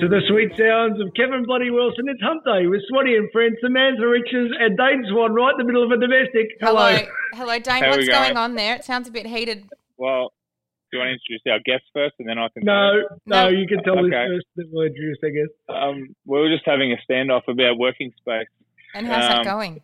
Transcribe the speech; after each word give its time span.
To 0.00 0.06
the 0.06 0.22
sweet 0.28 0.50
sounds 0.56 1.00
of 1.00 1.12
Kevin 1.16 1.44
Bloody 1.44 1.70
Wilson, 1.70 2.06
it's 2.08 2.22
Hump 2.22 2.44
Day 2.44 2.66
with 2.68 2.80
Swanee 2.88 3.16
and 3.16 3.28
friends, 3.32 3.56
Samantha 3.60 4.06
Richards 4.06 4.54
and 4.58 4.76
Dane 4.76 5.04
Swan 5.10 5.34
right 5.34 5.50
in 5.52 5.58
the 5.58 5.64
middle 5.64 5.82
of 5.82 5.90
a 5.90 5.98
domestic. 5.98 6.54
Hello. 6.60 6.86
Hello, 6.94 7.08
hello, 7.34 7.58
Dane. 7.58 7.82
How 7.82 7.90
What's 7.90 8.06
going 8.06 8.22
going? 8.34 8.36
on 8.36 8.54
there? 8.54 8.76
It 8.76 8.84
sounds 8.84 9.08
a 9.08 9.10
bit 9.10 9.26
heated. 9.26 9.64
Well, 9.96 10.32
do 10.92 10.98
you 10.98 10.98
want 11.00 11.08
to 11.08 11.12
introduce 11.18 11.42
our 11.50 11.58
guests 11.66 11.88
first, 11.92 12.14
and 12.20 12.28
then 12.28 12.38
I 12.38 12.46
can? 12.54 12.62
No, 12.64 13.02
no, 13.26 13.42
No. 13.44 13.48
you 13.48 13.66
can 13.66 13.82
tell 13.82 13.96
this 13.96 14.06
Okay. 14.06 14.26
first, 14.30 14.46
then 14.54 14.66
we'll 14.70 14.86
introduce, 14.86 15.18
I 15.24 15.30
guess. 15.30 15.50
Um, 15.68 16.14
we 16.26 16.38
were 16.38 16.48
just 16.48 16.64
having 16.64 16.92
a 16.92 16.96
standoff 17.10 17.42
about 17.48 17.76
working 17.78 18.12
space. 18.20 18.46
And 18.94 19.04
how's 19.04 19.26
that 19.28 19.38
Um, 19.38 19.44
going? 19.44 19.80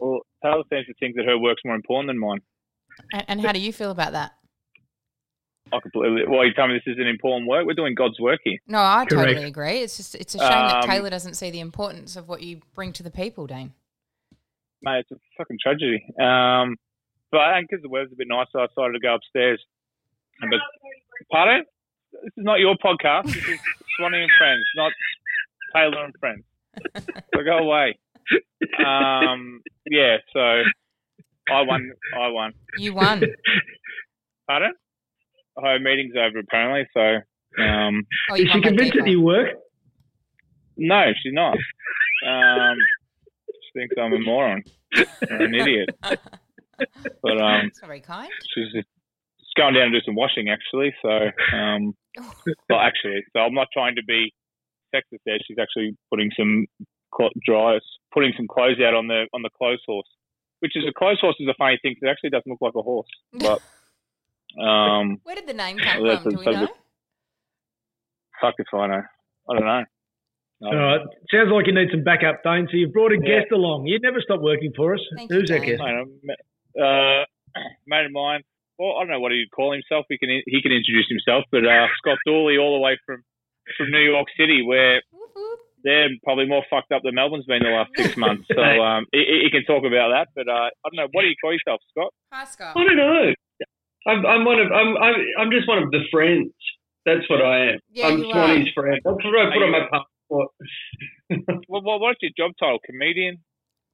Well, 0.00 0.20
Taylor 0.42 0.64
seems 0.68 0.86
to 0.86 0.94
think 0.98 1.14
that 1.14 1.26
her 1.26 1.38
work's 1.38 1.62
more 1.64 1.76
important 1.76 2.08
than 2.08 2.18
mine. 2.18 2.40
And, 3.12 3.24
and 3.28 3.40
how 3.40 3.52
do 3.52 3.60
you 3.60 3.72
feel 3.72 3.92
about 3.92 4.12
that? 4.12 4.32
I 5.76 5.80
completely. 5.80 6.22
Well, 6.28 6.44
you 6.44 6.52
tell 6.54 6.68
me 6.68 6.74
this 6.74 6.92
isn't 6.94 7.06
important 7.06 7.48
work. 7.48 7.66
We're 7.66 7.74
doing 7.74 7.94
God's 7.94 8.18
work 8.20 8.40
here. 8.44 8.58
No, 8.68 8.78
I 8.78 9.04
Correct. 9.08 9.28
totally 9.28 9.44
agree. 9.46 9.78
It's 9.80 9.96
just 9.96 10.14
it's 10.14 10.34
a 10.34 10.38
shame 10.38 10.48
that 10.48 10.84
Um, 10.84 10.88
Taylor 10.90 11.10
doesn't 11.10 11.34
see 11.34 11.50
the 11.50 11.60
importance 11.60 12.16
of 12.16 12.28
what 12.28 12.42
you 12.42 12.60
bring 12.74 12.92
to 12.94 13.02
the 13.02 13.10
people, 13.10 13.46
Dane. 13.46 13.72
Mate, 14.82 15.00
it's 15.00 15.10
a 15.12 15.16
fucking 15.38 15.58
tragedy. 15.62 16.04
Um, 16.20 16.76
but 17.30 17.40
I 17.40 17.54
think 17.58 17.70
because 17.70 17.82
the 17.82 17.88
weather's 17.88 18.12
a 18.12 18.16
bit 18.16 18.28
nicer, 18.28 18.58
I 18.60 18.66
decided 18.66 18.92
to 18.92 19.00
go 19.00 19.14
upstairs. 19.14 19.60
But 20.40 20.60
pardon? 21.32 21.64
This 22.12 22.32
is 22.36 22.44
not 22.44 22.60
your 22.60 22.76
podcast. 22.76 23.26
This 23.26 23.48
is 23.48 23.58
Swanee 23.96 24.22
and 24.22 24.30
Friends, 24.38 24.62
not 24.76 24.92
Taylor 25.74 26.04
and 26.04 26.14
Friends. 26.20 26.44
So 27.34 27.42
go 27.44 27.58
away. 27.58 27.98
Um, 28.84 29.62
yeah. 29.90 30.18
So 30.32 30.40
I 30.40 31.62
won. 31.62 31.90
I 32.16 32.28
won. 32.28 32.52
You 32.78 32.94
won. 32.94 33.22
Pardon? 34.46 34.72
Her 35.62 35.78
meeting's 35.78 36.14
over 36.16 36.38
apparently. 36.38 36.86
So 36.94 37.62
um, 37.62 38.02
Oh, 38.30 38.34
Is 38.34 38.48
she 38.52 38.60
convinced 38.60 38.94
that 38.98 39.06
you 39.08 39.20
work? 39.20 39.48
no, 40.76 41.12
she's 41.22 41.32
not. 41.32 41.56
Um, 42.26 42.76
she 43.46 43.78
thinks 43.80 43.94
I'm 44.00 44.12
a 44.12 44.18
moron, 44.18 44.62
or 45.30 45.36
an 45.36 45.54
idiot. 45.54 45.90
But 46.02 47.40
um, 47.40 47.68
That's 47.70 47.80
very 47.80 48.00
kind. 48.00 48.30
she's 48.54 48.72
just 48.72 48.88
going 49.56 49.74
down 49.74 49.90
to 49.92 50.00
do 50.00 50.04
some 50.04 50.16
washing 50.16 50.48
actually. 50.48 50.92
So, 51.02 51.30
um, 51.56 51.94
well, 52.68 52.80
actually, 52.80 53.22
so 53.32 53.40
I'm 53.40 53.54
not 53.54 53.68
trying 53.72 53.94
to 53.96 54.02
be 54.04 54.32
sexist 54.94 55.20
there. 55.26 55.38
She's 55.46 55.58
actually 55.60 55.96
putting 56.10 56.30
some 56.36 56.66
clo- 57.14 57.30
dryers, 57.46 57.84
putting 58.12 58.32
some 58.36 58.48
clothes 58.48 58.78
out 58.84 58.94
on 58.94 59.06
the 59.06 59.26
on 59.32 59.42
the 59.42 59.50
clothes 59.56 59.82
horse, 59.86 60.08
which 60.60 60.72
is 60.76 60.84
a 60.88 60.92
clothes 60.92 61.20
horse 61.20 61.36
is 61.38 61.46
a 61.48 61.54
funny 61.56 61.78
thing. 61.82 61.94
'cause 61.94 62.08
It 62.08 62.10
actually 62.10 62.30
doesn't 62.30 62.50
look 62.50 62.60
like 62.60 62.74
a 62.76 62.82
horse, 62.82 63.08
but 63.32 63.60
um, 64.62 65.18
Where 65.24 65.34
did 65.36 65.46
the 65.46 65.54
name 65.54 65.78
come 65.78 65.96
from? 65.98 66.04
Do 66.04 66.08
that's 66.30 66.46
we 66.46 66.46
a- 66.46 66.52
know? 66.52 66.68
fuck 68.40 68.54
if 68.58 68.66
I 68.74 68.86
know. 68.88 69.02
I 69.50 69.52
don't 69.54 69.64
know. 69.64 69.84
I 70.62 70.66
All 70.66 70.70
don't 70.70 70.80
know. 70.80 70.86
right. 70.86 71.00
Sounds 71.32 71.50
like 71.52 71.66
you 71.66 71.74
need 71.74 71.88
some 71.90 72.04
backup, 72.04 72.42
Dane. 72.44 72.68
So 72.70 72.76
you've 72.76 72.92
brought 72.92 73.12
a 73.12 73.16
Yeah. 73.18 73.40
guest 73.40 73.52
along. 73.52 73.86
You'd 73.86 74.02
never 74.02 74.20
stop 74.20 74.40
working 74.40 74.72
for 74.76 74.94
us. 74.94 75.00
Thank 75.16 75.30
you, 75.30 75.40
Who's 75.40 75.50
our 75.50 75.58
Dane. 75.58 75.76
guest? 75.76 75.82
Mate, 76.22 76.38
uh, 76.80 77.24
mate 77.86 78.06
of 78.06 78.12
mine. 78.12 78.42
Well, 78.78 78.96
I 78.96 79.00
don't 79.02 79.10
know 79.10 79.20
what 79.20 79.30
he'd 79.32 79.50
call 79.54 79.72
himself. 79.72 80.06
He 80.08 80.18
can 80.18 80.28
he 80.46 80.60
can 80.62 80.72
introduce 80.72 81.08
himself, 81.08 81.44
but 81.52 81.64
uh, 81.64 81.86
Scott 81.98 82.18
Dooley, 82.26 82.58
all 82.58 82.74
the 82.74 82.80
way 82.80 82.98
from 83.06 83.22
from 83.76 83.90
New 83.90 84.00
York 84.00 84.26
City, 84.36 84.62
where 84.66 85.00
Whoop, 85.12 85.30
whoop. 85.34 85.60
they're 85.84 86.08
probably 86.24 86.46
more 86.46 86.64
fucked 86.68 86.90
up 86.90 87.02
than 87.04 87.14
Melbourne's 87.14 87.44
been 87.46 87.62
the 87.62 87.68
last 87.70 87.90
six 87.96 88.16
months. 88.24 88.48
So 88.52 88.60
um, 88.62 89.06
he, 89.12 89.42
he 89.44 89.50
can 89.50 89.64
talk 89.64 89.84
about 89.84 90.08
that. 90.10 90.28
But 90.34 90.48
uh, 90.48 90.70
I 90.74 90.88
don't 90.90 90.96
know. 90.96 91.08
What 91.12 91.22
do 91.22 91.28
you 91.28 91.36
call 91.40 91.52
yourself, 91.52 91.80
Scott? 91.90 92.12
Hi, 92.32 92.44
Scott. 92.46 92.76
I 92.76 92.82
don't 92.84 92.96
know. 92.96 93.32
I'm, 94.06 94.24
I'm 94.26 94.44
one 94.44 94.58
of 94.60 94.70
I'm, 94.72 94.96
I'm 94.96 95.14
I'm 95.40 95.50
just 95.50 95.66
one 95.68 95.82
of 95.82 95.90
the 95.90 96.00
friends. 96.10 96.52
That's 97.06 97.28
what 97.28 97.42
I 97.42 97.72
am. 97.72 97.78
Yeah, 97.90 98.08
I'm 98.08 98.18
you 98.18 98.32
Swanee's 98.32 98.72
friend. 98.74 99.00
That's 99.04 99.16
what 99.24 99.38
I 99.38 99.52
put 99.52 99.62
Are 99.62 99.66
on 99.66 99.72
my 99.72 99.80
passport. 99.90 100.48
Well, 101.68 101.82
what, 101.82 102.00
what's 102.00 102.20
your 102.22 102.30
job 102.36 102.52
title? 102.60 102.78
Comedian? 102.84 103.38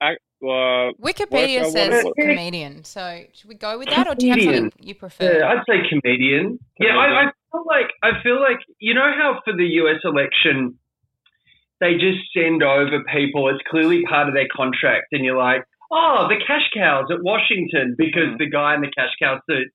Act, 0.03 0.21
uh, 0.43 0.93
Wikipedia 1.00 1.62
What- 1.62 1.72
says 1.72 2.04
what- 2.04 2.16
comedian. 2.16 2.84
So 2.84 3.22
should 3.34 3.48
we 3.48 3.54
go 3.54 3.78
with 3.78 3.88
that, 3.91 4.09
or 4.09 4.15
do 4.15 4.26
you 4.26 4.32
have 4.32 4.43
something 4.43 4.72
you 4.81 4.94
prefer? 4.94 5.38
Yeah, 5.38 5.47
I'd 5.48 5.62
say 5.69 5.88
comedian. 5.88 6.59
Yeah, 6.78 6.97
I, 6.97 7.22
I 7.22 7.25
feel 7.53 7.65
like 7.66 7.91
I 8.03 8.22
feel 8.22 8.41
like 8.41 8.59
you 8.78 8.94
know 8.94 9.12
how 9.16 9.41
for 9.44 9.54
the 9.56 9.65
U.S. 9.82 10.00
election 10.04 10.78
they 11.81 11.94
just 11.94 12.19
send 12.37 12.62
over 12.62 13.03
people. 13.12 13.48
It's 13.48 13.62
clearly 13.71 14.03
part 14.09 14.28
of 14.28 14.34
their 14.34 14.48
contract, 14.54 15.06
and 15.12 15.25
you're 15.25 15.37
like, 15.38 15.62
oh, 15.91 16.27
the 16.28 16.37
cash 16.47 16.69
cows 16.75 17.06
at 17.10 17.22
Washington 17.22 17.94
because 17.97 18.28
Mm. 18.34 18.38
the 18.38 18.48
guy 18.50 18.75
in 18.75 18.81
the 18.81 18.91
cash 18.91 19.12
cow 19.21 19.41
suit 19.48 19.69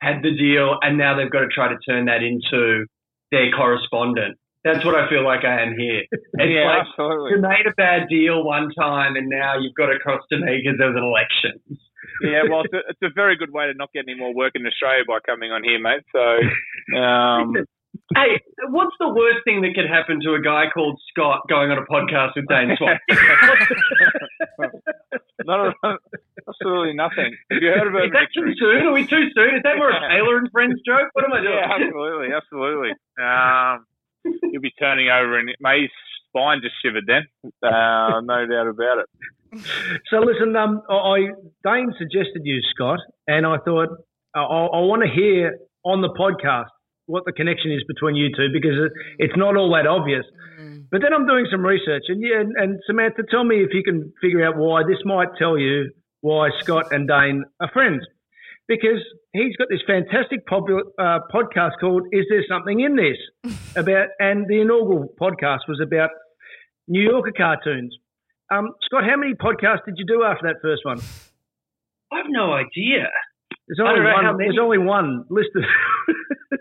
had 0.00 0.22
the 0.22 0.32
deal, 0.36 0.76
and 0.82 0.98
now 0.98 1.16
they've 1.16 1.30
got 1.30 1.40
to 1.40 1.48
try 1.48 1.68
to 1.68 1.78
turn 1.88 2.06
that 2.06 2.22
into 2.22 2.86
their 3.30 3.50
correspondent. 3.52 4.36
That's 4.64 4.84
what 4.84 4.94
I 4.94 5.08
feel 5.08 5.24
like 5.24 5.44
I 5.44 5.62
am 5.62 5.74
here. 5.76 6.04
It's 6.40 6.52
yeah, 6.52 6.68
like 6.68 6.86
absolutely. 6.88 7.30
you 7.32 7.40
made 7.40 7.66
a 7.66 7.74
bad 7.76 8.08
deal 8.08 8.44
one 8.44 8.70
time, 8.78 9.16
and 9.16 9.28
now 9.28 9.58
you've 9.58 9.74
got 9.74 9.86
to 9.86 9.98
cross 9.98 10.22
to 10.30 10.38
me 10.38 10.60
because 10.62 10.78
there's 10.78 10.96
an 10.96 11.04
election. 11.04 11.60
Yeah, 12.22 12.42
well, 12.50 12.62
it's 12.64 12.74
a, 12.74 12.80
it's 12.88 13.00
a 13.02 13.14
very 13.14 13.36
good 13.36 13.50
way 13.50 13.66
to 13.66 13.74
not 13.74 13.92
get 13.94 14.04
any 14.06 14.18
more 14.18 14.34
work 14.34 14.52
in 14.54 14.66
Australia 14.66 15.04
by 15.06 15.20
coming 15.24 15.52
on 15.52 15.64
here, 15.64 15.80
mate. 15.80 16.04
So, 16.12 16.20
um, 16.98 17.54
Hey, 18.14 18.40
what's 18.70 18.94
the 18.98 19.08
worst 19.08 19.38
thing 19.44 19.62
that 19.62 19.74
could 19.74 19.88
happen 19.88 20.20
to 20.22 20.34
a 20.34 20.40
guy 20.42 20.64
called 20.72 21.00
Scott 21.10 21.42
going 21.48 21.70
on 21.70 21.78
a 21.78 21.86
podcast 21.86 22.32
with 22.36 22.46
Dane 22.48 22.74
Swan? 22.76 22.98
not 25.44 25.74
a, 25.84 25.96
absolutely 26.48 26.94
nothing. 26.94 27.36
Have 27.50 27.62
you 27.62 27.68
heard 27.68 27.86
of 27.88 27.94
Is 27.94 28.10
it? 28.10 28.12
that 28.12 28.28
too 28.34 28.52
soon? 28.58 28.86
Are 28.86 28.92
we 28.92 29.06
too 29.06 29.30
soon? 29.34 29.56
Is 29.56 29.62
that 29.64 29.76
more 29.76 29.90
a 29.90 30.00
Taylor 30.08 30.38
and 30.38 30.50
Friends 30.50 30.80
joke? 30.86 31.08
What 31.12 31.24
am 31.24 31.32
I 31.32 31.40
doing? 31.40 31.54
Yeah, 31.54 31.70
absolutely, 31.74 32.28
absolutely. 32.34 32.90
Um, 33.22 33.86
you'll 34.50 34.62
be 34.62 34.72
turning 34.78 35.08
over, 35.08 35.38
and 35.38 35.50
my 35.60 35.86
spine 36.28 36.60
just 36.62 36.74
shivered 36.84 37.04
then. 37.06 37.26
Uh, 37.62 38.20
no 38.22 38.46
doubt 38.46 38.66
about 38.68 38.98
it. 39.06 39.08
So 40.10 40.18
listen, 40.20 40.54
um, 40.56 40.82
I 40.90 40.94
I- 40.94 41.28
Dane 41.64 41.92
suggested 41.98 42.42
you, 42.44 42.60
Scott, 42.74 42.98
and 43.26 43.46
I 43.46 43.56
thought 43.64 43.88
I, 44.34 44.40
I 44.42 44.80
want 44.86 45.02
to 45.02 45.08
hear 45.08 45.58
on 45.84 46.02
the 46.02 46.10
podcast 46.10 46.70
what 47.10 47.24
the 47.26 47.32
connection 47.32 47.72
is 47.72 47.82
between 47.86 48.14
you 48.14 48.28
two 48.30 48.48
because 48.52 48.78
it's 49.18 49.36
not 49.36 49.56
all 49.56 49.74
that 49.74 49.86
obvious. 49.86 50.24
But 50.90 51.02
then 51.02 51.12
I'm 51.14 51.26
doing 51.26 51.46
some 51.50 51.64
research, 51.64 52.04
and 52.08 52.20
yeah, 52.20 52.40
and, 52.40 52.52
and 52.56 52.80
Samantha, 52.86 53.22
tell 53.30 53.44
me 53.44 53.62
if 53.62 53.70
you 53.72 53.82
can 53.82 54.12
figure 54.20 54.44
out 54.44 54.56
why 54.56 54.82
this 54.82 54.98
might 55.04 55.28
tell 55.38 55.56
you 55.56 55.90
why 56.20 56.50
Scott 56.60 56.92
and 56.92 57.06
Dane 57.06 57.44
are 57.60 57.70
friends. 57.72 58.02
Because 58.66 59.02
he's 59.32 59.56
got 59.56 59.68
this 59.68 59.80
fantastic 59.86 60.46
popular, 60.46 60.82
uh, 60.98 61.20
podcast 61.32 61.72
called 61.80 62.06
"Is 62.12 62.26
There 62.28 62.44
Something 62.48 62.80
in 62.80 62.96
This?" 62.96 63.54
about, 63.76 64.08
and 64.18 64.46
the 64.48 64.60
inaugural 64.60 65.12
podcast 65.20 65.66
was 65.68 65.80
about 65.82 66.10
New 66.88 67.02
Yorker 67.02 67.32
cartoons. 67.36 67.96
Um, 68.52 68.70
Scott, 68.82 69.04
how 69.04 69.16
many 69.16 69.34
podcasts 69.34 69.84
did 69.86 69.94
you 69.96 70.06
do 70.06 70.24
after 70.24 70.48
that 70.48 70.56
first 70.60 70.84
one? 70.84 70.98
I 72.12 72.18
have 72.18 72.26
no 72.28 72.52
idea. 72.52 73.06
There's 73.68 73.80
only 73.80 74.00
one. 74.00 74.24
how 74.24 74.36
many. 74.36 74.48
There's 74.48 74.58
only 74.60 74.78
one 74.78 75.24
listed. 75.30 75.64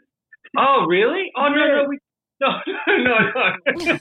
Oh, 0.58 0.86
really? 0.88 1.32
Oh, 1.38 1.50
no, 1.50 1.68
no, 1.68 1.86
we, 1.88 2.00
no, 2.42 2.50
no, 2.88 3.32
no. 3.36 3.52
There's 3.76 4.00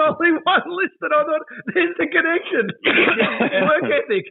only 0.00 0.32
one 0.42 0.62
listed. 0.66 1.12
I 1.12 1.24
thought 1.24 1.42
there's 1.74 1.94
the 1.98 2.06
connection. 2.06 2.70
Work 3.62 3.84
ethic. 3.84 4.24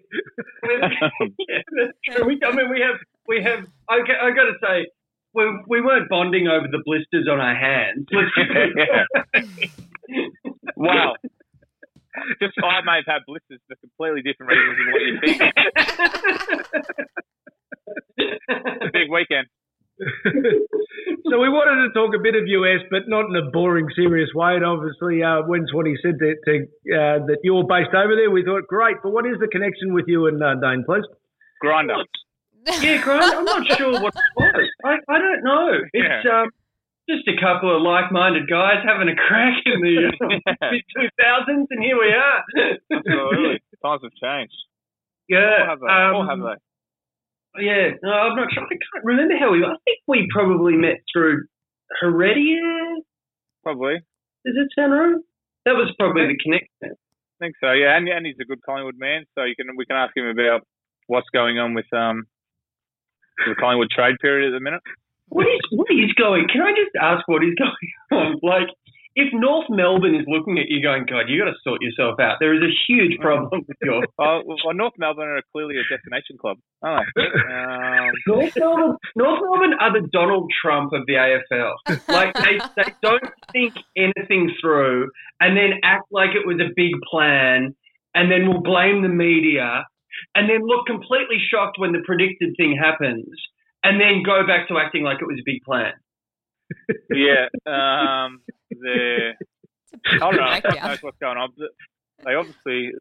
yeah, 1.47 1.61
that's 1.77 1.97
true. 2.05 2.25
We, 2.25 2.39
I 2.43 2.51
mean, 2.55 2.69
we 2.71 2.79
have, 2.81 2.97
we 3.27 3.43
have. 3.43 3.65
I, 3.87 3.97
I 3.97 4.31
got 4.31 4.45
to 4.45 4.57
say, 4.63 4.87
we, 5.33 5.43
we 5.67 5.81
weren't 5.81 6.09
bonding 6.09 6.47
over 6.47 6.67
the 6.67 6.81
blisters 6.83 7.27
on 7.31 7.39
our 7.39 7.55
hands. 7.55 8.07
wow. 10.75 11.15
Just 12.41 12.57
I 12.63 12.81
may 12.83 12.95
have 12.97 13.05
had 13.07 13.21
blisters 13.25 13.61
for 13.67 13.75
completely 13.75 14.21
different 14.23 14.51
reasons 14.51 14.77
than 14.77 14.91
what 14.91 15.01
you 15.01 15.19
think. 15.21 15.41
It's 18.17 18.39
a 18.49 18.91
big 18.93 19.09
weekend. 19.11 19.47
so 21.29 21.37
we 21.37 21.49
wanted 21.49 21.85
to 21.85 21.93
talk 21.93 22.15
a 22.17 22.21
bit 22.21 22.33
of 22.33 22.47
US, 22.47 22.81
but 22.89 23.05
not 23.05 23.29
in 23.29 23.35
a 23.35 23.51
boring, 23.51 23.87
serious 23.95 24.29
way. 24.33 24.55
And 24.55 24.65
obviously, 24.65 25.21
uh, 25.21 25.45
when 25.45 25.67
Swanee 25.69 25.97
said 26.01 26.17
that, 26.19 26.37
to, 26.45 26.53
uh, 26.89 27.17
that 27.29 27.37
you're 27.43 27.63
based 27.63 27.93
over 27.93 28.15
there, 28.15 28.31
we 28.31 28.43
thought, 28.43 28.65
great. 28.67 28.97
But 29.03 29.11
what 29.11 29.25
is 29.25 29.37
the 29.39 29.47
connection 29.47 29.93
with 29.93 30.05
you 30.07 30.27
and 30.27 30.41
uh, 30.41 30.55
Dane, 30.57 30.83
please? 30.85 31.05
Grindr. 31.63 32.01
yeah, 32.81 33.01
Grant, 33.01 33.35
I'm 33.35 33.45
not 33.45 33.65
sure 33.77 33.93
what 34.01 34.13
it 34.13 34.33
was. 34.37 34.69
I, 34.85 34.97
I 35.09 35.17
don't 35.17 35.43
know. 35.43 35.81
It's 35.93 36.25
um, 36.29 36.49
just 37.09 37.27
a 37.27 37.37
couple 37.41 37.75
of 37.75 37.81
like-minded 37.81 38.49
guys 38.49 38.85
having 38.85 39.09
a 39.09 39.15
crack 39.15 39.57
in 39.65 39.81
the 39.81 40.09
uh, 40.09 40.71
mid 40.71 40.83
2000s, 40.93 41.65
and 41.69 41.81
here 41.81 41.97
we 41.97 42.13
are. 42.13 42.39
Absolutely. 42.91 43.61
Times 43.83 44.01
have 44.03 44.17
changed. 44.21 44.53
Yeah. 45.27 45.39
Or 45.39 45.65
have 45.65 45.79
they? 45.79 45.87
um, 45.89 46.15
or 46.15 46.25
have 46.29 46.39
they? 46.39 46.57
Yeah, 47.59 47.99
no, 48.01 48.11
I'm 48.11 48.35
not 48.35 48.47
sure. 48.53 48.63
I 48.63 48.69
can't 48.69 49.03
remember 49.03 49.35
how 49.37 49.51
we. 49.51 49.63
I 49.63 49.75
think 49.83 49.99
we 50.07 50.27
probably 50.31 50.73
met 50.75 51.03
through 51.11 51.43
Heredia. 51.99 52.61
Probably. 53.63 53.95
Does 54.45 54.55
it 54.55 54.69
sound 54.75 54.93
right? 54.93 55.21
That 55.65 55.75
was 55.75 55.93
probably 55.99 56.27
the 56.27 56.37
connection. 56.41 56.95
I 56.95 57.37
think 57.39 57.55
so. 57.61 57.71
Yeah, 57.71 57.97
and, 57.97 58.07
and 58.07 58.25
he's 58.25 58.39
a 58.41 58.45
good 58.45 58.61
Collingwood 58.65 58.97
man, 58.97 59.25
so 59.35 59.43
you 59.43 59.55
can 59.55 59.75
we 59.75 59.85
can 59.85 59.97
ask 59.97 60.15
him 60.15 60.25
about 60.25 60.61
what's 61.07 61.29
going 61.33 61.59
on 61.59 61.73
with 61.73 61.91
um 61.93 62.23
the 63.45 63.55
Collingwood 63.59 63.89
trade 63.91 64.15
period 64.21 64.47
at 64.47 64.55
the 64.55 64.63
minute. 64.63 64.81
What 65.27 65.45
is 65.47 65.61
what 65.71 65.87
is 65.91 66.13
going? 66.17 66.47
Can 66.51 66.61
I 66.61 66.71
just 66.71 66.95
ask 66.99 67.27
what 67.27 67.43
is 67.43 67.53
going 67.59 67.91
on? 68.11 68.39
Like, 68.41 68.67
if 69.15 69.33
North 69.33 69.65
Melbourne 69.69 70.15
is 70.15 70.25
looking 70.27 70.57
at 70.57 70.69
you, 70.69 70.81
going, 70.81 71.05
God, 71.05 71.27
you 71.27 71.43
got 71.43 71.51
to 71.51 71.57
sort 71.63 71.81
yourself 71.81 72.19
out. 72.19 72.37
There 72.39 72.53
is 72.55 72.61
a 72.63 72.71
huge 72.87 73.19
problem 73.19 73.65
with 73.67 73.77
your 73.81 74.03
Oh, 74.19 74.41
well, 74.45 74.73
North 74.73 74.93
Melbourne 74.97 75.27
are 75.27 75.41
clearly 75.51 75.75
a 75.75 75.83
destination 75.83 76.37
club. 76.39 76.57
aren't 76.81 77.07
they? 77.15 77.23
um, 77.23 78.11
North 78.27 78.53
Melbourne. 78.55 78.97
North 79.17 79.39
Melbourne 79.43 79.73
are 79.79 80.01
the 80.01 80.07
Donald 80.13 80.49
Trump 80.61 80.93
of 80.93 81.05
the 81.07 81.13
AFL. 81.13 81.73
Like 82.07 82.33
they, 82.35 82.59
they 82.75 82.91
don't 83.01 83.23
think 83.51 83.73
anything 83.97 84.51
through, 84.61 85.09
and 85.39 85.55
then 85.57 85.79
act 85.83 86.05
like 86.11 86.31
it 86.31 86.45
was 86.45 86.59
a 86.59 86.71
big 86.75 86.91
plan, 87.09 87.75
and 88.15 88.31
then 88.31 88.47
will 88.47 88.61
blame 88.61 89.01
the 89.01 89.09
media, 89.09 89.85
and 90.35 90.49
then 90.49 90.65
look 90.65 90.85
completely 90.87 91.37
shocked 91.51 91.79
when 91.79 91.91
the 91.91 92.01
predicted 92.05 92.53
thing 92.57 92.77
happens, 92.79 93.27
and 93.83 93.99
then 93.99 94.23
go 94.25 94.45
back 94.45 94.67
to 94.67 94.77
acting 94.77 95.03
like 95.03 95.17
it 95.21 95.25
was 95.25 95.39
a 95.39 95.43
big 95.45 95.61
plan. 95.63 95.93
yeah, 97.13 97.47
um, 97.65 98.39
the 98.79 99.33
I 100.05 100.17
don't 100.19 100.35
know 100.35 100.59
breakdown. 100.61 100.87
knows 100.89 101.03
what's 101.03 101.17
going 101.19 101.37
on. 101.37 101.49
They 102.25 102.33
obviously, 102.35 102.91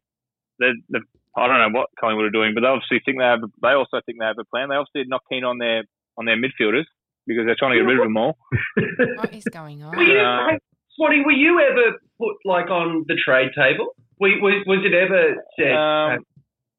they 0.59 0.71
they 0.89 0.99
I 1.37 1.47
don't 1.47 1.59
know 1.73 1.79
what 1.79 1.89
Collingwood 2.01 2.27
are 2.27 2.31
doing, 2.31 2.55
but 2.55 2.63
they 2.63 2.67
obviously 2.67 3.01
think 3.05 3.19
they 3.19 3.25
have. 3.25 3.41
They 3.63 3.73
also 3.73 4.01
think 4.05 4.19
they 4.19 4.27
have 4.27 4.39
a 4.39 4.45
plan. 4.45 4.69
They 4.69 4.77
obviously 4.77 5.03
are 5.03 5.13
not 5.15 5.23
keen 5.31 5.45
on 5.45 5.59
their 5.59 5.85
on 6.19 6.25
their 6.27 6.37
midfielders 6.37 6.85
because 7.27 7.47
they're 7.47 7.57
trying 7.59 7.73
to 7.73 7.79
get 7.79 7.87
rid 7.87 7.99
of 7.99 8.05
them 8.05 8.17
all. 8.17 8.37
What 9.17 9.33
is 9.35 9.45
going 9.45 9.83
on? 9.83 9.97
Were 9.97 10.03
you, 10.03 10.19
Uh, 10.19 10.59
Swatty, 10.99 11.25
were 11.25 11.33
you 11.33 11.61
ever 11.61 11.99
put 12.19 12.35
like 12.45 12.69
on 12.71 13.05
the 13.07 13.15
trade 13.25 13.51
table? 13.57 13.95
Was, 14.19 14.33
was, 14.43 14.65
was 14.67 14.81
it 14.85 14.93
ever 14.93 15.37
said? 15.59 15.73
Um, 15.73 16.25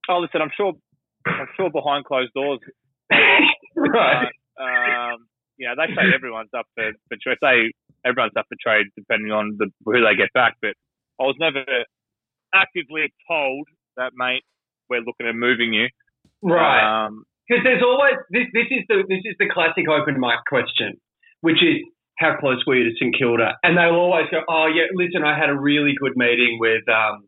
oh, 0.09 0.19
listen, 0.19 0.41
I'm 0.41 0.51
sure, 0.55 0.73
I'm 1.25 1.47
sure 1.55 1.69
behind 1.71 2.05
closed 2.05 2.33
doors, 2.33 2.59
right. 3.75 4.27
uh, 4.59 4.63
um, 4.63 5.25
you 5.57 5.67
know, 5.67 5.73
they 5.77 5.93
say 5.95 6.13
everyone's 6.13 6.49
up 6.57 6.65
for 6.75 6.91
for 7.07 7.17
trade. 7.21 7.37
Say 7.41 7.71
everyone's 8.05 8.33
up 8.37 8.45
for 8.49 8.57
trade 8.61 8.87
depending 8.95 9.31
on 9.31 9.55
the 9.57 9.67
who 9.85 9.93
they 10.03 10.15
get 10.15 10.29
back. 10.33 10.55
But 10.61 10.73
I 11.19 11.23
was 11.23 11.35
never 11.39 11.63
actively 12.53 13.13
told 13.29 13.67
that, 13.97 14.11
mate, 14.15 14.43
we're 14.89 15.01
looking 15.01 15.27
at 15.27 15.35
moving 15.35 15.73
you. 15.73 15.87
Right. 16.41 17.05
Um, 17.05 17.23
Because 17.47 17.63
there's 17.63 17.83
always 17.83 18.15
this. 18.29 18.47
This 18.53 18.67
is 18.71 18.83
the 18.89 19.03
this 19.07 19.21
is 19.25 19.35
the 19.39 19.49
classic 19.49 19.87
open 19.89 20.19
mic 20.19 20.39
question, 20.47 20.93
which 21.41 21.61
is 21.63 21.77
how 22.17 22.35
close 22.37 22.63
were 22.67 22.75
you 22.75 22.85
to 22.89 22.95
St 22.99 23.15
Kilda? 23.17 23.55
And 23.63 23.77
they'll 23.77 23.95
always 23.95 24.27
go, 24.31 24.41
"Oh 24.47 24.67
yeah, 24.67 24.85
listen, 24.93 25.23
I 25.23 25.37
had 25.37 25.49
a 25.49 25.57
really 25.59 25.93
good 25.99 26.13
meeting 26.15 26.57
with, 26.59 26.87
um, 26.87 27.23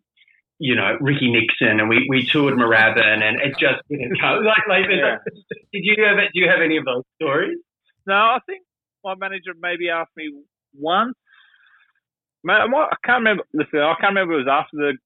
you 0.60 0.76
know, 0.76 0.98
Ricky 1.02 1.32
Nixon, 1.32 1.80
and 1.80 1.90
we, 1.90 2.06
we 2.10 2.26
toured 2.26 2.54
Moorabbin, 2.54 3.22
and 3.24 3.42
it 3.42 3.56
just 3.60 3.82
didn't 3.90 4.20
go." 4.22 4.40
Like, 4.46 4.68
like 4.70 4.86
Yeah. 4.90 5.18
did 5.74 5.84
you 5.84 5.96
have 6.06 6.18
do 6.18 6.40
you 6.40 6.48
have 6.50 6.62
any 6.62 6.78
of 6.78 6.86
those 6.86 7.04
stories? 7.22 7.58
No, 8.06 8.16
I 8.16 8.40
think 8.46 8.64
my 9.04 9.16
manager 9.16 9.54
maybe 9.60 9.90
asked 9.90 10.16
me 10.16 10.30
once. 10.78 11.16
Ma- 12.44 12.66
I 12.66 12.96
can't 13.06 13.20
remember. 13.20 13.44
Listen, 13.54 13.80
I 13.80 13.96
can't 14.00 14.12
remember 14.12 14.34
it 14.34 14.46
was 14.46 14.52
after 14.52 14.78
the 14.78 14.98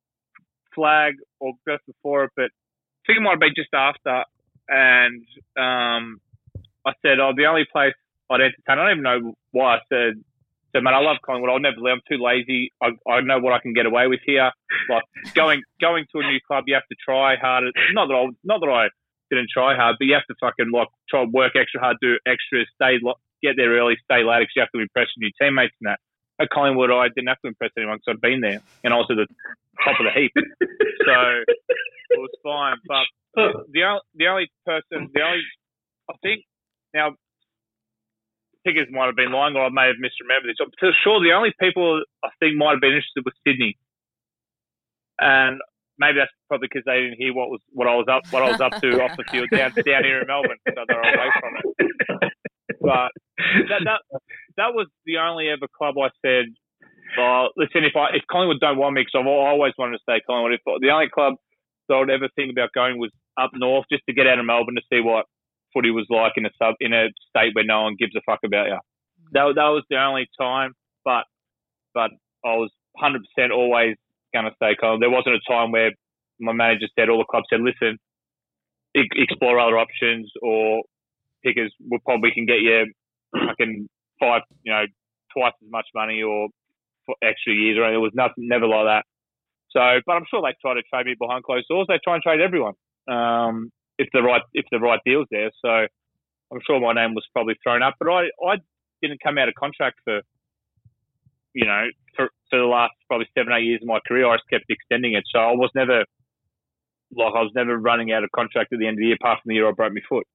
flag 0.75 1.15
or 1.39 1.53
just 1.67 1.85
before 1.85 2.25
it, 2.25 2.31
but 2.35 2.45
I 2.45 3.01
think 3.07 3.17
it 3.17 3.21
might 3.21 3.31
have 3.31 3.39
been 3.39 3.55
just 3.55 3.73
after. 3.73 4.23
And 4.69 5.23
um, 5.57 6.19
I 6.85 6.93
said, 7.01 7.19
"Oh, 7.19 7.31
the 7.35 7.45
only 7.45 7.65
place 7.71 7.93
I'd 8.29 8.41
entertain." 8.41 8.63
I 8.67 8.75
don't 8.75 8.91
even 8.91 9.03
know 9.03 9.33
why 9.51 9.75
I 9.75 9.79
said. 9.89 10.13
said, 10.73 10.83
man, 10.83 10.93
I 10.93 10.99
love 10.99 11.17
Collingwood. 11.25 11.51
I'll 11.51 11.59
never 11.59 11.77
leave. 11.79 11.93
I'm 11.93 12.01
too 12.09 12.21
lazy. 12.23 12.71
I, 12.81 12.89
I 13.09 13.21
know 13.21 13.39
what 13.39 13.53
I 13.53 13.59
can 13.59 13.73
get 13.73 13.85
away 13.85 14.07
with 14.07 14.19
here. 14.25 14.51
Like 14.89 15.03
going 15.35 15.63
going 15.81 16.05
to 16.13 16.19
a 16.19 16.27
new 16.27 16.39
club, 16.47 16.65
you 16.67 16.73
have 16.75 16.87
to 16.89 16.95
try 17.03 17.35
harder. 17.37 17.71
Not 17.93 18.07
that 18.07 18.15
I 18.15 18.25
not 18.43 18.59
that 18.61 18.69
I 18.69 18.87
didn't 19.29 19.49
try 19.53 19.75
hard, 19.75 19.95
but 19.99 20.05
you 20.05 20.13
have 20.13 20.25
to 20.27 20.35
fucking 20.39 20.71
like 20.71 20.87
try 21.09 21.21
and 21.23 21.33
work 21.33 21.53
extra 21.55 21.81
hard, 21.81 21.97
do 22.01 22.17
extra, 22.25 22.65
stay 22.75 22.99
get 23.41 23.55
there 23.57 23.71
early, 23.77 23.95
stay 24.03 24.23
late 24.23 24.47
because 24.47 24.55
you 24.55 24.61
have 24.61 24.73
to 24.75 24.81
impress 24.81 25.07
your 25.15 25.27
new 25.27 25.33
teammates 25.39 25.75
and 25.81 25.91
that. 25.91 25.99
At 26.39 26.49
Collingwood, 26.53 26.91
I 26.91 27.09
didn't 27.09 27.29
have 27.29 27.41
to 27.41 27.47
impress 27.47 27.71
anyone 27.77 27.97
because 27.97 28.17
I'd 28.17 28.21
been 28.21 28.41
there 28.41 28.61
and 28.83 28.93
I 28.93 28.97
was 28.97 29.07
at 29.09 29.17
the 29.17 29.27
top 29.83 29.99
of 29.99 30.05
the 30.05 30.13
heap, 30.13 30.31
so 30.37 31.15
it 32.13 32.19
was 32.21 32.29
fine. 32.43 32.77
But 32.85 33.05
the 33.73 33.83
only 33.83 34.01
the 34.15 34.27
only 34.27 34.47
person, 34.65 35.09
the 35.13 35.21
only 35.21 35.41
I 36.09 36.13
think 36.21 36.43
now. 36.93 37.15
Pickers 38.65 38.91
might 38.91 39.05
have 39.05 39.15
been 39.15 39.31
lying, 39.31 39.55
or 39.55 39.63
I 39.63 39.69
may 39.69 39.87
have 39.87 39.95
misremembered 39.95 40.51
this. 40.51 40.57
I'm 40.59 40.67
for 40.77 40.91
sure 41.01 41.23
the 41.23 41.31
only 41.31 41.53
people 41.57 42.03
I 42.21 42.27
think 42.41 42.57
might 42.57 42.71
have 42.71 42.81
been 42.81 42.99
interested 42.99 43.23
was 43.23 43.33
Sydney, 43.47 43.77
and 45.21 45.61
maybe 45.97 46.19
that's 46.19 46.31
probably 46.47 46.67
because 46.67 46.83
they 46.85 46.99
didn't 47.01 47.17
hear 47.17 47.33
what 47.33 47.49
was 47.49 47.61
what 47.71 47.87
I 47.87 47.95
was 47.95 48.07
up 48.11 48.23
what 48.31 48.43
I 48.43 48.51
was 48.51 48.61
up 48.61 48.81
to 48.81 49.01
off 49.03 49.15
the 49.17 49.23
field 49.31 49.49
down 49.51 49.71
down 49.71 50.03
here 50.03 50.21
in 50.21 50.27
Melbourne, 50.27 50.57
so 50.67 50.83
they're 50.87 50.99
away 50.99 51.31
from 51.39 51.53
it. 51.57 52.33
But 52.81 53.11
that 53.69 53.81
that 53.85 54.01
that 54.57 54.73
was 54.73 54.87
the 55.05 55.17
only 55.17 55.49
ever 55.49 55.67
club 55.77 55.95
I 55.97 56.09
said. 56.25 56.45
Oh, 57.17 57.49
listen, 57.57 57.83
if 57.83 57.95
I 57.95 58.15
if 58.15 58.23
Collingwood 58.29 58.59
don't 58.59 58.77
want 58.77 58.95
me, 58.95 59.01
because 59.01 59.19
I've 59.19 59.27
always 59.27 59.73
wanted 59.77 59.97
to 59.97 60.03
stay 60.03 60.21
Collingwood. 60.25 60.53
If 60.53 60.61
the 60.81 60.91
only 60.91 61.09
club 61.09 61.35
that 61.89 61.95
I'd 61.95 62.09
ever 62.09 62.29
think 62.35 62.51
about 62.51 62.73
going 62.73 62.99
was 62.99 63.11
up 63.37 63.51
north, 63.53 63.85
just 63.91 64.03
to 64.07 64.13
get 64.13 64.27
out 64.27 64.39
of 64.39 64.45
Melbourne 64.45 64.75
to 64.75 64.81
see 64.91 65.01
what 65.01 65.25
footy 65.73 65.91
was 65.91 66.05
like 66.09 66.33
in 66.37 66.45
a 66.45 66.49
sub 66.61 66.75
in 66.79 66.93
a 66.93 67.09
state 67.29 67.55
where 67.55 67.65
no 67.65 67.83
one 67.83 67.95
gives 67.97 68.15
a 68.15 68.21
fuck 68.25 68.39
about 68.45 68.67
you. 68.67 68.79
That 69.33 69.53
that 69.55 69.69
was 69.73 69.83
the 69.89 69.97
only 69.97 70.27
time, 70.39 70.73
but 71.03 71.23
but 71.93 72.11
I 72.45 72.55
was 72.55 72.71
hundred 72.97 73.23
percent 73.25 73.51
always 73.51 73.95
going 74.33 74.45
to 74.45 74.55
stay 74.55 74.75
Collingwood. 74.75 75.01
There 75.01 75.09
wasn't 75.09 75.35
a 75.35 75.51
time 75.51 75.71
where 75.71 75.91
my 76.39 76.53
manager 76.53 76.87
said, 76.97 77.09
all 77.09 77.17
the 77.17 77.25
clubs 77.25 77.47
said, 77.49 77.61
listen, 77.61 77.97
explore 78.93 79.59
other 79.59 79.77
options, 79.77 80.31
or 80.41 80.83
pickers 81.43 81.73
will 81.79 81.99
probably 82.05 82.31
can 82.31 82.45
get 82.45 82.59
you 82.59 82.91
fucking 83.33 83.87
five, 84.19 84.41
you 84.63 84.71
know, 84.71 84.85
twice 85.33 85.53
as 85.63 85.69
much 85.69 85.87
money 85.93 86.23
or 86.23 86.47
extra 87.23 87.53
years. 87.53 87.77
Or 87.77 87.91
it 87.93 87.97
was 87.97 88.11
nothing, 88.13 88.47
never 88.47 88.67
like 88.67 88.85
that. 88.85 89.05
So, 89.71 89.79
but 90.05 90.13
I'm 90.13 90.25
sure 90.29 90.41
they 90.41 90.55
try 90.61 90.73
to 90.73 90.83
trade 90.83 91.05
me 91.05 91.15
behind 91.19 91.43
closed 91.43 91.67
doors. 91.69 91.87
They 91.87 91.99
try 92.03 92.15
and 92.15 92.23
trade 92.23 92.41
everyone 92.41 92.73
um, 93.07 93.71
if 93.97 94.07
the 94.13 94.21
right 94.21 94.41
if 94.53 94.65
the 94.71 94.79
right 94.79 94.99
deal's 95.05 95.27
there. 95.29 95.51
So, 95.61 95.87
I'm 96.51 96.61
sure 96.65 96.79
my 96.79 96.93
name 96.93 97.13
was 97.13 97.27
probably 97.33 97.55
thrown 97.61 97.83
up, 97.83 97.95
but 97.99 98.09
I, 98.09 98.29
I 98.41 98.55
didn't 99.01 99.19
come 99.21 99.37
out 99.37 99.49
of 99.49 99.55
contract 99.55 99.99
for, 100.05 100.21
you 101.53 101.65
know, 101.65 101.87
for, 102.15 102.29
for 102.49 102.57
the 102.57 102.65
last 102.65 102.93
probably 103.07 103.27
seven, 103.37 103.51
eight 103.51 103.65
years 103.65 103.81
of 103.81 103.87
my 103.87 103.99
career. 104.07 104.25
I 104.27 104.37
just 104.37 104.49
kept 104.49 104.63
extending 104.69 105.13
it. 105.13 105.25
So 105.29 105.39
I 105.39 105.51
was 105.51 105.69
never, 105.75 106.05
like, 107.11 107.33
I 107.35 107.41
was 107.41 107.51
never 107.53 107.77
running 107.77 108.13
out 108.13 108.23
of 108.23 108.31
contract 108.31 108.71
at 108.71 108.79
the 108.79 108.87
end 108.87 108.95
of 108.95 108.99
the 108.99 109.07
year, 109.07 109.17
apart 109.19 109.39
from 109.43 109.49
the 109.49 109.55
year 109.55 109.67
I 109.67 109.73
broke 109.73 109.91
my 109.91 109.99
foot. 110.07 110.25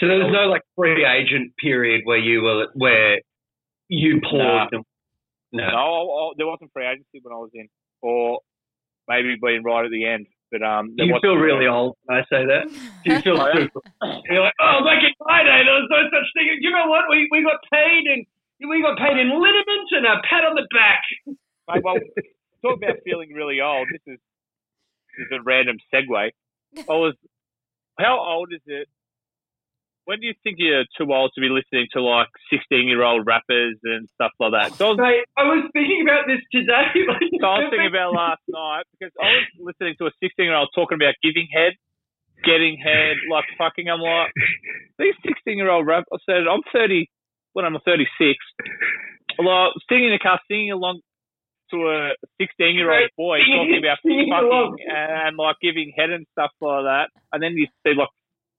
So 0.00 0.06
there 0.08 0.18
was 0.18 0.32
no 0.32 0.48
like 0.48 0.62
free 0.76 1.04
agent 1.04 1.52
period 1.60 2.02
where 2.04 2.18
you 2.18 2.42
were 2.42 2.66
where 2.74 3.20
you 3.88 4.20
paused. 4.20 4.72
and- 4.72 4.84
No, 5.52 5.64
I, 5.64 5.68
I, 5.68 6.30
there 6.38 6.46
wasn't 6.46 6.72
free 6.72 6.86
agency 6.86 7.20
when 7.22 7.34
I 7.34 7.38
was 7.38 7.50
in, 7.54 7.68
or 8.02 8.40
maybe 9.08 9.36
being 9.42 9.62
right 9.62 9.84
at 9.84 9.90
the 9.90 10.06
end. 10.06 10.26
But 10.50 10.62
um, 10.62 10.90
Do 10.90 10.94
there 10.98 11.06
you 11.06 11.18
feel 11.22 11.36
really 11.36 11.66
old 11.66 11.96
when 12.04 12.18
I 12.18 12.22
say 12.26 12.42
that? 12.46 12.66
Do 13.04 13.06
you 13.14 13.20
feel 13.20 13.38
Oh, 13.40 13.46
yeah. 13.54 13.66
super? 13.70 13.80
You're 14.30 14.42
like, 14.42 14.54
oh, 14.58 14.82
back 14.82 14.98
in 15.04 15.14
my 15.22 15.42
day, 15.44 15.62
there 15.62 15.78
was 15.78 15.86
no 15.90 16.02
such 16.10 16.26
thing. 16.34 16.48
You 16.60 16.70
know 16.70 16.86
what? 16.88 17.04
We 17.10 17.28
we 17.30 17.42
got 17.44 17.60
paid 17.70 18.06
in 18.06 18.24
we 18.68 18.82
got 18.82 18.98
paid 18.98 19.16
in 19.16 19.28
liniment 19.30 19.88
and 19.92 20.06
a 20.06 20.20
pat 20.28 20.44
on 20.44 20.54
the 20.56 20.66
back. 20.74 21.02
Mate, 21.68 21.82
well, 21.84 21.96
talk 22.62 22.76
about 22.82 22.96
feeling 23.04 23.32
really 23.32 23.60
old. 23.60 23.86
This 23.92 24.02
is 24.14 24.20
this 25.18 25.26
is 25.26 25.38
a 25.38 25.42
random 25.42 25.76
segue. 25.92 26.30
I 26.78 26.92
was, 26.92 27.14
how 27.98 28.18
old 28.20 28.52
is 28.52 28.60
it? 28.66 28.86
When 30.10 30.18
do 30.18 30.26
you 30.26 30.34
think 30.42 30.58
you're 30.58 30.82
too 30.98 31.06
old 31.06 31.30
to 31.38 31.40
be 31.40 31.46
listening 31.46 31.86
to 31.94 32.02
like 32.02 32.26
16 32.50 32.66
year 32.90 33.06
old 33.06 33.22
rappers 33.30 33.78
and 33.86 34.10
stuff 34.18 34.34
like 34.42 34.50
that? 34.58 34.74
So 34.74 34.90
I 34.90 34.90
was, 34.90 34.98
Mate, 34.98 35.22
I 35.38 35.46
was 35.46 35.62
thinking 35.70 36.02
about 36.02 36.26
this 36.26 36.42
today. 36.50 36.90
Like, 37.06 37.30
so 37.38 37.46
I 37.46 37.56
was 37.62 37.70
thinking 37.70 37.94
about 37.94 38.10
last 38.10 38.42
night 38.50 38.90
because 38.90 39.14
I 39.22 39.46
was 39.54 39.70
listening 39.70 39.94
to 40.02 40.10
a 40.10 40.12
16 40.18 40.34
year 40.42 40.58
old 40.58 40.74
talking 40.74 40.98
about 40.98 41.14
giving 41.22 41.46
head, 41.54 41.78
getting 42.42 42.74
head, 42.74 43.22
like 43.30 43.46
fucking. 43.54 43.86
I'm 43.86 44.02
like, 44.02 44.34
these 44.98 45.14
16 45.22 45.54
year 45.54 45.70
old 45.70 45.86
rap. 45.86 46.10
I 46.10 46.18
said, 46.26 46.50
I'm 46.50 46.66
30, 46.74 47.06
when 47.54 47.62
I'm 47.62 47.78
36. 47.78 48.02
Like, 49.38 49.78
singing 49.86 50.10
in 50.10 50.18
the 50.18 50.18
car, 50.18 50.42
singing 50.50 50.74
along 50.74 51.06
to 51.70 51.86
a 51.86 52.18
16 52.42 52.50
year 52.74 52.90
old 52.90 53.14
boy 53.14 53.46
talking 53.46 53.78
about 53.78 54.02
fucking 54.02 54.74
and 54.90 55.38
like 55.38 55.54
giving 55.62 55.94
head 55.94 56.10
and 56.10 56.26
stuff 56.34 56.50
like 56.58 56.82
that. 56.82 57.14
And 57.30 57.38
then 57.38 57.54
you 57.54 57.70
see 57.86 57.94
like 57.94 58.10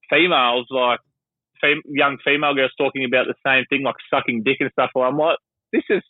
females, 0.08 0.64
like 0.72 1.04
fem- 1.62 1.82
young 1.86 2.18
female 2.24 2.54
girls 2.54 2.72
talking 2.76 3.04
about 3.06 3.26
the 3.26 3.34
same 3.46 3.64
thing, 3.70 3.82
like 3.82 3.94
sucking 4.12 4.42
dick 4.44 4.58
and 4.60 4.70
stuff. 4.72 4.90
I'm 4.94 5.16
like, 5.16 5.38
this 5.72 5.84
is 5.88 6.02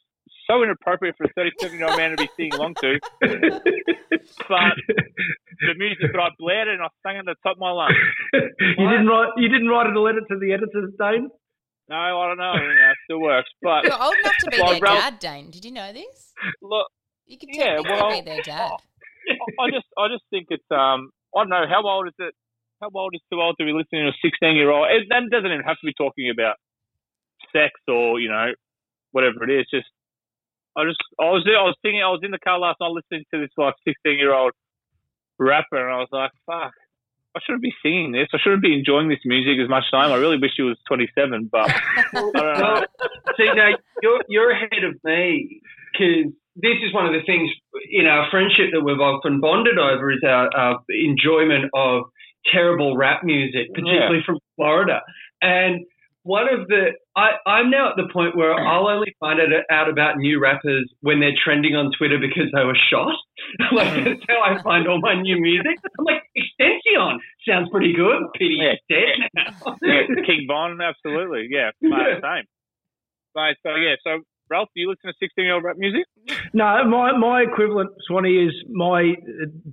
so 0.51 0.63
inappropriate 0.65 1.15
for 1.17 1.25
a 1.25 1.33
37 1.37 1.79
year 1.79 1.87
old 1.87 1.97
man 1.97 2.11
to 2.11 2.17
be 2.17 2.29
singing 2.37 2.55
along 2.55 2.75
to. 2.83 2.99
but 3.21 4.75
the 5.63 5.75
music 5.79 6.11
that 6.13 6.19
I 6.21 6.29
blared 6.39 6.69
and 6.69 6.83
I 6.83 6.89
sang 7.07 7.19
at 7.19 7.25
the 7.25 7.37
top 7.43 7.57
of 7.57 7.61
my 7.61 7.71
lungs. 7.71 7.95
you 8.33 8.89
didn't 8.91 9.07
write. 9.07 9.29
You 9.37 9.49
didn't 9.49 9.69
write 9.69 9.87
a 9.87 10.01
letter 10.01 10.21
to 10.21 10.39
the 10.39 10.53
editors, 10.53 10.91
Dane. 10.99 11.29
No, 11.89 11.97
I 11.97 12.27
don't 12.29 12.39
know. 12.39 12.55
You 12.55 12.75
know, 12.75 12.91
it 12.91 12.97
still 13.05 13.21
works. 13.21 13.51
But 13.63 13.85
You're 13.85 14.03
old 14.03 14.15
enough 14.19 14.37
to 14.39 14.51
be 14.51 14.57
their 14.67 14.81
Ralph- 14.81 15.01
dad, 15.03 15.19
Dane. 15.19 15.51
Did 15.51 15.65
you 15.65 15.73
know 15.73 15.93
this? 15.93 16.33
look, 16.63 16.87
You 17.27 17.39
could 17.39 17.51
Yeah, 17.53 17.77
technically 17.77 17.93
well, 17.93 18.11
be 18.11 18.21
their 18.23 18.43
dad. 18.43 18.73
I 19.61 19.71
just, 19.71 19.87
I 19.99 20.09
just 20.09 20.25
think 20.31 20.47
it's, 20.51 20.65
um, 20.71 21.11
I 21.37 21.41
don't 21.43 21.49
know, 21.51 21.65
how 21.69 21.87
old 21.87 22.09
is 22.09 22.15
it? 22.19 22.35
How 22.83 22.91
old 22.95 23.15
is 23.15 23.23
too 23.31 23.41
old 23.41 23.55
to 23.61 23.65
be 23.65 23.71
listening 23.71 24.03
to 24.03 24.11
a 24.11 24.19
16 24.27 24.57
year 24.57 24.71
old? 24.71 24.91
It 24.91 25.07
that 25.09 25.23
doesn't 25.31 25.47
even 25.47 25.63
have 25.63 25.79
to 25.79 25.87
be 25.87 25.95
talking 25.95 26.31
about 26.35 26.57
sex 27.55 27.71
or, 27.87 28.19
you 28.19 28.29
know, 28.29 28.51
whatever 29.13 29.47
it 29.47 29.55
is. 29.55 29.71
Just, 29.71 29.87
I 30.77 30.83
just, 30.83 30.99
I 31.21 31.31
was, 31.31 31.47
I 31.47 31.63
was 31.63 31.79
thinking, 31.83 32.03
I 32.03 32.11
was 32.11 32.27
in 32.27 32.33
the 32.33 32.43
car 32.43 32.59
last 32.59 32.83
night 32.83 32.91
listening 32.91 33.23
to 33.33 33.39
this 33.39 33.55
like 33.57 33.75
16 33.87 34.19
year 34.19 34.35
old 34.35 34.51
rapper 35.39 35.79
and 35.79 35.95
I 35.95 36.03
was 36.03 36.11
like, 36.11 36.33
fuck, 36.45 36.75
I 37.37 37.41
shouldn't 37.47 37.63
be 37.63 37.73
singing 37.87 38.11
this. 38.11 38.27
I 38.35 38.39
shouldn't 38.43 38.67
be 38.67 38.75
enjoying 38.75 39.09
this 39.09 39.23
music 39.25 39.63
as 39.63 39.71
much 39.71 39.87
time. 39.95 40.11
I 40.11 40.19
really 40.19 40.43
wish 40.43 40.53
he 40.57 40.67
was 40.67 40.77
27, 40.89 41.51
but 41.53 41.71
I 41.71 42.05
don't 42.13 42.35
know. 42.35 42.43
Well, 42.43 42.85
see, 43.39 43.47
now 43.55 43.79
you're 44.03 44.27
you're 44.29 44.51
ahead 44.51 44.83
of 44.83 44.99
me 45.05 45.63
because 45.95 46.35
this 46.57 46.83
is 46.83 46.93
one 46.93 47.07
of 47.07 47.15
the 47.15 47.23
things 47.25 47.49
in 47.91 48.07
our 48.07 48.29
friendship 48.31 48.75
that 48.75 48.83
we've 48.83 49.01
often 49.01 49.41
bonded 49.41 49.79
over 49.79 50.11
is 50.11 50.21
our, 50.27 50.51
our 50.51 50.83
enjoyment 50.91 51.71
of 51.73 52.11
terrible 52.51 52.97
rap 52.97 53.23
music, 53.23 53.69
particularly 53.75 54.23
from 54.25 54.39
Florida. 54.57 55.01
And 55.41 55.85
one 56.25 56.47
of 56.49 56.69
the 56.69 56.95
I, 57.17 57.37
I'm 57.47 57.71
now 57.71 57.91
at 57.91 57.97
the 57.97 58.09
point 58.13 58.37
where 58.37 58.55
hmm. 58.55 58.67
I'll 58.67 58.89
only 58.89 59.15
find 59.19 59.39
it 59.41 59.51
out 59.71 59.89
about 59.89 60.19
new 60.19 60.41
rappers 60.41 60.89
when 61.01 61.21
they're 61.21 61.37
trending 61.45 61.75
on 61.75 61.91
Twitter 61.97 62.19
because 62.19 62.51
they 62.55 62.65
were 62.65 62.79
shot. 62.91 63.13
like 63.73 63.93
hmm. 63.93 64.05
that's 64.05 64.25
how 64.29 64.41
I 64.41 64.63
find 64.63 64.87
all 64.89 65.01
my 65.01 65.21
new 65.21 65.41
music. 65.41 65.79
I'm 65.99 66.05
like 66.05 66.23
Extension 66.35 67.21
sounds 67.47 67.69
pretty 67.71 67.93
good. 67.93 68.23
Pity 68.35 68.59
Yeah. 68.61 68.73
he's 68.73 68.97
dead 68.97 69.19
now. 69.35 69.77
yeah, 69.83 70.23
King 70.25 70.47
Von, 70.47 70.81
absolutely. 70.81 71.49
Yeah, 71.51 71.71
mate, 71.81 72.23
same. 72.23 72.47
Mate, 73.35 73.57
so 73.63 73.75
yeah, 73.75 73.97
so 74.05 74.23
Ralph, 74.49 74.69
do 74.75 74.81
you 74.81 74.91
listen 74.91 75.11
to 75.11 75.15
16 75.19 75.45
year 75.45 75.55
old 75.55 75.65
rap 75.65 75.77
music? 75.77 76.05
No, 76.53 76.85
my 76.85 77.17
my 77.17 77.43
equivalent, 77.43 77.91
Swanee, 78.07 78.47
is 78.47 78.55
my 78.71 79.15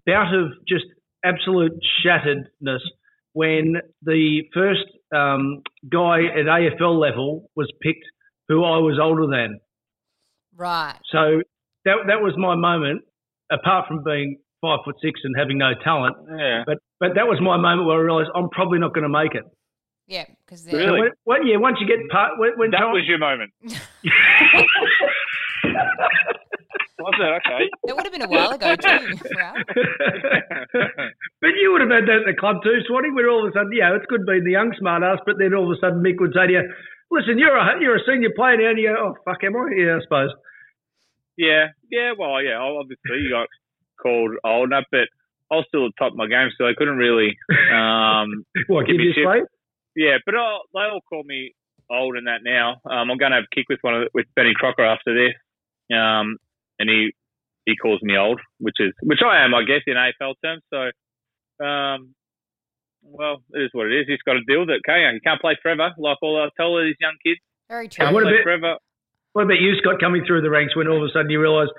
bout 0.05 0.33
of 0.33 0.51
just 0.67 0.85
absolute 1.23 1.73
shatteredness 2.05 2.79
when 3.33 3.75
the 4.01 4.41
first 4.53 4.85
um, 5.15 5.61
guy 5.91 6.19
at 6.25 6.45
AFL 6.45 6.99
level 6.99 7.49
was 7.55 7.71
picked, 7.81 8.05
who 8.47 8.63
I 8.63 8.77
was 8.77 8.99
older 9.01 9.27
than. 9.27 9.59
Right. 10.55 10.95
So 11.11 11.41
that 11.85 11.95
that 12.07 12.21
was 12.21 12.33
my 12.37 12.55
moment. 12.55 13.03
Apart 13.51 13.87
from 13.87 14.03
being 14.03 14.37
five 14.61 14.79
foot 14.85 14.95
six 15.01 15.21
and 15.23 15.33
having 15.37 15.57
no 15.57 15.71
talent, 15.83 16.15
Yeah. 16.37 16.63
but 16.67 16.77
but 16.99 17.15
that 17.15 17.25
was 17.27 17.39
my 17.41 17.57
moment 17.57 17.87
where 17.87 17.97
I 17.97 18.01
realised 18.01 18.29
I'm 18.35 18.49
probably 18.49 18.77
not 18.77 18.93
going 18.93 19.03
to 19.03 19.09
make 19.09 19.33
it. 19.33 19.43
Yeah, 20.05 20.25
because 20.45 20.63
So 20.69 20.75
Really? 20.77 20.99
when, 21.01 21.11
when, 21.23 21.47
yeah, 21.47 21.57
once 21.57 21.77
you 21.79 21.87
get 21.87 21.97
part, 22.09 22.37
when, 22.39 22.57
when 22.57 22.71
That 22.71 22.79
time- 22.79 22.91
was 22.91 23.03
your 23.07 23.17
moment. 23.19 23.51
Was 26.99 27.15
it? 27.15 27.31
Okay. 27.47 27.69
That 27.87 27.95
would 27.95 28.05
have 28.05 28.11
been 28.11 28.27
a 28.27 28.27
while 28.27 28.51
ago 28.51 28.75
too, 28.75 29.15
but 31.41 31.53
you 31.55 31.71
would 31.71 31.79
have 31.81 31.89
had 31.89 32.03
that 32.11 32.27
in 32.27 32.27
the 32.27 32.35
club 32.37 32.57
too, 32.63 32.81
Swanee, 32.87 33.11
where 33.15 33.29
all 33.29 33.47
of 33.47 33.51
a 33.51 33.53
sudden, 33.55 33.71
yeah, 33.71 33.95
it's 33.95 34.05
good 34.11 34.25
being 34.27 34.43
the 34.43 34.51
young 34.51 34.75
smart 34.77 35.01
ass, 35.03 35.19
but 35.25 35.39
then 35.39 35.53
all 35.55 35.71
of 35.71 35.77
a 35.77 35.79
sudden 35.79 36.03
Mick 36.03 36.19
would 36.19 36.35
say 36.35 36.47
to 36.47 36.53
you, 36.59 36.63
listen, 37.09 37.39
you're 37.39 37.55
a, 37.55 37.79
you're 37.79 37.95
a 37.95 38.03
senior 38.05 38.35
player 38.35 38.57
now, 38.57 38.69
and 38.75 38.79
you 38.79 38.91
go, 38.91 38.99
oh, 38.99 39.15
fuck, 39.23 39.39
am 39.47 39.55
I? 39.55 39.71
Yeah, 39.79 39.95
I 39.95 40.03
suppose. 40.03 40.31
Yeah, 41.37 41.71
yeah, 41.89 42.11
well, 42.19 42.43
yeah, 42.43 42.59
obviously 42.59 43.23
you 43.23 43.31
got 43.31 43.47
called 44.01 44.35
old 44.43 44.67
enough, 44.67 44.85
but 44.91 45.07
I 45.51 45.55
was 45.55 45.65
still 45.71 45.85
at 45.87 45.95
the 45.95 45.99
top 46.03 46.11
of 46.11 46.17
my 46.19 46.27
game, 46.27 46.51
so 46.57 46.67
I 46.67 46.75
couldn't 46.75 46.97
really, 46.99 47.37
um, 47.71 48.43
What, 48.67 48.85
Give 48.85 48.99
give 48.99 49.07
me 49.07 49.15
you 49.15 49.23
shit. 49.23 49.25
a 49.25 49.47
yeah, 49.95 50.17
but 50.25 50.35
i 50.35 50.59
they 50.73 50.83
all 50.91 51.01
call 51.07 51.23
me 51.23 51.55
old 51.89 52.15
in 52.17 52.25
that 52.25 52.43
now. 52.43 52.77
Um, 52.85 53.09
I'm 53.09 53.17
going 53.17 53.31
to 53.31 53.37
have 53.41 53.49
a 53.51 53.55
kick 53.55 53.65
with 53.69 53.79
one 53.81 53.95
of, 53.95 54.07
with 54.13 54.27
Benny 54.35 54.53
Crocker 54.53 54.85
after 54.85 55.13
this, 55.15 55.33
um, 55.95 56.37
and 56.79 56.89
he 56.89 57.11
he 57.65 57.75
calls 57.75 58.01
me 58.01 58.17
old, 58.17 58.39
which 58.59 58.75
is 58.79 58.93
which 59.03 59.19
I 59.25 59.43
am, 59.43 59.53
I 59.53 59.63
guess, 59.63 59.81
in 59.87 59.95
AFL 59.95 60.33
terms. 60.43 60.63
So, 60.73 60.89
um, 61.65 62.15
well, 63.03 63.41
it 63.53 63.61
is 63.63 63.69
what 63.73 63.87
it 63.87 63.93
is. 63.99 64.05
He's 64.07 64.21
got 64.25 64.33
to 64.33 64.43
deal 64.47 64.61
with 64.61 64.69
it, 64.69 64.81
can't 64.85 65.01
you? 65.01 65.09
You 65.15 65.21
can't 65.21 65.41
play 65.41 65.57
forever, 65.61 65.91
like 65.97 66.17
all 66.21 66.41
I 66.41 66.49
tell 66.57 66.67
all 66.67 66.83
these 66.83 66.95
young 66.99 67.15
kids. 67.25 67.39
Very 67.69 67.87
Can't 67.87 68.09
true. 68.09 68.13
what 68.15 68.23
play 68.23 68.33
about- 68.33 68.43
forever. 68.43 68.75
What 69.33 69.43
about 69.45 69.61
you, 69.61 69.77
Scott, 69.77 69.99
coming 70.01 70.23
through 70.25 70.41
the 70.41 70.49
ranks 70.49 70.75
when 70.75 70.87
all 70.87 70.97
of 70.97 71.03
a 71.07 71.11
sudden 71.13 71.29
you 71.29 71.39
realise 71.39 71.69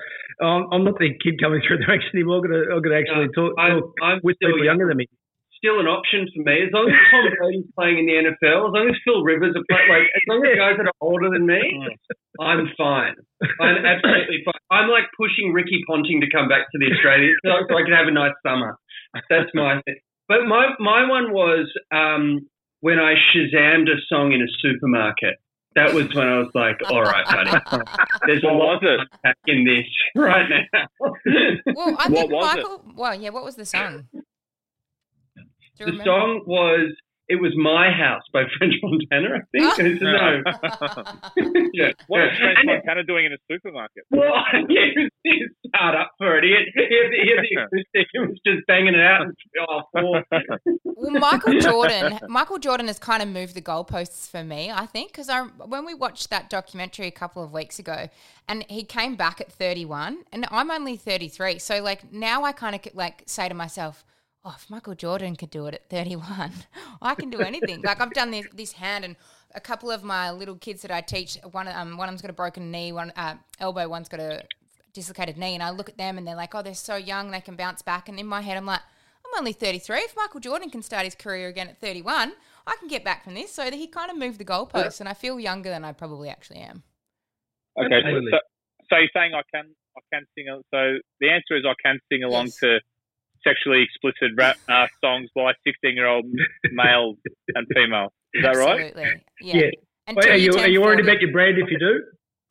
um, 0.40 0.68
I'm 0.70 0.84
not 0.84 0.94
the 1.00 1.10
kid 1.18 1.42
coming 1.42 1.60
through 1.66 1.78
the 1.78 1.86
ranks 1.88 2.04
anymore. 2.14 2.36
I'm 2.36 2.42
going 2.46 2.54
to, 2.62 2.76
I've 2.76 2.82
got 2.82 2.90
to 2.90 2.98
actually 3.02 3.28
talk, 3.34 3.52
I'm, 3.58 3.80
talk 3.80 3.94
I'm 4.00 4.20
with 4.22 4.36
still 4.36 4.50
people 4.54 4.64
young. 4.64 4.78
younger 4.78 4.86
than 4.86 4.96
me. 4.98 5.06
Still 5.60 5.78
an 5.78 5.86
option 5.86 6.24
for 6.32 6.40
me. 6.42 6.64
As 6.64 6.72
long 6.72 6.88
as 6.88 6.96
Tom 7.12 7.24
Brady's 7.38 7.68
playing 7.76 7.96
in 8.00 8.06
the 8.08 8.16
NFL, 8.32 8.68
as 8.68 8.72
long 8.72 8.88
as 8.88 8.96
Phil 9.04 9.20
Rivers 9.22 9.52
are 9.54 9.66
playing, 9.68 9.88
like 9.92 10.08
as 10.16 10.24
long 10.26 10.40
as 10.42 10.56
guys 10.56 10.76
that 10.80 10.88
are 10.88 10.98
older 11.04 11.28
than 11.28 11.44
me, 11.46 11.60
I'm 12.40 12.66
fine. 12.76 13.14
I'm 13.60 13.84
absolutely 13.84 14.40
fine. 14.48 14.60
I'm 14.72 14.88
like 14.88 15.04
pushing 15.20 15.52
Ricky 15.52 15.84
Ponting 15.86 16.20
to 16.24 16.28
come 16.32 16.48
back 16.48 16.64
to 16.72 16.76
the 16.80 16.88
Australia 16.96 17.36
so, 17.44 17.52
so 17.68 17.76
I 17.76 17.84
can 17.84 17.92
have 17.92 18.08
a 18.08 18.16
nice 18.16 18.34
summer. 18.44 18.80
That's 19.28 19.50
my 19.54 19.80
thing. 19.84 20.00
But 20.28 20.46
my 20.48 20.72
my 20.80 21.08
one 21.08 21.32
was 21.32 21.68
um, 21.92 22.48
when 22.80 22.98
I 22.98 23.14
Shazammed 23.30 23.88
a 23.90 24.00
song 24.08 24.32
in 24.32 24.40
a 24.42 24.48
supermarket. 24.62 25.36
That 25.76 25.94
was 25.94 26.12
when 26.14 26.26
I 26.26 26.38
was 26.38 26.50
like, 26.52 26.78
all 26.90 27.02
right, 27.02 27.24
buddy. 27.26 27.84
There's 28.26 28.42
a 28.42 28.48
lot 28.48 28.82
of 28.84 29.00
in 29.46 29.64
this 29.64 29.86
right 30.16 30.48
now. 30.72 30.88
Well, 31.76 31.96
I 31.96 32.08
What 32.08 32.10
think 32.10 32.32
was 32.32 32.54
it? 32.54 32.56
Michael. 32.58 32.84
Well, 32.96 33.14
yeah. 33.14 33.30
What 33.30 33.44
was 33.44 33.54
the 33.54 33.64
song? 33.64 34.08
Do 35.80 35.86
The 35.86 35.92
remember? 35.92 36.04
song 36.04 36.42
was 36.46 36.94
"It 37.28 37.40
Was 37.40 37.52
My 37.56 37.90
House" 37.90 38.22
by 38.32 38.42
French 38.58 38.74
Montana, 38.82 39.28
I 39.36 39.40
think. 39.50 39.64
Ah. 39.64 39.80
It's- 39.80 40.00
no, 41.36 41.60
yeah. 41.72 41.90
What 42.08 42.22
is 42.24 42.38
French 42.38 42.58
And 42.60 42.70
it- 42.70 42.74
Montana 42.84 43.04
doing 43.04 43.26
in 43.26 43.32
a 43.32 43.36
supermarket? 43.50 44.04
Well, 44.10 44.32
yeah, 44.68 44.86
he 44.94 45.00
was, 45.02 45.10
he 45.24 45.30
was 45.40 45.50
hard 45.74 45.94
up 45.96 46.10
for 46.18 46.36
it. 46.38 46.44
He 46.44 46.50
had, 46.50 46.66
he 46.74 46.82
had, 46.82 47.12
he 47.12 47.30
had 47.30 47.44
the 47.44 47.62
acoustic 47.62 48.08
and 48.14 48.28
was 48.28 48.38
just 48.46 48.66
banging 48.66 48.94
it 48.94 49.00
out. 49.00 49.22
And, 49.22 49.34
oh. 49.68 49.82
Well, 50.84 51.12
Michael 51.12 51.58
Jordan, 51.60 52.18
Michael 52.28 52.58
Jordan 52.58 52.86
has 52.88 52.98
kind 52.98 53.22
of 53.22 53.28
moved 53.28 53.54
the 53.54 53.62
goalposts 53.62 54.28
for 54.30 54.44
me, 54.44 54.70
I 54.70 54.86
think, 54.86 55.12
because 55.12 55.28
I 55.28 55.42
when 55.42 55.86
we 55.86 55.94
watched 55.94 56.28
that 56.30 56.50
documentary 56.50 57.06
a 57.06 57.10
couple 57.12 57.42
of 57.42 57.52
weeks 57.52 57.78
ago, 57.78 58.08
and 58.48 58.64
he 58.68 58.84
came 58.84 59.16
back 59.16 59.40
at 59.40 59.50
31, 59.50 60.18
and 60.32 60.46
I'm 60.50 60.70
only 60.70 60.96
33, 60.96 61.58
so 61.58 61.82
like 61.82 62.12
now 62.12 62.44
I 62.44 62.52
kind 62.52 62.74
of 62.74 62.82
like 62.94 63.22
say 63.26 63.48
to 63.48 63.54
myself, 63.54 64.04
oh, 64.44 64.54
if 64.56 64.70
Michael 64.70 64.94
Jordan 64.94 65.36
could 65.36 65.50
do 65.50 65.66
it 65.66 65.74
at 65.74 65.88
31, 65.88 66.52
I 67.02 67.14
can 67.14 67.30
do 67.30 67.40
anything. 67.40 67.82
like 67.82 68.00
I've 68.00 68.12
done 68.12 68.30
this, 68.30 68.46
this 68.54 68.72
hand 68.72 69.04
and 69.04 69.16
a 69.54 69.60
couple 69.60 69.90
of 69.90 70.02
my 70.04 70.30
little 70.30 70.56
kids 70.56 70.82
that 70.82 70.90
I 70.90 71.00
teach, 71.00 71.36
one, 71.50 71.68
um, 71.68 71.96
one 71.96 72.08
of 72.08 72.12
them's 72.12 72.22
got 72.22 72.30
a 72.30 72.34
broken 72.34 72.70
knee, 72.70 72.92
one 72.92 73.12
uh, 73.16 73.34
elbow, 73.58 73.88
one's 73.88 74.08
got 74.08 74.20
a 74.20 74.42
dislocated 74.92 75.36
knee. 75.36 75.54
And 75.54 75.62
I 75.62 75.70
look 75.70 75.88
at 75.88 75.98
them 75.98 76.18
and 76.18 76.26
they're 76.26 76.36
like, 76.36 76.54
oh, 76.54 76.62
they're 76.62 76.74
so 76.74 76.96
young, 76.96 77.30
they 77.30 77.40
can 77.40 77.56
bounce 77.56 77.82
back. 77.82 78.08
And 78.08 78.18
in 78.18 78.26
my 78.26 78.40
head, 78.40 78.56
I'm 78.56 78.66
like, 78.66 78.80
I'm 79.26 79.38
only 79.38 79.52
33. 79.52 79.98
If 79.98 80.16
Michael 80.16 80.40
Jordan 80.40 80.70
can 80.70 80.82
start 80.82 81.04
his 81.04 81.14
career 81.14 81.48
again 81.48 81.68
at 81.68 81.78
31, 81.80 82.32
I 82.66 82.76
can 82.78 82.88
get 82.88 83.04
back 83.04 83.24
from 83.24 83.34
this. 83.34 83.52
So 83.52 83.64
that 83.64 83.74
he 83.74 83.86
kind 83.86 84.10
of 84.10 84.16
moved 84.16 84.38
the 84.38 84.44
goalposts, 84.44 85.00
and 85.00 85.08
I 85.08 85.14
feel 85.14 85.38
younger 85.38 85.68
than 85.70 85.84
I 85.84 85.92
probably 85.92 86.28
actually 86.28 86.58
am. 86.58 86.82
Okay, 87.78 88.00
so, 88.02 88.10
so, 88.30 88.38
so 88.90 88.96
you're 88.98 89.08
saying 89.14 89.32
I 89.34 89.42
can 89.54 89.66
I 89.96 90.00
can 90.12 90.24
sing. 90.34 90.46
al- 90.50 90.62
So 90.72 90.98
the 91.20 91.30
answer 91.30 91.56
is 91.56 91.64
I 91.64 91.74
can 91.84 91.98
sing 92.10 92.24
along 92.24 92.46
Yes. 92.46 92.56
to 92.58 92.78
sexually 93.46 93.82
explicit 93.82 94.36
rap 94.36 94.56
uh, 94.68 94.86
songs 95.02 95.28
by 95.34 95.52
16 95.66 95.94
year 95.94 96.06
old 96.06 96.26
male 96.72 97.14
and 97.54 97.66
female. 97.74 98.12
Is 98.34 98.44
that 98.44 98.56
right? 98.56 98.92
Absolutely. 98.92 99.22
Yeah. 99.42 99.56
Yeah. 99.56 99.70
Until 100.06 100.22
Wait, 100.22 100.30
are 100.30 100.36
you, 100.36 100.52
turn 100.52 100.60
are 100.64 100.68
you 100.68 100.80
worried 100.80 101.04
40. 101.04 101.10
about 101.10 101.20
your 101.20 101.32
brand 101.32 101.58
if 101.58 101.70
you 101.70 101.78
do? 101.78 102.02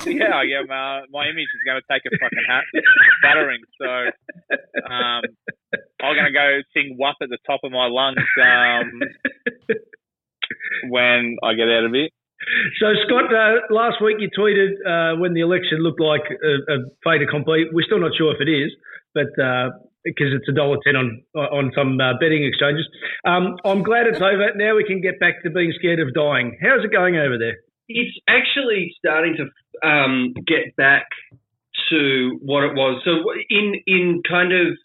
Yeah, 0.05 0.43
yeah. 0.43 0.61
My, 0.67 1.01
my 1.11 1.27
image 1.27 1.51
is 1.51 1.61
going 1.65 1.81
to 1.81 1.87
take 1.91 2.03
a 2.07 2.15
fucking 2.17 2.45
hat 2.47 2.63
battering. 3.21 3.59
So 3.81 3.89
um, 4.87 5.21
I'm 6.01 6.15
going 6.15 6.25
to 6.25 6.31
go 6.31 6.61
sing 6.73 6.95
"WAP" 6.97 7.15
at 7.21 7.27
the 7.27 7.37
top 7.45 7.59
of 7.63 7.71
my 7.71 7.87
lungs 7.87 8.15
um, 8.39 9.01
when 10.89 11.35
I 11.43 11.53
get 11.53 11.67
out 11.67 11.83
of 11.83 11.93
it. 11.95 12.13
So, 12.79 12.87
Scott, 13.05 13.27
uh, 13.33 13.73
last 13.73 14.01
week 14.01 14.17
you 14.19 14.29
tweeted 14.31 14.79
uh, 14.87 15.19
when 15.19 15.33
the 15.33 15.41
election 15.41 15.79
looked 15.79 15.99
like 15.99 16.23
a, 16.31 16.71
a 16.71 16.77
fait 17.03 17.21
accompli. 17.21 17.65
We're 17.71 17.85
still 17.85 17.99
not 17.99 18.11
sure 18.17 18.33
if 18.33 18.39
it 18.39 18.49
is, 18.49 18.71
but 19.13 19.27
because 20.03 20.33
it's 20.33 20.47
a 20.49 20.53
dollar 20.53 20.77
ten 20.85 20.95
on 20.95 21.21
on 21.35 21.71
some 21.75 21.99
uh, 21.99 22.13
betting 22.19 22.43
exchanges. 22.43 22.87
Um, 23.25 23.57
I'm 23.65 23.83
glad 23.83 24.07
it's 24.07 24.21
over. 24.21 24.53
Now 24.55 24.75
we 24.75 24.83
can 24.83 25.01
get 25.01 25.19
back 25.19 25.43
to 25.43 25.49
being 25.49 25.73
scared 25.77 25.99
of 25.99 26.13
dying. 26.13 26.57
How's 26.61 26.83
it 26.83 26.91
going 26.91 27.17
over 27.17 27.37
there? 27.37 27.57
It's 27.87 28.17
actually 28.27 28.93
starting 28.97 29.35
to 29.37 29.87
um, 29.87 30.33
get 30.45 30.75
back 30.75 31.07
to 31.89 32.39
what 32.41 32.63
it 32.63 32.75
was. 32.75 33.01
So 33.03 33.11
in 33.49 33.73
in 33.87 34.21
kind 34.29 34.53
of 34.53 34.77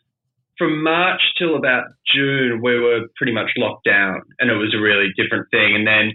from 0.58 0.82
March 0.82 1.20
till 1.38 1.56
about 1.56 1.84
June, 2.14 2.60
we 2.62 2.78
were 2.78 3.06
pretty 3.16 3.32
much 3.32 3.50
locked 3.56 3.84
down, 3.84 4.22
and 4.38 4.50
it 4.50 4.54
was 4.54 4.74
a 4.74 4.80
really 4.80 5.08
different 5.16 5.50
thing. 5.50 5.74
And 5.74 5.86
then 5.86 6.12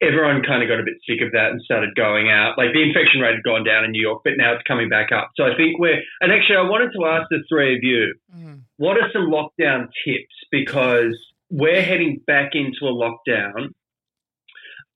everyone 0.00 0.42
kind 0.46 0.62
of 0.62 0.68
got 0.68 0.78
a 0.80 0.84
bit 0.84 0.94
sick 1.08 1.20
of 1.26 1.32
that 1.32 1.50
and 1.50 1.60
started 1.62 1.90
going 1.96 2.30
out. 2.30 2.56
Like 2.56 2.72
the 2.72 2.82
infection 2.82 3.20
rate 3.20 3.34
had 3.34 3.42
gone 3.42 3.64
down 3.64 3.84
in 3.84 3.90
New 3.90 4.00
York, 4.02 4.22
but 4.24 4.34
now 4.36 4.52
it's 4.54 4.62
coming 4.66 4.88
back 4.88 5.10
up. 5.12 5.30
So 5.36 5.44
I 5.44 5.56
think 5.56 5.78
we're. 5.78 6.00
And 6.20 6.30
actually, 6.32 6.56
I 6.56 6.62
wanted 6.62 6.90
to 6.96 7.04
ask 7.06 7.26
the 7.30 7.42
three 7.48 7.74
of 7.76 7.82
you, 7.82 8.14
Mhm. 8.36 8.60
what 8.76 8.96
are 8.96 9.10
some 9.12 9.26
lockdown 9.30 9.88
tips? 10.04 10.34
Because 10.50 11.18
we're 11.50 11.82
heading 11.82 12.20
back 12.26 12.54
into 12.54 12.84
a 12.86 12.92
lockdown. 12.92 13.70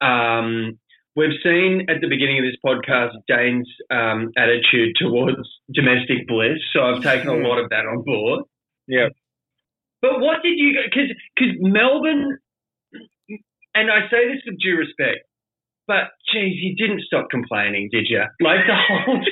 Um, 0.00 0.78
we've 1.16 1.38
seen 1.42 1.86
at 1.88 2.00
the 2.00 2.08
beginning 2.08 2.38
of 2.38 2.44
this 2.44 2.56
podcast 2.64 3.12
Dane's 3.28 3.68
um, 3.90 4.30
attitude 4.36 4.94
towards 4.96 5.38
domestic 5.72 6.26
bliss, 6.26 6.58
so 6.72 6.82
I've 6.82 7.02
taken 7.02 7.28
a 7.28 7.36
lot 7.48 7.58
of 7.58 7.70
that 7.70 7.86
on 7.86 8.02
board. 8.04 8.44
Yeah. 8.88 9.08
But 10.00 10.18
what 10.20 10.42
did 10.42 10.58
you? 10.58 10.76
Because 10.84 11.56
Melbourne, 11.60 12.38
and 13.74 13.90
I 13.90 14.08
say 14.10 14.28
this 14.28 14.42
with 14.46 14.58
due 14.60 14.76
respect, 14.76 15.24
but 15.86 16.12
geez, 16.32 16.56
you 16.60 16.76
didn't 16.76 17.02
stop 17.02 17.30
complaining, 17.30 17.88
did 17.90 18.06
you? 18.08 18.22
Like 18.40 18.64
the 18.66 18.76
whole. 18.76 19.20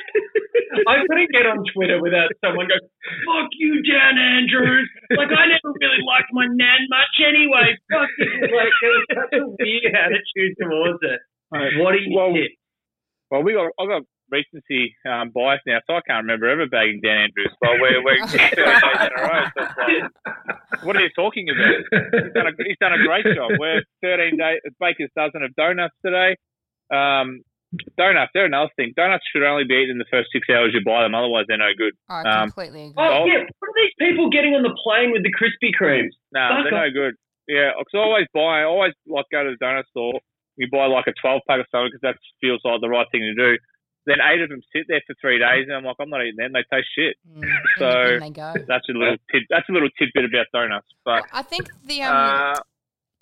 I 0.87 1.03
couldn't 1.03 1.31
get 1.35 1.45
on 1.45 1.61
Twitter 1.75 1.99
without 2.01 2.31
someone 2.39 2.65
going, 2.67 2.87
"Fuck 3.27 3.51
you, 3.59 3.83
Dan 3.83 4.15
Andrews." 4.17 4.87
Like 5.11 5.27
I 5.29 5.51
never 5.51 5.69
really 5.79 5.99
liked 6.07 6.31
my 6.31 6.47
nan 6.47 6.87
much 6.89 7.15
anyway. 7.19 7.75
Fuck 7.91 8.07
you. 8.17 8.31
Like 8.55 8.71
there 8.79 8.91
was 8.95 9.05
such 9.11 9.33
a 9.35 9.43
weird 9.51 9.91
attitude 9.93 10.53
towards 10.59 10.99
it. 11.03 11.19
What 11.51 11.91
do 11.91 11.99
you 11.99 12.15
Well, 12.15 12.31
tip? 12.33 12.51
Well, 13.29 13.43
we 13.43 13.51
got 13.53 13.67
I 13.79 13.83
got 13.85 14.03
recency 14.31 14.95
um, 15.05 15.29
bias 15.35 15.59
now, 15.67 15.79
so 15.85 15.95
I 15.95 16.01
can't 16.07 16.23
remember 16.23 16.47
ever 16.49 16.65
bagging 16.67 17.01
Dan 17.03 17.27
Andrews. 17.29 17.53
But 17.59 17.71
we're 17.79 18.03
we're 18.03 18.25
30 18.27 18.55
days 18.55 18.55
in 18.55 19.11
a 19.11 19.21
row. 19.21 19.43
So 19.51 19.61
it's 19.61 19.77
like, 19.77 20.83
what 20.83 20.95
are 20.95 21.01
you 21.01 21.09
talking 21.15 21.47
about? 21.49 22.23
He's 22.23 22.33
done 22.33 22.47
a 22.47 22.53
he's 22.63 22.79
done 22.79 22.93
a 22.93 23.03
great 23.05 23.25
job. 23.35 23.51
We're 23.59 23.83
13 24.01 24.37
days 24.37 24.59
Baker's 24.79 25.11
dozen 25.15 25.43
of 25.43 25.53
donuts 25.55 25.95
today. 26.05 26.35
Um, 26.91 27.41
donuts, 27.97 28.31
they're 28.33 28.45
another 28.45 28.71
thing. 28.75 28.93
Donuts 28.95 29.23
should 29.31 29.43
only 29.43 29.63
be 29.63 29.75
eaten 29.75 29.91
in 29.95 29.97
the 29.97 30.09
first 30.11 30.29
six 30.33 30.47
hours 30.49 30.71
you 30.73 30.81
buy 30.83 31.03
them, 31.03 31.15
otherwise 31.15 31.45
they're 31.47 31.57
no 31.61 31.71
good. 31.77 31.93
I 32.09 32.21
Um, 32.23 32.49
completely 32.49 32.87
agree. 32.91 32.95
Oh 33.03 33.25
yeah, 33.25 33.43
what 33.59 33.67
are 33.69 33.77
these 33.79 33.95
people 33.99 34.29
getting 34.29 34.55
on 34.55 34.63
the 34.63 34.75
plane 34.83 35.11
with 35.11 35.23
the 35.23 35.31
Krispy 35.35 35.71
Kremes? 35.75 36.15
No, 36.33 36.49
Fuck 36.55 36.63
they're 36.71 36.87
no 36.87 36.91
good. 36.91 37.15
Yeah, 37.47 37.71
because 37.77 37.95
I 37.95 37.97
always 37.99 38.27
buy, 38.33 38.61
I 38.61 38.63
always 38.63 38.93
like 39.07 39.25
go 39.31 39.43
to 39.43 39.51
the 39.57 39.59
donut 39.65 39.83
store. 39.89 40.19
You 40.57 40.67
buy 40.71 40.85
like 40.85 41.07
a 41.07 41.13
12 41.19 41.41
pack 41.47 41.59
of 41.59 41.65
something 41.71 41.89
because 41.91 42.03
that 42.03 42.15
feels 42.39 42.59
like 42.63 42.81
the 42.81 42.89
right 42.89 43.07
thing 43.11 43.21
to 43.21 43.33
do. 43.33 43.57
Then 44.05 44.17
eight 44.33 44.41
of 44.41 44.49
them 44.49 44.61
sit 44.73 44.85
there 44.87 45.01
for 45.05 45.13
three 45.21 45.37
days, 45.37 45.65
and 45.67 45.73
I'm 45.73 45.83
like, 45.83 45.95
I'm 45.99 46.09
not 46.09 46.21
eating 46.21 46.37
them. 46.37 46.53
They 46.53 46.63
taste 46.75 46.87
shit. 46.97 47.15
Mm. 47.29 47.43
So- 47.77 48.13
And 48.15 48.21
they 48.23 48.29
go. 48.31 48.53
That's 48.67 48.87
a 48.89 48.93
little 48.93 49.17
tid, 49.31 49.43
that's 49.49 49.69
a 49.69 49.71
little 49.71 49.89
tidbit 49.99 50.25
about 50.25 50.47
donuts. 50.53 50.87
But 51.05 51.25
I 51.31 51.43
think 51.43 51.69
the 51.85 52.01
um, 52.03 52.15
uh, 52.15 52.55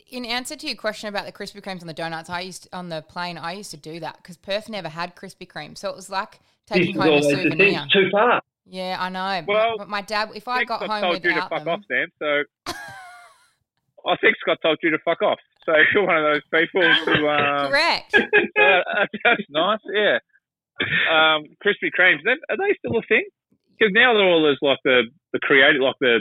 in 0.09 0.25
answer 0.25 0.55
to 0.55 0.67
your 0.67 0.75
question 0.75 1.09
about 1.09 1.25
the 1.25 1.31
Krispy 1.31 1.61
Kremes 1.61 1.81
on 1.81 1.87
the 1.87 1.93
donuts, 1.93 2.29
I 2.29 2.39
used 2.41 2.67
on 2.73 2.89
the 2.89 3.01
plane. 3.01 3.37
I 3.37 3.53
used 3.53 3.71
to 3.71 3.77
do 3.77 3.99
that 3.99 4.17
because 4.17 4.37
Perth 4.37 4.69
never 4.69 4.89
had 4.89 5.15
Krispy 5.15 5.47
Kreme, 5.47 5.77
so 5.77 5.89
it 5.89 5.95
was 5.95 6.09
like 6.09 6.39
taking 6.65 6.95
home 6.95 7.07
a 7.07 7.09
always 7.09 7.27
the 7.27 7.35
thing. 7.35 7.51
souvenir. 7.51 7.85
Too 7.91 8.09
far. 8.11 8.41
Yeah, 8.65 8.97
I 8.99 9.09
know. 9.09 9.45
Well, 9.47 9.75
but 9.79 9.89
my 9.89 10.01
dad, 10.01 10.29
if 10.35 10.47
I 10.47 10.63
got 10.63 10.85
home 10.87 11.01
told 11.01 11.23
you 11.25 11.33
to 11.33 11.41
fuck 11.41 11.63
them, 11.65 11.67
off, 11.67 11.81
Sam. 11.87 12.07
So 12.19 12.43
I 14.07 14.15
think 14.21 14.35
Scott 14.41 14.57
told 14.61 14.77
you 14.83 14.91
to 14.91 14.99
fuck 15.03 15.21
off. 15.21 15.39
So 15.65 15.73
if 15.73 15.87
you're 15.93 16.05
one 16.05 16.17
of 16.17 16.23
those 16.23 16.41
people 16.53 16.81
who, 16.81 17.27
um, 17.27 17.69
correct. 17.71 18.13
uh, 18.15 19.05
that's 19.23 19.41
nice, 19.49 19.79
yeah. 19.93 20.19
Um, 21.11 21.43
Krispy 21.63 21.89
Kremes, 21.97 22.19
are 22.25 22.57
they 22.57 22.75
still 22.79 22.97
a 22.97 23.01
thing? 23.07 23.25
Because 23.77 23.91
now 23.93 24.13
they're 24.13 24.27
all 24.27 24.41
those 24.43 24.57
like 24.61 24.79
the 24.83 25.03
the 25.33 25.39
creative, 25.39 25.81
like 25.81 25.95
the 26.01 26.19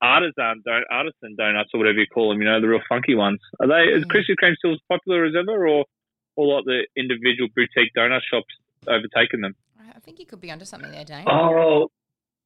artisan 0.00 0.62
don- 0.64 0.84
artisan 0.90 1.34
donuts 1.36 1.70
or 1.74 1.78
whatever 1.80 1.98
you 1.98 2.06
call 2.12 2.30
them. 2.30 2.40
You 2.40 2.48
know, 2.48 2.60
the 2.60 2.68
real 2.68 2.80
funky 2.88 3.14
ones. 3.14 3.40
Are 3.60 3.66
they? 3.68 3.92
Is 3.92 4.04
Mm. 4.04 4.10
Krispy 4.12 4.34
Kreme 4.42 4.54
still 4.56 4.72
as 4.72 4.80
popular 4.88 5.24
as 5.24 5.34
ever, 5.38 5.66
or 5.68 5.84
or 6.36 6.56
like 6.56 6.64
the 6.64 6.86
individual 6.96 7.48
boutique 7.56 7.90
donut 7.96 8.20
shops 8.30 8.54
overtaken 8.86 9.40
them? 9.40 9.54
I 9.94 9.98
think 10.00 10.18
you 10.20 10.26
could 10.26 10.40
be 10.40 10.50
onto 10.50 10.64
something 10.64 10.90
there, 10.92 11.04
Dane. 11.04 11.24
Oh, 11.28 11.88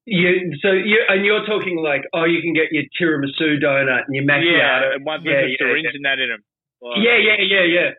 you. 0.07 0.57
So 0.63 0.73
you 0.73 1.05
and 1.09 1.25
you're 1.25 1.45
talking 1.45 1.77
like, 1.79 2.03
oh, 2.15 2.25
you 2.25 2.41
can 2.41 2.55
get 2.55 2.73
your 2.73 2.85
tiramisu 2.99 3.61
donut 3.63 4.05
and 4.07 4.15
your 4.17 4.25
macchiato. 4.25 4.59
Yeah, 4.59 4.95
and 4.95 5.05
ones 5.05 5.25
with 5.25 5.33
Yeah, 5.35 5.45
a 5.45 5.49
yeah, 5.49 5.57
syringe 5.59 5.85
yeah. 5.85 5.97
and 5.97 6.05
that 6.05 6.19
in 6.19 6.29
them. 6.31 6.43
Like, 6.81 6.99
Yeah, 7.05 7.19
yeah, 7.19 7.37
yeah, 7.41 7.65
yeah. 7.65 7.91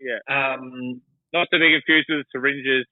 Yeah. 0.00 0.54
Um, 0.54 1.00
Not 1.32 1.48
to 1.52 1.58
be 1.58 1.70
confused 1.76 2.06
with 2.08 2.26
syringes. 2.32 2.86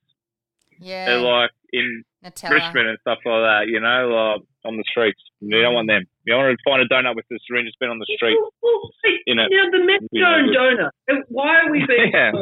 Yeah, 0.79 1.07
They're 1.07 1.21
like 1.21 1.51
in 1.73 2.05
Nutella. 2.25 2.51
Richmond 2.51 2.89
and 2.89 2.99
stuff 3.01 3.19
like 3.25 3.43
that. 3.49 3.63
You 3.69 3.81
know, 3.81 4.09
like 4.13 4.43
on 4.65 4.77
the 4.77 4.85
streets. 4.91 5.21
You 5.41 5.63
don't 5.63 5.73
want 5.75 5.89
them. 5.89 6.05
You 6.25 6.35
don't 6.35 6.45
want 6.45 6.59
to 6.59 6.63
find 6.69 6.83
a 6.83 6.89
donut 6.89 7.17
with 7.17 7.25
the 7.31 7.39
syringe 7.49 7.67
that's 7.69 7.77
been 7.81 7.89
on 7.89 7.99
the 7.99 8.09
street. 8.17 8.37
Well, 8.39 8.53
well, 8.63 8.91
see, 9.05 9.17
You 9.27 9.35
know. 9.37 9.47
now 9.49 9.71
the 9.73 9.81
Metro 9.85 10.09
donut. 10.53 11.23
Why 11.29 11.61
are 11.65 11.71
we 11.71 11.85
being 11.87 12.13
Yeah. 12.15 12.33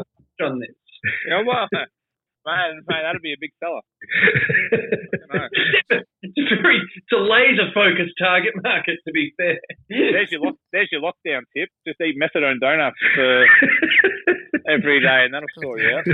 on 0.46 0.58
this? 0.58 0.70
Yeah, 1.28 1.42
well, 1.46 1.68
man, 2.46 2.80
man, 2.88 3.02
that'd 3.04 3.22
be 3.22 3.32
a 3.32 3.40
big 3.40 3.52
seller. 3.58 3.82
it's 6.22 6.52
a 6.52 6.58
very, 6.62 6.80
it's 6.80 7.12
a 7.12 7.20
laser 7.20 7.68
focused 7.74 8.14
target 8.20 8.54
market. 8.62 8.98
To 9.06 9.12
be 9.12 9.32
fair. 9.36 9.58
There's 9.88 10.30
your 10.30 10.40
lock, 10.40 10.56
there's 10.72 10.88
your 10.92 11.02
lockdown 11.02 11.42
tip. 11.56 11.68
Just 11.86 12.00
eat 12.00 12.16
methadone 12.20 12.60
donuts 12.60 12.96
for 13.14 13.46
every 14.68 15.00
day, 15.00 15.24
and 15.24 15.34
that'll 15.34 15.48
sort 15.60 15.80
you 15.80 15.90
out. 15.96 16.04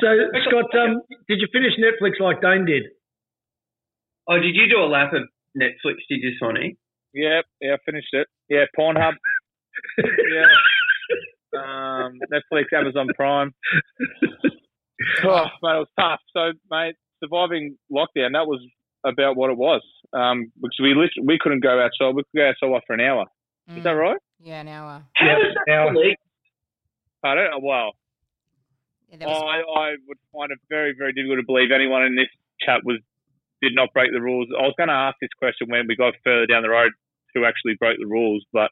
so, 0.00 0.08
Scott, 0.48 0.70
um, 0.78 1.02
did 1.28 1.40
you 1.40 1.48
finish 1.52 1.72
Netflix 1.78 2.20
like 2.20 2.40
Dane 2.40 2.66
did? 2.66 2.84
Oh, 4.28 4.38
did 4.38 4.54
you 4.54 4.68
do 4.68 4.78
a 4.78 4.86
lap 4.86 5.12
of 5.12 5.22
Netflix? 5.56 6.06
Did 6.08 6.22
you, 6.22 6.32
Sonny? 6.38 6.76
Yeah, 7.14 7.42
yeah, 7.60 7.74
I 7.74 7.78
finished 7.84 8.12
it. 8.12 8.26
Yeah, 8.48 8.64
Pornhub. 8.78 9.14
Yeah. 9.98 10.46
Um, 11.54 12.18
Netflix, 12.32 12.72
Amazon 12.74 13.08
Prime. 13.14 13.52
Oh, 15.24 15.46
mate, 15.62 15.76
it 15.76 15.86
was 15.86 15.88
tough. 15.98 16.20
So, 16.32 16.52
mate, 16.70 16.94
surviving 17.22 17.76
lockdown, 17.90 18.32
that 18.32 18.46
was 18.46 18.60
about 19.04 19.36
what 19.36 19.50
it 19.50 19.56
was. 19.56 19.82
Um, 20.12 20.52
because 20.60 20.78
we 20.82 20.94
lit- 20.94 21.24
we 21.26 21.38
couldn't 21.40 21.60
go 21.60 21.80
outside. 21.82 22.14
We 22.14 22.22
could 22.24 22.38
go 22.38 22.48
outside 22.48 22.66
like, 22.72 22.82
for 22.86 22.94
an 22.94 23.00
hour. 23.00 23.26
Is 23.68 23.84
that 23.84 23.94
Mm. 23.94 24.00
right? 24.00 24.20
Yeah, 24.40 24.60
an 24.60 24.68
hour. 24.68 25.02
How 25.14 25.26
Yeah, 25.26 25.38
does 25.38 25.54
that 25.54 25.64
now- 25.66 25.88
relate? 25.88 26.18
Pardon? 27.22 27.50
Oh, 27.54 27.58
wow. 27.60 27.92
Yeah, 29.08 29.16
there 29.18 29.28
was, 29.28 29.42
I, 29.42 29.80
I 29.80 29.96
would 30.08 30.18
find 30.32 30.50
it 30.52 30.58
very, 30.68 30.94
very 30.96 31.12
difficult 31.12 31.38
to 31.38 31.46
believe 31.46 31.70
anyone 31.70 32.02
in 32.04 32.16
this 32.16 32.28
chat 32.60 32.80
was 32.84 32.98
did 33.60 33.74
not 33.76 33.92
break 33.92 34.10
the 34.12 34.20
rules. 34.20 34.48
I 34.58 34.62
was 34.62 34.74
going 34.76 34.88
to 34.88 34.94
ask 34.94 35.16
this 35.20 35.30
question 35.38 35.68
when 35.70 35.86
we 35.86 35.94
got 35.94 36.14
further 36.24 36.46
down 36.46 36.62
the 36.62 36.68
road 36.70 36.90
who 37.32 37.44
actually 37.44 37.74
broke 37.78 37.96
the 37.98 38.06
rules, 38.06 38.44
but 38.52 38.70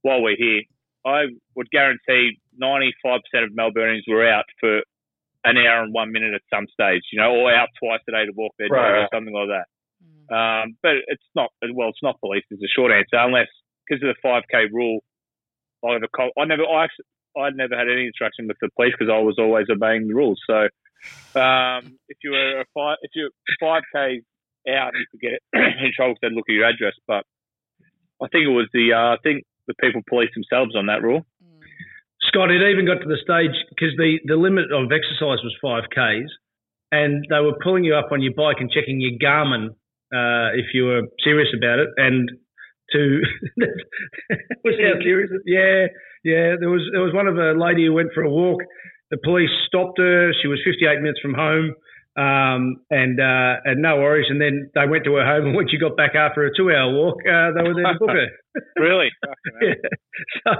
while 0.00 0.22
we're 0.22 0.36
here, 0.36 0.62
I 1.04 1.26
would 1.56 1.70
guarantee 1.70 2.40
95% 2.58 3.44
of 3.44 3.50
Melbournians 3.52 4.04
were 4.08 4.26
out 4.26 4.46
for 4.58 4.80
an 5.44 5.56
hour 5.56 5.82
and 5.82 5.94
one 5.94 6.12
minute 6.12 6.34
at 6.34 6.42
some 6.52 6.66
stage, 6.72 7.02
you 7.12 7.20
know, 7.20 7.32
or 7.32 7.52
out 7.52 7.68
twice 7.82 8.00
a 8.08 8.12
day 8.12 8.26
to 8.26 8.32
walk 8.36 8.52
their 8.58 8.68
dog 8.68 9.04
or 9.04 9.08
something 9.12 9.34
like 9.34 9.48
that. 9.48 9.66
Mm. 10.02 10.28
Um, 10.30 10.76
but 10.82 10.92
it's 11.06 11.24
not. 11.34 11.50
Well, 11.72 11.88
it's 11.88 12.02
not 12.02 12.20
police. 12.20 12.44
Is 12.50 12.60
the 12.60 12.68
short 12.68 12.92
answer, 12.92 13.16
unless 13.16 13.48
because 13.90 14.02
of 14.06 14.14
the 14.14 14.28
5k 14.28 14.72
rule. 14.72 15.00
I 15.84 15.94
have 15.94 16.02
a 16.02 16.08
col- 16.08 16.36
I 16.38 16.44
never. 16.44 16.64
I 16.64 16.84
actually, 16.84 17.06
I 17.36 17.50
never 17.50 17.76
had 17.76 17.88
any 17.88 18.06
interaction 18.06 18.46
with 18.46 18.58
the 18.60 18.68
police 18.76 18.92
because 18.98 19.10
I 19.10 19.18
was 19.18 19.36
always 19.38 19.66
obeying 19.70 20.08
the 20.08 20.14
rules. 20.14 20.40
So 20.46 20.68
um, 21.38 21.96
if 22.08 22.18
you 22.22 22.32
were 22.32 22.60
a 22.60 22.64
five, 22.74 22.98
if 23.02 23.10
you're 23.14 23.30
five 23.58 23.82
k 23.92 24.20
out, 24.68 24.92
you 24.94 25.06
could 25.10 25.20
get 25.20 25.40
in 25.54 25.92
trouble 25.96 26.14
if 26.14 26.20
they 26.20 26.34
look 26.34 26.48
at 26.48 26.52
your 26.52 26.68
address. 26.68 26.94
But 27.06 27.24
I 28.22 28.28
think 28.28 28.44
it 28.44 28.52
was 28.52 28.68
the 28.72 28.92
uh, 28.92 29.14
I 29.14 29.16
think 29.22 29.44
the 29.66 29.74
people 29.80 30.02
police 30.08 30.30
themselves 30.34 30.76
on 30.76 30.86
that 30.86 31.02
rule. 31.02 31.24
Scott, 32.30 32.50
it 32.50 32.62
even 32.62 32.86
got 32.86 33.02
to 33.02 33.10
the 33.10 33.18
stage 33.18 33.58
because 33.74 33.90
the, 33.98 34.22
the 34.24 34.38
limit 34.38 34.70
of 34.70 34.86
exercise 34.94 35.42
was 35.42 35.50
5Ks, 35.58 36.30
and 36.92 37.26
they 37.28 37.40
were 37.42 37.58
pulling 37.62 37.82
you 37.82 37.94
up 37.96 38.12
on 38.12 38.22
your 38.22 38.34
bike 38.34 38.62
and 38.62 38.70
checking 38.70 39.00
your 39.00 39.18
Garmin 39.18 39.74
uh, 40.14 40.54
if 40.54 40.70
you 40.72 40.84
were 40.86 41.02
serious 41.24 41.48
about 41.56 41.80
it. 41.80 41.88
And 41.96 42.30
to 42.92 43.20
was 44.64 44.74
how 44.78 45.02
serious? 45.02 45.30
Yeah, 45.44 45.86
yeah. 46.22 46.54
There 46.58 46.70
was 46.70 46.82
there 46.92 47.02
was 47.02 47.14
one 47.14 47.26
of 47.26 47.38
a 47.38 47.58
lady 47.58 47.86
who 47.86 47.92
went 47.94 48.10
for 48.14 48.22
a 48.22 48.30
walk. 48.30 48.62
The 49.10 49.18
police 49.22 49.50
stopped 49.66 49.98
her. 49.98 50.32
She 50.40 50.48
was 50.48 50.60
58 50.64 51.00
minutes 51.02 51.20
from 51.20 51.34
home. 51.34 51.74
Um, 52.18 52.82
and 52.90 53.20
uh, 53.20 53.62
and 53.64 53.80
no 53.80 53.96
worries. 54.02 54.26
And 54.28 54.40
then 54.40 54.70
they 54.74 54.86
went 54.86 55.04
to 55.04 55.14
her 55.14 55.24
home, 55.24 55.46
and 55.48 55.54
when 55.56 55.68
she 55.68 55.78
got 55.78 55.96
back 55.96 56.14
after 56.14 56.44
a 56.44 56.50
two-hour 56.56 56.92
walk, 56.92 57.18
uh, 57.22 57.54
they 57.54 57.62
were 57.62 57.74
there 57.74 57.92
to 57.92 57.98
book 57.98 58.10
her. 58.10 58.26
Really? 58.76 59.08
Yeah. 59.62 59.74
So 60.44 60.52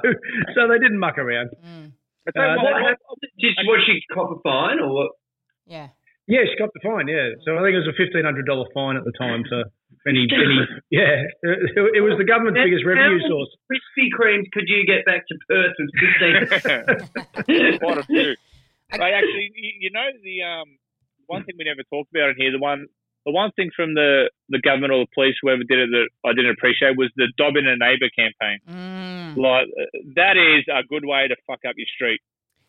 so 0.55 0.61
they 0.71 0.79
didn't 0.79 1.01
muck 1.01 1.19
around. 1.19 1.51
Mm. 1.59 1.93
But 2.25 2.37
Uh, 2.39 2.55
that- 2.55 2.95
that- 2.95 2.99
Did, 3.41 3.55
was 3.67 3.83
she 3.85 3.99
cop 4.15 4.31
a 4.31 4.39
fine 4.47 4.79
or 4.79 4.95
what? 4.95 5.11
Yeah. 5.67 5.89
Yeah, 6.29 6.47
she 6.47 6.55
got 6.57 6.71
the 6.73 6.79
fine. 6.87 7.09
Yeah, 7.09 7.35
so 7.45 7.59
I 7.59 7.63
think 7.67 7.75
it 7.75 7.83
was 7.83 7.91
a 7.91 7.99
fifteen 7.99 8.23
hundred 8.25 8.47
dollar 8.47 8.67
fine 8.73 8.95
at 8.97 9.03
the 9.03 9.11
time. 9.19 9.43
So 9.51 9.65
any, 10.07 10.29
any 10.31 10.59
yeah, 10.95 11.27
it, 11.43 11.99
it 11.99 12.03
was 12.07 12.15
the 12.23 12.25
government's 12.25 12.63
biggest 12.63 12.87
revenue 12.87 13.19
source. 13.27 13.51
many 13.67 13.81
Krispy 13.83 14.07
Kremes 14.15 14.47
could 14.55 14.69
you 14.71 14.87
get 14.87 15.03
back 15.05 15.27
to 15.27 15.35
Perth 15.51 15.75
with 15.83 15.91
fifteen? 15.99 17.79
Quite 17.83 17.99
a 17.99 18.05
few. 18.07 18.37
But 18.91 19.11
actually, 19.11 19.51
you, 19.59 19.71
you 19.87 19.91
know 19.91 20.07
the 20.23 20.37
um, 20.47 20.69
one 21.31 21.45
thing 21.45 21.55
we 21.57 21.64
never 21.64 21.87
talked 21.87 22.11
about 22.11 22.35
in 22.35 22.37
here. 22.37 22.51
The 22.51 22.59
one, 22.59 22.90
the 23.25 23.33
one 23.33 23.55
thing 23.55 23.71
from 23.75 23.95
the 23.95 24.31
the 24.51 24.61
government 24.61 24.93
or 24.93 25.07
the 25.07 25.14
police, 25.14 25.38
whoever 25.40 25.62
did 25.62 25.79
it, 25.79 25.90
that 25.95 26.09
I 26.27 26.35
didn't 26.35 26.51
appreciate 26.59 26.99
was 26.99 27.14
the 27.14 27.31
Dob 27.38 27.55
in 27.55 27.71
a 27.71 27.79
neighbour 27.79 28.11
campaign. 28.11 28.59
Mm. 28.66 29.38
Like 29.38 29.71
that 30.19 30.35
is 30.35 30.66
a 30.66 30.83
good 30.83 31.07
way 31.07 31.31
to 31.31 31.37
fuck 31.47 31.62
up 31.62 31.79
your 31.79 31.88
street. 31.95 32.21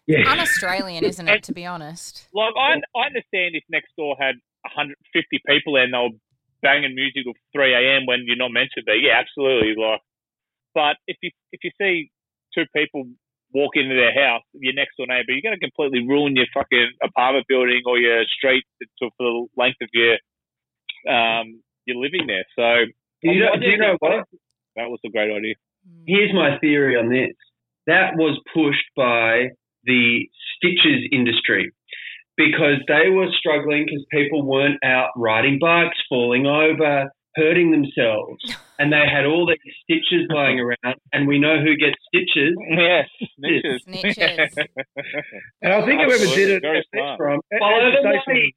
Yeah, 0.06 0.30
Un-Australian, 0.30 1.04
isn't 1.04 1.28
it? 1.28 1.44
To 1.44 1.54
be 1.54 1.66
honest. 1.66 2.30
Like 2.34 2.54
I, 2.58 2.78
I 2.98 3.10
understand 3.10 3.58
if 3.58 3.64
next 3.70 3.90
door 3.98 4.16
had 4.20 4.36
150 4.66 4.94
people 5.46 5.78
and 5.78 5.94
they 5.94 5.98
were 5.98 6.18
banging 6.62 6.94
music 6.94 7.26
till 7.26 7.34
3 7.54 7.74
a.m. 7.74 8.06
when 8.06 8.26
you're 8.26 8.38
not 8.38 8.54
meant 8.54 8.70
to 8.78 8.84
be. 8.84 9.02
Yeah, 9.02 9.18
absolutely. 9.18 9.74
Like, 9.78 10.02
but 10.74 10.96
if 11.08 11.18
you 11.22 11.32
if 11.52 11.62
you 11.64 11.72
see 11.80 12.12
two 12.54 12.66
people 12.76 13.06
walk 13.54 13.76
into 13.76 13.96
their 13.96 14.14
house, 14.14 14.44
your 14.54 14.74
next 14.74 14.98
door 14.98 15.08
neighbour, 15.08 15.32
you're 15.32 15.44
going 15.46 15.58
to 15.58 15.60
completely 15.60 16.08
ruin 16.08 16.36
your 16.36 16.48
fucking 16.54 16.92
apartment 17.04 17.46
building 17.48 17.82
or 17.86 17.98
your 18.00 18.24
street 18.26 18.64
to, 18.82 19.10
for 19.18 19.24
the 19.24 19.48
length 19.58 19.78
of 19.82 19.90
your 19.94 20.16
um 21.10 21.62
your 21.86 21.98
living 21.98 22.28
there. 22.28 22.46
So 22.56 22.86
Do 23.22 23.32
you 23.32 23.40
know, 23.42 23.58
do 23.60 23.68
you 23.68 23.78
know 23.78 23.96
what? 24.00 24.26
that 24.76 24.90
was 24.90 25.00
a 25.06 25.10
great 25.10 25.32
idea. 25.32 25.56
Mm. 25.88 26.04
Here's 26.08 26.34
my 26.34 26.58
theory 26.60 26.96
on 26.96 27.10
this. 27.10 27.36
That 27.88 28.16
was 28.16 28.40
pushed 28.54 28.88
by 28.96 29.50
the 29.84 30.30
stitches 30.56 31.10
industry 31.12 31.72
because 32.38 32.80
they 32.88 33.10
were 33.10 33.28
struggling 33.38 33.86
because 33.86 34.06
people 34.12 34.44
weren't 34.44 34.80
out 34.84 35.10
riding 35.18 35.58
bikes, 35.60 35.98
falling 36.08 36.46
over, 36.46 37.12
hurting 37.36 37.72
themselves, 37.72 38.44
and 38.80 38.92
they 38.92 39.04
had 39.12 39.26
all 39.26 39.46
these 39.46 39.74
stitches 39.84 40.28
lying 40.30 40.60
around. 40.60 40.96
And 41.14 41.28
we 41.28 41.40
know 41.40 41.60
who 41.60 41.76
gets 41.76 41.96
stitches 42.08 42.56
Yes, 42.70 43.08
snitches. 43.40 43.80
Snitches. 43.88 44.50
and 45.62 45.74
I 45.74 45.86
think 45.86 46.02
whoever 46.02 46.26
did 46.36 46.50
it 46.50 46.62
Very 46.62 46.86
smart. 46.94 47.18
from 47.18 47.40
follow 47.60 47.92
the 47.92 48.22
money. 48.28 48.56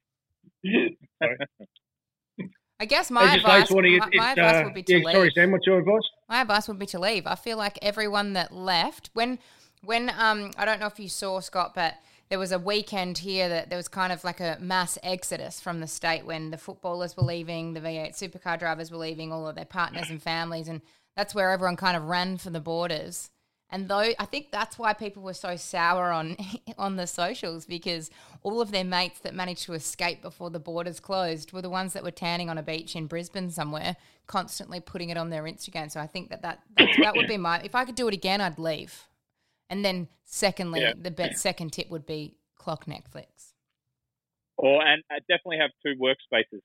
I 2.80 2.86
guess 2.86 3.10
my 3.10 3.34
advice, 3.34 3.70
wanting 3.70 3.94
it- 3.94 3.98
my, 4.00 4.10
my 4.14 4.32
advice 4.32 4.56
uh, 4.56 4.64
would 4.64 4.74
be 4.74 4.82
to 4.82 4.98
yeah, 4.98 5.04
leave. 5.04 5.14
Sorry, 5.14 5.32
Sam. 5.34 5.52
What's 5.52 5.66
your 5.66 5.78
advice? 5.78 6.02
My 6.28 6.40
advice 6.40 6.68
would 6.68 6.78
be 6.78 6.86
to 6.86 6.98
leave. 6.98 7.26
I 7.26 7.34
feel 7.34 7.56
like 7.56 7.78
everyone 7.82 8.32
that 8.32 8.52
left 8.52 9.10
when 9.14 9.38
when 9.82 10.10
um 10.18 10.50
I 10.58 10.64
don't 10.64 10.80
know 10.80 10.86
if 10.86 10.98
you 10.98 11.08
saw 11.08 11.40
Scott, 11.40 11.72
but 11.74 11.94
there 12.28 12.38
was 12.38 12.52
a 12.52 12.58
weekend 12.58 13.18
here 13.18 13.48
that 13.48 13.68
there 13.68 13.76
was 13.76 13.88
kind 13.88 14.12
of 14.12 14.24
like 14.24 14.40
a 14.40 14.58
mass 14.60 14.98
exodus 15.02 15.60
from 15.60 15.80
the 15.80 15.86
state 15.86 16.24
when 16.24 16.50
the 16.50 16.58
footballers 16.58 17.16
were 17.16 17.22
leaving, 17.22 17.74
the 17.74 17.80
V8 17.80 18.12
supercar 18.12 18.58
drivers 18.58 18.90
were 18.90 18.96
leaving, 18.96 19.32
all 19.32 19.46
of 19.46 19.56
their 19.56 19.64
partners 19.64 20.10
and 20.10 20.22
families, 20.22 20.68
and 20.68 20.80
that's 21.16 21.34
where 21.34 21.50
everyone 21.50 21.76
kind 21.76 21.96
of 21.96 22.04
ran 22.04 22.38
for 22.38 22.50
the 22.50 22.60
borders. 22.60 23.30
And 23.70 23.88
though 23.88 24.12
I 24.18 24.24
think 24.26 24.52
that's 24.52 24.78
why 24.78 24.92
people 24.92 25.22
were 25.22 25.34
so 25.34 25.56
sour 25.56 26.12
on 26.12 26.36
on 26.78 26.96
the 26.96 27.06
socials 27.06 27.66
because 27.66 28.10
all 28.42 28.60
of 28.60 28.70
their 28.70 28.84
mates 28.84 29.20
that 29.20 29.34
managed 29.34 29.64
to 29.64 29.72
escape 29.72 30.22
before 30.22 30.50
the 30.50 30.60
borders 30.60 31.00
closed 31.00 31.52
were 31.52 31.62
the 31.62 31.70
ones 31.70 31.92
that 31.94 32.04
were 32.04 32.10
tanning 32.10 32.48
on 32.48 32.58
a 32.58 32.62
beach 32.62 32.94
in 32.94 33.06
Brisbane 33.06 33.50
somewhere, 33.50 33.96
constantly 34.26 34.80
putting 34.80 35.10
it 35.10 35.16
on 35.16 35.30
their 35.30 35.42
Instagram. 35.42 35.90
So 35.90 35.98
I 36.00 36.06
think 36.06 36.30
that 36.30 36.42
that 36.42 36.60
that 36.76 37.16
would 37.16 37.26
be 37.26 37.36
my 37.36 37.60
if 37.60 37.74
I 37.74 37.84
could 37.84 37.96
do 37.96 38.06
it 38.06 38.14
again, 38.14 38.40
I'd 38.40 38.58
leave. 38.58 39.08
And 39.70 39.84
then 39.84 40.08
secondly, 40.24 40.80
Yeah. 40.82 40.92
the 40.96 41.32
second 41.34 41.72
tip 41.72 41.90
would 41.90 42.06
be 42.06 42.36
clock 42.56 42.86
Netflix. 42.86 43.52
Or 44.56 44.84
and 44.84 45.02
uh, 45.10 45.18
definitely 45.28 45.58
have 45.58 45.70
two 45.84 45.94
workspaces. 46.00 46.60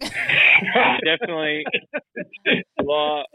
definitely. 1.04 1.64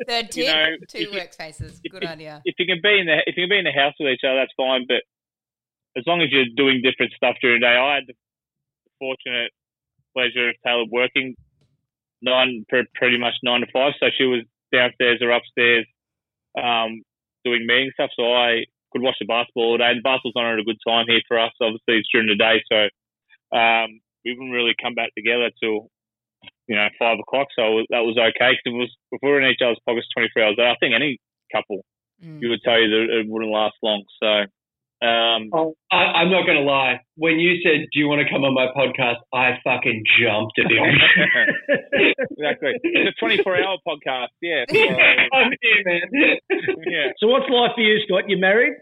Third 0.07 0.35
You 0.35 0.43
tip, 0.45 0.55
know, 0.55 0.65
two 0.89 0.97
if 0.99 1.11
workspaces. 1.11 1.81
Good 1.89 2.03
you- 2.03 2.09
idea. 2.09 2.41
if 2.45 2.55
you 2.59 2.65
can 2.65 2.79
be 2.81 2.99
in 2.99 3.05
the 3.05 3.17
if 3.25 3.37
you 3.37 3.43
can 3.43 3.49
be 3.49 3.59
in 3.59 3.65
the 3.65 3.71
house 3.71 3.93
with 3.99 4.09
each 4.09 4.21
other, 4.25 4.35
that's 4.37 4.53
fine. 4.57 4.85
But 4.87 5.03
as 5.97 6.03
long 6.07 6.21
as 6.21 6.29
you're 6.31 6.45
doing 6.55 6.81
different 6.81 7.13
stuff 7.15 7.35
during 7.41 7.61
the 7.61 7.67
day, 7.67 7.77
I 7.77 7.95
had 7.95 8.03
the 8.07 8.13
fortunate 8.99 9.51
pleasure 10.13 10.49
of 10.49 10.55
Taylor 10.65 10.85
working 10.91 11.35
nine 12.21 12.65
pre- 12.67 12.87
pretty 12.95 13.17
much 13.17 13.33
nine 13.43 13.61
to 13.61 13.67
five. 13.71 13.93
So 13.99 14.07
she 14.17 14.25
was 14.25 14.41
downstairs 14.73 15.19
or 15.21 15.31
upstairs 15.31 15.85
um, 16.57 17.01
doing 17.45 17.65
meeting 17.67 17.91
stuff. 17.93 18.09
So 18.17 18.33
I 18.33 18.65
could 18.95 19.03
watch 19.03 19.19
the 19.19 19.27
basketball 19.27 19.75
all 19.75 19.77
day. 19.77 19.91
And 19.91 19.99
basketball's 20.01 20.39
not 20.39 20.53
at 20.55 20.63
a 20.63 20.63
good 20.63 20.79
time 20.87 21.03
here 21.11 21.19
for 21.27 21.35
us. 21.37 21.51
Obviously, 21.59 21.99
it's 21.99 22.07
during 22.15 22.31
the 22.31 22.39
day, 22.39 22.63
so 22.71 22.87
um, 23.51 23.99
we 24.23 24.31
wouldn't 24.31 24.55
really 24.55 24.71
come 24.81 24.95
back 24.95 25.11
together 25.19 25.51
till 25.59 25.91
you 26.71 26.75
know 26.79 26.87
five 26.97 27.19
o'clock. 27.19 27.47
So 27.59 27.83
that 27.91 28.07
was 28.07 28.15
okay 28.15 28.55
because 28.55 28.71
it 28.71 28.79
was 28.79 28.91
if 29.11 29.19
we 29.21 29.29
were 29.29 29.41
in 29.43 29.51
each 29.51 29.59
other's 29.61 29.83
pockets 29.85 30.07
twenty 30.15 30.29
four 30.33 30.43
hours 30.47 30.55
a 30.55 30.63
day. 30.63 30.71
I 30.71 30.79
think 30.79 30.95
any 30.95 31.19
couple 31.51 31.83
Mm. 32.23 32.39
you 32.41 32.47
would 32.47 32.61
tell 32.63 32.79
you 32.79 32.87
that 32.87 33.19
it 33.19 33.27
wouldn't 33.27 33.51
last 33.51 33.75
long. 33.83 34.05
So, 34.23 34.47
um, 35.05 35.49
Oh, 35.51 35.75
I, 35.91 36.23
I'm 36.23 36.31
not 36.31 36.45
going 36.47 36.55
to 36.55 36.63
lie. 36.63 37.01
When 37.17 37.39
you 37.39 37.59
said, 37.61 37.91
"Do 37.91 37.99
you 37.99 38.07
want 38.07 38.23
to 38.25 38.29
come 38.31 38.45
on 38.47 38.53
my 38.55 38.67
podcast?" 38.71 39.19
I 39.35 39.59
fucking 39.65 40.01
jumped 40.17 40.55
at 40.57 40.71
the 40.71 40.79
option. 40.79 42.15
exactly. 42.31 42.71
It's 42.83 43.17
a 43.17 43.19
24 43.19 43.57
hour 43.59 43.77
podcast. 43.85 44.31
Yeah. 44.41 44.63
So, 44.69 44.79
I'm 45.35 45.51
here, 45.59 45.83
man. 45.83 46.01
yeah. 46.87 47.07
So 47.19 47.27
what's 47.27 47.49
life 47.49 47.71
for 47.75 47.81
you, 47.81 47.99
Scott? 48.07 48.29
You 48.29 48.37
married? 48.37 48.73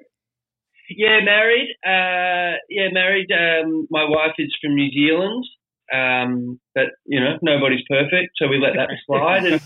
Yeah, 0.89 1.19
married. 1.23 1.69
Uh, 1.85 2.57
yeah, 2.69 2.89
married. 2.91 3.29
Um, 3.31 3.87
my 3.89 4.03
wife 4.03 4.35
is 4.37 4.53
from 4.61 4.75
New 4.75 4.91
Zealand, 4.91 5.45
um, 5.93 6.59
but 6.75 6.85
you 7.05 7.19
know 7.19 7.37
nobody's 7.41 7.85
perfect, 7.87 8.33
so 8.37 8.47
we 8.47 8.59
let 8.59 8.73
that 8.75 8.89
slide. 9.05 9.45
And 9.45 9.61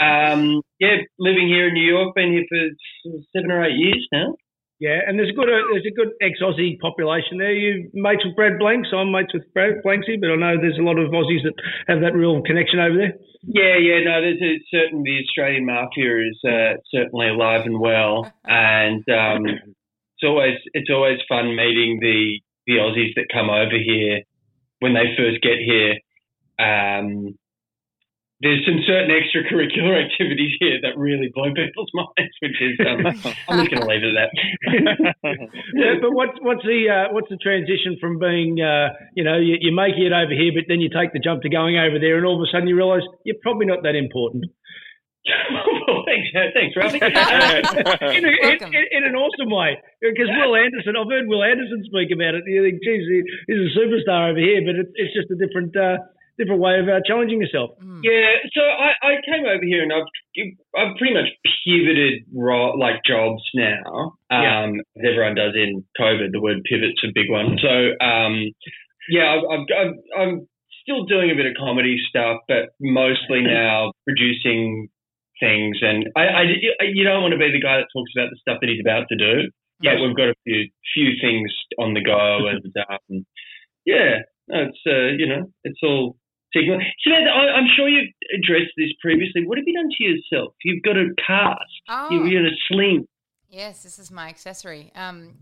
um, 0.00 0.62
yeah, 0.78 1.02
living 1.18 1.48
here 1.48 1.68
in 1.68 1.74
New 1.74 1.88
York, 1.88 2.14
been 2.14 2.32
here 2.32 2.46
for 2.48 3.10
seven 3.36 3.50
or 3.50 3.64
eight 3.64 3.76
years 3.76 4.06
now. 4.12 4.34
Yeah, 4.82 4.98
and 5.06 5.16
there's 5.16 5.30
a 5.30 5.32
good 5.32 5.48
uh, 5.48 5.62
there's 5.70 5.86
a 5.86 5.94
good 5.94 6.10
ex-Aussie 6.20 6.80
population 6.80 7.38
there. 7.38 7.54
You 7.54 7.88
mates 7.94 8.24
with 8.24 8.34
Brad 8.34 8.58
Blanks? 8.58 8.88
I'm 8.92 9.12
mates 9.12 9.32
with 9.32 9.44
Brad 9.54 9.78
Blanksy, 9.86 10.18
but 10.20 10.30
I 10.30 10.34
know 10.34 10.60
there's 10.60 10.78
a 10.78 10.82
lot 10.82 10.98
of 10.98 11.10
Aussies 11.10 11.44
that 11.44 11.54
have 11.86 12.00
that 12.00 12.14
real 12.18 12.42
connection 12.42 12.80
over 12.80 12.96
there. 12.96 13.14
Yeah, 13.42 13.78
yeah, 13.78 14.02
no, 14.02 14.20
there's 14.20 14.42
a, 14.42 14.58
certain 14.74 15.04
the 15.04 15.22
Australian 15.22 15.66
mafia 15.66 16.26
is 16.26 16.38
uh, 16.42 16.82
certainly 16.90 17.28
alive 17.28 17.62
and 17.64 17.78
well, 17.78 18.26
and 18.44 19.04
um, 19.08 19.46
it's 20.22 20.28
always 20.28 20.58
it's 20.74 20.90
always 20.90 21.18
fun 21.28 21.56
meeting 21.56 21.98
the 22.00 22.40
the 22.66 22.78
Aussies 22.78 23.14
that 23.16 23.26
come 23.32 23.50
over 23.50 23.74
here 23.74 24.22
when 24.78 24.94
they 24.94 25.14
first 25.16 25.42
get 25.42 25.58
here. 25.58 25.98
Um, 26.62 27.34
there's 28.42 28.62
some 28.66 28.82
certain 28.86 29.10
extracurricular 29.10 29.98
activities 30.06 30.54
here 30.58 30.78
that 30.82 30.98
really 30.98 31.30
blow 31.34 31.50
people's 31.54 31.90
minds, 31.94 32.34
which 32.42 32.58
is 32.60 32.78
um, 32.86 33.06
I'm 33.48 33.66
just 33.66 33.70
going 33.70 33.82
to 33.82 33.90
leave 33.90 34.02
it 34.02 34.14
at 34.14 34.30
that. 34.30 34.30
yeah, 35.74 35.94
but 36.00 36.12
what's 36.12 36.38
what's 36.42 36.62
the 36.62 36.86
uh, 36.86 37.12
what's 37.14 37.30
the 37.30 37.38
transition 37.38 37.98
from 38.00 38.18
being 38.18 38.62
uh, 38.62 38.94
you 39.14 39.24
know 39.24 39.38
you, 39.38 39.58
you're 39.58 39.74
making 39.74 40.06
it 40.06 40.12
over 40.14 40.34
here, 40.34 40.52
but 40.54 40.66
then 40.68 40.80
you 40.80 40.90
take 40.90 41.12
the 41.12 41.22
jump 41.22 41.42
to 41.42 41.50
going 41.50 41.78
over 41.78 41.98
there, 41.98 42.16
and 42.16 42.26
all 42.26 42.38
of 42.38 42.46
a 42.46 42.50
sudden 42.50 42.68
you 42.68 42.76
realise 42.76 43.02
you're 43.24 43.42
probably 43.42 43.66
not 43.66 43.82
that 43.82 43.94
important. 43.94 44.46
Well, 45.22 46.02
thanks, 46.08 46.28
thanks, 46.54 46.74
Ralphie. 46.76 46.98
in, 47.02 48.24
a, 48.26 48.32
in, 48.42 48.58
in, 48.58 48.84
in 48.90 49.02
an 49.06 49.14
awesome 49.14 49.50
way. 49.50 49.78
Because 50.00 50.26
Wil 50.26 50.56
Anderson, 50.56 50.98
I've 50.98 51.10
heard 51.10 51.28
Wil 51.28 51.44
Anderson 51.44 51.82
speak 51.86 52.10
about 52.10 52.34
it. 52.34 52.42
You 52.46 52.62
think, 52.62 52.82
geez, 52.82 53.06
he's 53.46 53.62
a 53.62 53.72
superstar 53.78 54.30
over 54.30 54.40
here, 54.40 54.62
but 54.66 54.74
it, 54.74 54.88
it's 54.98 55.14
just 55.14 55.30
a 55.30 55.38
different, 55.38 55.76
uh, 55.76 56.02
different 56.38 56.60
way 56.60 56.78
of 56.80 56.88
uh, 56.88 57.00
challenging 57.06 57.40
yourself. 57.40 57.78
Yeah, 58.02 58.34
so 58.50 58.62
I, 58.66 58.90
I 58.98 59.12
came 59.22 59.46
over 59.46 59.62
here 59.62 59.82
and 59.82 59.92
I've 59.92 60.10
I've 60.74 60.96
pretty 60.98 61.14
much 61.14 61.30
pivoted 61.64 62.24
ro- 62.34 62.74
like 62.74 63.04
jobs 63.06 63.42
now. 63.54 64.18
Yeah. 64.30 64.64
Um, 64.64 64.80
as 64.96 65.04
everyone 65.06 65.36
does 65.36 65.54
in 65.54 65.84
COVID, 66.00 66.32
the 66.32 66.40
word 66.40 66.64
pivot's 66.64 67.02
a 67.04 67.12
big 67.14 67.30
one. 67.30 67.58
So 67.60 67.72
um, 68.04 68.50
yeah, 69.08 69.38
I've, 69.38 69.44
I've, 69.46 69.66
I've, 69.70 69.94
I'm 70.18 70.48
still 70.82 71.04
doing 71.04 71.30
a 71.30 71.34
bit 71.34 71.46
of 71.46 71.52
comedy 71.58 71.96
stuff, 72.08 72.40
but 72.48 72.74
mostly 72.80 73.42
now 73.46 73.92
producing 74.04 74.88
things. 75.42 75.82
And 75.82 76.06
I, 76.14 76.22
I 76.22 76.42
you 76.86 77.02
don't 77.02 77.20
want 77.20 77.34
to 77.34 77.42
be 77.42 77.50
the 77.50 77.60
guy 77.60 77.82
that 77.82 77.90
talks 77.90 78.14
about 78.14 78.30
the 78.30 78.38
stuff 78.38 78.62
that 78.62 78.70
he's 78.70 78.80
about 78.80 79.10
to 79.10 79.18
do. 79.18 79.50
Yeah. 79.82 79.98
But 79.98 80.06
we've 80.06 80.16
got 80.16 80.30
a 80.30 80.38
few 80.46 80.70
few 80.94 81.18
things 81.18 81.50
on 81.78 81.94
the 81.94 82.06
go, 82.06 82.46
and 82.54 82.62
um, 82.86 83.26
yeah, 83.84 84.22
no, 84.46 84.70
it's 84.70 84.82
uh, 84.86 85.18
you 85.18 85.26
know, 85.26 85.50
it's 85.64 85.82
all 85.82 86.16
signal. 86.54 86.78
Samantha, 87.02 87.30
I, 87.34 87.58
I'm 87.58 87.68
sure 87.76 87.88
you 87.88 88.06
addressed 88.30 88.72
this 88.78 88.94
previously. 89.02 89.42
What 89.44 89.58
have 89.58 89.66
you 89.66 89.74
done 89.74 89.90
to 89.90 90.04
yourself? 90.04 90.54
You've 90.62 90.82
got 90.86 90.96
a 90.96 91.10
cast. 91.26 91.74
Oh. 91.88 92.08
You're 92.10 92.40
in 92.40 92.46
a 92.46 92.56
sling. 92.68 93.06
Yes, 93.48 93.82
this 93.82 93.98
is 93.98 94.10
my 94.10 94.28
accessory. 94.28 94.92
Um, 94.94 95.34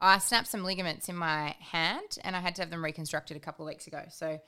I 0.00 0.18
snapped 0.18 0.48
some 0.48 0.64
ligaments 0.64 1.08
in 1.08 1.16
my 1.16 1.54
hand, 1.60 2.18
and 2.22 2.36
I 2.36 2.40
had 2.40 2.56
to 2.56 2.62
have 2.62 2.70
them 2.70 2.84
reconstructed 2.84 3.36
a 3.36 3.40
couple 3.40 3.64
of 3.64 3.68
weeks 3.68 3.86
ago. 3.86 4.02
So 4.10 4.38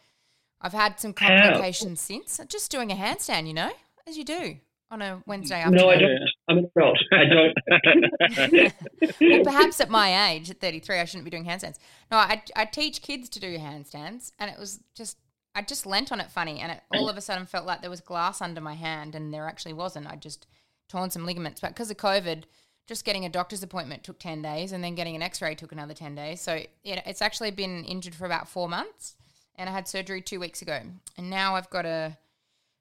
I've 0.61 0.75
had 0.75 1.01
some 1.01 1.15
complications 1.15 2.01
since. 2.01 2.41
Just 2.49 2.71
doing 2.71 2.91
a 2.91 2.95
handstand, 2.95 3.47
you 3.47 3.55
know, 3.55 3.71
as 4.07 4.19
you 4.19 4.25
do 4.25 4.57
on 4.91 5.03
a 5.03 5.23
Wednesday 5.27 5.61
afternoon. 5.61 5.81
No, 5.81 5.91
I 5.91 5.99
don't. 5.99 6.21
I'm 6.49 6.59
an 6.59 6.71
adult. 6.77 6.99
I 7.13 7.25
don't. 7.25 8.73
well, 9.21 9.45
perhaps 9.45 9.81
at 9.81 9.91
my 9.91 10.31
age, 10.31 10.51
at 10.51 10.61
33, 10.61 10.99
I 10.99 11.05
shouldn't 11.05 11.25
be 11.25 11.31
doing 11.31 11.45
handstands. 11.45 11.79
No, 12.11 12.19
I, 12.19 12.43
I 12.55 12.65
teach 12.65 13.03
kids 13.03 13.29
to 13.31 13.41
do 13.41 13.59
handstands, 13.59 14.33
and 14.39 14.51
it 14.51 14.59
was 14.59 14.81
just, 14.95 15.19
I 15.55 15.63
just 15.63 15.87
leant 15.87 16.13
on 16.13 16.21
it 16.21 16.31
funny, 16.31 16.61
and 16.61 16.73
it 16.73 16.83
all 16.95 17.09
of 17.09 17.17
a 17.17 17.21
sudden 17.21 17.47
felt 17.47 17.67
like 17.67 17.81
there 17.81 17.91
was 17.91 18.01
glass 18.01 18.41
under 18.41 18.61
my 18.61 18.75
hand, 18.75 19.15
and 19.15 19.33
there 19.33 19.47
actually 19.47 19.75
wasn't. 19.75 20.07
I 20.07 20.17
just 20.17 20.47
torn 20.89 21.11
some 21.11 21.27
ligaments. 21.27 21.61
But 21.61 21.71
because 21.71 21.91
of 21.91 21.97
COVID, 21.97 22.45
just 22.87 23.05
getting 23.05 23.25
a 23.25 23.29
doctor's 23.29 23.63
appointment 23.63 24.05
took 24.05 24.19
10 24.19 24.43
days, 24.43 24.73
and 24.73 24.85
then 24.85 24.95
getting 24.95 25.17
an 25.17 25.23
x 25.23 25.43
ray 25.43 25.55
took 25.55 25.73
another 25.73 25.95
10 25.95 26.15
days. 26.15 26.41
So 26.41 26.55
it, 26.55 26.71
it's 26.85 27.23
actually 27.23 27.51
been 27.51 27.85
injured 27.85 28.15
for 28.15 28.27
about 28.27 28.49
four 28.49 28.69
months, 28.69 29.17
and 29.57 29.69
I 29.69 29.73
had 29.73 29.89
surgery 29.89 30.23
two 30.23 30.39
weeks 30.39 30.63
ago. 30.63 30.81
And 31.17 31.31
now 31.31 31.57
I've 31.57 31.71
got 31.71 31.87
a, 31.87 32.17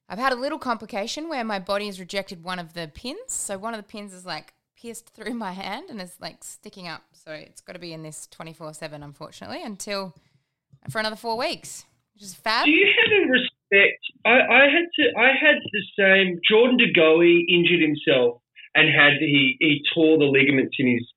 I've 0.07 0.19
had 0.19 0.33
a 0.33 0.35
little 0.35 0.59
complication 0.59 1.29
where 1.29 1.43
my 1.43 1.59
body 1.59 1.87
has 1.87 1.99
rejected 1.99 2.43
one 2.43 2.59
of 2.59 2.73
the 2.73 2.89
pins. 2.93 3.19
So 3.27 3.57
one 3.57 3.73
of 3.73 3.79
the 3.79 3.83
pins 3.83 4.13
is 4.13 4.25
like 4.25 4.53
pierced 4.75 5.09
through 5.09 5.33
my 5.33 5.51
hand 5.51 5.89
and 5.89 6.01
is 6.01 6.15
like 6.19 6.43
sticking 6.43 6.87
up. 6.87 7.03
So 7.13 7.31
it's 7.31 7.61
got 7.61 7.73
to 7.73 7.79
be 7.79 7.93
in 7.93 8.03
this 8.03 8.27
24 8.27 8.73
7, 8.73 9.01
unfortunately, 9.01 9.63
until 9.63 10.13
uh, 10.85 10.89
for 10.89 10.99
another 10.99 11.15
four 11.15 11.37
weeks, 11.37 11.85
which 12.13 12.23
is 12.23 12.35
fab. 12.35 12.65
Do 12.65 12.71
you 12.71 12.87
have 12.87 13.11
a 13.11 13.31
respect? 13.31 14.01
I, 14.25 14.29
I 14.29 14.63
had 14.69 14.85
to. 14.95 15.19
I 15.19 15.31
had 15.33 15.55
the 15.71 15.83
same. 15.97 16.39
Jordan 16.47 16.77
De 16.77 16.93
Goey 16.93 17.43
injured 17.49 17.81
himself 17.81 18.41
and 18.75 18.89
had 18.93 19.13
he 19.19 19.57
he 19.59 19.81
tore 19.95 20.17
the 20.17 20.25
ligaments 20.25 20.75
in 20.77 20.87
his 20.87 21.07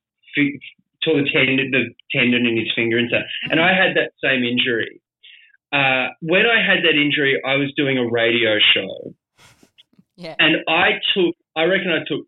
tore 1.03 1.21
the 1.21 1.29
tendon 1.31 1.71
the 1.71 1.93
tendon 2.11 2.45
in 2.45 2.57
his 2.57 2.71
finger 2.75 2.97
and 2.97 3.09
so. 3.11 3.17
And 3.51 3.59
mm. 3.59 3.63
I 3.63 3.73
had 3.75 3.95
that 3.95 4.13
same 4.23 4.43
injury. 4.43 5.01
Uh, 5.71 6.09
when 6.21 6.45
I 6.45 6.65
had 6.65 6.83
that 6.83 6.95
injury, 6.99 7.39
I 7.45 7.55
was 7.55 7.71
doing 7.77 7.97
a 7.97 8.09
radio 8.09 8.57
show, 8.73 9.13
Yeah. 10.17 10.35
and 10.39 10.57
I 10.67 10.99
took. 11.13 11.35
I 11.55 11.63
reckon 11.65 11.91
I 11.91 11.99
took 12.07 12.25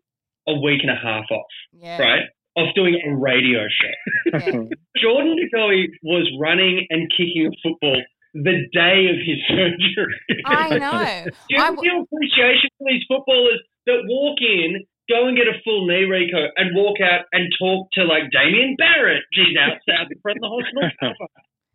a 0.48 0.54
week 0.60 0.80
and 0.82 0.90
a 0.90 0.96
half 1.00 1.24
off. 1.30 1.54
Yeah. 1.72 1.98
Right. 2.00 2.24
Of 2.56 2.74
doing 2.74 3.00
a 3.04 3.14
radio 3.16 3.60
show. 3.66 4.38
Yeah. 4.38 4.62
Jordan 5.02 5.36
De 5.36 5.86
was 6.02 6.30
running 6.38 6.86
and 6.90 7.10
kicking 7.16 7.46
a 7.48 7.54
football 7.62 8.02
the 8.34 8.66
day 8.72 9.08
of 9.08 9.16
his 9.24 9.38
surgery. 9.48 10.42
I 10.44 10.78
know. 10.84 11.30
Do 11.48 11.54
you 11.54 11.58
I 11.58 11.64
have 11.66 11.76
w- 11.76 11.90
feel 11.90 12.02
appreciation 12.04 12.68
for 12.78 12.86
these 12.90 13.02
footballers 13.08 13.60
that 13.86 14.00
walk 14.06 14.38
in, 14.40 14.84
go 15.08 15.26
and 15.28 15.36
get 15.36 15.48
a 15.48 15.56
full 15.64 15.86
knee 15.86 16.04
reco, 16.04 16.46
and 16.56 16.76
walk 16.76 17.00
out 17.00 17.24
and 17.32 17.48
talk 17.58 17.88
to 17.94 18.04
like 18.04 18.30
Damien 18.30 18.76
Barrett, 18.78 19.24
geez, 19.32 19.56
out 19.58 19.78
south 19.88 20.08
in 20.10 20.18
front 20.20 20.36
of 20.38 20.42
the 20.42 20.48
hospital 20.48 20.90
cover. 21.00 21.28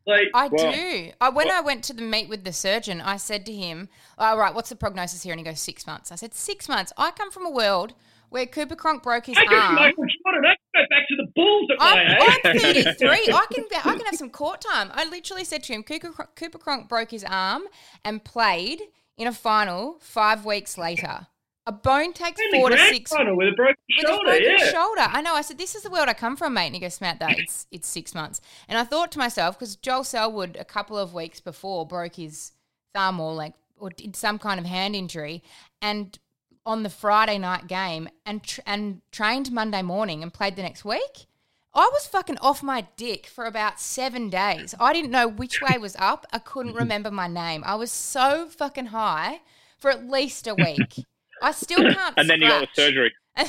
Like, 0.08 0.30
I 0.34 0.48
Well- 0.48 0.72
do. 0.72 1.12
I, 1.20 1.30
when 1.30 1.52
I 1.52 1.60
went 1.62 1.84
to 1.86 1.94
the 1.94 2.02
meet 2.02 2.30
with 2.30 2.46
the 2.46 2.54
surgeon, 2.54 3.02
I 3.02 3.18
said 3.18 3.46
to 3.48 3.54
him, 3.54 3.90
"All 4.18 4.38
right, 4.38 4.56
what's 4.56 4.70
the 4.70 4.76
prognosis 4.78 5.24
here?" 5.24 5.34
And 5.34 5.40
he 5.40 5.44
goes, 5.44 5.60
six 5.60 5.86
months." 5.86 6.12
I 6.12 6.16
said, 6.16 6.34
six 6.34 6.70
months. 6.70 6.94
I 6.98 7.12
come 7.12 7.30
from 7.30 7.46
a 7.46 7.50
world 7.52 7.94
where 8.30 8.46
Cooper 8.46 8.76
Cronk 8.76 9.04
broke 9.04 9.26
his 9.26 9.38
I 9.38 9.46
arm. 9.54 9.76
Michael 9.76 10.06
Jordan, 10.26 10.46
I 10.46 10.56
can 10.56 10.58
go 10.76 10.82
back 10.90 11.08
to 11.10 11.16
the 11.16 11.28
Bulls 11.36 11.70
at 11.72 11.78
I'm, 11.82 11.98
age. 11.98 12.40
I'm 12.46 12.96
33. 12.98 13.10
I 13.10 13.46
can 13.54 13.64
I 13.86 13.96
can 13.98 14.06
have 14.06 14.16
some 14.16 14.30
court 14.30 14.62
time. 14.62 14.92
I 14.94 15.06
literally 15.06 15.44
said 15.44 15.64
to 15.64 15.74
him, 15.74 15.84
Cooper, 15.84 16.12
Cooper 16.36 16.58
Cronk 16.58 16.88
broke 16.90 17.12
his 17.12 17.24
arm 17.26 17.64
and 18.06 18.24
played 18.24 18.82
in 19.18 19.28
a 19.28 19.34
final 19.34 19.98
five 20.00 20.46
weeks 20.46 20.78
later. 20.78 21.28
A 21.68 21.72
bone 21.74 22.14
takes 22.14 22.40
In 22.40 22.62
four 22.62 22.70
to 22.70 22.78
six 22.78 23.12
final 23.12 23.36
with 23.36 23.50
a 23.50 23.52
broken 23.52 23.76
with 23.90 24.08
shoulder, 24.08 24.32
a 24.32 24.40
broken 24.40 24.56
yeah. 24.58 24.72
shoulder. 24.72 25.02
I 25.02 25.22
know. 25.22 25.34
I 25.36 25.42
said, 25.42 25.58
"This 25.58 25.76
is 25.76 25.84
the 25.84 25.90
world 25.90 26.08
I 26.08 26.14
come 26.14 26.38
from, 26.38 26.54
mate." 26.54 26.68
And 26.68 26.76
he 26.76 26.80
goes, 26.80 26.94
"Samantha, 26.96 27.28
it's 27.30 27.68
it's 27.72 27.90
six 27.90 28.16
months." 28.16 28.40
And 28.70 28.80
I 28.80 28.86
thought 28.86 29.12
to 29.12 29.20
myself, 29.20 29.60
because 29.60 29.76
Joel 29.76 30.06
Selwood 30.06 30.56
a 30.58 30.64
couple 30.64 30.98
of 30.98 31.14
weeks 31.14 31.42
before 31.42 31.86
broke 31.86 32.16
his 32.16 32.54
thumb 32.94 33.20
or 33.20 33.34
like 33.34 33.54
or 33.78 33.90
did 33.90 34.16
some 34.16 34.40
kind 34.40 34.62
of 34.62 34.66
hand 34.66 34.96
injury, 34.96 35.44
and 35.82 36.18
on 36.66 36.84
the 36.84 36.90
Friday 36.90 37.38
night 37.38 37.68
game 37.68 38.08
and 38.26 38.44
tr- 38.44 38.62
and 38.66 39.02
trained 39.12 39.52
Monday 39.52 39.82
morning 39.82 40.24
and 40.24 40.34
played 40.34 40.56
the 40.56 40.62
next 40.62 40.86
week. 40.86 41.26
I 41.74 41.90
was 41.92 42.08
fucking 42.08 42.38
off 42.40 42.64
my 42.64 42.88
dick 42.96 43.28
for 43.28 43.46
about 43.46 43.80
seven 43.80 44.30
days. 44.30 44.74
I 44.80 44.94
didn't 44.94 45.12
know 45.12 45.28
which 45.28 45.62
way 45.62 45.78
was 45.78 45.96
up. 46.00 46.26
I 46.32 46.40
couldn't 46.40 46.74
remember 46.84 47.12
my 47.12 47.28
name. 47.28 47.62
I 47.66 47.76
was 47.76 47.92
so 47.92 48.48
fucking 48.48 48.88
high 48.88 49.42
for 49.78 49.92
at 49.92 50.10
least 50.10 50.48
a 50.48 50.56
week. 50.56 51.06
I 51.42 51.52
still 51.52 51.78
can't. 51.94 52.14
and 52.18 52.30
then 52.30 52.42
you 52.42 52.48
got 52.48 52.62
the 52.76 52.82
surgery. 52.82 53.14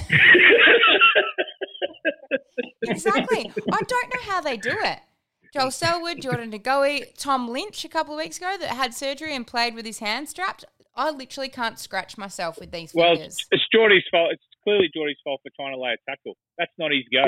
Exactly. 2.83 3.51
I 3.72 3.81
don't 3.83 4.14
know 4.14 4.20
how 4.22 4.40
they 4.40 4.57
do 4.57 4.70
it. 4.72 4.98
Joel 5.53 5.70
Selwood, 5.70 6.20
Jordan 6.22 6.51
De 6.51 6.59
Goey, 6.59 7.05
Tom 7.16 7.48
Lynch 7.48 7.85
a 7.85 7.88
couple 7.88 8.14
of 8.14 8.18
weeks 8.18 8.37
ago 8.38 8.57
that 8.61 8.70
had 8.70 8.94
surgery 8.94 9.35
and 9.35 9.46
played 9.46 9.74
with 9.74 9.85
his 9.87 9.98
hand 9.98 10.29
strapped. 10.29 10.64
I 10.94 11.11
literally 11.11 11.48
can't 11.48 11.79
scratch 11.79 12.18
myself 12.18 12.59
with 12.61 12.70
these 12.70 12.92
Well, 12.94 13.14
fingers. 13.14 13.35
it's, 13.35 13.46
it's 13.51 13.64
Geordie's 13.72 14.05
fault. 14.11 14.33
It's 14.33 14.42
clearly 14.64 14.88
Geordie's 14.94 15.16
fault 15.24 15.40
for 15.42 15.51
trying 15.57 15.74
to 15.74 15.81
lay 15.81 15.90
a 15.90 16.11
tackle. 16.11 16.37
That's 16.59 16.72
not 16.79 16.90
his 16.92 17.05
go. 17.12 17.24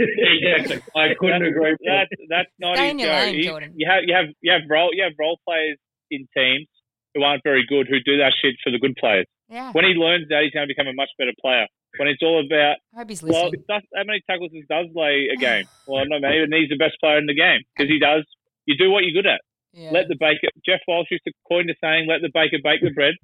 exactly. 0.00 0.82
I 1.00 1.14
couldn't 1.18 1.42
agree 1.44 1.70
more. 1.70 1.76
That's 1.84 2.10
that's 2.28 2.50
not 2.58 2.76
Stay 2.76 2.84
his 2.84 2.90
in 2.92 2.98
your 2.98 3.08
go. 3.08 3.14
lane, 3.14 3.34
He- 3.34 3.42
Jordan. 3.42 3.72
You 3.76 3.86
have 3.90 4.02
you 4.06 4.14
have 4.14 4.26
you 4.40 4.52
have 4.52 4.62
role 4.68 4.90
you 4.92 5.02
have 5.04 5.12
role 5.18 5.38
players 5.46 5.78
in 6.10 6.26
teams 6.36 6.66
who 7.14 7.22
aren't 7.22 7.42
very 7.44 7.64
good 7.68 7.86
who 7.88 8.00
do 8.00 8.18
that 8.18 8.32
shit 8.40 8.54
for 8.64 8.70
the 8.70 8.78
good 8.78 8.96
players. 8.96 9.26
yeah. 9.48 9.72
When 9.72 9.84
he 9.84 9.92
learns 9.92 10.28
that, 10.28 10.42
he's 10.44 10.52
going 10.52 10.66
to 10.66 10.72
become 10.72 10.86
a 10.88 10.94
much 10.94 11.10
better 11.18 11.32
player. 11.40 11.66
When 11.98 12.08
it's 12.08 12.22
all 12.22 12.40
about 12.40 12.76
I 12.96 13.04
hope 13.04 13.10
he's 13.10 13.22
well, 13.22 13.52
listening. 13.52 13.64
that's, 13.68 13.86
how 13.94 14.04
many 14.04 14.22
tackles 14.28 14.48
he 14.52 14.64
does 14.68 14.86
lay 14.94 15.28
a 15.32 15.36
game? 15.48 15.66
Well, 15.86 16.04
no, 16.06 16.18
man, 16.20 16.48
he's 16.52 16.70
the 16.70 16.76
best 16.80 16.96
player 17.00 17.18
in 17.18 17.26
the 17.26 17.34
game 17.34 17.60
because 17.76 17.90
he 17.90 17.98
does. 17.98 18.24
You 18.64 18.76
do 18.78 18.90
what 18.90 19.04
you're 19.04 19.12
good 19.22 19.28
at. 19.28 19.40
Yeah. 19.74 19.90
Let 19.92 20.08
the 20.08 20.16
baker. 20.18 20.48
Jeff 20.64 20.80
Walsh 20.88 21.08
used 21.10 21.24
to 21.26 21.32
coin 21.48 21.66
the 21.66 21.74
saying, 21.82 22.06
"Let 22.08 22.20
the 22.20 22.30
baker 22.32 22.58
bake 22.62 22.80
the 22.82 22.90
bread." 22.92 23.14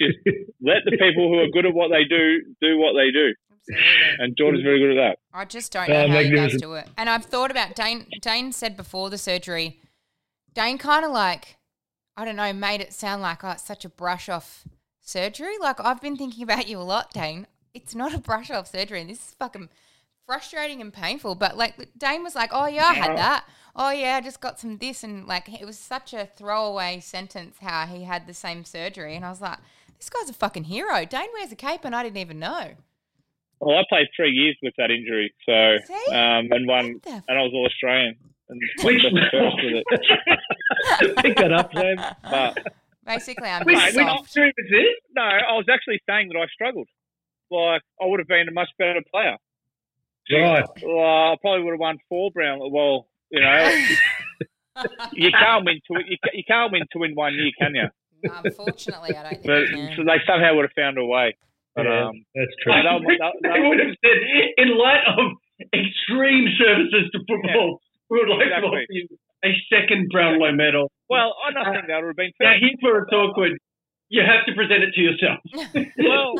Just 0.00 0.18
let 0.62 0.82
the 0.84 0.92
people 0.92 1.28
who 1.28 1.38
are 1.40 1.48
good 1.48 1.66
at 1.66 1.74
what 1.74 1.90
they 1.90 2.04
do 2.04 2.40
do 2.62 2.78
what 2.78 2.94
they 2.94 3.10
do. 3.10 3.34
Absolutely. 3.52 4.24
And 4.24 4.36
Jordan's 4.36 4.62
very 4.64 4.78
good 4.78 4.96
at 4.98 5.10
that. 5.10 5.18
I 5.32 5.44
just 5.44 5.72
don't 5.72 5.90
Oh, 5.90 6.06
know 6.06 6.12
how 6.14 6.18
you 6.20 6.34
guys 6.34 6.56
do 6.60 6.74
it. 6.74 6.88
And 6.96 7.08
I've 7.10 7.24
thought 7.26 7.50
about 7.50 7.74
Dane. 7.74 8.06
Dane 8.22 8.52
said 8.52 8.76
before 8.76 9.10
the 9.10 9.18
surgery, 9.18 9.80
Dane 10.54 10.78
kind 10.78 11.04
of 11.04 11.10
like, 11.12 11.56
I 12.16 12.24
don't 12.24 12.36
know, 12.36 12.52
made 12.52 12.80
it 12.80 12.92
sound 12.92 13.22
like 13.22 13.44
oh, 13.44 13.50
it's 13.50 13.64
such 13.64 13.84
a 13.84 13.88
brush 13.88 14.28
off 14.28 14.64
surgery. 15.00 15.58
Like 15.58 15.80
I've 15.80 16.00
been 16.00 16.16
thinking 16.16 16.42
about 16.42 16.68
you 16.68 16.78
a 16.78 16.82
lot, 16.82 17.12
Dane. 17.12 17.46
It's 17.72 17.94
not 17.94 18.14
a 18.14 18.18
brush 18.18 18.50
off 18.50 18.70
surgery. 18.70 19.00
And 19.00 19.10
this 19.10 19.18
is 19.18 19.36
fucking 19.38 19.68
frustrating 20.26 20.80
and 20.80 20.92
painful. 20.92 21.34
But 21.34 21.56
like 21.56 21.90
Dane 21.96 22.22
was 22.22 22.34
like, 22.34 22.50
oh 22.52 22.66
yeah, 22.66 22.86
I 22.86 22.94
had 22.94 23.16
that. 23.16 23.44
Oh 23.74 23.90
yeah, 23.90 24.16
I 24.16 24.20
just 24.20 24.40
got 24.40 24.58
some 24.58 24.78
this, 24.78 25.04
and 25.04 25.26
like 25.26 25.48
it 25.48 25.64
was 25.64 25.78
such 25.78 26.12
a 26.12 26.26
throwaway 26.26 27.00
sentence 27.00 27.56
how 27.60 27.86
he 27.86 28.04
had 28.04 28.26
the 28.26 28.34
same 28.34 28.64
surgery, 28.64 29.14
and 29.16 29.24
I 29.24 29.30
was 29.30 29.40
like, 29.40 29.58
this 29.96 30.10
guy's 30.10 30.28
a 30.28 30.34
fucking 30.34 30.64
hero. 30.64 31.04
Dane 31.04 31.28
wears 31.34 31.52
a 31.52 31.56
cape, 31.56 31.84
and 31.84 31.94
I 31.94 32.02
didn't 32.02 32.18
even 32.18 32.38
know. 32.38 32.72
Well, 33.60 33.76
I 33.76 33.82
played 33.88 34.08
three 34.16 34.30
years 34.30 34.56
with 34.62 34.74
that 34.78 34.90
injury, 34.90 35.32
so 35.46 36.12
um, 36.12 36.48
and 36.50 36.66
one, 36.66 37.00
and 37.06 37.38
I 37.38 37.42
was 37.42 37.52
all 37.54 37.66
Australian. 37.66 38.16
And 38.50 38.60
Which 38.84 39.02
won 39.12 39.22
first 39.30 39.56
with 39.62 39.82
it. 39.86 41.16
Pick 41.22 41.36
that 41.38 41.52
up, 41.52 41.70
Sam. 41.72 41.96
But 42.22 42.58
Basically, 43.06 43.48
I'm 43.48 43.64
Which, 43.64 43.76
just 43.78 43.96
which 43.96 44.06
soft. 44.06 44.36
injury 44.36 44.52
was 44.58 44.66
this? 44.70 44.94
no, 45.16 45.22
I 45.22 45.52
was 45.54 45.66
actually 45.72 46.00
saying 46.08 46.28
that 46.32 46.38
I 46.38 46.46
struggled. 46.52 46.88
Like 47.50 47.82
I 48.00 48.06
would 48.06 48.20
have 48.20 48.28
been 48.28 48.46
a 48.48 48.52
much 48.52 48.68
better 48.78 49.00
player. 49.10 49.36
Right. 50.30 50.64
Well, 50.84 51.32
I 51.32 51.36
probably 51.40 51.64
would 51.64 51.72
have 51.72 51.80
won 51.80 51.98
four 52.08 52.30
Brown. 52.30 52.60
Well, 52.70 53.08
you 53.30 53.40
know, 53.40 53.86
you 55.12 55.30
can't 55.32 55.64
win 55.64 55.80
to 55.90 56.04
you, 56.06 56.16
you 56.34 56.44
can't 56.46 56.70
win 56.70 56.82
to 56.92 56.98
win 56.98 57.12
one 57.14 57.34
year, 57.34 57.50
can 57.58 57.74
you? 57.74 57.88
Unfortunately, 58.22 59.16
I 59.16 59.22
don't 59.22 59.42
think 59.42 59.46
But 59.46 59.62
so 59.96 60.04
they 60.04 60.20
somehow 60.26 60.54
would 60.54 60.66
have 60.70 60.76
found 60.76 60.98
a 60.98 61.04
way. 61.04 61.34
But 61.74 61.86
Yeah, 61.86 62.06
um, 62.08 62.24
that's 62.34 62.52
true. 62.62 62.72
Yeah, 62.74 62.82
they'll- 62.82 63.00
they'll- 63.00 63.40
they 63.42 63.60
would 63.66 63.78
have 63.80 63.96
said, 64.04 64.18
in 64.58 64.76
light 64.76 65.02
of 65.08 65.32
extreme 65.74 66.46
services 66.58 67.10
to 67.12 67.18
football, 67.26 67.80
we 68.10 68.18
would 68.18 68.28
like 68.28 68.46
Exactly. 68.46 68.68
to 68.70 68.76
offer 68.76 68.92
you 68.92 69.06
a 69.44 69.52
second 69.72 70.08
Brownlow 70.10 70.52
medal. 70.52 70.90
Well, 71.08 71.34
I 71.46 71.52
don't 71.52 71.64
think 71.72 71.86
that 71.88 72.00
would 72.02 72.12
have 72.12 72.16
been 72.16 72.32
fair. 72.38 72.46
Now, 72.48 72.52
fair. 72.54 72.60
here's 72.60 72.78
where 72.82 72.98
it's 73.02 73.12
awkward. 73.12 73.52
You 74.12 74.22
have 74.26 74.44
to 74.46 74.52
present 74.58 74.82
it 74.82 74.90
to 74.94 75.00
yourself. 75.00 75.38
Well, 76.02 76.34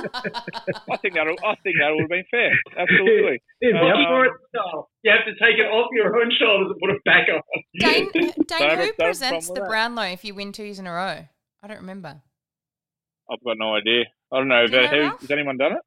I 0.91 0.97
think 0.99 1.15
that 1.15 1.27
I 1.31 1.55
think 1.63 1.77
that 1.79 1.91
would 1.95 2.01
have 2.03 2.11
been 2.11 2.25
fair. 2.31 2.51
Absolutely. 2.77 3.39
Yeah, 3.63 3.79
Uh, 3.79 3.85
Looking 3.85 4.01
yeah. 4.03 4.09
for 4.11 4.25
it 4.27 4.33
style. 4.51 4.89
You 5.05 5.13
have 5.13 5.25
to 5.27 5.33
take 5.39 5.57
it 5.59 5.69
off 5.71 5.87
your 5.93 6.17
own 6.21 6.31
shoulders 6.39 6.73
and 6.73 6.81
put 6.81 6.91
it 6.91 7.05
back 7.05 7.29
on. 7.31 7.41
Dane, 7.79 8.11
Dane 8.49 8.79
who 8.79 8.93
presents 8.95 9.49
the. 9.49 9.61
Brownlow 9.69 10.03
if 10.11 10.25
you 10.25 10.35
win 10.35 10.51
two 10.53 10.65
years 10.65 10.79
in 10.81 10.87
a 10.89 10.93
row? 10.93 11.25
I 11.63 11.67
don't 11.69 11.79
remember. 11.79 12.21
I've 13.31 13.45
got 13.45 13.57
no 13.59 13.77
idea. 13.77 14.05
I 14.33 14.39
don't 14.39 14.49
know. 14.49 14.67
Do 14.67 14.73
you 14.73 14.83
But 14.83 14.91
know, 14.93 15.11
who, 15.11 15.17
has 15.19 15.31
anyone 15.31 15.57
done 15.57 15.73
it? 15.73 15.83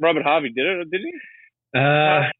Robert 0.00 0.22
Harvey 0.22 0.50
did 0.56 0.64
it, 0.66 0.90
didn't 0.90 1.06
he? 1.06 1.78
Uh, 1.78 2.30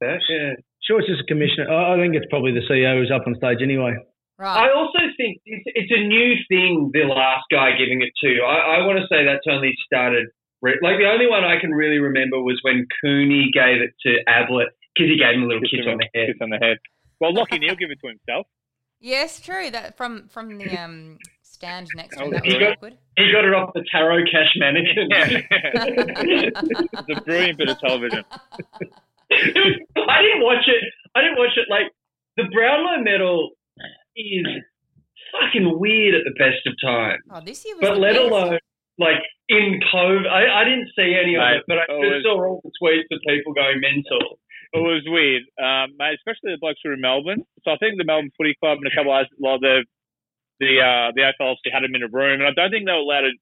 Yeah. 0.00 0.54
Sure, 0.88 1.00
it's 1.00 1.08
just 1.08 1.20
a 1.20 1.28
commissioner. 1.28 1.68
I 1.68 1.94
I 1.94 1.96
think 2.00 2.16
it's 2.16 2.24
probably 2.32 2.52
the 2.56 2.64
CEO 2.64 2.96
who's 2.96 3.12
up 3.12 3.28
on 3.28 3.36
stage 3.36 3.60
anyway. 3.60 3.92
Right. 4.38 4.70
I 4.70 4.72
also 4.72 4.98
think 5.18 5.42
it's, 5.44 5.64
it's 5.66 5.92
a 5.92 6.00
new 6.06 6.34
thing, 6.48 6.90
the 6.94 7.04
last 7.04 7.44
guy 7.50 7.76
giving 7.76 8.00
it 8.00 8.14
to. 8.24 8.40
I, 8.40 8.78
I 8.78 8.86
want 8.86 8.96
to 8.98 9.06
say 9.10 9.26
that's 9.26 9.44
only 9.50 9.74
started. 9.84 10.28
Like, 10.62 10.98
the 10.98 11.10
only 11.10 11.26
one 11.28 11.44
I 11.44 11.60
can 11.60 11.70
really 11.70 11.98
remember 11.98 12.40
was 12.40 12.58
when 12.62 12.86
Cooney 13.02 13.50
gave 13.52 13.82
it 13.82 13.90
to 14.06 14.18
Ablett 14.26 14.68
because 14.94 15.10
he 15.10 15.18
gave 15.18 15.34
him 15.34 15.42
a 15.42 15.46
little 15.46 15.62
kiss 15.62 15.84
him 15.84 15.92
on 15.92 15.98
the 15.98 16.08
head. 16.14 16.28
Kiss 16.28 16.38
on 16.40 16.50
the 16.50 16.58
head. 16.58 16.78
Well, 17.20 17.32
Lachie 17.32 17.60
Neale 17.60 17.76
give 17.76 17.90
it 17.90 17.98
to 18.00 18.08
himself. 18.08 18.46
yes, 19.00 19.40
true. 19.40 19.70
That 19.70 19.96
from 19.96 20.28
from 20.28 20.56
the 20.58 20.70
um 20.78 21.18
stand 21.42 21.88
next 21.94 22.16
to 22.16 22.24
him. 22.24 22.30
That 22.30 22.44
he 22.44 22.54
was 22.54 22.58
got- 22.62 22.72
awkward. 22.78 22.98
He 23.16 23.32
got 23.32 23.44
it 23.44 23.54
off 23.54 23.70
the 23.74 23.84
tarot 23.90 24.24
cash 24.30 24.54
mannequin. 24.56 25.08
it's 26.94 27.18
a 27.18 27.20
brilliant 27.22 27.58
bit 27.58 27.68
of 27.70 27.80
television. 27.80 28.24
I 29.30 30.22
didn't 30.22 30.42
watch 30.42 30.64
it. 30.66 30.82
I 31.14 31.20
didn't 31.22 31.38
watch 31.38 31.56
it. 31.56 31.66
Like 31.70 31.92
the 32.36 32.44
Brownlow 32.52 33.02
medal 33.02 33.50
is 34.16 34.46
fucking 35.32 35.78
weird 35.78 36.14
at 36.14 36.24
the 36.24 36.34
best 36.38 36.64
of 36.66 36.74
times, 36.82 37.20
Oh, 37.30 37.40
this 37.40 37.64
year 37.64 37.76
was. 37.76 37.88
but 37.88 37.98
let 37.98 38.14
best. 38.14 38.24
alone 38.24 38.58
like 38.98 39.20
in 39.48 39.80
COVID. 39.92 40.26
I, 40.26 40.62
I 40.62 40.64
didn't 40.64 40.88
see 40.96 41.14
any 41.14 41.36
Mate, 41.36 41.42
of 41.42 41.56
it, 41.60 41.64
but 41.68 41.78
I 41.78 41.84
just 41.86 42.00
was- 42.00 42.22
saw 42.24 42.34
all 42.44 42.60
the 42.64 42.72
tweets 42.82 43.08
of 43.12 43.20
people 43.26 43.52
going 43.52 43.80
mental. 43.80 44.38
It 44.72 44.84
was 44.84 45.00
weird, 45.08 45.44
um, 45.56 45.96
mate, 45.96 46.20
especially 46.20 46.52
the 46.52 46.60
blokes 46.60 46.80
who 46.84 46.90
were 46.90 46.94
in 46.94 47.00
Melbourne. 47.00 47.40
So 47.64 47.70
I 47.72 47.78
think 47.80 47.96
the 47.96 48.04
Melbourne 48.04 48.28
Footy 48.36 48.52
Club 48.60 48.76
and 48.76 48.86
a 48.86 48.94
couple 48.94 49.12
of 49.16 49.24
others, 49.24 49.32
like 49.40 49.60
the 49.64 49.84
the 50.60 50.72
uh, 50.82 51.08
the 51.16 51.22
AFL 51.24 51.56
obviously 51.56 51.72
had 51.72 51.84
them 51.84 51.94
in 51.94 52.02
a 52.04 52.08
room, 52.12 52.40
and 52.40 52.48
I 52.48 52.52
don't 52.52 52.68
think 52.70 52.84
they 52.84 52.92
were 52.92 53.00
allowed 53.06 53.24
to 53.30 53.32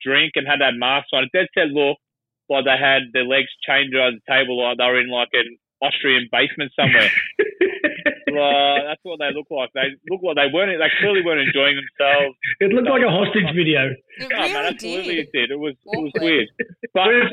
drink 0.00 0.32
and 0.40 0.46
had 0.48 0.60
that 0.64 0.72
mask 0.80 1.08
on. 1.12 1.24
It 1.28 1.32
dead 1.36 1.48
said 1.52 1.72
look 1.76 1.98
like 2.50 2.64
they 2.66 2.76
had 2.76 3.14
their 3.14 3.24
legs 3.24 3.48
chained 3.66 3.94
over 3.94 4.18
the 4.18 4.24
table, 4.28 4.58
like 4.60 4.76
they 4.76 4.84
were 4.84 5.00
in 5.00 5.08
like 5.08 5.30
an 5.32 5.46
Austrian 5.80 6.28
basement 6.30 6.72
somewhere. 6.76 7.08
like, 8.30 8.82
that's 8.84 9.00
what 9.02 9.18
they 9.18 9.32
look 9.32 9.48
like. 9.50 9.70
They 9.74 9.94
look 10.10 10.20
like 10.22 10.36
they 10.36 10.50
weren't. 10.52 10.74
They 10.78 10.92
clearly 11.00 11.22
weren't 11.24 11.40
enjoying 11.46 11.76
themselves. 11.78 12.36
It 12.60 12.72
looked 12.72 12.88
like 12.90 13.02
a 13.02 13.10
hostage 13.10 13.48
video. 13.56 13.88
It 14.20 14.28
Oh, 14.28 14.28
really 14.28 14.52
man, 14.52 14.66
absolutely 14.74 15.14
did. 15.16 15.26
it 15.26 15.32
did. 15.32 15.48
It 15.50 15.58
was 15.58 15.74
it 15.86 16.00
was 16.02 16.12
weird. 16.20 16.48
But 16.92 17.08
Was, 17.08 17.32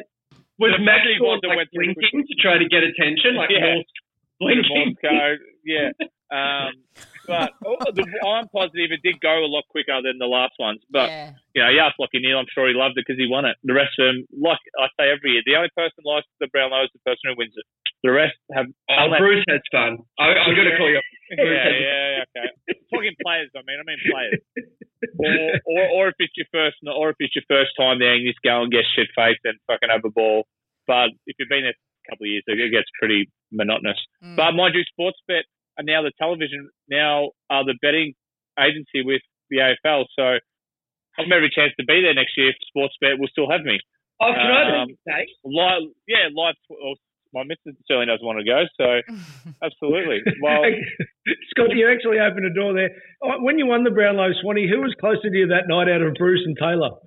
was 0.60 0.72
The 0.78 0.84
Max 0.86 1.04
funny 1.04 1.18
Gawn, 1.20 1.28
ones 1.28 1.42
that 1.44 1.48
like 1.50 1.58
went 1.58 1.70
through- 1.74 1.94
blinking 1.94 2.26
to 2.30 2.36
try 2.42 2.56
to 2.58 2.68
get 2.70 2.84
attention, 2.84 3.36
like 3.36 3.50
Yeah. 3.52 3.76
Morse 3.76 3.92
blinking? 4.40 4.96
Morse 4.96 4.98
code, 5.04 5.40
yeah. 5.66 5.90
Um, 6.32 6.72
but 7.28 7.52
oh, 7.68 7.78
the, 7.92 8.08
I'm 8.24 8.48
positive 8.50 8.96
it 8.96 9.04
did 9.04 9.20
go 9.20 9.44
a 9.44 9.52
lot 9.52 9.68
quicker 9.70 10.00
than 10.02 10.18
the 10.18 10.32
last 10.32 10.56
ones. 10.58 10.80
But 10.90 11.12
yeah. 11.12 11.32
you 11.54 11.62
know, 11.62 11.70
yeah, 11.70 11.92
Lachie 12.00 12.24
Neale, 12.24 12.40
I'm 12.40 12.50
sure 12.56 12.68
he 12.68 12.74
loved 12.74 12.96
it 12.98 13.04
because 13.06 13.20
he 13.20 13.28
won 13.28 13.44
it. 13.46 13.60
The 13.68 13.76
rest 13.76 14.00
of 14.00 14.08
them, 14.08 14.28
like 14.32 14.64
I 14.80 14.88
say 14.96 15.12
every 15.12 15.36
year, 15.36 15.44
the 15.46 15.60
only 15.60 15.72
person 15.76 16.00
who 16.02 16.08
likes 16.08 16.28
the 16.40 16.48
Brownlow 16.48 16.88
is 16.88 16.94
the 16.96 17.04
person 17.04 17.30
who 17.30 17.36
wins 17.36 17.54
it. 17.60 17.68
The 18.02 18.16
rest 18.16 18.40
have. 18.56 18.72
Oh, 18.90 19.12
unless- 19.12 19.20
Bruce 19.20 19.46
has 19.52 19.62
fun. 19.70 20.00
I, 20.18 20.34
I'm 20.40 20.56
going 20.56 20.72
to 20.72 20.78
call 20.80 20.90
you. 20.90 21.04
yeah, 21.36 21.44
yeah, 21.44 22.24
yeah, 22.24 22.30
okay. 22.32 22.48
Talking 22.88 23.16
players, 23.20 23.52
I 23.52 23.62
mean, 23.68 23.78
I 23.78 23.86
mean 23.86 24.00
players. 24.08 24.42
Or, 25.20 25.34
or, 25.68 25.84
or 25.94 26.04
if 26.10 26.18
it's 26.20 26.34
your 26.38 26.48
first, 26.50 26.78
or 26.88 27.12
if 27.12 27.18
it's 27.20 27.36
your 27.36 27.46
first 27.52 27.76
time 27.78 28.00
there, 28.00 28.16
and 28.16 28.24
you 28.24 28.32
just 28.32 28.42
go 28.42 28.64
and 28.64 28.72
get 28.72 28.88
shit 28.96 29.12
faced 29.14 29.44
and 29.44 29.60
fucking 29.68 29.90
have 29.92 30.06
a 30.06 30.10
ball. 30.10 30.48
But 30.88 31.12
if 31.28 31.36
you've 31.38 31.52
been 31.52 31.68
there 31.68 31.76
a 31.76 32.06
couple 32.10 32.26
of 32.26 32.32
years, 32.32 32.44
it 32.48 32.72
gets 32.72 32.88
pretty 32.98 33.30
monotonous. 33.52 34.00
Mm. 34.24 34.38
But 34.38 34.54
mind 34.54 34.76
you, 34.76 34.86
Sportsbet 34.88 35.44
are 35.78 35.84
now 35.84 36.02
the 36.02 36.12
television, 36.20 36.70
now 36.90 37.32
are 37.50 37.64
the 37.66 37.76
betting 37.82 38.14
agency 38.60 39.04
with 39.06 39.22
the 39.50 39.58
AFL. 39.58 40.06
So 40.18 40.24
I 40.24 41.22
have 41.22 41.32
every 41.32 41.50
chance 41.54 41.72
to 41.80 41.86
be 41.86 42.02
there 42.02 42.14
next 42.14 42.38
year 42.38 42.50
if 42.50 42.56
Sportsbet 42.76 43.20
will 43.20 43.28
still 43.30 43.50
have 43.50 43.62
me. 43.62 43.80
Oh, 44.22 44.32
can 44.34 44.52
I 44.52 44.82
Um, 44.82 44.90
say? 45.08 45.28
Live, 45.46 45.84
yeah, 46.08 46.30
live. 46.34 46.56
Well, 46.70 46.96
my 47.34 47.44
missus 47.44 47.78
certainly 47.88 48.08
doesn't 48.08 48.26
want 48.26 48.40
to 48.40 48.46
go, 48.46 48.64
so 48.80 48.88
absolutely. 49.64 50.22
Well, 50.42 50.64
Hey, 50.64 50.82
Scott, 51.52 51.70
you 51.76 51.88
actually 51.92 52.18
opened 52.20 52.46
a 52.46 52.54
door 52.54 52.74
there. 52.74 52.90
Oh, 53.22 53.42
When 53.44 53.60
you 53.60 53.68
won 53.68 53.84
the 53.84 53.92
Brownlow 53.92 54.32
Swanee, 54.42 54.68
who 54.70 54.82
was 54.82 54.96
closer 55.00 55.30
to 55.30 55.38
you 55.38 55.48
that 55.48 55.68
night 55.68 55.88
out 55.90 56.02
of 56.02 56.14
Bruce 56.16 56.42
and 56.46 56.58
Taylor? 56.58 56.98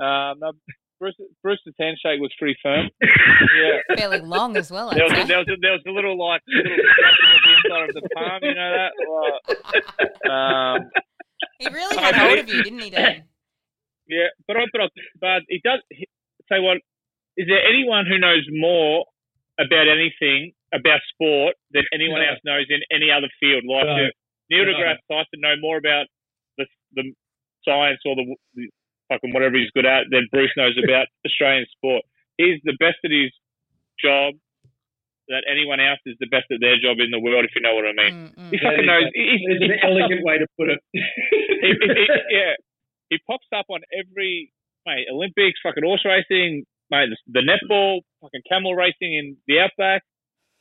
um, 0.00 0.38
no, 0.40 0.52
Bruce, 0.98 1.14
Bruce's 1.42 1.74
handshake 1.78 2.20
was 2.20 2.32
pretty 2.38 2.56
firm. 2.62 2.88
Yeah. 3.56 3.96
Fairly 3.96 4.20
long 4.20 4.56
as 4.56 4.70
well. 4.70 4.90
There 4.90 5.04
was, 5.04 5.12
a, 5.12 5.24
there, 5.26 5.38
was 5.38 5.46
a, 5.48 5.56
there 5.60 5.72
was 5.72 5.82
a 5.86 5.90
little 5.90 6.18
like 6.18 6.40
little 6.48 6.76
scratching 7.66 7.88
at 7.88 7.94
the 7.94 7.96
inside 7.96 7.96
of 7.96 8.02
the 8.02 8.08
palm, 8.14 8.40
you 8.42 8.54
know 8.54 8.70
that. 8.78 8.92
Like, 9.06 10.30
um, 10.30 10.90
He 11.58 11.66
really 11.68 11.96
had 11.98 12.14
hold 12.14 12.38
of 12.38 12.48
you, 12.48 12.62
didn't 12.62 12.80
he, 12.80 12.90
Dan? 12.90 13.24
Yeah, 14.08 14.28
but 14.46 14.56
I, 14.56 14.64
but 14.72 14.80
I, 14.82 14.86
but 15.20 15.42
it 15.48 15.62
does 15.64 15.80
he- 15.90 16.08
say 16.48 16.60
what 16.60 16.78
is 17.36 17.46
there 17.48 17.58
anyone 17.66 18.06
who 18.06 18.18
knows 18.18 18.46
more 18.52 19.04
about 19.58 19.88
anything 19.88 20.52
about 20.72 21.00
sport 21.12 21.56
than 21.72 21.82
anyone 21.92 22.20
No. 22.22 22.28
else 22.30 22.40
knows 22.44 22.66
in 22.70 22.80
any 22.90 23.10
other 23.10 23.28
field? 23.40 23.64
Like 23.66 23.84
No. 23.84 24.06
uh, 24.06 24.10
Neil 24.50 24.64
No. 24.64 24.72
deGrasse 24.78 25.02
Tyson 25.10 25.40
know 25.42 25.56
more 25.60 25.76
about 25.76 26.06
the 26.56 26.66
the 26.94 27.12
science 27.66 27.98
or 28.06 28.14
the, 28.14 28.24
the 28.54 28.70
fucking 29.08 29.32
whatever 29.34 29.56
he's 29.58 29.70
good 29.74 29.86
at 29.86 30.04
than 30.10 30.28
Bruce 30.30 30.52
knows 30.56 30.78
about 30.82 31.08
Australian 31.26 31.66
sport. 31.76 32.02
He's 32.38 32.60
the 32.64 32.76
best 32.78 32.98
at 33.04 33.10
his 33.10 33.32
job. 34.00 34.34
That 35.28 35.42
anyone 35.50 35.80
else 35.82 35.98
is 36.06 36.14
the 36.22 36.30
best 36.30 36.46
at 36.54 36.62
their 36.62 36.78
job 36.78 37.02
in 37.02 37.10
the 37.10 37.18
world, 37.18 37.42
if 37.44 37.50
you 37.58 37.60
know 37.60 37.74
what 37.74 37.82
I 37.82 37.94
mean. 37.98 38.14
Mm, 38.14 38.30
mm. 38.38 38.50
He 38.54 38.58
fucking 38.62 38.86
knows. 38.86 39.10
He, 39.10 39.24
he, 39.26 39.46
There's 39.50 39.62
an 39.66 39.74
he 39.74 39.82
elegant 39.82 40.22
way 40.22 40.38
to 40.38 40.46
put 40.54 40.70
it. 40.70 40.78
he, 40.94 41.02
he, 41.66 41.70
he- 41.82 42.26
yeah, 42.30 42.54
he 43.10 43.18
pops 43.26 43.50
up 43.50 43.66
on 43.68 43.80
every 43.90 44.52
mate 44.86 45.06
Olympics, 45.10 45.58
fucking 45.66 45.82
horse 45.82 46.06
racing, 46.06 46.62
mate 46.94 47.10
the, 47.10 47.18
the 47.34 47.42
netball, 47.42 48.06
fucking 48.22 48.42
camel 48.48 48.74
racing 48.78 49.14
in 49.18 49.36
the 49.50 49.58
outback. 49.66 50.02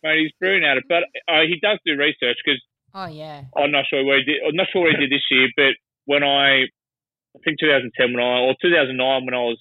Mate, 0.02 0.26
he's 0.26 0.34
brilliant 0.42 0.66
at 0.66 0.78
it. 0.82 0.86
But 0.90 1.06
uh, 1.30 1.46
he 1.46 1.62
does 1.62 1.78
do 1.86 1.94
research 1.94 2.38
because 2.42 2.58
Oh 2.98 3.06
yeah. 3.12 3.44
I'm 3.56 3.70
not 3.70 3.86
sure 3.86 4.02
where 4.04 4.18
he 4.18 4.26
did. 4.26 4.42
I'm 4.48 4.56
not 4.56 4.68
sure 4.74 4.82
what 4.82 4.96
he 4.96 5.02
did 5.06 5.12
this 5.14 5.28
year, 5.30 5.50
but 5.56 5.78
when 6.10 6.24
I, 6.24 6.66
I 7.36 7.38
think 7.46 7.60
2010 7.60 8.14
when 8.18 8.24
I 8.24 8.40
or 8.50 8.56
2009 8.62 8.98
when 9.30 9.36
I 9.38 9.46
was 9.46 9.60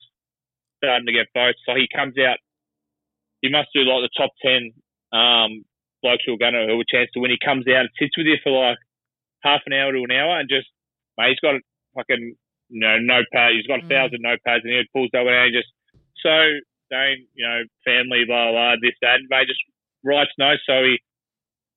starting 0.80 1.04
to 1.04 1.12
get 1.12 1.28
votes, 1.36 1.60
so 1.68 1.74
he 1.76 1.88
comes 1.92 2.14
out. 2.16 2.38
He 3.42 3.50
must 3.52 3.68
do 3.74 3.84
like 3.84 4.00
the 4.00 4.16
top 4.16 4.32
ten 4.40 4.72
um, 5.14 5.62
blokes 6.02 6.24
who 6.26 6.34
are 6.34 6.42
going 6.42 6.58
to 6.58 6.66
who 6.66 6.76
have 6.76 6.84
a 6.84 6.90
chance 6.90 7.08
to 7.14 7.20
win. 7.22 7.30
He 7.30 7.38
comes 7.38 7.64
out 7.70 7.86
and 7.86 7.94
sits 7.98 8.16
with 8.18 8.26
you 8.26 8.36
for 8.42 8.50
like 8.52 8.78
half 9.46 9.62
an 9.66 9.72
hour 9.72 9.92
to 9.94 10.02
an 10.02 10.10
hour 10.12 10.40
and 10.40 10.48
just 10.50 10.66
mate, 11.16 11.30
he's 11.30 11.40
got 11.40 11.54
a 11.54 11.62
fucking 11.94 12.34
you 12.68 12.80
know 12.82 12.98
notepad. 12.98 13.54
He's 13.54 13.66
got 13.70 13.80
a 13.80 13.86
Mm. 13.86 13.92
thousand 13.94 14.20
notepads 14.26 14.66
and 14.66 14.72
he 14.74 14.82
pulls 14.92 15.10
that 15.14 15.22
one 15.24 15.32
out 15.32 15.46
and 15.48 15.54
just 15.54 15.70
so 16.20 16.34
Dane, 16.90 17.24
you 17.32 17.46
know, 17.46 17.62
family, 17.86 18.24
blah 18.26 18.50
blah, 18.52 18.74
this 18.82 18.92
that, 19.00 19.22
and 19.22 19.28
mate 19.30 19.46
just 19.48 19.62
writes 20.04 20.34
notes. 20.36 20.62
So 20.66 20.82
he. 20.84 20.98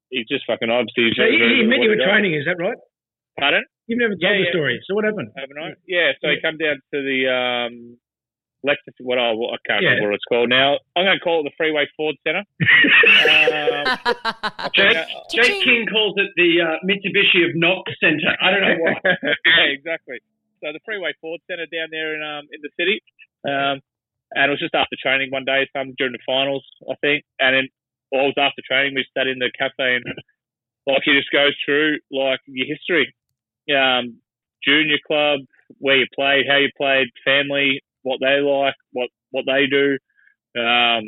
He's 0.10 0.24
just 0.32 0.48
fucking 0.48 0.70
obviously. 0.72 1.12
So 1.20 1.28
he, 1.28 1.36
he 1.36 1.68
met 1.68 1.84
you 1.84 1.92
at 1.92 2.00
training, 2.00 2.32
is 2.34 2.46
that 2.48 2.56
right? 2.64 2.80
Pardon? 3.38 3.66
You've 3.88 4.00
never 4.00 4.16
told 4.16 4.24
Yeah, 4.24 4.40
the 4.40 4.48
yeah. 4.48 4.56
story. 4.56 4.80
So 4.88 4.96
what 4.96 5.04
happened? 5.04 5.36
Haven't 5.36 5.60
I? 5.60 5.76
Yeah, 5.86 6.16
so 6.24 6.32
he 6.32 6.40
come 6.40 6.56
down 6.56 6.80
to 6.80 6.98
the 7.04 7.20
um, 7.28 8.00
Lexus. 8.66 8.96
What 9.00 9.18
I, 9.20 9.32
I 9.32 9.58
can't 9.66 9.82
Yeah. 9.84 9.90
remember 9.98 10.10
what 10.10 10.16
it's 10.16 10.26
called 10.30 10.50
now. 10.50 10.78
I'm 10.96 11.06
going 11.06 11.18
to 11.18 11.24
call 11.24 11.42
it 11.42 11.44
the 11.50 11.56
Freeway 11.58 11.86
Ford 11.96 12.16
Centre. 12.26 12.44
um, 13.32 13.86
Jake, 14.74 14.94
Yeah. 14.94 15.06
Jake 15.32 15.64
King 15.64 15.86
calls 15.92 16.16
it 16.18 16.32
the 16.36 16.62
uh, 16.62 16.78
Mitsubishi 16.86 17.46
of 17.48 17.56
Knox 17.56 17.92
Centre. 18.00 18.34
I 18.42 18.52
don't 18.52 18.62
know 18.62 18.78
why. 18.82 18.98
yeah, 19.46 19.70
exactly. 19.70 20.20
So 20.64 20.74
the 20.74 20.80
Freeway 20.86 21.14
Ford 21.22 21.40
Centre 21.50 21.68
down 21.70 21.90
there 21.92 22.16
in 22.16 22.22
um 22.24 22.46
in 22.52 22.60
the 22.66 22.72
city, 22.80 23.02
um, 23.46 23.78
and 24.34 24.50
it 24.50 24.54
was 24.58 24.60
just 24.60 24.74
after 24.74 24.98
training 25.00 25.30
one 25.30 25.46
day, 25.46 25.70
some 25.76 25.94
during 25.98 26.14
the 26.14 26.24
finals, 26.26 26.66
I 26.90 26.96
think, 27.00 27.24
and 27.40 27.56
then 27.56 27.68
well, 28.12 28.26
it 28.26 28.34
was 28.34 28.42
after 28.42 28.62
training. 28.66 28.96
We 28.96 29.06
sat 29.16 29.28
in 29.28 29.38
the 29.38 29.52
cafe 29.58 29.96
and 30.02 30.04
like 30.88 31.04
he 31.06 31.14
just 31.14 31.30
goes 31.32 31.54
through 31.64 32.00
like 32.12 32.40
your 32.48 32.66
history, 32.66 33.14
um, 33.70 34.18
junior 34.66 34.98
club, 35.06 35.42
where 35.78 35.98
you 35.98 36.08
played, 36.16 36.46
how 36.50 36.58
you 36.58 36.70
played, 36.76 37.08
family, 37.24 37.82
what 38.04 38.20
they 38.22 38.40
like, 38.40 38.76
what 38.92 39.10
what 39.32 39.46
they 39.46 39.68
do, 39.68 39.98
um, 40.60 41.04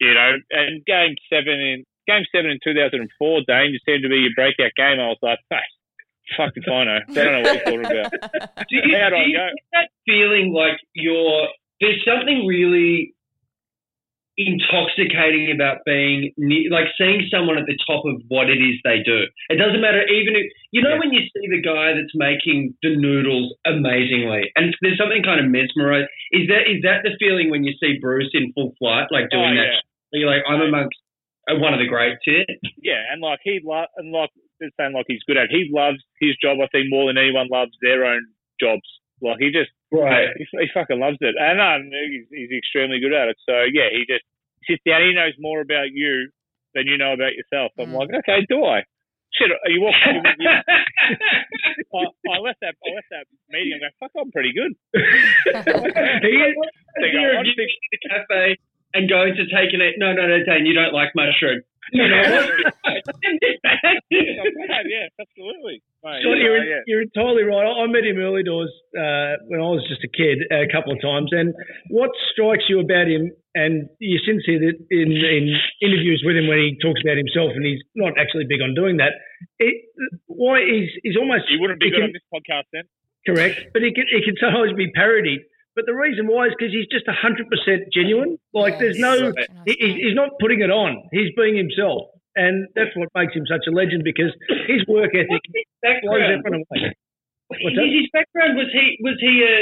you 0.00 0.14
know, 0.14 0.30
and 0.50 0.84
game 0.84 1.14
seven 1.32 1.60
in 1.60 1.84
game 2.06 2.24
seven 2.34 2.50
in 2.50 2.58
2004, 2.64 3.40
Dane, 3.46 3.72
you 3.72 3.78
seemed 3.86 4.02
to 4.02 4.08
be 4.08 4.16
your 4.26 4.34
breakout 4.36 4.72
game. 4.76 4.98
I 5.00 5.08
was 5.08 5.18
like, 5.22 5.38
hey, 5.50 5.66
fucking 6.36 6.62
fine, 6.66 6.88
I 6.88 7.00
don't 7.12 7.32
know 7.32 7.42
what 7.42 7.54
you're 7.54 7.64
talking 7.64 7.86
about. 7.86 8.12
Do 8.68 8.76
you, 8.76 8.96
How 8.96 9.10
do 9.10 9.16
do 9.16 9.22
I 9.22 9.26
go? 9.32 9.46
get 9.50 9.66
that 9.72 9.88
feeling 10.06 10.52
like 10.52 10.78
you're 10.94 11.48
there's 11.80 12.04
something 12.04 12.46
really 12.46 13.14
intoxicating 14.46 15.50
about 15.54 15.78
being 15.84 16.32
like 16.70 16.86
seeing 16.96 17.26
someone 17.30 17.58
at 17.58 17.66
the 17.66 17.76
top 17.86 18.04
of 18.04 18.20
what 18.28 18.48
it 18.48 18.60
is 18.60 18.76
they 18.84 19.02
do. 19.04 19.24
It 19.48 19.56
doesn't 19.56 19.80
matter 19.80 20.02
even 20.08 20.36
if 20.36 20.46
you 20.72 20.82
know 20.82 20.94
Yeah. 20.94 20.98
when 21.00 21.12
you 21.12 21.20
see 21.32 21.46
the 21.50 21.60
guy 21.60 21.92
that's 21.94 22.14
making 22.14 22.74
the 22.82 22.96
noodles 22.96 23.54
amazingly, 23.66 24.50
and 24.56 24.74
there's 24.82 24.98
something 24.98 25.22
kind 25.22 25.40
of 25.40 25.50
mesmerized. 25.50 26.08
Is 26.32 26.48
that 26.48 26.68
is 26.70 26.82
that 26.82 27.02
the 27.02 27.16
feeling 27.18 27.50
when 27.50 27.64
you 27.64 27.74
see 27.80 27.98
Bruce 28.00 28.30
in 28.32 28.52
full 28.52 28.74
flight, 28.78 29.08
like 29.10 29.30
doing 29.30 29.56
Oh, 29.58 29.62
that? 29.62 29.82
You're 30.12 30.30
like, 30.30 30.42
I'm 30.48 30.60
amongst 30.60 30.98
uh, 31.50 31.54
one 31.58 31.72
of 31.74 31.78
the 31.80 31.86
greats 31.86 32.20
here. 32.24 32.44
Yeah, 32.82 33.00
and 33.12 33.20
like 33.22 33.40
he 33.42 33.60
lo- 33.64 33.86
and 33.96 34.12
like 34.12 34.30
they're 34.58 34.70
saying 34.78 34.92
like 34.94 35.06
he's 35.08 35.22
good 35.26 35.36
at. 35.36 35.44
it. 35.50 35.56
He 35.56 35.70
loves 35.72 35.98
his 36.20 36.36
job. 36.42 36.58
I 36.62 36.66
think 36.72 36.86
more 36.90 37.06
than 37.08 37.18
anyone 37.18 37.48
loves 37.50 37.72
their 37.82 38.04
own 38.04 38.22
jobs. 38.60 38.86
Like 39.22 39.36
he 39.38 39.50
just 39.50 39.70
Right. 39.92 40.28
he, 40.38 40.46
he 40.52 40.66
fucking 40.72 41.00
loves 41.00 41.18
it, 41.20 41.34
and 41.38 41.60
um, 41.60 41.90
he's, 42.08 42.26
he's 42.30 42.56
extremely 42.56 43.00
good 43.00 43.12
at 43.12 43.28
it. 43.28 43.36
So 43.48 43.66
yeah, 43.72 43.90
he 43.90 44.06
just 44.08 44.22
sits 44.68 44.82
down. 44.86 45.02
He 45.02 45.14
knows 45.14 45.34
more 45.38 45.60
about 45.60 45.88
you 45.92 46.30
than 46.74 46.86
you 46.86 46.98
know 46.98 47.12
about 47.12 47.34
yourself. 47.34 47.72
I'm 47.78 47.90
Mm. 47.90 47.98
like, 47.98 48.10
okay, 48.22 48.46
do 48.48 48.64
I? 48.64 48.84
Shit, 49.32 49.50
are 49.50 49.70
you 49.70 49.80
walking? 49.82 50.22
you, 50.38 50.50
I, 51.94 52.02
I 52.34 52.38
left 52.42 52.58
that. 52.62 52.74
I 52.82 52.88
left 52.94 53.10
that 53.10 53.26
meeting. 53.48 53.78
and 53.78 53.82
go, 53.82 53.88
fuck, 54.00 54.10
I'm 54.18 54.30
pretty 54.32 54.52
good. 54.52 54.72
he 54.94 56.34
is, 56.34 56.54
You're 56.98 57.36
I- 57.36 57.40
I 57.40 57.42
giving 57.42 57.54
think- 57.56 57.70
me 57.70 57.88
the 57.92 58.00
cafe 58.08 58.58
and 58.94 59.08
going 59.08 59.34
to 59.38 59.44
take 59.46 59.70
an 59.72 59.80
no, 59.98 60.12
no, 60.12 60.26
no, 60.26 60.42
Dan, 60.44 60.66
you 60.66 60.74
don't 60.74 60.92
like 60.92 61.10
mushroom. 61.14 61.62
You 61.92 62.06
know 62.08 62.22
yeah, 64.10 65.06
absolutely. 65.20 65.82
Mate, 66.02 66.22
yeah, 66.24 66.34
you're, 66.34 66.64
yeah. 66.64 66.80
you're 66.86 67.02
entirely 67.02 67.42
right. 67.44 67.66
I 67.66 67.84
I 67.84 67.86
met 67.86 68.04
him 68.04 68.18
early 68.18 68.42
doors 68.42 68.72
uh, 68.96 69.36
when 69.48 69.60
I 69.60 69.68
was 69.68 69.84
just 69.88 70.02
a 70.04 70.08
kid 70.08 70.38
a 70.50 70.66
couple 70.72 70.92
of 70.92 71.00
times. 71.02 71.30
And 71.32 71.54
what 71.90 72.10
strikes 72.32 72.64
you 72.68 72.80
about 72.80 73.06
him, 73.08 73.32
and 73.54 73.88
you 73.98 74.18
since 74.24 74.42
hear 74.46 74.58
that 74.60 74.76
in, 74.90 75.12
in 75.12 75.44
interviews 75.82 76.22
with 76.24 76.36
him 76.36 76.48
when 76.48 76.58
he 76.58 76.78
talks 76.80 77.00
about 77.04 77.16
himself, 77.18 77.52
and 77.54 77.64
he's 77.66 77.82
not 77.94 78.14
actually 78.18 78.46
big 78.48 78.62
on 78.62 78.74
doing 78.74 78.96
that, 78.98 79.12
it, 79.58 79.74
why 80.26 80.60
he's, 80.64 80.90
he's 81.02 81.16
almost 81.16 81.44
He 81.48 81.58
wouldn't 81.60 81.80
be 81.80 81.90
good 81.90 82.00
can- 82.00 82.10
on 82.10 82.16
this 82.16 82.26
podcast 82.32 82.66
then. 82.72 82.84
correct, 83.26 83.72
but 83.72 83.82
he 83.82 83.92
can, 83.92 84.06
he 84.08 84.24
can 84.24 84.36
sometimes 84.40 84.72
be 84.76 84.90
parodied. 84.94 85.40
But 85.80 85.86
the 85.88 85.96
reason 85.96 86.28
why 86.28 86.48
is 86.48 86.52
because 86.52 86.74
he's 86.76 86.84
just 86.92 87.08
100% 87.08 87.48
genuine. 87.88 88.36
Like, 88.52 88.76
there's 88.78 88.98
no, 89.00 89.32
he, 89.64 89.72
he- 89.80 90.00
he's 90.04 90.14
not 90.14 90.36
putting 90.40 90.60
it 90.60 90.68
on. 90.68 91.08
He's 91.10 91.32
being 91.40 91.56
himself. 91.56 92.12
And 92.36 92.68
that's 92.76 92.92
what 93.00 93.08
makes 93.16 93.32
him 93.32 93.44
such 93.48 93.64
a 93.66 93.72
legend 93.72 94.04
because 94.04 94.28
his 94.68 94.84
work 94.86 95.10
ethic 95.16 95.40
blows 95.40 95.64
background. 95.80 96.44
everyone 96.44 96.64
away. 96.68 96.92
What's 97.48 97.64
His, 97.64 97.80
that? 97.80 97.88
his 97.96 98.06
background 98.12 98.52
was 98.60 98.68
he 98.76 98.86
was 99.00 99.16
he 99.24 99.40
a 99.40 99.56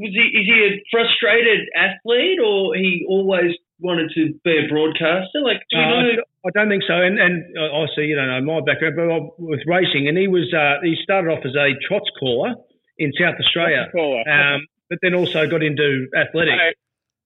was 0.00 0.10
he 0.16 0.26
is 0.40 0.46
he 0.48 0.58
a 0.66 0.70
frustrated 0.90 1.68
athlete 1.76 2.40
or 2.42 2.74
he 2.74 3.04
always 3.08 3.52
wanted 3.78 4.10
to 4.16 4.32
be 4.42 4.56
a 4.58 4.66
broadcaster? 4.72 5.38
Like, 5.44 5.60
do 5.70 5.76
you 5.78 5.82
Uh, 5.84 6.02
know? 6.02 6.22
I 6.46 6.50
don't 6.50 6.68
think 6.68 6.82
so. 6.88 6.94
And 6.98 7.20
and 7.20 7.44
uh, 7.56 7.70
obviously, 7.76 8.06
you 8.06 8.16
don't 8.16 8.26
know 8.26 8.40
my 8.42 8.60
background, 8.64 8.96
but 8.96 9.38
with 9.38 9.60
racing, 9.66 10.08
and 10.08 10.18
he 10.18 10.26
was 10.26 10.50
uh, 10.52 10.82
he 10.82 10.96
started 11.04 11.30
off 11.30 11.44
as 11.46 11.54
a 11.54 11.78
trots 11.86 12.10
caller 12.18 12.54
in 12.98 13.12
South 13.18 13.34
Australia, 13.38 13.88
um, 13.94 14.66
but 14.88 14.98
then 15.02 15.14
also 15.14 15.46
got 15.48 15.62
into 15.62 16.08
athletics. 16.16 16.58
Hey, 16.58 16.74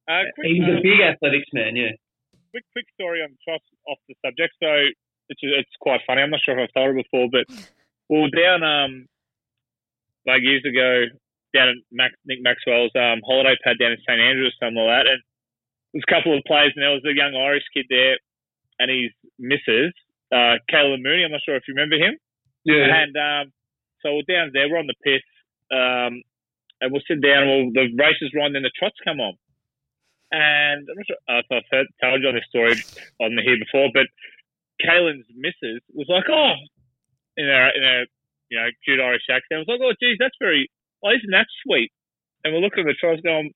uh, 0.08 0.22
quick, 0.34 0.46
He 0.46 0.60
was 0.60 0.76
uh, 0.76 0.78
a 0.78 0.82
big 0.82 1.00
athletics 1.00 1.50
man. 1.52 1.76
Yeah. 1.76 1.92
quick, 2.50 2.64
quick 2.72 2.86
story 2.94 3.22
on 3.22 3.36
Tross 3.46 3.62
off 3.88 3.98
the 4.08 4.14
subject. 4.24 4.54
So 4.62 4.70
it's 5.28 5.40
it's 5.42 5.76
quite 5.80 6.00
funny. 6.06 6.22
I'm 6.22 6.30
not 6.30 6.40
sure 6.44 6.58
if 6.58 6.68
I've 6.68 6.74
told 6.74 6.96
it 6.96 7.04
before, 7.04 7.28
but 7.30 7.44
we 8.08 8.20
were 8.22 8.30
down 8.30 8.62
um 8.62 9.06
like 10.26 10.42
years 10.42 10.64
ago 10.64 11.10
down 11.54 11.68
at 11.70 11.76
Max, 11.90 12.14
Nick 12.26 12.42
Maxwell's 12.42 12.94
um 12.94 13.20
holiday 13.26 13.56
pad 13.64 13.78
down 13.78 13.92
in 13.92 13.98
St 14.06 14.20
Andrews 14.20 14.54
or 14.54 14.58
something 14.62 14.78
like 14.78 15.02
that, 15.02 15.10
and 15.10 15.20
there's 15.92 16.06
a 16.06 16.12
couple 16.12 16.36
of 16.36 16.44
players, 16.46 16.72
and 16.76 16.82
there 16.82 16.92
was 16.92 17.04
a 17.08 17.14
young 17.14 17.34
Irish 17.34 17.64
kid 17.72 17.86
there, 17.88 18.18
and 18.78 18.90
his 18.90 19.10
missus, 19.38 19.94
uh, 20.30 20.60
Kayla 20.70 21.00
Mooney. 21.00 21.24
I'm 21.24 21.32
not 21.32 21.40
sure 21.44 21.56
if 21.56 21.64
you 21.66 21.74
remember 21.74 21.96
him. 21.96 22.18
Yeah. 22.64 22.84
And 22.90 23.14
um, 23.16 23.52
so 24.02 24.14
we're 24.14 24.28
down 24.28 24.50
there, 24.52 24.68
we're 24.68 24.78
on 24.78 24.90
the 24.90 24.98
piss, 25.02 25.22
um, 25.70 26.22
and 26.80 26.92
we'll 26.92 27.02
sit 27.08 27.22
down. 27.22 27.48
Well, 27.48 27.70
the 27.72 27.88
races 27.96 28.32
on, 28.36 28.52
then 28.52 28.62
the 28.62 28.70
trots 28.76 28.96
come 29.04 29.20
on. 29.20 29.34
And 30.32 30.88
I'm 30.90 30.96
not 30.96 31.06
sure 31.06 31.16
uh, 31.30 31.38
if 31.38 31.46
I've 31.50 31.70
heard, 31.70 31.86
told 32.02 32.22
you 32.22 32.28
on 32.28 32.34
this 32.34 32.44
story 32.50 32.74
on 33.22 33.36
the 33.36 33.42
here 33.42 33.58
before, 33.58 33.88
but 33.94 34.06
Kaylin's 34.82 35.26
missus 35.34 35.80
was 35.94 36.08
like, 36.10 36.24
"Oh," 36.28 36.54
in 37.36 37.46
a 37.46 37.70
in 37.74 37.84
a 37.84 38.04
you 38.50 38.58
know 38.58 38.68
cute 38.84 39.00
Irish 39.00 39.30
accent, 39.30 39.62
was 39.62 39.70
like, 39.70 39.80
"Oh, 39.80 39.94
geez, 40.02 40.18
that's 40.18 40.34
very, 40.40 40.68
oh, 41.04 41.10
isn't 41.10 41.30
that 41.30 41.46
sweet?" 41.62 41.92
And 42.42 42.52
we're 42.52 42.60
looking 42.60 42.82
at 42.82 42.90
the 42.90 42.98
trots, 42.98 43.22
going, 43.22 43.52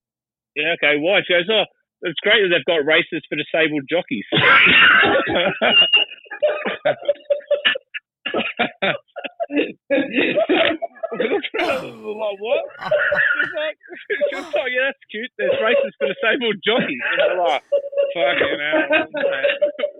"Yeah, 0.55 0.75
okay, 0.79 0.97
why?" 0.97 1.21
She 1.27 1.33
goes, 1.33 1.49
"Oh." 1.49 1.65
It's 2.03 2.19
great 2.21 2.41
that 2.41 2.49
they've 2.49 2.65
got 2.65 2.83
races 2.83 3.21
for 3.29 3.35
disabled 3.37 3.85
jockeys. 3.87 4.25
like, 11.11 12.37
what? 12.39 12.63
She's 12.81 13.53
like, 13.55 13.77
she 14.29 14.35
was 14.35 14.45
like, 14.53 14.71
yeah, 14.71 14.85
that's 14.87 15.03
cute. 15.09 15.31
There's 15.37 15.59
races 15.61 15.93
for 15.99 16.07
disabled 16.07 16.55
jockeys. 16.65 17.01
And 17.11 17.19
we're 17.39 17.47
like, 17.47 17.63
fucking 18.15 18.59
hell. 18.59 18.83
mate. 18.89 19.45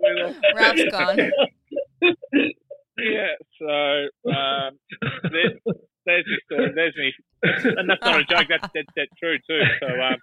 We're 0.02 0.26
like- 0.26 0.36
Ralph's 0.56 0.84
gone. 0.90 1.18
yeah, 2.98 3.34
so 3.58 3.72
um, 4.30 4.70
there, 5.30 5.52
there's 6.06 6.24
the 6.26 6.38
story. 6.46 6.72
There's 6.74 6.96
me. 6.96 7.12
And 7.42 7.88
that's 7.90 8.02
not 8.02 8.20
a 8.20 8.24
joke. 8.24 8.48
That's 8.48 8.72
dead 8.72 8.86
set 8.96 9.08
true, 9.18 9.38
too. 9.48 9.62
So 9.80 9.86
um, 9.86 10.16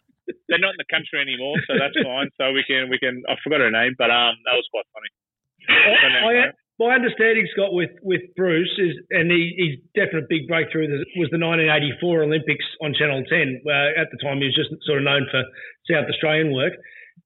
they're 0.48 0.60
not 0.60 0.74
in 0.76 0.80
the 0.82 0.90
country 0.90 1.22
anymore, 1.22 1.58
so 1.68 1.74
that's 1.78 1.96
fine. 2.04 2.30
So 2.40 2.52
we 2.52 2.64
can, 2.66 2.90
we 2.90 2.98
can, 3.00 3.24
I 3.30 3.36
forgot 3.44 3.60
her 3.62 3.72
name, 3.72 3.96
but 3.98 4.10
um, 4.12 4.36
that 4.46 4.56
was 4.56 4.68
quite 4.72 4.86
funny. 4.94 5.10
But 5.68 6.06
anyway. 6.06 6.48
I, 6.48 6.52
my 6.80 6.96
understanding, 6.96 7.46
Scott, 7.52 7.74
with, 7.74 7.92
with 8.02 8.22
Bruce 8.36 8.72
is, 8.80 8.96
and 9.12 9.30
he, 9.30 9.52
his 9.60 9.74
definite 9.94 10.30
big 10.30 10.48
breakthrough 10.48 10.88
was 11.20 11.28
the 11.30 11.38
1984 11.38 12.24
Olympics 12.24 12.64
on 12.82 12.96
Channel 12.96 13.24
10. 13.28 13.62
Uh, 13.68 14.00
at 14.00 14.08
the 14.16 14.20
time, 14.24 14.40
he 14.40 14.48
was 14.48 14.56
just 14.56 14.72
sort 14.88 15.00
of 15.00 15.04
known 15.04 15.28
for 15.30 15.44
South 15.92 16.08
Australian 16.08 16.56
work. 16.56 16.74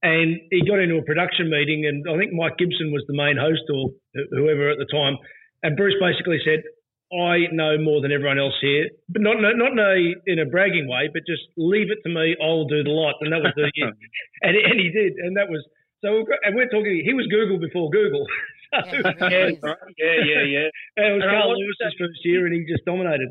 And 0.02 0.42
he 0.50 0.66
got 0.66 0.82
into 0.82 0.98
a 0.98 1.06
production 1.06 1.54
meeting, 1.54 1.86
and 1.86 2.04
I 2.10 2.18
think 2.18 2.34
Mike 2.34 2.58
Gibson 2.58 2.92
was 2.92 3.06
the 3.08 3.16
main 3.16 3.38
host 3.38 3.64
or 3.72 3.94
whoever 4.34 4.74
at 4.74 4.82
the 4.82 4.90
time. 4.90 5.16
And 5.62 5.78
Bruce 5.78 5.96
basically 6.02 6.42
said, 6.44 6.66
I 7.14 7.46
know 7.54 7.78
more 7.78 8.02
than 8.02 8.12
everyone 8.12 8.40
else 8.42 8.58
here, 8.60 8.90
but 9.08 9.22
not 9.22 9.38
not 9.40 9.72
in 9.72 9.80
a, 9.80 9.96
in 10.26 10.40
a 10.42 10.50
bragging 10.50 10.90
way, 10.90 11.14
but 11.14 11.22
just 11.30 11.46
leave 11.56 11.94
it 11.94 12.02
to 12.04 12.10
me. 12.10 12.36
I'll 12.42 12.66
do 12.66 12.82
the 12.84 12.90
lot, 12.90 13.22
and 13.22 13.32
that 13.32 13.40
was 13.46 13.54
the 13.56 13.70
and, 14.42 14.58
and 14.58 14.80
he 14.82 14.90
did, 14.90 15.14
and 15.22 15.38
that 15.38 15.46
was 15.48 15.62
so. 16.02 16.18
we've 16.18 16.28
got- 16.28 16.42
And 16.42 16.56
we're 16.58 16.68
talking. 16.74 17.04
He 17.06 17.14
was 17.14 17.28
Google 17.30 17.60
before 17.62 17.92
Google. 17.92 18.26
So, 18.74 18.86
Yeah, 18.86 19.02
really 19.30 19.54
is. 19.54 19.60
Yeah, 19.98 20.18
yeah, 20.26 20.44
yeah. 20.44 21.06
it 21.06 21.14
was 21.14 21.24
Carl 21.24 21.50
watched 21.50 21.60
Lewis's 21.60 21.96
first 22.00 22.20
year, 22.26 22.46
and 22.46 22.56
he 22.56 22.66
just 22.66 22.86
dominated. 22.86 23.30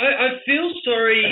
I, 0.00 0.04
I 0.04 0.28
feel 0.46 0.70
sorry. 0.84 1.24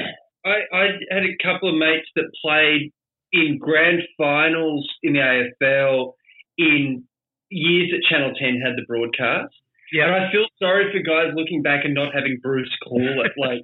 I, 0.45 0.57
I 0.73 0.85
had 1.11 1.25
a 1.25 1.37
couple 1.43 1.69
of 1.71 1.77
mates 1.77 2.09
that 2.15 2.31
played 2.43 2.93
in 3.33 3.59
grand 3.59 4.01
finals 4.17 4.89
in 5.03 5.15
the 5.15 5.19
AFL 5.63 6.13
in 6.59 7.05
years 7.51 7.91
that 7.91 8.03
Channel 8.09 8.33
10 8.39 8.61
had 8.65 8.77
the 8.77 8.85
broadcast. 8.87 9.55
Yeah. 9.93 10.07
And 10.07 10.15
I 10.15 10.33
feel 10.33 10.47
sorry 10.59 10.93
for 10.93 11.01
guys 11.03 11.35
looking 11.35 11.63
back 11.63 11.85
and 11.85 11.95
not 11.95 12.15
having 12.15 12.39
Bruce 12.43 12.75
call 12.83 13.01
it. 13.25 13.33
Like, 13.39 13.63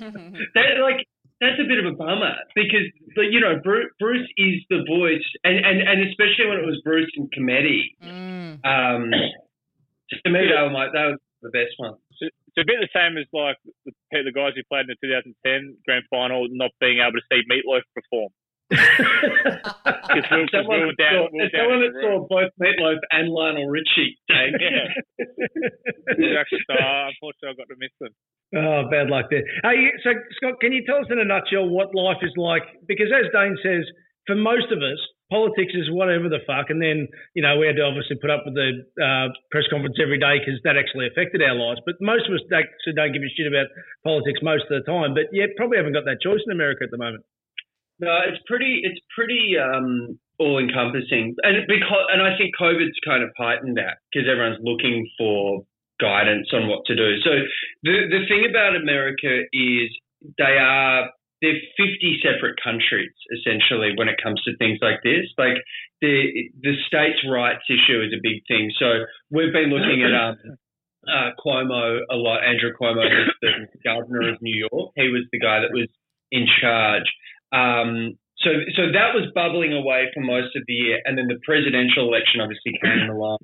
that, 0.00 0.80
like 0.80 1.06
that's 1.40 1.60
a 1.60 1.68
bit 1.68 1.78
of 1.78 1.86
a 1.86 1.96
bummer 1.96 2.34
because, 2.54 2.90
but, 3.14 3.30
you 3.30 3.40
know, 3.40 3.60
Bruce, 3.62 3.90
Bruce 4.00 4.28
is 4.36 4.62
the 4.70 4.82
voice, 4.88 5.26
and, 5.44 5.56
and, 5.58 5.80
and 5.82 6.08
especially 6.08 6.50
when 6.50 6.58
it 6.58 6.66
was 6.66 6.80
Bruce 6.84 7.10
and 7.16 7.30
Cometti. 7.30 7.94
Mm. 8.02 8.58
Um, 8.66 9.10
to 10.24 10.30
me, 10.30 10.40
they 10.50 10.58
were 10.60 10.70
my, 10.70 10.86
that 10.90 11.14
was 11.14 11.20
the 11.42 11.50
best 11.50 11.78
one. 11.78 11.94
It's 12.20 12.58
a 12.58 12.66
bit 12.66 12.82
the 12.82 12.90
same 12.90 13.14
as 13.16 13.26
like 13.32 13.56
the, 13.86 13.92
the 14.10 14.34
guys 14.34 14.52
who 14.56 14.66
played 14.66 14.90
in 14.90 14.96
the 14.98 15.06
2010 15.06 15.78
grand 15.86 16.04
final 16.10 16.48
not 16.50 16.74
being 16.80 16.98
able 16.98 17.14
to 17.14 17.26
see 17.30 17.46
Meatloaf 17.46 17.86
perform. 17.94 18.34
Because 18.70 20.24
we, 20.30 20.44
'cause 20.44 20.50
Someone, 20.52 20.80
were 20.86 20.94
saw, 20.98 21.28
we 21.32 21.40
were 21.40 21.48
down 21.48 21.64
someone 21.64 21.80
that 21.84 21.94
saw 22.00 22.26
both 22.28 22.52
Meatloaf 22.60 22.98
and 23.12 23.28
Lionel 23.28 23.68
Richie. 23.68 24.18
Dave. 24.28 24.54
Yeah. 24.60 24.88
Exactly. 26.08 26.58
So 26.66 26.74
uh, 26.74 27.08
unfortunately, 27.12 27.48
I 27.48 27.54
got 27.56 27.68
to 27.68 27.78
miss 27.78 27.94
them. 28.00 28.12
Oh, 28.56 28.88
bad 28.90 29.08
luck 29.10 29.26
there. 29.30 29.44
Hey, 29.62 29.92
so 30.02 30.10
Scott, 30.40 30.60
can 30.60 30.72
you 30.72 30.84
tell 30.84 30.96
us 31.04 31.08
in 31.10 31.18
a 31.20 31.24
nutshell 31.24 31.68
what 31.68 31.94
life 31.94 32.18
is 32.22 32.32
like? 32.36 32.64
Because 32.88 33.12
as 33.12 33.28
Dane 33.32 33.56
says, 33.62 33.84
for 34.26 34.34
most 34.34 34.72
of 34.72 34.80
us, 34.80 34.96
politics 35.30 35.72
is 35.76 35.92
whatever 35.92 36.28
the 36.32 36.40
fuck, 36.48 36.72
and 36.72 36.80
then 36.80 37.08
you 37.36 37.42
know 37.44 37.56
we 37.60 37.66
had 37.68 37.76
to 37.76 37.84
obviously 37.84 38.16
put 38.16 38.30
up 38.32 38.44
with 38.48 38.56
the 38.56 38.80
uh, 39.00 39.28
press 39.52 39.68
conference 39.68 39.96
every 40.00 40.18
day 40.18 40.40
because 40.40 40.56
that 40.64 40.76
actually 40.80 41.06
affected 41.08 41.44
our 41.44 41.54
lives. 41.56 41.80
But 41.84 41.96
most 42.00 42.24
of 42.28 42.32
us 42.32 42.40
actually 42.48 42.96
don't 42.96 43.12
give 43.12 43.20
a 43.24 43.28
shit 43.36 43.46
about 43.48 43.68
politics 44.04 44.40
most 44.40 44.64
of 44.72 44.80
the 44.80 44.84
time. 44.88 45.12
But 45.12 45.28
yeah, 45.32 45.52
probably 45.56 45.76
haven't 45.76 45.92
got 45.96 46.04
that 46.08 46.24
choice 46.24 46.40
in 46.44 46.52
America 46.52 46.84
at 46.84 46.90
the 46.92 47.00
moment. 47.00 47.24
No, 48.00 48.14
it's 48.26 48.42
pretty. 48.46 48.80
It's 48.84 49.00
pretty 49.14 49.56
um, 49.58 50.18
all 50.38 50.58
encompassing, 50.58 51.34
and 51.42 51.66
because 51.66 52.06
and 52.12 52.22
I 52.22 52.36
think 52.38 52.54
COVID's 52.54 52.98
kind 53.04 53.22
of 53.22 53.30
heightened 53.36 53.76
that 53.76 53.98
because 54.10 54.28
everyone's 54.30 54.62
looking 54.62 55.08
for 55.18 55.62
guidance 56.00 56.48
on 56.52 56.68
what 56.68 56.86
to 56.86 56.94
do. 56.94 57.18
So 57.22 57.30
the 57.82 58.06
the 58.10 58.22
thing 58.28 58.46
about 58.48 58.76
America 58.76 59.42
is 59.52 59.90
they 60.38 60.58
are 60.58 61.10
they're 61.42 61.62
50 61.78 62.18
separate 62.22 62.58
countries 62.62 63.14
essentially 63.30 63.94
when 63.94 64.08
it 64.08 64.18
comes 64.22 64.42
to 64.42 64.56
things 64.58 64.78
like 64.82 65.02
this. 65.02 65.26
Like 65.38 65.58
the 66.00 66.50
the 66.62 66.74
states' 66.86 67.22
rights 67.28 67.66
issue 67.70 68.02
is 68.02 68.14
a 68.14 68.22
big 68.22 68.42
thing. 68.46 68.70
So 68.78 69.06
we've 69.30 69.52
been 69.52 69.70
looking 69.70 70.02
at 70.02 70.14
um, 70.14 70.36
uh, 71.06 71.30
Cuomo 71.38 72.00
a 72.10 72.16
lot. 72.16 72.42
Andrew 72.42 72.70
Cuomo, 72.74 73.06
is 73.06 73.30
the 73.42 73.82
governor 73.84 74.30
of 74.30 74.42
New 74.42 74.66
York. 74.70 74.92
He 74.96 75.08
was 75.08 75.26
the 75.32 75.38
guy 75.38 75.60
that 75.60 75.70
was 75.72 75.88
in 76.30 76.46
charge. 76.60 77.06
Um, 77.52 78.18
so 78.38 78.50
so 78.76 78.92
that 78.92 79.14
was 79.14 79.30
bubbling 79.34 79.72
away 79.72 80.06
for 80.14 80.20
most 80.20 80.54
of 80.54 80.62
the 80.66 80.74
year, 80.74 81.00
and 81.04 81.18
then 81.18 81.26
the 81.26 81.38
presidential 81.44 82.06
election 82.06 82.40
obviously 82.40 82.78
came 82.82 83.10
along. 83.14 83.38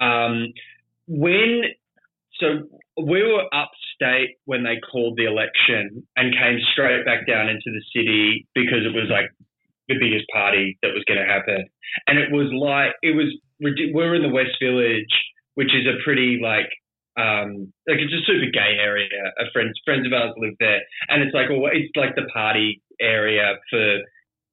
Um, 0.00 0.52
when 1.08 1.62
so 2.38 2.68
we 2.96 3.22
were 3.22 3.44
upstate 3.52 4.38
when 4.44 4.62
they 4.62 4.78
called 4.78 5.16
the 5.16 5.24
election 5.24 6.06
and 6.16 6.34
came 6.34 6.58
straight 6.72 7.04
back 7.04 7.26
down 7.26 7.48
into 7.48 7.70
the 7.70 7.82
city 7.94 8.46
because 8.54 8.86
it 8.86 8.94
was 8.94 9.10
like 9.10 9.30
the 9.88 9.98
biggest 9.98 10.26
party 10.32 10.78
that 10.82 10.94
was 10.94 11.02
going 11.06 11.18
to 11.18 11.26
happen. 11.26 11.66
And 12.06 12.18
it 12.18 12.30
was 12.30 12.52
like, 12.52 12.94
it 13.02 13.16
was, 13.16 13.34
we 13.60 13.90
we're 13.94 14.14
in 14.14 14.22
the 14.22 14.34
West 14.34 14.54
Village, 14.60 15.10
which 15.54 15.74
is 15.74 15.86
a 15.86 16.02
pretty 16.04 16.38
like, 16.42 16.70
um, 17.18 17.72
like 17.88 17.98
it's 17.98 18.14
a 18.14 18.22
super 18.26 18.50
gay 18.52 18.78
area. 18.78 19.08
A 19.38 19.50
friends, 19.52 19.74
friends 19.84 20.06
of 20.06 20.12
ours 20.12 20.34
live 20.38 20.54
there. 20.60 20.82
And 21.08 21.22
it's 21.22 21.34
like, 21.34 21.50
well, 21.50 21.70
it's 21.72 21.90
like 21.96 22.14
the 22.14 22.30
party 22.32 22.82
area 23.00 23.54
for, 23.70 23.98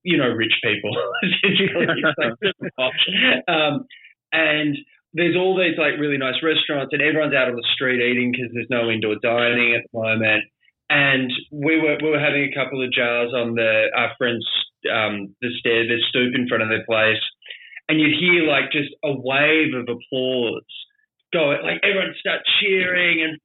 you 0.03 0.17
know, 0.17 0.29
rich 0.29 0.53
people, 0.63 0.91
essentially. 1.23 1.87
um, 3.47 3.85
and 4.31 4.77
there's 5.13 5.35
all 5.35 5.57
these 5.57 5.77
like 5.77 5.99
really 5.99 6.17
nice 6.17 6.43
restaurants 6.43 6.91
and 6.91 7.01
everyone's 7.01 7.33
out 7.33 7.47
on 7.47 7.55
the 7.55 7.67
street 7.73 8.03
eating 8.03 8.31
because 8.31 8.51
there's 8.53 8.69
no 8.69 8.91
indoor 8.91 9.15
dining 9.23 9.73
at 9.73 9.83
the 9.91 9.99
moment. 9.99 10.43
And 10.89 11.31
we 11.51 11.79
were 11.79 11.97
we 12.03 12.09
were 12.11 12.19
having 12.19 12.51
a 12.51 12.53
couple 12.53 12.83
of 12.83 12.91
jars 12.91 13.33
on 13.33 13.55
the 13.55 13.87
our 13.95 14.11
friends 14.19 14.45
um, 14.91 15.33
the 15.41 15.49
stair 15.57 15.87
the 15.87 15.97
stoop 16.09 16.35
in 16.35 16.47
front 16.47 16.61
of 16.61 16.69
their 16.69 16.85
place, 16.85 17.23
and 17.89 17.99
you'd 17.99 18.19
hear 18.19 18.43
like 18.43 18.71
just 18.71 18.93
a 19.03 19.09
wave 19.09 19.73
of 19.73 19.89
applause 19.89 20.69
go 21.35 21.51
like 21.59 21.83
everyone 21.83 22.15
start 22.19 22.39
cheering 22.59 23.19
and 23.19 23.35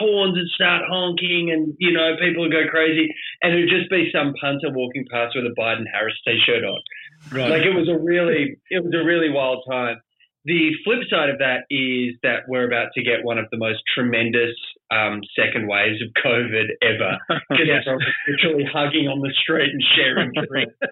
horns 0.00 0.34
would 0.34 0.48
start 0.56 0.82
honking 0.88 1.52
and 1.52 1.76
you 1.78 1.92
know 1.92 2.16
people 2.16 2.42
would 2.42 2.52
go 2.52 2.64
crazy 2.70 3.12
and 3.42 3.52
it 3.52 3.68
would 3.68 3.74
just 3.74 3.90
be 3.92 4.08
some 4.08 4.32
punter 4.40 4.72
walking 4.72 5.04
past 5.12 5.36
with 5.36 5.44
a 5.44 5.52
Biden 5.52 5.84
Harris 5.92 6.16
t-shirt 6.24 6.64
on. 6.64 6.80
Right. 7.28 7.50
Like 7.50 7.64
it 7.68 7.76
was 7.76 7.88
a 7.88 7.98
really 7.98 8.56
it 8.70 8.82
was 8.82 8.94
a 8.96 9.04
really 9.04 9.28
wild 9.28 9.64
time. 9.68 10.00
The 10.44 10.76
flip 10.84 11.00
side 11.08 11.30
of 11.32 11.38
that 11.40 11.64
is 11.72 12.20
that 12.22 12.44
we're 12.48 12.68
about 12.68 12.92
to 12.96 13.02
get 13.02 13.24
one 13.24 13.38
of 13.38 13.48
the 13.50 13.56
most 13.56 13.80
tremendous 13.96 14.52
um, 14.92 15.24
second 15.32 15.68
waves 15.68 16.04
of 16.04 16.12
COVID 16.20 16.68
ever 16.84 17.16
because 17.48 17.64
yes. 17.64 17.88
literally 18.28 18.68
hugging 18.68 19.08
on 19.08 19.24
the 19.24 19.32
street 19.40 19.72
and 19.72 19.82
sharing 19.96 20.32
drinks. 20.36 20.76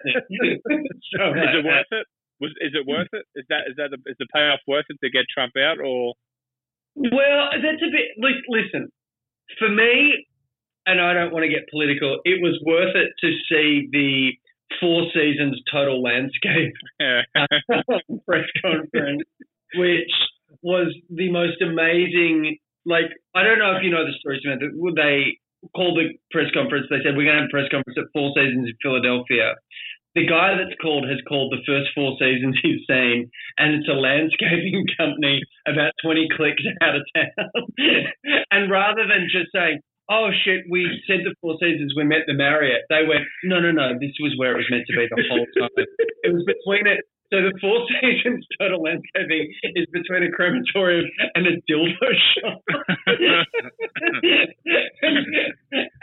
so, 1.13 1.21
is 1.37 1.53
it 1.53 1.65
worth 1.65 1.91
it? 1.93 2.07
Was, 2.41 2.51
is 2.65 2.73
it 2.73 2.87
worth 2.87 3.13
it? 3.13 3.25
Is 3.37 3.45
that 3.49 3.69
is 3.69 3.75
that 3.77 3.93
is 3.93 4.17
the 4.17 4.25
payoff 4.33 4.59
worth 4.67 4.89
it 4.89 4.97
to 5.03 5.09
get 5.11 5.25
Trump 5.31 5.53
out 5.57 5.77
or? 5.77 6.13
Well, 6.95 7.49
that's 7.53 7.81
a 7.81 7.91
bit. 7.91 8.17
Listen, 8.47 8.89
for 9.59 9.69
me, 9.69 10.25
and 10.85 11.01
I 11.01 11.13
don't 11.13 11.31
want 11.31 11.43
to 11.43 11.49
get 11.49 11.69
political. 11.71 12.19
It 12.25 12.41
was 12.41 12.59
worth 12.65 12.95
it 12.95 13.11
to 13.21 13.29
see 13.49 13.87
the 13.91 14.31
Four 14.79 15.05
Seasons 15.13 15.61
total 15.71 16.01
landscape 16.01 16.73
press 18.27 18.47
conference, 18.61 19.23
which 19.75 20.11
was 20.61 20.93
the 21.09 21.31
most 21.31 21.61
amazing. 21.61 22.57
Like, 22.85 23.11
I 23.35 23.43
don't 23.43 23.59
know 23.59 23.75
if 23.77 23.83
you 23.83 23.91
know 23.91 24.05
the 24.05 24.13
story, 24.19 24.39
Samantha. 24.41 24.67
Would 24.73 24.95
they 24.95 25.37
called 25.75 25.97
the 25.97 26.17
press 26.31 26.51
conference? 26.53 26.87
They 26.89 26.97
said 27.03 27.15
we're 27.15 27.25
going 27.25 27.37
to 27.37 27.47
have 27.47 27.51
a 27.51 27.55
press 27.55 27.71
conference 27.71 27.97
at 27.97 28.11
Four 28.13 28.33
Seasons 28.35 28.67
in 28.67 28.75
Philadelphia. 28.81 29.55
The 30.15 30.27
guy 30.29 30.53
that's 30.57 30.77
called 30.81 31.09
has 31.09 31.17
called 31.27 31.51
the 31.51 31.65
first 31.65 31.89
four 31.95 32.13
seasons 32.19 32.57
he's 32.63 32.85
seen, 32.87 33.29
and 33.57 33.75
it's 33.75 33.89
a 33.89 33.97
landscaping 33.97 34.85
company 34.97 35.41
about 35.65 35.93
20 36.03 36.27
clicks 36.35 36.63
out 36.81 36.95
of 36.95 37.03
town. 37.15 37.49
and 38.51 38.69
rather 38.69 39.07
than 39.09 39.27
just 39.31 39.49
saying, 39.53 39.79
oh 40.09 40.29
shit, 40.43 40.65
we 40.69 40.85
said 41.07 41.23
the 41.23 41.33
Four 41.41 41.55
Seasons, 41.59 41.93
we 41.95 42.03
met 42.03 42.27
the 42.27 42.33
Marriott. 42.33 42.83
They 42.89 43.07
went, 43.07 43.23
no, 43.43 43.59
no, 43.59 43.71
no, 43.71 43.93
this 43.99 44.13
was 44.19 44.35
where 44.37 44.53
it 44.53 44.57
was 44.57 44.69
meant 44.69 44.85
to 44.87 44.93
be 44.93 45.07
the 45.07 45.23
whole 45.29 45.47
time. 45.57 45.71
it 46.23 46.33
was 46.33 46.43
between 46.45 46.87
it. 46.87 47.01
So 47.33 47.41
the 47.41 47.57
Four 47.57 47.81
Seasons 47.97 48.45
total 48.61 48.85
landscaping 48.85 49.49
is 49.73 49.89
between 49.89 50.21
a 50.21 50.31
crematorium 50.31 51.09
and 51.33 51.49
a 51.49 51.57
dildo 51.65 52.09
shop. 52.37 52.61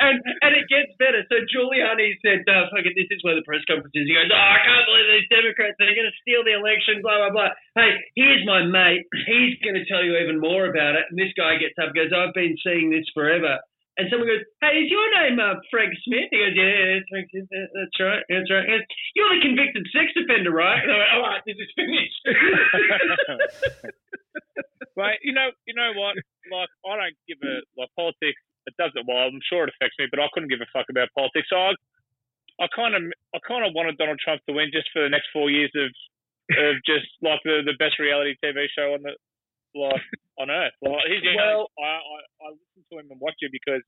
and, 0.02 0.16
and 0.18 0.52
it 0.58 0.66
gets 0.66 0.90
better. 0.98 1.22
So 1.30 1.46
Giuliani 1.46 2.18
said, 2.18 2.42
oh, 2.50 2.66
fuck 2.74 2.82
it, 2.82 2.98
this 2.98 3.06
is 3.14 3.22
where 3.22 3.38
the 3.38 3.46
press 3.46 3.62
conference 3.70 3.94
is. 3.94 4.10
He 4.10 4.14
goes, 4.18 4.26
oh, 4.26 4.34
I 4.34 4.58
can't 4.66 4.82
believe 4.90 5.06
these 5.06 5.30
Democrats, 5.30 5.78
they're 5.78 5.94
going 5.94 6.10
to 6.10 6.18
steal 6.18 6.42
the 6.42 6.58
election, 6.58 6.98
blah, 6.98 7.22
blah, 7.22 7.30
blah. 7.30 7.54
Hey, 7.78 7.94
here's 8.18 8.42
my 8.42 8.66
mate. 8.66 9.06
He's 9.30 9.54
going 9.62 9.78
to 9.78 9.86
tell 9.86 10.02
you 10.02 10.18
even 10.18 10.42
more 10.42 10.66
about 10.66 10.98
it. 10.98 11.06
And 11.14 11.16
this 11.16 11.30
guy 11.38 11.62
gets 11.62 11.78
up 11.78 11.94
goes, 11.94 12.10
I've 12.10 12.34
been 12.34 12.58
seeing 12.66 12.90
this 12.90 13.06
forever. 13.14 13.62
And 13.98 14.06
someone 14.08 14.28
goes, 14.28 14.46
"Hey, 14.62 14.86
is 14.86 14.90
your 14.90 15.06
name 15.18 15.38
uh, 15.40 15.60
Frank 15.70 15.92
Smith?" 16.06 16.30
He 16.30 16.38
goes, 16.38 16.54
"Yeah, 16.56 17.02
Frank. 17.10 17.28
That's 17.34 17.98
right. 18.00 18.22
That's 18.30 18.48
right." 18.48 18.66
Goes, 18.66 18.86
You're 19.14 19.34
the 19.34 19.42
convicted 19.42 19.84
sex 19.92 20.14
offender, 20.16 20.52
right? 20.52 20.80
And 20.80 20.92
I 20.92 20.96
went, 20.96 21.10
"All 21.14 21.26
right, 21.26 21.42
this 21.44 21.58
is 21.58 21.70
finished." 21.74 22.22
Right, 25.00 25.16
you 25.22 25.32
know, 25.32 25.48
you 25.64 25.72
know 25.72 25.96
what? 25.96 26.12
Like, 26.52 26.68
I 26.84 26.92
don't 27.00 27.16
give 27.24 27.40
a 27.40 27.64
like 27.78 27.88
politics. 27.96 28.36
It 28.68 28.76
doesn't. 28.76 29.08
Well, 29.08 29.16
I'm 29.16 29.40
sure 29.48 29.64
it 29.64 29.72
affects 29.72 29.96
me, 29.96 30.12
but 30.12 30.20
I 30.20 30.28
couldn't 30.34 30.52
give 30.52 30.60
a 30.60 30.68
fuck 30.76 30.92
about 30.92 31.08
politics. 31.16 31.48
So 31.48 31.56
I, 31.56 31.72
I 32.60 32.68
kind 32.74 32.92
of, 32.92 33.02
I 33.32 33.40
kind 33.46 33.64
of 33.64 33.72
wanted 33.72 33.96
Donald 33.96 34.20
Trump 34.20 34.44
to 34.44 34.52
win 34.52 34.68
just 34.68 34.92
for 34.92 35.00
the 35.00 35.08
next 35.08 35.32
four 35.32 35.48
years 35.48 35.72
of, 35.72 35.88
of 36.52 36.74
just 36.84 37.08
like 37.24 37.40
the 37.48 37.64
the 37.64 37.78
best 37.80 37.96
reality 37.96 38.36
TV 38.44 38.68
show 38.76 38.92
on 38.92 39.00
the 39.00 39.16
like 39.74 40.02
on 40.38 40.50
earth. 40.50 40.72
Like, 40.82 41.06
he's, 41.06 41.22
well, 41.36 41.68
I, 41.78 42.00
I, 42.00 42.18
I 42.42 42.46
listen 42.52 42.82
to 42.92 42.98
him 42.98 43.06
and 43.10 43.20
watch 43.20 43.36
him 43.40 43.50
because 43.52 43.82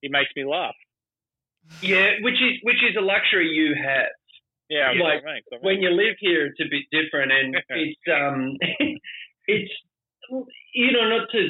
he 0.00 0.08
makes 0.08 0.30
me 0.36 0.44
laugh. 0.44 0.76
Yeah, 1.82 2.22
which 2.22 2.40
is 2.40 2.58
which 2.62 2.80
is 2.88 2.96
a 2.96 3.04
luxury 3.04 3.48
you 3.48 3.74
have. 3.76 4.14
Yeah, 4.70 4.92
like 5.00 5.22
when 5.62 5.80
you 5.80 5.90
live 5.90 6.16
here, 6.20 6.46
it's 6.46 6.60
a 6.60 6.68
bit 6.70 6.84
different, 6.92 7.32
and 7.32 7.56
it's 7.68 8.00
um, 8.08 8.56
it's 9.46 9.72
you 10.74 10.92
know 10.92 11.08
not 11.08 11.28
to 11.32 11.48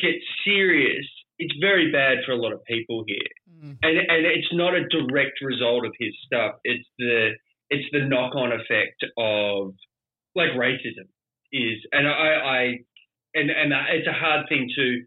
get 0.00 0.14
serious. 0.44 1.06
It's 1.38 1.54
very 1.60 1.90
bad 1.90 2.18
for 2.24 2.32
a 2.32 2.36
lot 2.36 2.52
of 2.52 2.64
people 2.64 3.04
here, 3.06 3.34
mm. 3.50 3.76
and 3.82 3.98
and 3.98 4.26
it's 4.26 4.52
not 4.52 4.74
a 4.74 4.86
direct 4.88 5.40
result 5.42 5.84
of 5.84 5.92
his 5.98 6.14
stuff. 6.26 6.56
It's 6.64 6.86
the 6.98 7.30
it's 7.70 7.88
the 7.92 8.06
knock 8.06 8.34
on 8.36 8.52
effect 8.52 9.02
of 9.16 9.74
like 10.34 10.50
racism 10.50 11.08
is, 11.52 11.78
and 11.92 12.06
I, 12.06 12.10
I 12.10 12.78
and 13.34 13.50
and 13.50 13.72
it's 13.90 14.08
a 14.08 14.12
hard 14.12 14.46
thing 14.48 14.68
to 14.76 15.02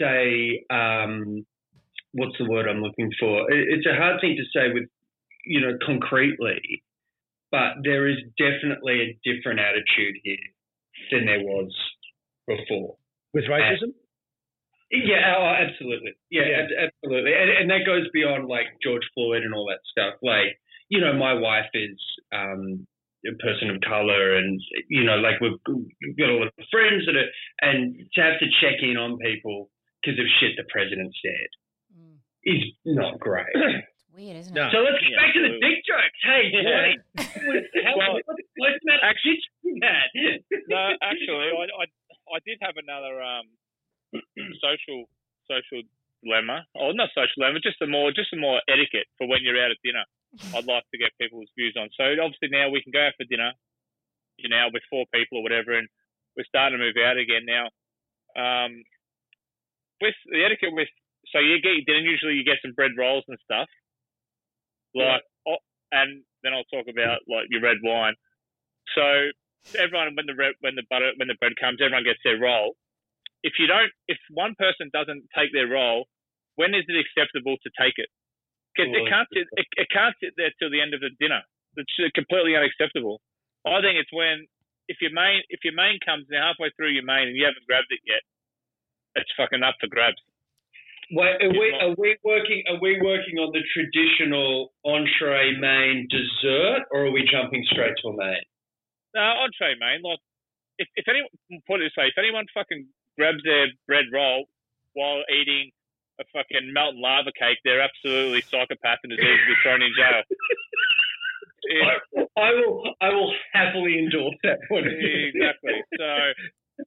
say. 0.00 0.64
Um, 0.70 1.46
what's 2.12 2.36
the 2.38 2.48
word 2.48 2.68
I'm 2.68 2.82
looking 2.82 3.10
for? 3.20 3.50
It's 3.50 3.86
a 3.86 3.94
hard 3.96 4.20
thing 4.20 4.36
to 4.36 4.44
say 4.58 4.72
with 4.72 4.88
you 5.44 5.60
know 5.60 5.78
concretely, 5.84 6.82
but 7.50 7.82
there 7.84 8.08
is 8.08 8.18
definitely 8.38 9.00
a 9.00 9.18
different 9.24 9.60
attitude 9.60 10.16
here 10.22 10.36
than 11.10 11.26
there 11.26 11.40
was 11.40 11.72
before 12.46 12.96
with 13.32 13.44
racism. 13.44 13.82
And, 13.82 13.94
yeah, 14.90 15.34
oh, 15.38 15.46
absolutely. 15.46 16.12
Yeah, 16.30 16.42
yeah. 16.50 16.86
absolutely. 16.86 17.32
And, 17.32 17.50
and, 17.50 17.70
that 17.70 17.86
goes 17.86 18.08
beyond 18.12 18.48
like 18.48 18.66
George 18.82 19.06
Floyd 19.14 19.42
and 19.42 19.54
all 19.54 19.66
that 19.66 19.78
stuff. 19.88 20.14
Like, 20.20 20.58
you 20.88 21.00
know, 21.00 21.12
my 21.12 21.32
wife 21.32 21.70
is 21.74 21.96
um, 22.32 22.86
a 23.26 23.36
person 23.36 23.68
of 23.68 23.80
color 23.84 24.36
and 24.36 24.60
you 24.88 25.04
know 25.04 25.16
like 25.20 25.40
we've 25.40 25.60
got 26.16 26.32
a 26.32 26.36
lot 26.40 26.48
of 26.48 26.64
friends 26.72 27.04
that 27.04 27.16
are 27.16 27.30
and 27.60 27.96
to 28.14 28.20
have 28.20 28.40
to 28.40 28.48
check 28.64 28.80
in 28.80 28.96
on 28.96 29.18
people 29.18 29.68
because 30.00 30.16
of 30.16 30.24
shit 30.40 30.56
the 30.56 30.64
president 30.72 31.12
said 31.20 31.50
mm. 31.92 32.16
is 32.44 32.64
not 32.88 33.20
great. 33.20 33.52
It's 33.52 34.08
weird 34.16 34.36
isn't 34.42 34.56
it? 34.56 34.72
So 34.72 34.80
let's 34.80 34.96
get 35.04 35.12
yeah, 35.12 35.20
back 35.20 35.32
to 35.36 35.42
the 35.44 35.54
dick 35.60 35.78
jokes. 35.84 36.20
Hey 36.24 36.42
yeah. 36.48 37.92
well, 37.96 38.16
what's 38.24 38.80
that 38.88 39.00
actually 39.04 39.36
no 40.68 40.80
actually 41.04 41.52
I, 41.52 41.64
I 41.76 41.84
i 42.34 42.38
did 42.48 42.58
have 42.64 42.74
another 42.80 43.20
um 43.20 43.46
social 44.64 45.04
social 45.44 45.84
dilemma. 46.24 46.64
Or 46.74 46.92
not 46.96 47.12
social 47.12 47.36
dilemma 47.36 47.60
just 47.60 47.80
a 47.84 47.86
more 47.86 48.12
just 48.16 48.32
a 48.32 48.40
more 48.40 48.64
etiquette 48.64 49.12
for 49.18 49.28
when 49.28 49.44
you're 49.44 49.60
out 49.60 49.70
at 49.70 49.80
dinner 49.84 50.08
I'd 50.54 50.66
like 50.66 50.86
to 50.90 50.98
get 50.98 51.16
people's 51.20 51.50
views 51.58 51.74
on. 51.78 51.90
So 51.98 52.04
obviously 52.22 52.50
now 52.50 52.70
we 52.70 52.82
can 52.82 52.94
go 52.94 53.02
out 53.02 53.18
for 53.18 53.26
dinner, 53.26 53.52
you 54.38 54.48
know, 54.48 54.70
with 54.72 54.86
four 54.90 55.04
people 55.12 55.38
or 55.38 55.42
whatever, 55.42 55.74
and 55.74 55.88
we're 56.36 56.48
starting 56.48 56.78
to 56.78 56.84
move 56.84 56.98
out 56.98 57.18
again 57.18 57.44
now. 57.46 57.66
Um, 58.38 58.82
with 60.00 60.14
the 60.30 60.44
etiquette 60.46 60.72
with 60.72 60.88
so 61.28 61.38
you 61.38 61.60
get 61.60 61.76
your 61.76 61.86
dinner. 61.86 62.06
Usually 62.06 62.34
you 62.34 62.44
get 62.44 62.62
some 62.62 62.72
bread 62.74 62.96
rolls 62.96 63.24
and 63.28 63.38
stuff, 63.44 63.68
like, 64.94 65.22
yeah. 65.46 65.54
oh, 65.54 65.62
and 65.92 66.24
then 66.42 66.52
I'll 66.54 66.66
talk 66.72 66.88
about 66.88 67.22
like 67.28 67.46
your 67.50 67.62
red 67.62 67.78
wine. 67.82 68.14
So 68.96 69.30
everyone 69.76 70.16
when 70.16 70.26
the 70.26 70.34
red, 70.34 70.54
when 70.60 70.74
the 70.74 70.86
butter 70.88 71.12
when 71.16 71.28
the 71.28 71.38
bread 71.38 71.54
comes, 71.60 71.78
everyone 71.82 72.04
gets 72.04 72.22
their 72.24 72.38
roll. 72.40 72.74
If 73.42 73.56
you 73.58 73.66
don't, 73.66 73.92
if 74.08 74.18
one 74.30 74.54
person 74.58 74.90
doesn't 74.92 75.24
take 75.36 75.52
their 75.52 75.68
roll, 75.68 76.04
when 76.56 76.74
is 76.74 76.84
it 76.88 76.96
acceptable 76.98 77.56
to 77.62 77.70
take 77.78 77.96
it? 77.96 78.08
'Cause 78.86 78.96
it 78.96 79.08
can't 79.08 79.28
sit. 79.32 79.46
It, 79.56 79.66
it 79.76 79.88
can't 79.90 80.16
sit 80.20 80.32
there 80.36 80.50
till 80.58 80.70
the 80.70 80.80
end 80.80 80.94
of 80.94 81.00
the 81.00 81.10
dinner. 81.20 81.42
It's 81.76 81.92
uh, 82.00 82.08
completely 82.14 82.56
unacceptable. 82.56 83.20
I 83.66 83.80
think 83.80 83.98
it's 84.00 84.12
when 84.12 84.46
if 84.88 84.98
your 85.00 85.12
main 85.12 85.42
if 85.48 85.60
your 85.64 85.74
main 85.74 85.98
comes 86.04 86.26
in 86.30 86.36
halfway 86.40 86.70
through 86.76 86.90
your 86.90 87.04
main 87.04 87.28
and 87.28 87.36
you 87.36 87.44
haven't 87.44 87.66
grabbed 87.66 87.90
it 87.90 88.00
yet, 88.06 88.22
it's 89.16 89.30
fucking 89.36 89.62
up 89.62 89.76
for 89.80 89.86
grabs. 89.86 90.18
Wait, 91.12 91.42
are 91.42 91.50
we 91.50 91.66
are 91.80 91.94
we 91.98 92.16
working 92.22 92.62
are 92.68 92.78
we 92.80 93.00
working 93.02 93.38
on 93.38 93.50
the 93.52 93.62
traditional 93.74 94.72
entree, 94.84 95.56
main, 95.58 96.06
dessert, 96.10 96.86
or 96.90 97.06
are 97.06 97.10
we 97.10 97.26
jumping 97.30 97.64
straight 97.70 97.94
to 98.02 98.08
a 98.08 98.16
main? 98.16 98.42
No, 99.14 99.22
entree, 99.42 99.74
main. 99.78 100.02
Like, 100.02 100.18
if, 100.78 100.86
if 100.94 101.06
anyone 101.08 101.28
put 101.66 101.82
it 101.82 101.90
this 101.90 101.96
way, 101.98 102.06
if 102.06 102.18
anyone 102.18 102.46
fucking 102.54 102.86
grabs 103.18 103.42
their 103.44 103.66
bread 103.86 104.06
roll 104.12 104.46
while 104.94 105.22
eating 105.28 105.70
a 106.20 106.24
fucking 106.36 106.72
molten 106.72 107.00
lava 107.00 107.32
cake, 107.32 107.58
they're 107.64 107.80
absolutely 107.80 108.42
psychopath 108.42 109.00
and 109.02 109.10
deserve 109.10 109.40
to 109.40 109.46
be 109.48 109.56
thrown 109.64 109.82
in 109.82 109.92
jail. 109.96 110.22
Yeah, 111.70 112.24
I 112.40 112.50
will 112.56 112.82
I 113.00 113.10
will 113.10 113.30
happily 113.52 113.98
endorse 114.00 114.34
that 114.42 114.58
point 114.66 114.86
exactly. 114.88 115.76
So 115.92 116.08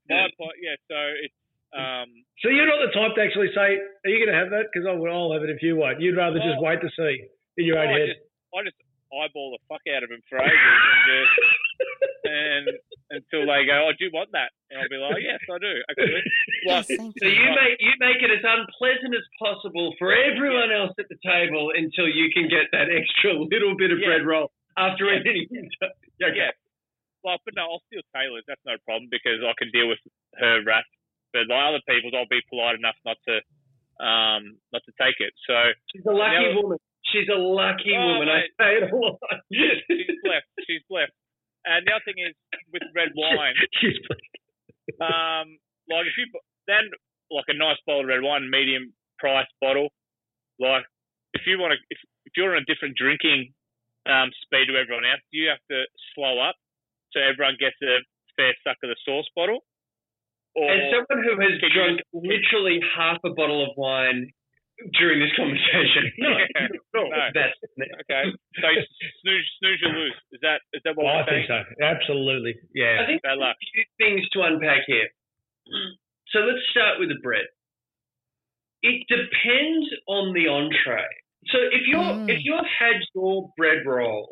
my 0.09 0.27
point, 0.35 0.57
yeah. 0.59 0.75
So 0.89 0.97
it's 1.23 1.37
um, 1.71 2.09
So 2.41 2.49
you're 2.49 2.67
not 2.67 2.81
the 2.81 2.91
type 2.91 3.15
to 3.15 3.21
actually 3.21 3.53
say, 3.55 3.79
"Are 3.79 4.09
you 4.09 4.19
going 4.25 4.33
to 4.33 4.39
have 4.41 4.49
that?" 4.49 4.67
Because 4.73 4.89
I 4.89 4.97
will. 4.97 5.13
I'll 5.13 5.31
have 5.31 5.43
it 5.45 5.53
if 5.53 5.61
you 5.61 5.77
won't. 5.77 6.01
You'd 6.01 6.17
rather 6.17 6.41
just 6.41 6.57
wait 6.59 6.81
to 6.81 6.89
see 6.97 7.29
in 7.61 7.65
your 7.69 7.77
own 7.79 7.89
I 7.89 7.91
head. 7.93 8.07
just, 8.17 8.21
I 8.51 8.59
just 8.65 8.75
eyeball 9.13 9.55
the 9.55 9.61
fuck 9.69 9.85
out 9.93 10.03
of 10.03 10.09
him 10.09 10.19
for 10.27 10.41
ages 10.41 10.51
and, 10.51 11.01
just, 11.05 11.33
and 12.23 12.65
until 13.11 13.45
they 13.45 13.65
go, 13.65 13.87
"Oh, 13.87 13.91
do 13.97 14.05
you 14.05 14.11
want 14.13 14.31
that?" 14.33 14.51
And 14.71 14.79
I'll 14.81 14.89
be 14.89 14.97
like, 14.97 15.21
"Yes, 15.21 15.39
I 15.49 15.57
do." 15.59 15.73
Actually, 15.89 16.23
Yes, 16.65 16.89
Like, 16.89 16.97
thank 16.99 17.13
So 17.19 17.27
you 17.27 17.43
Right. 17.43 17.55
make 17.55 17.75
you 17.79 17.93
make 17.99 18.19
it 18.23 18.31
as 18.31 18.43
unpleasant 18.43 19.13
as 19.15 19.25
possible 19.39 19.93
for 19.99 20.13
everyone 20.15 20.71
else 20.71 20.93
at 20.99 21.07
the 21.09 21.17
table 21.23 21.71
until 21.75 22.07
you 22.07 22.31
can 22.33 22.47
get 22.47 22.71
that 22.71 22.89
extra 22.89 23.33
little 23.33 23.75
bit 23.75 23.91
of 23.91 23.99
Yeah. 23.99 24.07
bread 24.07 24.25
roll 24.25 24.51
after 24.77 25.05
Yeah. 25.11 25.19
eating. 25.21 25.69
Okay. 26.23 26.35
Yeah. 26.37 26.51
Well, 27.23 27.37
but 27.45 27.55
no, 27.55 27.63
I'll 27.71 27.83
steal 27.87 28.01
Taylor's. 28.15 28.43
That's 28.47 28.63
no 28.65 28.75
problem 28.85 29.07
because 29.11 29.39
I 29.43 29.53
can 29.57 29.71
deal 29.71 29.87
with 29.87 29.99
her 30.39 30.61
wrath. 30.63 30.83
But 31.31 31.47
like 31.47 31.63
other 31.69 31.81
people's, 31.87 32.13
I'll 32.15 32.27
be 32.27 32.41
polite 32.49 32.75
enough 32.75 32.95
not 33.05 33.17
to, 33.27 33.35
um, 34.03 34.59
not 34.71 34.83
to 34.85 34.91
take 35.01 35.15
it. 35.19 35.33
So 35.47 35.55
She's 35.95 36.05
a 36.05 36.11
lucky 36.11 36.51
Now- 36.51 36.61
woman. 36.61 36.77
She's 37.11 37.27
a 37.29 37.35
lucky 37.35 37.95
Oh, 37.95 38.07
woman. 38.07 38.29
I 38.29 38.41
mate. 38.41 38.51
say 38.59 38.75
it 38.77 38.91
a 38.91 38.95
lot. 38.95 39.19
she's 39.51 40.19
blessed. 40.23 40.47
She's 40.67 40.83
blessed. 40.89 41.11
And 41.65 41.87
the 41.87 41.91
other 41.95 42.03
thing 42.05 42.19
is 42.19 42.35
with 42.71 42.83
red 42.95 43.11
wine, 43.17 43.55
She's 43.79 43.97
um, 44.99 45.57
like 45.89 46.05
if 46.07 46.15
you 46.19 46.27
then 46.67 46.91
like 47.31 47.47
a 47.47 47.57
nice 47.57 47.79
bottle 47.87 48.01
of 48.03 48.07
red 48.07 48.21
wine, 48.21 48.49
medium 48.49 48.93
price 49.19 49.47
bottle, 49.61 49.89
like 50.59 50.83
if 51.33 51.41
you 51.47 51.57
want 51.57 51.73
to, 51.73 51.79
if, 51.89 51.97
if 52.25 52.33
you're 52.37 52.55
on 52.55 52.61
a 52.61 52.65
different 52.67 52.95
drinking 52.95 53.53
um, 54.05 54.29
speed 54.43 54.67
to 54.67 54.75
everyone 54.77 55.05
else, 55.07 55.23
you 55.31 55.47
have 55.49 55.63
to 55.71 55.83
slow 56.13 56.39
up 56.39 56.55
so 57.11 57.19
everyone 57.21 57.55
gets 57.59 57.77
a 57.81 58.03
fair 58.35 58.53
suck 58.63 58.77
of 58.83 58.89
the 58.89 58.97
sauce 59.05 59.27
bottle. 59.35 59.63
Or 60.55 60.69
As 60.69 60.91
someone 60.93 61.23
who 61.25 61.33
has 61.41 61.57
Can 61.59 61.69
you- 61.69 61.73
drunk 61.73 61.97
literally 62.13 62.79
half 62.95 63.17
a 63.25 63.31
bottle 63.33 63.63
of 63.63 63.71
wine 63.77 64.29
during 64.99 65.19
this 65.21 65.31
conversation, 65.37 66.11
no, 66.17 66.29
Yeah, 66.55 66.67
no, 66.93 67.01
no. 67.07 67.17
that's 67.37 67.57
okay, 67.77 68.23
so 68.59 68.67
snooze, 69.21 69.47
snooze, 69.59 69.79
you 69.81 69.89
lose. 69.93 70.15
Is 70.33 70.41
that 70.41 70.59
is 70.73 70.81
that 70.83 70.95
what 70.97 71.05
I 71.07 71.21
we're 71.21 71.25
saying? 71.29 71.45
think 71.47 71.67
so. 71.79 71.85
Absolutely. 71.85 72.55
Yeah. 72.73 73.01
I 73.01 73.05
think 73.05 73.21
Bad 73.21 73.37
luck. 73.37 73.55
a 73.55 73.65
few 73.73 73.85
things 74.01 74.27
to 74.33 74.41
unpack 74.43 74.83
here. 74.87 75.07
So 76.33 76.39
let's 76.39 76.63
start 76.71 76.99
with 76.99 77.09
the 77.09 77.19
bread. 77.21 77.45
It 78.81 79.05
depends 79.07 79.87
on 80.07 80.33
the 80.33 80.47
entree. 80.49 81.07
So 81.51 81.57
if 81.71 81.87
you're 81.87 82.01
Mm. 82.03 82.29
if 82.29 82.39
you've 82.43 82.65
had 82.79 82.97
your 83.15 83.51
bread 83.57 83.85
roll 83.85 84.27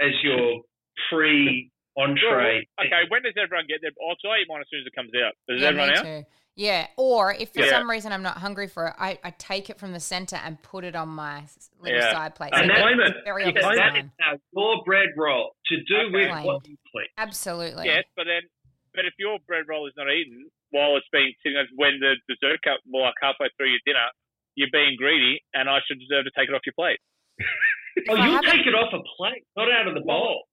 as 0.00 0.12
your 0.22 0.62
pre 1.10 1.70
entree, 1.96 2.66
Well, 2.78 2.86
okay, 2.86 3.02
when 3.08 3.22
does 3.22 3.34
everyone 3.36 3.66
get 3.68 3.80
their? 3.82 3.92
Oh, 4.02 4.14
so 4.20 4.28
I 4.30 4.38
eat 4.42 4.48
mine 4.48 4.60
as 4.62 4.68
soon 4.70 4.80
as 4.80 4.86
it 4.86 4.94
comes 4.94 5.12
out. 5.14 5.34
Does 5.48 5.60
Yeah, 5.62 5.68
everyone 5.68 5.88
me 5.90 5.96
out? 5.96 6.04
too. 6.04 6.22
Yeah, 6.56 6.86
or 6.96 7.34
if 7.34 7.50
for 7.52 7.60
Yeah. 7.60 7.70
some 7.70 7.90
reason 7.90 8.12
I'm 8.12 8.22
not 8.22 8.38
hungry 8.38 8.68
for 8.68 8.86
it, 8.88 8.94
I, 8.96 9.18
I 9.24 9.30
take 9.38 9.70
it 9.70 9.78
from 9.78 9.90
the 9.92 9.98
center 9.98 10.36
and 10.36 10.60
put 10.62 10.84
it 10.84 10.94
on 10.94 11.08
my 11.08 11.42
little 11.80 11.98
Yeah. 11.98 12.12
side 12.12 12.34
plate. 12.36 12.50
And 12.54 12.70
So 12.70 12.76
claim 12.80 13.00
it's. 13.00 13.18
Very 13.24 13.42
You 13.42 13.48
obvious 13.48 13.64
claim 13.66 13.76
that 13.76 13.92
mine. 13.94 14.04
is 14.06 14.10
now 14.20 14.38
your 14.54 14.84
bread 14.84 15.08
roll 15.16 15.56
to 15.66 15.76
do 15.82 15.96
Okay. 15.96 16.12
with 16.14 16.30
Claim. 16.30 16.44
what 16.46 16.66
you 16.68 16.76
please. 16.92 17.10
Absolutely. 17.18 17.86
Yes, 17.86 18.04
but 18.14 18.24
then, 18.30 18.42
but 18.94 19.04
if 19.04 19.14
your 19.18 19.38
bread 19.48 19.64
roll 19.68 19.86
is 19.88 19.94
not 19.96 20.08
eaten 20.12 20.48
while 20.70 20.96
it's 20.96 21.08
being 21.10 21.34
sitting, 21.42 21.58
when 21.74 21.98
the 21.98 22.14
dessert 22.28 22.62
cup, 22.62 22.78
well, 22.86 23.02
like 23.02 23.14
halfway 23.20 23.48
through 23.56 23.70
your 23.70 23.80
dinner, 23.84 24.06
you're 24.54 24.70
being 24.70 24.94
greedy, 24.96 25.42
and 25.54 25.68
I 25.68 25.80
should 25.86 25.98
deserve 25.98 26.24
to 26.26 26.30
take 26.38 26.48
it 26.48 26.54
off 26.54 26.62
your 26.66 26.74
plate. 26.74 27.00
Oh, 28.08 28.14
if 28.14 28.18
Oh, 28.20 28.24
you'll 28.26 28.42
take 28.42 28.66
it 28.66 28.74
off 28.74 28.92
a 28.92 28.98
plate, 29.16 29.44
not 29.56 29.70
out 29.70 29.86
of 29.86 29.94
the 29.94 30.00
bowl. 30.00 30.46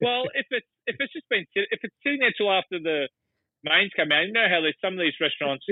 Well, 0.00 0.24
if 0.34 0.44
it's 0.50 0.66
if 0.88 0.96
it's 0.98 1.12
just 1.12 1.28
been 1.28 1.46
if 1.54 1.78
it's 1.84 1.94
sitting 2.02 2.18
there 2.18 2.32
till 2.36 2.50
after 2.50 2.80
the 2.80 3.08
mains 3.64 3.90
come 3.96 4.12
out, 4.12 4.26
you 4.26 4.32
know 4.32 4.48
how 4.48 4.60
there's 4.60 4.78
some 4.84 4.94
of 4.94 5.00
these 5.00 5.16
restaurants 5.20 5.64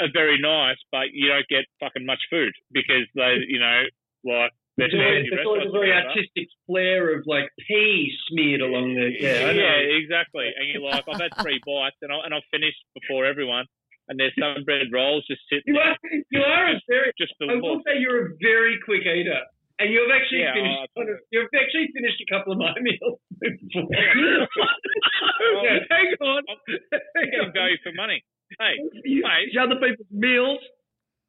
are 0.00 0.12
very 0.12 0.38
nice, 0.40 0.78
but 0.92 1.10
you 1.12 1.28
don't 1.28 1.46
get 1.48 1.64
fucking 1.80 2.06
much 2.06 2.20
food 2.30 2.52
because 2.70 3.06
they, 3.14 3.42
you 3.48 3.58
know, 3.58 3.82
like 4.24 4.52
they're 4.78 4.86
always, 4.94 5.26
fancy 5.26 5.34
it's 5.34 5.46
always 5.46 5.66
a 5.66 5.74
very 5.74 5.90
artistic 5.90 6.46
flair 6.66 7.18
of 7.18 7.26
like 7.26 7.50
pea 7.66 8.06
smeared 8.30 8.62
along 8.62 8.94
the. 8.94 9.10
Yeah, 9.18 9.50
yeah, 9.50 9.82
exactly. 9.98 10.46
And 10.54 10.70
you're 10.70 10.82
like, 10.82 11.02
I've 11.10 11.18
had 11.18 11.34
three 11.42 11.58
bites, 11.66 11.98
and, 12.02 12.12
I, 12.12 12.22
and 12.24 12.34
I've 12.34 12.46
finished 12.50 12.78
before 12.94 13.26
everyone, 13.26 13.66
and 14.06 14.18
there's 14.18 14.34
some 14.38 14.62
bread 14.62 14.86
rolls 14.92 15.26
just 15.26 15.42
sitting 15.50 15.74
You 15.74 15.74
there, 15.74 15.90
are, 15.90 15.98
you 16.30 16.40
are 16.40 16.66
a 16.70 16.80
very. 16.86 17.10
just 17.18 17.34
I 17.42 17.58
will 17.58 17.82
say 17.82 17.98
you're 17.98 18.26
a 18.26 18.28
very 18.40 18.78
quick 18.84 19.02
eater, 19.02 19.42
and 19.78 19.86
you've 19.92 20.10
actually 20.10 20.42
Yeah, 20.42 20.54
finished. 20.54 20.90
of- 20.96 21.22
you've 21.30 21.50
actually 21.54 21.88
finished 21.94 22.18
a 22.22 22.28
couple 22.32 22.52
of 22.52 22.58
my 22.58 22.74
meals. 22.82 23.18
before. 23.40 23.86
Yeah. 23.90 25.78
Hang 25.90 26.08
on. 26.20 26.42
I'm 26.48 27.30
getting 27.30 27.52
value 27.54 27.78
for 27.82 27.92
money. 27.94 28.22
Hey, 28.58 28.74
You- 29.04 29.22
mate. 29.22 29.54
Other 29.60 29.76
people's 29.76 30.08
meals. 30.10 30.60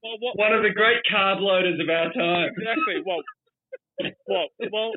well, 0.04 0.18
what, 0.20 0.38
One 0.38 0.54
of 0.54 0.64
the 0.64 0.72
great 0.72 1.04
carb 1.12 1.40
loaders 1.42 1.80
of 1.80 1.90
our 1.90 2.12
time. 2.14 2.50
exactly. 2.58 3.02
Well, 3.06 3.22
well, 4.28 4.48
well, 4.72 4.92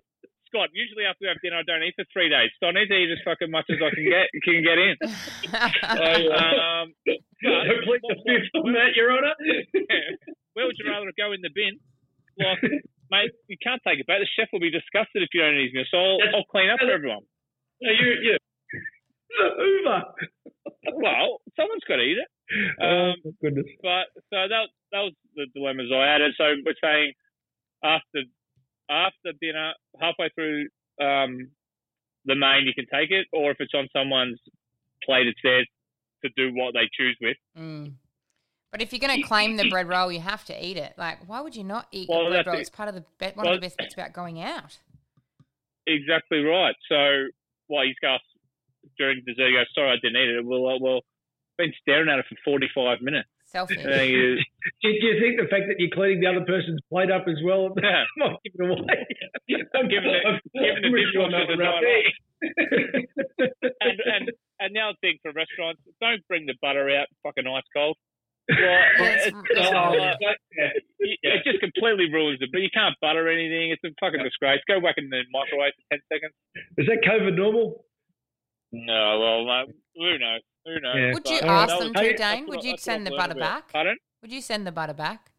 Scott. 0.47 0.69
Usually 0.73 1.05
after 1.05 1.27
we 1.27 1.29
have 1.29 1.41
dinner, 1.43 1.59
I 1.59 1.63
don't 1.67 1.83
eat 1.83 1.95
for 1.97 2.05
three 2.13 2.29
days, 2.29 2.51
so 2.61 2.69
I 2.69 2.73
need 2.73 2.87
to 2.87 2.95
eat 2.95 3.11
as 3.11 3.19
fucking 3.25 3.51
much 3.51 3.65
as 3.73 3.79
I 3.83 3.91
can 3.91 4.05
get 4.05 4.29
can 4.45 4.63
get 4.63 4.79
in. 4.79 4.95
Um, 5.83 6.95
but 7.05 7.19
Complete 7.43 8.03
the 8.07 8.17
fifth 8.23 8.55
on 8.63 8.73
that, 8.75 8.95
Your 8.95 9.11
Honour. 9.17 9.35
where 10.55 10.67
would 10.67 10.77
you 10.79 10.87
rather 10.89 11.11
go 11.19 11.33
in 11.33 11.41
the 11.43 11.51
bin? 11.53 11.81
Like, 12.39 12.63
mate, 13.13 13.31
you 13.47 13.57
can't 13.63 13.81
take 13.87 14.01
it 14.01 14.07
back. 14.09 14.19
The 14.25 14.29
chef 14.35 14.49
will 14.53 14.65
be 14.65 14.73
disgusted 14.73 15.21
if 15.23 15.29
you 15.37 15.43
don't 15.45 15.55
eat 15.61 15.69
his 15.71 15.75
meal. 15.77 15.91
So 15.93 15.99
I'll, 16.01 16.41
I'll 16.41 16.49
clean 16.51 16.71
up 16.73 16.81
for 16.81 16.91
everyone. 16.91 17.23
No, 17.85 17.91
you, 17.93 18.09
you, 18.25 18.35
The 19.37 19.47
Hoover. 19.61 20.01
Well, 20.97 21.39
someone's 21.57 21.85
got 21.87 21.97
to 21.97 22.07
eat 22.09 22.19
it. 22.19 22.29
oh, 22.81 23.13
Um, 23.13 23.15
my 23.25 23.31
goodness. 23.41 23.67
but 23.83 24.07
so 24.33 24.49
that 24.49 24.67
that 24.93 25.03
was 25.07 25.15
the 25.37 25.47
dilemmas 25.55 25.91
I 25.95 26.07
had. 26.11 26.21
And 26.21 26.35
so 26.37 26.45
we're 26.65 26.79
saying 26.83 27.13
after 27.85 28.25
after 28.91 29.33
dinner, 29.41 29.73
halfway 30.01 30.29
through 30.35 30.69
um, 31.01 31.49
the 32.25 32.35
main, 32.35 32.67
you 32.67 32.75
can 32.75 32.87
take 32.93 33.11
it, 33.11 33.27
or 33.33 33.51
if 33.53 33.57
it's 33.61 33.75
on 33.75 33.89
someone's 33.93 34.39
plate, 35.05 35.27
it's 35.27 35.41
theirs 35.43 35.67
to 36.25 36.31
do 36.37 36.53
what 36.55 36.75
they 36.75 36.89
choose 36.93 37.17
with. 37.21 37.37
Mm. 37.59 37.95
But 38.73 38.81
if 38.81 38.91
you're 38.91 39.01
going 39.07 39.21
to 39.21 39.29
claim 39.29 39.59
the 39.59 39.69
bread 39.69 39.87
roll, 39.87 40.11
you 40.11 40.21
have 40.21 40.45
to 40.47 40.57
eat 40.67 40.79
it. 40.79 40.95
Like, 40.97 41.29
why 41.29 41.43
would 41.43 41.55
you 41.55 41.63
not 41.63 41.87
eat 41.93 42.09
Well, 42.09 42.29
bread 42.31 42.47
roll? 42.47 42.57
it. 42.57 42.61
It's 42.61 42.71
part 42.71 42.89
of 42.89 42.95
the 42.95 43.05
be- 43.21 43.27
one 43.37 43.45
Well- 43.45 43.55
of 43.55 43.61
the 43.61 43.67
best 43.67 43.77
bits 43.77 43.93
about 43.95 44.15
going 44.15 44.41
out. 44.41 44.79
Exactly 45.87 46.43
right. 46.43 46.75
So, 46.89 47.27
well, 47.69 47.85
he's 47.85 47.99
got 48.01 48.21
during 48.99 49.21
dessert. 49.27 49.49
He 49.49 49.53
goes, 49.53 49.67
"Sorry, 49.75 49.91
I 49.91 49.97
didn't 49.97 50.17
eat 50.17 50.31
it." 50.39 50.45
Well, 50.45 50.67
uh, 50.69 50.79
well, 50.81 51.01
been 51.59 51.75
staring 51.83 52.09
at 52.09 52.21
it 52.21 52.25
for 52.29 52.37
forty-five 52.45 53.03
minutes. 53.03 53.29
Selfish. 53.47 53.79
And 53.85 54.09
you, 54.09 54.37
Do, 54.83 54.89
do 54.93 55.07
you 55.07 55.21
think 55.21 55.41
the 55.43 55.49
fact 55.51 55.67
that 55.67 55.75
you're 55.79 55.91
cleaning 55.91 56.21
the 56.21 56.29
other 56.29 56.45
person's 56.47 56.81
plate 56.89 57.11
up 57.11 57.27
as 57.29 57.37
well 57.45 57.75
yeah, 57.83 58.05
might 58.17 58.37
give 58.45 58.55
it 58.55 58.63
away? 58.63 59.07
I'm 59.75 59.89
giving 59.89 60.09
it, 60.15 60.23
giving 60.55 60.83
the 60.83 60.87
I'm 60.87 60.93
with 60.93 61.11
you 61.13 61.21
on 61.23 61.31
dishwasher 61.33 61.47
that 61.47 61.59
the 61.59 61.65
one, 61.67 61.83
night 61.83 62.15
and, 63.83 64.01
and 64.07 64.31
and 64.61 64.77
the 64.77 64.81
other 64.81 64.97
thing 65.01 65.19
for 65.21 65.33
restaurants, 65.33 65.83
don't 66.01 66.27
bring 66.29 66.47
the 66.47 66.55
butter 66.63 66.89
out 66.91 67.09
fucking 67.25 67.47
ice 67.47 67.65
cold. 67.75 67.97
Well, 68.49 68.59
it's- 68.59 69.27
it's, 69.29 69.37
it's 69.51 69.71
oh, 69.73 69.93
rude. 69.93 70.17
yeah. 70.21 70.71
it 70.99 71.19
it 71.23 71.45
just 71.45 71.61
completely 71.61 72.13
ruins 72.13 72.39
it. 72.41 72.51
But 72.53 72.61
you 72.61 72.69
can't 72.75 72.95
butter 73.01 73.29
anything. 73.29 73.71
It's 73.71 73.83
a 73.85 73.91
fucking 74.01 74.23
disgrace. 74.23 74.61
Go 74.69 74.81
whack 74.81 74.97
it 74.99 75.05
in 75.05 75.11
the 75.11 75.23
microwave 75.33 75.73
for 75.79 75.85
ten 75.91 76.01
seconds. 76.13 76.35
Is 76.79 76.87
that 76.87 77.01
COVID 77.07 77.37
normal? 77.37 77.85
No, 78.73 79.21
well, 79.21 79.45
no, 79.45 79.65
who 79.95 80.19
knows? 80.19 80.41
Who 80.65 80.81
knows? 80.81 80.97
Yeah. 80.97 81.13
Would 81.15 81.29
you 81.29 81.41
But 81.41 81.49
uh, 81.49 81.53
ask 81.53 81.79
them 81.79 81.93
was- 81.93 82.01
to, 82.03 82.09
that's 82.09 82.21
Dane? 82.21 82.47
Would 82.49 82.65
you 82.65 82.77
send 82.79 83.07
the 83.07 83.11
learned 83.11 83.21
butter 83.21 83.39
about- 83.39 83.63
back? 83.69 83.73
Pardon? 83.73 83.97
Would 84.23 84.33
you 84.33 84.41
send 84.41 84.67
the 84.67 84.73
butter 84.73 84.95
back? 84.95 85.31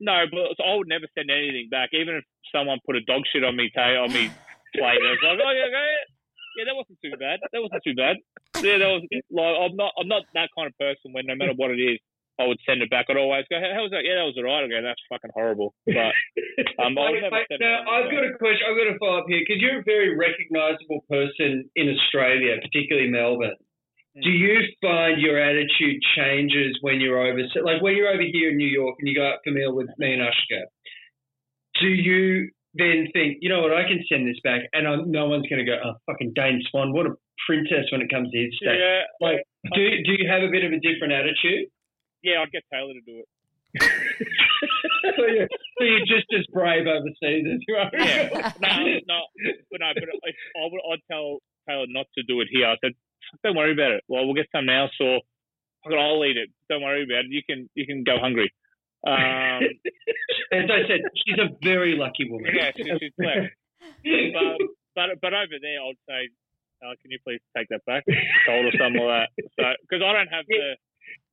No, 0.00 0.24
but 0.30 0.58
I 0.64 0.74
would 0.74 0.88
never 0.88 1.06
send 1.16 1.30
anything 1.30 1.68
back, 1.70 1.90
even 1.92 2.16
if 2.16 2.24
someone 2.50 2.78
put 2.84 2.96
a 2.96 3.00
dog 3.02 3.22
shit 3.32 3.44
on 3.44 3.54
me 3.56 3.70
ta- 3.74 4.02
on 4.02 4.12
me 4.12 4.30
plate. 4.74 4.98
I 4.98 5.10
was 5.14 5.18
like, 5.22 5.38
oh 5.38 5.50
yeah, 5.54 5.70
yeah, 5.70 5.86
yeah, 6.58 6.64
that 6.66 6.74
wasn't 6.74 6.98
too 7.04 7.14
bad. 7.18 7.38
That 7.52 7.62
wasn't 7.62 7.82
too 7.86 7.94
bad. 7.94 8.16
Yeah, 8.62 8.78
that 8.78 8.88
was 8.90 9.02
like 9.30 9.54
I'm 9.62 9.76
not 9.76 9.92
I'm 9.98 10.08
not 10.08 10.22
that 10.34 10.50
kind 10.58 10.66
of 10.66 10.76
person 10.78 11.12
when 11.14 11.26
no 11.26 11.36
matter 11.36 11.52
what 11.54 11.70
it 11.70 11.78
is, 11.80 11.98
I 12.42 12.46
would 12.46 12.58
send 12.66 12.82
it 12.82 12.90
back. 12.90 13.06
I'd 13.08 13.16
always 13.16 13.46
go, 13.48 13.62
"How 13.62 13.82
was 13.82 13.94
that? 13.94 14.02
Yeah, 14.02 14.18
that 14.18 14.26
was 14.26 14.36
alright." 14.36 14.64
I 14.64 14.68
go, 14.68 14.82
"That's 14.82 15.00
fucking 15.08 15.30
horrible." 15.34 15.74
But 15.86 16.12
um, 16.82 16.98
I 16.98 17.14
would 17.14 17.22
Wait, 17.22 17.22
never 17.22 17.46
send 17.46 17.62
now, 17.62 17.86
I've 17.86 18.10
got 18.10 18.26
a 18.26 18.34
question. 18.36 18.66
I've 18.66 18.76
got 18.76 18.88
to 18.90 18.98
follow 18.98 19.18
up 19.22 19.28
here 19.28 19.40
because 19.46 19.62
you're 19.62 19.80
a 19.80 19.86
very 19.86 20.18
recognisable 20.18 21.06
person 21.06 21.70
in 21.78 21.86
Australia, 21.94 22.58
particularly 22.58 23.08
Melbourne. 23.08 23.58
Do 24.20 24.28
you 24.28 24.60
find 24.82 25.22
your 25.22 25.40
attitude 25.40 25.96
changes 26.14 26.76
when 26.82 27.00
you're 27.00 27.16
over, 27.16 27.40
like 27.64 27.80
when 27.80 27.96
you're 27.96 28.12
over 28.12 28.22
here 28.22 28.50
in 28.50 28.58
New 28.58 28.68
York 28.68 28.96
and 29.00 29.08
you 29.08 29.14
go 29.14 29.24
out 29.24 29.40
for 29.42 29.52
meal 29.52 29.72
with 29.72 29.88
me 29.96 30.12
and 30.12 30.20
Ushka? 30.20 30.68
Do 31.80 31.88
you 31.88 32.50
then 32.74 33.08
think, 33.14 33.38
you 33.40 33.48
know 33.48 33.62
what, 33.62 33.72
I 33.72 33.84
can 33.88 34.04
send 34.12 34.28
this 34.28 34.36
back, 34.44 34.68
and 34.74 34.86
I'm, 34.86 35.10
no 35.10 35.28
one's 35.28 35.48
going 35.48 35.64
to 35.64 35.68
go, 35.68 35.76
oh, 35.82 35.94
fucking 36.04 36.32
Dane 36.34 36.60
Swan, 36.70 36.92
what 36.92 37.06
a 37.06 37.16
princess 37.46 37.90
when 37.90 38.00
it 38.00 38.10
comes 38.10 38.30
to 38.30 38.38
his 38.38 38.54
steak. 38.56 38.78
Yeah, 38.78 39.02
Like, 39.20 39.44
do 39.74 39.82
do 40.04 40.12
you 40.18 40.28
have 40.28 40.42
a 40.42 40.50
bit 40.50 40.64
of 40.64 40.72
a 40.72 40.80
different 40.80 41.12
attitude? 41.12 41.68
Yeah, 42.22 42.42
I'd 42.42 42.52
get 42.52 42.62
Taylor 42.72 42.94
to 42.94 43.00
do 43.00 43.22
it. 43.22 43.28
so, 45.16 45.24
you're, 45.26 45.48
so 45.78 45.84
you're 45.84 46.06
just 46.06 46.28
as 46.38 46.44
brave 46.52 46.86
overseas 46.86 47.46
as 47.48 47.60
you 47.66 47.74
are. 47.74 47.90
Yeah. 47.92 48.52
no, 48.60 48.84
no, 49.08 49.20
but 49.70 49.80
no, 49.80 49.90
but 49.94 50.02
if 50.02 50.36
I 50.56 50.68
would, 50.70 50.80
I'd 50.92 51.02
tell 51.10 51.38
Taylor 51.68 51.86
not 51.88 52.06
to 52.16 52.22
do 52.24 52.40
it 52.40 52.48
here. 52.50 52.66
I 52.66 52.76
said, 52.84 52.92
"Don't 53.42 53.56
worry 53.56 53.72
about 53.72 53.92
it. 53.92 54.04
Well, 54.08 54.24
we'll 54.26 54.34
get 54.34 54.48
some 54.54 54.66
now, 54.66 54.88
so 54.98 55.20
I'll 55.86 56.24
eat 56.24 56.36
it. 56.36 56.50
Don't 56.68 56.82
worry 56.82 57.04
about 57.04 57.24
it. 57.24 57.30
You 57.30 57.42
can, 57.48 57.68
you 57.74 57.86
can 57.86 58.04
go 58.04 58.18
hungry." 58.20 58.52
Um, 59.06 59.64
As 60.52 60.68
I 60.68 60.86
said, 60.86 61.00
she's 61.16 61.38
a 61.38 61.48
very 61.62 61.96
lucky 61.96 62.28
woman. 62.30 62.52
yeah, 62.54 62.70
she, 62.76 62.84
she's 63.00 63.12
clever. 63.18 63.50
But, 64.04 64.58
but, 64.94 65.08
but 65.20 65.32
over 65.34 65.56
there, 65.60 65.80
I'd 65.80 65.98
say, 66.06 66.28
uh, 66.84 66.92
"Can 67.00 67.10
you 67.10 67.18
please 67.24 67.40
take 67.56 67.68
that 67.70 67.84
back?" 67.86 68.04
Told 68.46 68.66
or 68.66 68.72
something 68.78 69.00
like 69.00 69.26
that. 69.26 69.44
So, 69.58 69.64
because 69.82 70.04
I 70.04 70.12
don't 70.12 70.28
have 70.28 70.44
the, 70.46 70.76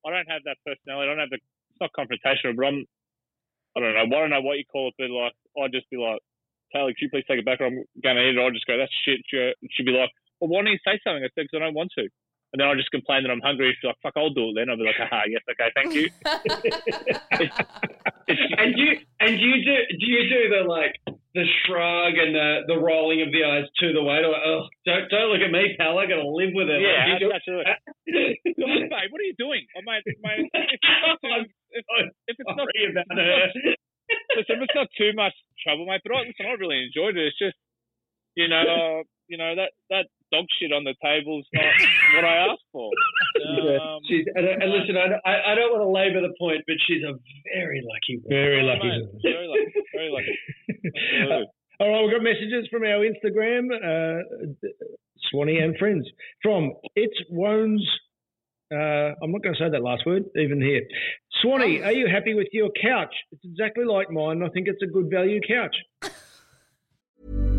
I 0.06 0.10
don't 0.12 0.30
have 0.30 0.44
that 0.46 0.58
personality. 0.66 1.06
I 1.06 1.10
don't 1.10 1.20
have 1.24 1.30
the. 1.30 1.40
It's 1.42 1.82
not 1.82 1.96
confrontational, 1.98 2.56
but 2.56 2.66
I'm. 2.66 2.86
I 3.76 3.80
don't 3.80 3.94
know. 3.94 4.18
I 4.18 4.20
don't 4.22 4.30
know 4.32 4.42
what 4.42 4.58
you 4.58 4.66
call 4.66 4.90
it, 4.90 4.96
but 4.98 5.10
like, 5.10 5.34
I'd 5.62 5.72
just 5.72 5.90
be 5.90 5.98
like, 5.98 6.20
Taylor, 6.74 6.94
can 6.94 7.06
you 7.06 7.10
please 7.10 7.26
take 7.28 7.40
it 7.40 7.46
back? 7.46 7.62
Or 7.62 7.68
I'm 7.68 7.86
going 8.02 8.18
to 8.18 8.26
eat 8.26 8.38
it. 8.38 8.42
I'll 8.42 8.52
just 8.52 8.66
go, 8.66 8.78
that's 8.78 8.92
shit. 9.06 9.22
She'd 9.30 9.86
be 9.86 9.92
like, 9.92 10.10
well, 10.42 10.50
why 10.50 10.62
don't 10.62 10.74
you 10.74 10.80
say 10.86 11.00
something? 11.04 11.24
I 11.24 11.30
said, 11.34 11.46
because 11.46 11.58
I 11.62 11.66
don't 11.66 11.78
want 11.78 11.92
to. 11.98 12.10
And 12.52 12.58
then 12.60 12.68
I'll 12.68 12.76
just 12.76 12.90
complain 12.90 13.22
that 13.24 13.30
I'm 13.32 13.42
hungry. 13.46 13.70
She's 13.78 13.86
like, 13.88 14.02
fuck, 14.02 14.14
I'll 14.18 14.34
do 14.34 14.50
it 14.50 14.54
then. 14.58 14.70
I'll 14.74 14.78
be 14.78 14.84
like, 14.84 14.98
haha, 14.98 15.22
yes, 15.30 15.46
okay, 15.54 15.70
thank 15.78 15.94
you. 15.94 16.10
and 18.58 18.74
you 18.78 18.90
and 19.20 19.40
you 19.40 19.54
do 19.66 19.76
do 19.98 20.06
you 20.06 20.24
do 20.30 20.42
the 20.50 20.62
like 20.68 20.96
the 21.34 21.46
shrug 21.62 22.18
and 22.18 22.34
the, 22.34 22.66
the 22.74 22.78
rolling 22.82 23.22
of 23.22 23.30
the 23.32 23.46
eyes 23.46 23.70
to 23.82 23.94
the 23.94 24.02
waiter? 24.02 24.30
Like, 24.30 24.42
oh, 24.46 24.66
don't 24.86 25.06
don't 25.10 25.30
look 25.30 25.42
at 25.46 25.52
me, 25.54 25.76
pal. 25.78 25.98
I 25.98 26.06
got 26.10 26.18
to 26.22 26.28
live 26.30 26.52
with 26.54 26.70
it. 26.70 26.82
yeah, 26.82 27.14
Like, 27.14 27.22
do- 27.22 27.34
absolutely. 27.34 27.70
What 28.60 29.22
are 29.22 29.30
you 29.30 29.38
doing? 29.38 29.64
Oh, 29.78 29.82
mate, 29.86 30.04
mate, 30.22 30.50
if 30.54 30.80
it's 30.82 31.06
not 31.06 31.18
too, 31.22 31.46
if, 31.72 31.86
if 32.28 32.36
it's 32.40 32.50
not, 32.50 32.58
Sorry 32.66 32.92
about 32.92 33.06
her. 33.14 33.46
listen, 34.36 34.58
if 34.58 34.62
it's 34.66 34.76
not 34.76 34.88
too 34.98 35.12
much 35.16 35.34
trouble, 35.64 35.86
mate. 35.86 36.02
But 36.04 36.14
I, 36.18 36.20
listen, 36.26 36.46
I 36.50 36.54
really 36.60 36.82
enjoyed 36.84 37.16
it. 37.18 37.28
It's 37.30 37.38
just, 37.40 37.56
you 38.36 38.48
know, 38.50 38.62
uh, 38.62 39.04
you 39.28 39.38
know 39.38 39.56
that 39.56 39.72
that 39.90 40.06
dog 40.32 40.46
shit 40.60 40.72
on 40.72 40.84
the 40.84 40.96
table's 41.04 41.46
not 41.54 41.74
what 42.16 42.26
I 42.26 42.36
asked 42.50 42.68
for. 42.72 42.90
Um, 42.90 44.00
she's, 44.08 44.26
and, 44.36 44.46
and 44.46 44.70
listen, 44.72 44.96
I, 44.98 45.18
I 45.28 45.52
I 45.52 45.56
don't 45.56 45.72
want 45.74 45.84
to 45.84 45.92
labour 45.92 46.22
the 46.22 46.34
point, 46.40 46.62
but 46.68 46.78
she's 46.88 47.04
a 47.04 47.14
very 47.56 47.82
lucky 47.82 48.22
woman. 48.22 48.30
Very 48.30 48.62
oh, 48.62 48.70
lucky. 48.70 48.90
mate, 48.90 49.10
very 49.24 49.48
lucky, 49.48 49.70
very 49.94 50.10
lucky. 50.12 50.36
Absolutely. 50.70 51.48
All 51.80 51.90
right, 51.90 52.02
we've 52.04 52.12
got 52.12 52.24
messages 52.24 52.68
from 52.70 52.84
our 52.84 53.08
Instagram, 53.08 53.72
uh, 53.72 54.22
Swanee 55.32 55.60
and 55.60 55.78
friends. 55.78 56.06
From 56.44 56.74
It's 56.96 57.16
Wones. 57.32 57.80
Uh, 58.72 59.16
I'm 59.24 59.32
not 59.32 59.42
going 59.42 59.56
to 59.56 59.64
say 59.64 59.70
that 59.72 59.82
last 59.82 60.06
word, 60.06 60.24
even 60.36 60.62
here. 60.62 60.82
Swanee, 61.42 61.82
are 61.82 61.94
you 61.94 62.08
happy 62.08 62.34
with 62.34 62.48
your 62.52 62.70
couch? 62.82 63.16
It's 63.32 63.46
exactly 63.46 63.86
like 63.86 64.12
mine. 64.12 64.44
I 64.44 64.50
think 64.50 64.68
it's 64.68 64.84
a 64.84 64.88
good 64.88 65.10
value 65.10 65.40
couch. 65.48 65.76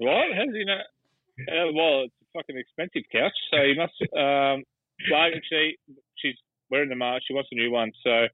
Right? 0.00 0.30
How 0.34 0.44
does 0.46 0.54
he 0.54 0.64
know? 0.64 0.80
Uh, 1.48 1.70
well, 1.74 2.02
it's 2.06 2.14
a 2.22 2.38
fucking 2.38 2.56
expensive 2.58 3.02
couch, 3.12 3.34
so 3.50 3.58
he 3.62 3.74
must. 3.74 3.94
Um, 4.14 4.62
well, 5.10 5.30
actually, 5.34 5.78
she's 6.16 6.34
wearing 6.70 6.88
the 6.88 6.96
mark. 6.96 7.22
She 7.26 7.34
wants 7.34 7.48
a 7.52 7.54
new 7.54 7.70
one, 7.70 7.90
so 8.02 8.26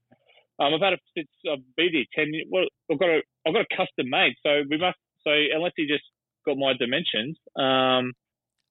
um, 0.60 0.72
I've 0.74 0.80
had 0.80 0.94
it 0.94 1.00
since 1.16 1.28
I've 1.50 1.64
been 1.76 1.92
here 1.92 2.04
ten. 2.14 2.32
years. 2.32 2.46
Well, 2.50 2.64
I've 2.90 2.98
got 2.98 3.08
a 3.10 3.20
I've 3.46 3.52
got 3.54 3.64
a 3.68 3.76
custom 3.76 4.08
made, 4.08 4.34
so 4.44 4.62
we 4.68 4.76
must. 4.78 4.96
So 5.24 5.30
unless 5.32 5.72
he 5.76 5.86
just 5.86 6.04
got 6.44 6.56
my 6.56 6.72
dimensions, 6.76 7.36
um, 7.56 8.12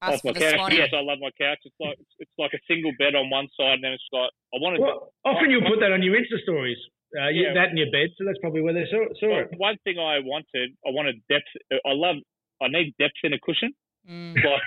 Ask 0.02 0.22
off 0.22 0.24
my 0.26 0.32
the 0.34 0.40
couch. 0.42 0.56
Swanee. 0.58 0.78
Yes, 0.78 0.90
I 0.94 1.02
love 1.02 1.18
my 1.22 1.32
couch. 1.38 1.60
It's 1.66 1.78
like 1.80 1.98
it's 2.20 2.32
like 2.38 2.54
a 2.54 2.62
single 2.68 2.92
bed 2.98 3.14
on 3.16 3.30
one 3.30 3.48
side, 3.58 3.82
and 3.82 3.84
then 3.84 3.94
it's 3.94 4.10
got. 4.12 4.30
I 4.54 4.58
wanted. 4.62 4.82
Well, 4.82 5.14
often 5.26 5.50
you'll 5.50 5.66
put 5.70 5.80
that 5.82 5.92
on 5.94 6.02
your 6.02 6.14
Insta 6.18 6.42
stories, 6.42 6.78
uh, 7.18 7.30
Yeah. 7.30 7.54
that 7.54 7.70
in 7.70 7.78
your 7.78 7.90
bed, 7.94 8.10
so 8.18 8.26
that's 8.26 8.38
probably 8.42 8.62
where 8.62 8.74
they 8.74 8.86
saw, 8.90 9.06
saw 9.22 9.30
Well, 9.30 9.46
it. 9.50 9.58
one 9.58 9.78
thing 9.86 9.98
I 9.98 10.20
wanted, 10.26 10.74
I 10.86 10.90
wanted 10.90 11.22
depth. 11.30 11.50
I 11.72 11.94
love. 11.94 12.18
I 12.62 12.68
need 12.68 12.94
depth 13.00 13.16
in 13.24 13.34
a 13.34 13.40
cushion, 13.40 13.74
Mm. 14.10 14.36
like 14.44 14.62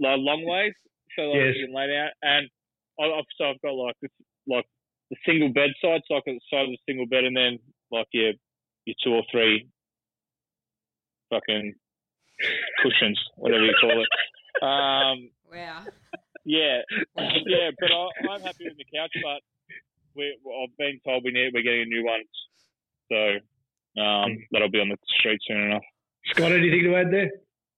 like 0.00 0.18
long 0.18 0.44
ways, 0.44 0.74
so 1.16 1.22
like 1.30 1.40
Yes. 1.40 1.54
you 1.56 1.66
can 1.66 1.74
lay 1.74 1.86
down. 1.86 2.10
And 2.22 2.48
I, 3.00 3.04
I've 3.04 3.24
so 3.38 3.50
I've 3.50 3.60
got 3.62 3.72
like 3.74 3.94
this, 4.02 4.10
like 4.46 4.66
the 5.10 5.16
single 5.24 5.50
bed 5.52 5.70
side, 5.80 6.00
so 6.08 6.16
I 6.16 6.20
can 6.24 6.38
side 6.50 6.64
of 6.64 6.70
the 6.70 6.78
single 6.86 7.06
bed, 7.06 7.24
and 7.24 7.36
then 7.36 7.58
like 7.90 8.06
your 8.12 8.32
your 8.86 8.96
two 9.04 9.12
or 9.14 9.22
three 9.30 9.68
fucking 11.30 11.74
cushions, 12.82 13.18
whatever 13.36 13.64
you 13.64 13.74
call 13.80 14.00
it. 14.02 14.08
Um, 14.62 15.30
Wow. 15.50 15.84
yeah, 16.44 16.82
yeah, 17.16 17.70
but 17.80 17.90
I, 17.90 18.08
I'm 18.30 18.42
happy 18.42 18.68
with 18.68 18.76
the 18.76 18.84
couch, 18.94 19.10
but 19.22 19.40
we 20.14 20.36
I've 20.62 20.76
been 20.76 21.00
told 21.04 21.24
we 21.24 21.32
need 21.32 21.52
we're 21.54 21.62
getting 21.62 21.82
a 21.82 21.86
new 21.86 22.04
one, 22.04 22.22
so 23.10 24.00
um, 24.00 24.36
that'll 24.52 24.70
be 24.70 24.78
on 24.78 24.90
the 24.90 24.96
street 25.18 25.40
soon 25.48 25.62
enough. 25.62 25.82
Scott, 26.26 26.52
anything 26.52 26.84
to 26.84 26.96
add 26.96 27.10
there? 27.10 27.30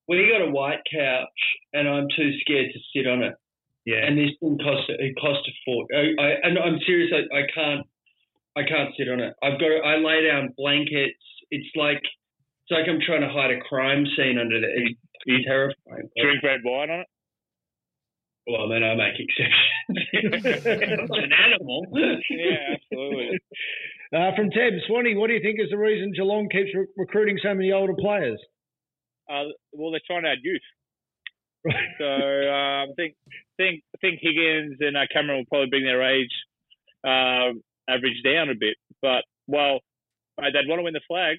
We 0.08 0.30
got 0.30 0.46
a 0.46 0.50
white 0.50 0.82
couch, 0.92 1.40
and 1.72 1.88
I'm 1.88 2.08
too 2.14 2.32
scared 2.40 2.70
to 2.72 2.80
sit 2.94 3.08
on 3.08 3.22
it. 3.22 3.34
Yeah. 3.86 4.04
And 4.06 4.18
this 4.18 4.32
thing 4.40 4.58
cost 4.58 4.88
it 4.88 5.14
cost 5.20 5.48
a 5.48 5.52
fort. 5.64 5.88
I, 5.94 6.12
I 6.20 6.28
and 6.42 6.58
I'm 6.58 6.78
serious. 6.86 7.12
I, 7.12 7.24
I 7.36 7.42
can't 7.54 7.86
I 8.56 8.62
can't 8.62 8.94
sit 8.96 9.08
on 9.08 9.20
it. 9.20 9.34
I've 9.42 9.60
got 9.60 9.68
to, 9.68 9.80
I 9.84 9.96
lay 9.96 10.26
down 10.26 10.54
blankets. 10.56 11.20
It's 11.50 11.68
like 11.76 12.00
it's 12.00 12.70
like 12.70 12.88
I'm 12.88 13.00
trying 13.04 13.20
to 13.20 13.28
hide 13.28 13.50
a 13.50 13.60
crime 13.60 14.04
scene 14.16 14.38
under 14.38 14.60
there. 14.60 14.72
It's, 14.72 14.98
it's 15.26 15.44
terrifying. 15.44 16.08
Drink 16.16 16.42
red 16.42 16.60
wine 16.64 16.90
on 16.90 17.00
it. 17.00 17.06
Well, 18.46 18.68
then 18.68 18.84
I 18.84 18.94
make 18.94 19.16
exceptions. 19.20 20.60
I'm 21.12 21.24
an 21.24 21.32
animal. 21.32 21.86
Yeah, 22.30 22.76
absolutely. 22.76 23.40
Uh, 24.14 24.30
from 24.36 24.48
Ted, 24.50 24.74
Swanee, 24.86 25.16
what 25.16 25.26
do 25.26 25.34
you 25.34 25.42
think 25.42 25.58
is 25.58 25.70
the 25.70 25.76
reason 25.76 26.12
Geelong 26.12 26.48
keeps 26.48 26.70
re- 26.72 26.86
recruiting 26.96 27.36
so 27.42 27.52
many 27.52 27.72
older 27.72 27.94
players? 27.98 28.38
Uh, 29.28 29.50
well, 29.72 29.90
they're 29.90 30.06
trying 30.06 30.22
to 30.22 30.30
add 30.30 30.38
youth. 30.42 30.62
So 31.98 32.04
um, 32.04 32.90
I 32.90 32.94
think 32.94 33.14
think 33.56 33.82
think 34.02 34.20
Higgins 34.20 34.76
and 34.80 34.98
uh, 34.98 35.08
Cameron 35.10 35.38
will 35.38 35.46
probably 35.46 35.70
bring 35.70 35.84
their 35.84 36.02
age 36.02 36.30
um, 37.04 37.62
average 37.88 38.20
down 38.22 38.50
a 38.50 38.54
bit. 38.54 38.76
But 39.00 39.24
well, 39.46 39.80
they'd 40.36 40.68
want 40.68 40.80
to 40.80 40.84
win 40.84 40.92
the 40.92 41.00
flag 41.08 41.38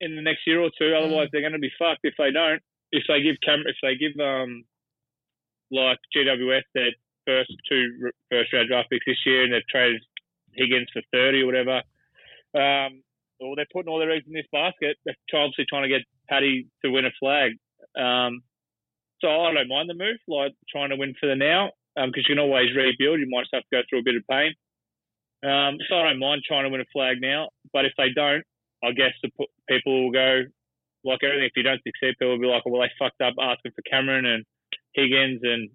in 0.00 0.16
the 0.16 0.22
next 0.22 0.46
year 0.46 0.62
or 0.62 0.70
two. 0.78 0.96
Otherwise, 0.96 1.28
they're 1.30 1.42
going 1.42 1.52
to 1.52 1.58
be 1.58 1.72
fucked 1.78 2.00
if 2.04 2.14
they 2.16 2.30
don't. 2.30 2.62
If 2.90 3.04
they 3.06 3.20
give 3.20 3.36
Cam, 3.44 3.64
if 3.66 3.76
they 3.82 4.00
give 4.00 4.16
um 4.18 4.64
like 5.70 5.98
GWS 6.16 6.64
their 6.74 6.92
first 7.26 7.52
two 7.68 8.10
first 8.30 8.54
round 8.54 8.68
draft 8.68 8.88
picks 8.88 9.04
this 9.04 9.20
year, 9.26 9.44
and 9.44 9.52
they've 9.52 9.68
traded 9.68 10.00
Higgins 10.54 10.88
for 10.90 11.02
thirty 11.12 11.42
or 11.42 11.46
whatever. 11.46 11.82
Um, 12.54 13.02
well, 13.40 13.56
they're 13.56 13.72
putting 13.72 13.88
all 13.88 13.98
their 13.98 14.12
eggs 14.12 14.26
in 14.26 14.34
this 14.34 14.48
basket. 14.52 14.96
They're 15.04 15.16
obviously 15.34 15.64
trying 15.68 15.84
to 15.84 15.88
get 15.88 16.02
Paddy 16.28 16.66
to 16.84 16.90
win 16.90 17.06
a 17.06 17.14
flag. 17.18 17.52
Um, 17.96 18.42
so 19.20 19.28
I 19.28 19.52
don't 19.52 19.68
mind 19.68 19.88
the 19.88 19.94
move, 19.94 20.18
like 20.28 20.52
trying 20.70 20.90
to 20.90 20.96
win 20.96 21.14
for 21.20 21.26
the 21.26 21.36
now, 21.36 21.70
because 21.96 22.24
you 22.28 22.34
can 22.36 22.38
always 22.38 22.74
rebuild. 22.74 23.20
You 23.20 23.28
might 23.30 23.46
have 23.52 23.62
to 23.62 23.76
go 23.76 23.82
through 23.88 24.00
a 24.00 24.04
bit 24.04 24.16
of 24.16 24.24
pain. 24.30 24.52
Um, 25.42 25.78
so 25.88 25.96
I 25.96 26.10
don't 26.10 26.18
mind 26.20 26.42
trying 26.46 26.64
to 26.64 26.70
win 26.70 26.80
a 26.80 26.92
flag 26.92 27.16
now. 27.20 27.48
But 27.72 27.84
if 27.84 27.92
they 27.96 28.10
don't, 28.14 28.44
I 28.84 28.92
guess 28.92 29.12
the 29.22 29.30
people 29.68 30.04
will 30.04 30.12
go 30.12 30.44
like 31.04 31.20
everything. 31.24 31.48
If 31.48 31.56
you 31.56 31.62
don't 31.62 31.80
succeed, 31.84 32.16
people 32.18 32.36
will 32.36 32.40
be 32.40 32.46
like, 32.46 32.64
"Well, 32.66 32.82
they 32.82 32.92
fucked 32.98 33.20
up 33.20 33.34
asking 33.40 33.72
for 33.72 33.82
Cameron 33.90 34.26
and 34.26 34.44
Higgins," 34.94 35.40
and 35.42 35.68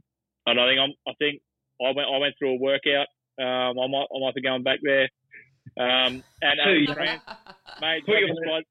and 0.46 0.60
I 0.60 0.68
think 0.68 0.80
I'm, 0.80 0.94
I 1.08 1.14
think 1.18 1.42
I 1.82 1.92
went 1.96 2.10
I 2.10 2.18
went 2.18 2.36
through 2.38 2.54
a 2.54 2.62
workout. 2.62 3.08
Um, 3.42 3.78
I 3.78 3.88
might 3.88 4.10
I 4.10 4.18
might 4.22 4.36
be 4.36 4.42
going 4.42 4.64
back 4.64 4.80
there. 4.82 5.10
Um, 5.78 6.24
and 6.42 6.60
Alex 6.64 6.96
Rance, 6.98 7.22
mate, 7.82 8.04
don't 8.08 8.16
be, 8.28 8.34
surprised, 8.36 8.66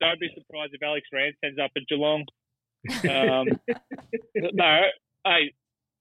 don't 0.00 0.20
be 0.20 0.30
surprised 0.34 0.72
if 0.74 0.82
Alex 0.82 1.06
Rance 1.12 1.36
ends 1.44 1.58
up 1.62 1.70
at 1.76 1.82
Geelong. 1.88 2.24
Um, 3.04 3.46
no, 4.54 4.80
hey, 5.26 5.52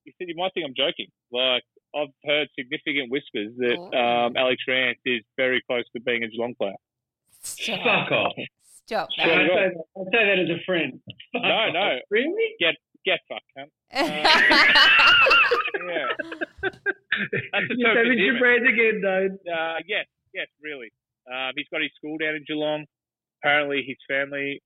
you 0.06 0.14
said 0.18 0.28
you 0.28 0.36
might 0.38 0.54
think 0.54 0.66
I'm 0.68 0.76
joking. 0.78 1.08
Like 1.32 1.64
I've 1.96 2.14
heard 2.26 2.48
significant 2.58 3.12
whispers 3.12 3.52
that 3.58 3.78
um, 3.98 4.38
Alex 4.38 4.62
Rance 4.68 5.00
is 5.06 5.22
very 5.38 5.62
close 5.68 5.84
to 5.96 6.02
being 6.02 6.24
a 6.24 6.28
Geelong 6.30 6.54
player. 6.56 6.76
Stop. 7.42 7.80
Fuck 7.84 8.12
off. 8.12 8.34
Stop. 8.86 9.10
I 9.20 9.24
say, 9.24 9.36
that, 9.36 9.72
I 9.98 10.04
say 10.06 10.26
that 10.26 10.40
as 10.40 10.50
a 10.50 10.64
friend. 10.66 11.00
Fuck 11.34 11.42
No, 11.44 11.50
off. 11.50 11.74
no. 11.74 12.00
Really? 12.12 12.56
Get 12.60 12.76
get 13.06 13.20
fucked, 13.28 13.46
cunt. 13.58 13.70
Yeah. 15.80 16.08
That's 16.62 17.68
the 17.68 17.76
you 17.78 17.86
term 17.86 17.96
savage 17.96 18.06
for 18.06 18.14
your 18.14 18.36
him. 18.36 18.40
brand 18.40 18.68
again, 18.68 19.02
Dane. 19.02 19.40
Uh, 19.52 19.76
yes, 19.88 20.06
yes, 20.34 20.48
really. 20.62 20.90
Um, 21.32 21.52
he's 21.56 21.68
got 21.72 21.82
his 21.82 21.92
school 21.98 22.18
down 22.18 22.36
in 22.36 22.44
Geelong. 22.48 22.86
Apparently, 23.42 23.84
his 23.88 23.98
family 24.08 24.62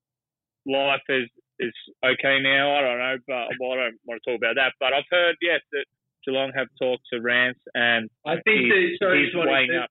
life 0.66 1.03
is 1.09 1.30
is 1.59 1.74
okay 2.03 2.39
now. 2.41 2.74
I 2.76 2.82
don't 2.82 2.97
know, 2.99 3.16
but 3.28 3.45
well, 3.59 3.74
I 3.74 3.76
don't 3.89 3.99
want 4.05 4.22
to 4.24 4.32
talk 4.32 4.38
about 4.39 4.55
that. 4.55 4.74
But 4.80 4.93
I've 4.93 5.07
heard, 5.11 5.36
yes, 5.41 5.61
that 5.72 5.86
Geelong 6.26 6.51
have 6.55 6.68
talked 6.82 7.03
to 7.14 7.22
Rance, 7.22 7.59
and 7.76 8.09
I 8.26 8.36
think 8.41 8.66
he's, 8.66 8.97
the, 8.97 9.05
sorry, 9.05 9.24
he's 9.26 9.34
Swanee, 9.34 9.51
weighing 9.51 9.72
the, 9.72 9.84
up. 9.84 9.89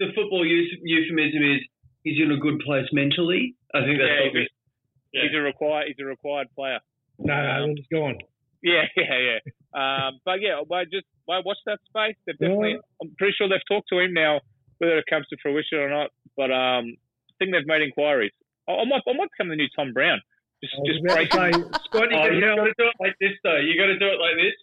the 0.00 0.06
football 0.14 0.46
euphemism 0.46 1.42
is 1.42 1.60
he's 2.04 2.22
in 2.22 2.30
a 2.32 2.38
good 2.38 2.60
place 2.60 2.86
mentally. 2.92 3.54
I 3.74 3.82
think 3.84 3.98
that's 3.98 4.08
Yeah, 4.08 4.24
what 4.24 4.32
we 4.34 4.40
he's, 4.40 4.48
a, 4.48 5.26
he's 5.26 5.34
a 5.36 5.42
required 5.42 5.86
he's 5.88 6.00
a 6.00 6.06
required 6.08 6.48
player. 6.54 6.80
No, 7.18 7.34
no, 7.34 7.72
it's 7.76 7.88
gone. 7.92 8.16
Yeah, 8.62 8.84
yeah, 8.96 9.18
yeah. 9.20 9.40
Um, 9.74 10.20
but 10.24 10.40
yeah, 10.40 10.60
I 10.72 10.84
just 10.84 11.06
I 11.28 11.40
watched 11.44 11.66
that 11.66 11.80
space. 11.88 12.16
They've 12.26 12.38
definitely. 12.38 12.78
I'm 13.02 13.10
pretty 13.18 13.34
sure 13.36 13.48
they've 13.48 13.60
talked 13.68 13.88
to 13.90 13.98
him 13.98 14.14
now, 14.14 14.40
whether 14.78 14.98
it 14.98 15.06
comes 15.08 15.26
to 15.28 15.36
fruition 15.42 15.78
or 15.78 15.90
not. 15.90 16.10
But 16.36 16.50
um, 16.50 16.96
I 16.96 17.32
think 17.38 17.52
they've 17.52 17.66
made 17.66 17.82
inquiries. 17.82 18.32
I, 18.68 18.72
I 18.72 18.84
might 18.84 19.02
I 19.06 19.12
might 19.16 19.30
become 19.32 19.48
the 19.48 19.56
new 19.56 19.68
Tom 19.74 19.92
Browne. 19.92 20.20
Just 20.62 20.74
I 20.74 20.84
just 20.88 21.02
break. 21.04 21.28
say, 21.32 21.52
Scott, 21.84 22.08
you 22.10 22.16
Oh, 22.16 22.30
you 22.32 22.40
got 22.40 22.64
to 22.64 22.74
do 22.78 22.88
it 22.88 22.96
like 22.98 23.16
this, 23.20 23.36
though. 23.44 23.60
You 23.60 23.76
got 23.76 23.92
to 23.92 23.98
do 23.98 24.08
it 24.08 24.20
like 24.20 24.36
this. 24.40 24.56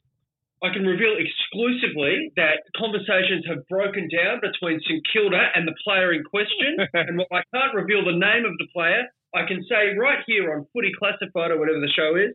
I 0.63 0.71
can 0.71 0.87
reveal 0.87 1.19
exclusively 1.19 2.31
that 2.39 2.63
conversations 2.79 3.43
have 3.51 3.67
broken 3.67 4.07
down 4.07 4.39
between 4.39 4.79
St 4.87 5.03
Kilda 5.11 5.51
and 5.55 5.67
the 5.67 5.75
player 5.83 6.13
in 6.13 6.23
question, 6.23 6.79
and 6.93 7.19
while 7.19 7.27
I 7.35 7.43
can't 7.53 7.75
reveal 7.75 8.05
the 8.05 8.15
name 8.15 8.47
of 8.47 8.55
the 8.57 8.67
player, 8.73 9.03
I 9.35 9.45
can 9.45 9.61
say 9.67 9.97
right 9.99 10.23
here 10.25 10.55
on 10.55 10.65
Footy 10.71 10.91
Classified 10.97 11.51
or 11.51 11.59
whatever 11.59 11.81
the 11.83 11.91
show 11.91 12.15
is 12.15 12.33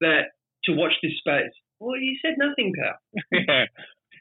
that 0.00 0.34
to 0.64 0.72
watch 0.74 0.92
this 1.02 1.14
space. 1.18 1.54
Well, 1.78 1.96
you 1.96 2.18
said 2.20 2.34
nothing, 2.36 2.72
pal. 2.74 2.98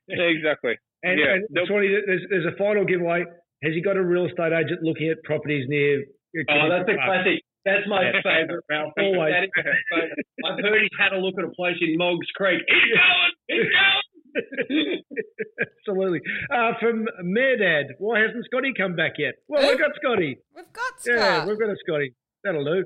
yeah, 0.08 0.24
exactly. 0.30 0.78
And, 1.04 1.20
Yeah, 1.20 1.34
and 1.36 1.48
they'll- 1.52 1.68
there's, 1.68 2.26
there's 2.30 2.46
a 2.46 2.58
final 2.58 2.86
giveaway. 2.86 3.24
Has 3.64 3.74
he 3.74 3.82
got 3.82 3.98
a 3.98 4.04
real 4.04 4.26
estate 4.26 4.54
agent 4.54 4.82
looking 4.84 5.10
at 5.10 5.22
properties 5.24 5.66
near? 5.70 6.04
Oh, 6.50 6.70
that's 6.70 6.88
a 6.90 6.94
classic. 6.96 7.42
That's 7.66 7.86
my 7.88 8.12
favourite, 8.24 8.64
Ralph. 8.70 8.94
Always. 8.98 9.34
That 9.34 9.44
is 9.44 9.50
my 9.56 9.64
favourite. 9.92 10.14
I've 10.46 10.60
heard 10.64 10.82
he's 10.82 10.98
had 11.00 11.12
a 11.14 11.18
look 11.20 11.36
at 11.38 11.44
a 11.44 11.50
place 11.52 11.76
in 11.82 11.98
Moggs 11.98 12.28
Creek. 12.36 12.62
He's 12.68 12.96
going. 12.96 13.32
He's 13.48 13.70
going. 13.70 15.04
Absolutely. 15.80 16.22
Uh, 16.52 16.72
from 16.80 17.08
Merdad, 17.24 17.86
why 17.98 18.20
hasn't 18.22 18.46
Scotty 18.46 18.74
come 18.78 18.96
back 18.96 19.14
yet? 19.18 19.36
Well, 19.48 19.68
we've 19.68 19.78
got 19.80 19.92
Scotty. 19.96 20.38
We've 20.56 20.72
got 20.72 21.02
Scott. 21.02 21.16
Yeah, 21.16 21.46
we've 21.46 21.60
got 21.60 21.70
a 21.70 21.76
Scotty. 21.86 22.14
That'll 22.44 22.64
do. 22.64 22.86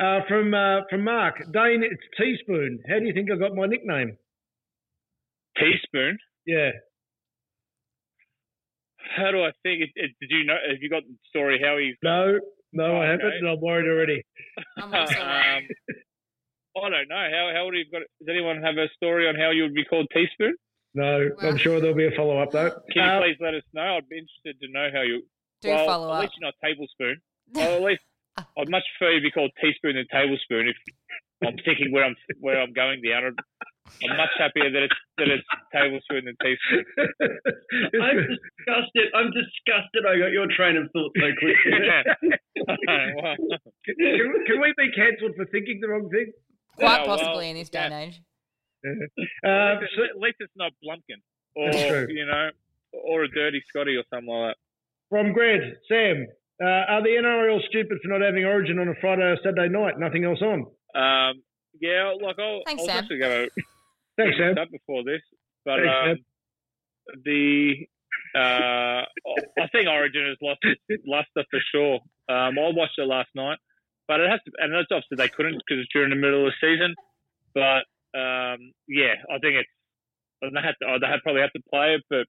Uh, 0.00 0.20
from 0.28 0.52
uh, 0.52 0.80
from 0.90 1.04
Mark 1.04 1.36
Dane, 1.52 1.82
it's 1.84 2.02
Teaspoon. 2.18 2.80
How 2.88 2.98
do 2.98 3.06
you 3.06 3.12
think 3.14 3.30
I 3.30 3.36
got 3.36 3.54
my 3.54 3.66
nickname? 3.66 4.16
Teaspoon. 5.58 6.18
Yeah. 6.46 6.70
How 9.16 9.30
do 9.30 9.42
I 9.44 9.52
think? 9.62 9.82
It, 9.82 9.90
it, 9.96 10.10
did 10.20 10.30
you 10.30 10.44
know? 10.44 10.56
Have 10.68 10.78
you 10.80 10.88
got 10.90 11.02
the 11.02 11.14
story 11.28 11.60
how 11.62 11.76
he? 11.78 11.94
No, 12.02 12.38
no, 12.72 12.84
Oh, 12.96 13.00
I 13.00 13.06
haven't, 13.06 13.26
okay. 13.26 13.36
and 13.38 13.48
I'm 13.48 13.60
worried 13.60 13.88
already. 13.88 14.22
I'm 14.78 14.94
also 14.94 15.20
um, 15.20 15.62
I 16.76 16.88
don't 16.88 17.08
know. 17.08 17.28
How 17.30 17.50
how 17.54 17.64
would 17.66 17.74
he 17.74 17.84
got? 17.90 18.00
Does 18.20 18.28
anyone 18.30 18.62
have 18.62 18.76
a 18.78 18.88
story 18.96 19.28
on 19.28 19.34
how 19.36 19.50
you 19.50 19.62
would 19.64 19.74
be 19.74 19.84
called 19.84 20.06
Teaspoon? 20.12 20.54
No, 20.94 21.30
Well- 21.38 21.50
I'm 21.52 21.56
sure 21.56 21.80
there'll 21.80 21.96
be 21.96 22.06
a 22.06 22.10
follow 22.16 22.38
up 22.38 22.50
though. 22.52 22.70
Can 22.92 23.02
Uh, 23.02 23.14
you 23.18 23.20
please 23.34 23.36
let 23.40 23.54
us 23.54 23.62
know? 23.74 23.96
I'd 23.96 24.08
be 24.08 24.18
interested 24.18 24.60
to 24.60 24.68
know 24.72 24.88
how 24.92 25.02
you. 25.02 25.22
do 25.62 25.68
well, 25.68 25.86
follow 25.86 26.08
at 26.12 26.16
up. 26.16 26.20
least 26.22 26.34
you're 26.38 26.46
not 26.48 26.54
tablespoon. 26.64 27.20
Well, 27.52 27.76
at 27.76 27.82
least 27.82 28.02
I'd 28.58 28.68
much 28.70 28.84
prefer 28.98 29.12
you 29.12 29.20
be 29.22 29.30
called 29.30 29.50
teaspoon 29.60 29.96
than 29.96 30.06
tablespoon. 30.10 30.68
If 30.68 30.76
I'm 31.46 31.56
thinking 31.64 31.92
where 31.92 32.04
I'm 32.04 32.16
where 32.40 32.60
I'm 32.60 32.72
going 32.72 33.02
down, 33.02 33.36
I'm 34.02 34.10
I'm 34.10 34.16
much 34.16 34.34
happier 34.38 34.70
that 34.70 34.82
it's 34.82 35.00
that 35.18 35.28
it's 35.28 35.44
tablespoon 35.72 36.24
than 36.24 36.36
teaspoon. 36.42 36.84
I'm 38.00 38.16
disgusted. 38.16 39.06
I'm 39.14 39.30
disgusted. 39.30 40.02
I 40.08 40.18
got 40.18 40.32
your 40.32 40.46
train 40.56 40.76
of 40.76 40.88
thought 40.92 41.12
so 41.16 41.28
quickly. 41.38 41.72
Well, 42.62 43.34
can, 43.86 44.44
can 44.46 44.60
we 44.60 44.72
be 44.76 44.92
cancelled 44.94 45.32
for 45.36 45.44
thinking 45.46 45.80
the 45.80 45.88
wrong 45.88 46.08
thing? 46.10 46.30
Quite 46.76 47.00
Yeah, 47.02 47.06
well, 47.08 47.18
possibly 47.18 47.50
in 47.50 47.56
this 47.56 47.68
day 47.70 47.80
yeah. 47.80 47.84
and 47.86 47.94
age. 48.14 48.22
Uh, 49.44 49.48
at, 49.48 49.80
least, 49.80 49.92
so- 49.96 50.04
at 50.04 50.18
least 50.20 50.36
it's 50.40 50.52
not 50.56 50.72
Blumpkin 50.84 51.20
or 51.56 52.08
you 52.10 52.24
know 52.26 52.50
or 52.92 53.24
a 53.24 53.28
dirty 53.28 53.62
Scotty 53.68 53.96
or 53.96 54.04
something 54.10 54.28
like 54.32 54.54
that. 54.54 54.56
from 55.08 55.32
Greg, 55.32 55.60
Sam, 55.88 56.26
uh, 56.62 56.66
are 56.66 57.02
the 57.02 57.10
NRL 57.20 57.60
stupid 57.68 57.98
for 58.02 58.08
not 58.08 58.20
having 58.20 58.44
Origin 58.44 58.78
on 58.78 58.88
a 58.88 58.94
Friday 59.00 59.22
or 59.22 59.36
Saturday 59.42 59.68
night? 59.68 59.98
Nothing 59.98 60.24
else 60.24 60.40
on. 60.42 60.60
Um, 60.94 61.42
yeah, 61.80 62.12
like 62.22 62.38
I'll, 62.38 62.60
Thanks, 62.66 62.82
I 62.82 62.84
was 62.84 62.86
Sam. 62.86 62.98
actually 62.98 63.18
going 63.18 63.48
to 63.48 63.62
Thanks, 64.16 64.36
Sam. 64.38 64.58
up 64.58 64.70
before 64.70 65.04
this, 65.04 65.22
but 65.64 65.80
Thanks, 65.80 66.20
um, 66.20 67.22
the 67.24 67.86
uh, 68.34 69.04
I 69.60 69.68
think 69.72 69.88
Origin 69.88 70.26
has 70.26 70.38
lost 70.42 70.60
its 70.62 71.04
luster 71.06 71.44
for 71.50 71.60
sure. 71.72 71.94
Um, 72.28 72.58
I 72.58 72.72
watched 72.72 72.98
it 72.98 73.06
last 73.06 73.28
night, 73.34 73.58
but 74.08 74.20
it 74.20 74.30
has 74.30 74.40
to, 74.44 74.52
and 74.58 74.72
that's 74.72 74.88
obviously 74.90 75.16
they 75.16 75.28
couldn't 75.28 75.58
because 75.58 75.82
it's 75.82 75.92
during 75.92 76.10
the 76.10 76.16
middle 76.16 76.46
of 76.46 76.52
the 76.52 76.60
season. 76.60 76.94
But 77.54 77.84
um, 78.16 78.72
yeah, 78.88 79.20
I 79.28 79.38
think 79.38 79.60
it's 79.60 79.72
they 80.40 80.60
had 80.60 80.74
to, 80.82 80.98
they 81.00 81.06
had 81.06 81.22
probably 81.22 81.42
have 81.42 81.52
to 81.52 81.62
play 81.70 81.94
it, 81.94 82.02
but 82.08 82.26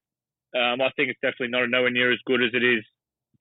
um, 0.58 0.80
I 0.80 0.90
think 0.96 1.10
it's 1.10 1.20
definitely 1.20 1.48
not 1.48 1.68
nowhere 1.68 1.90
near 1.90 2.12
as 2.12 2.18
good 2.26 2.42
as 2.42 2.50
it 2.54 2.62
is 2.62 2.84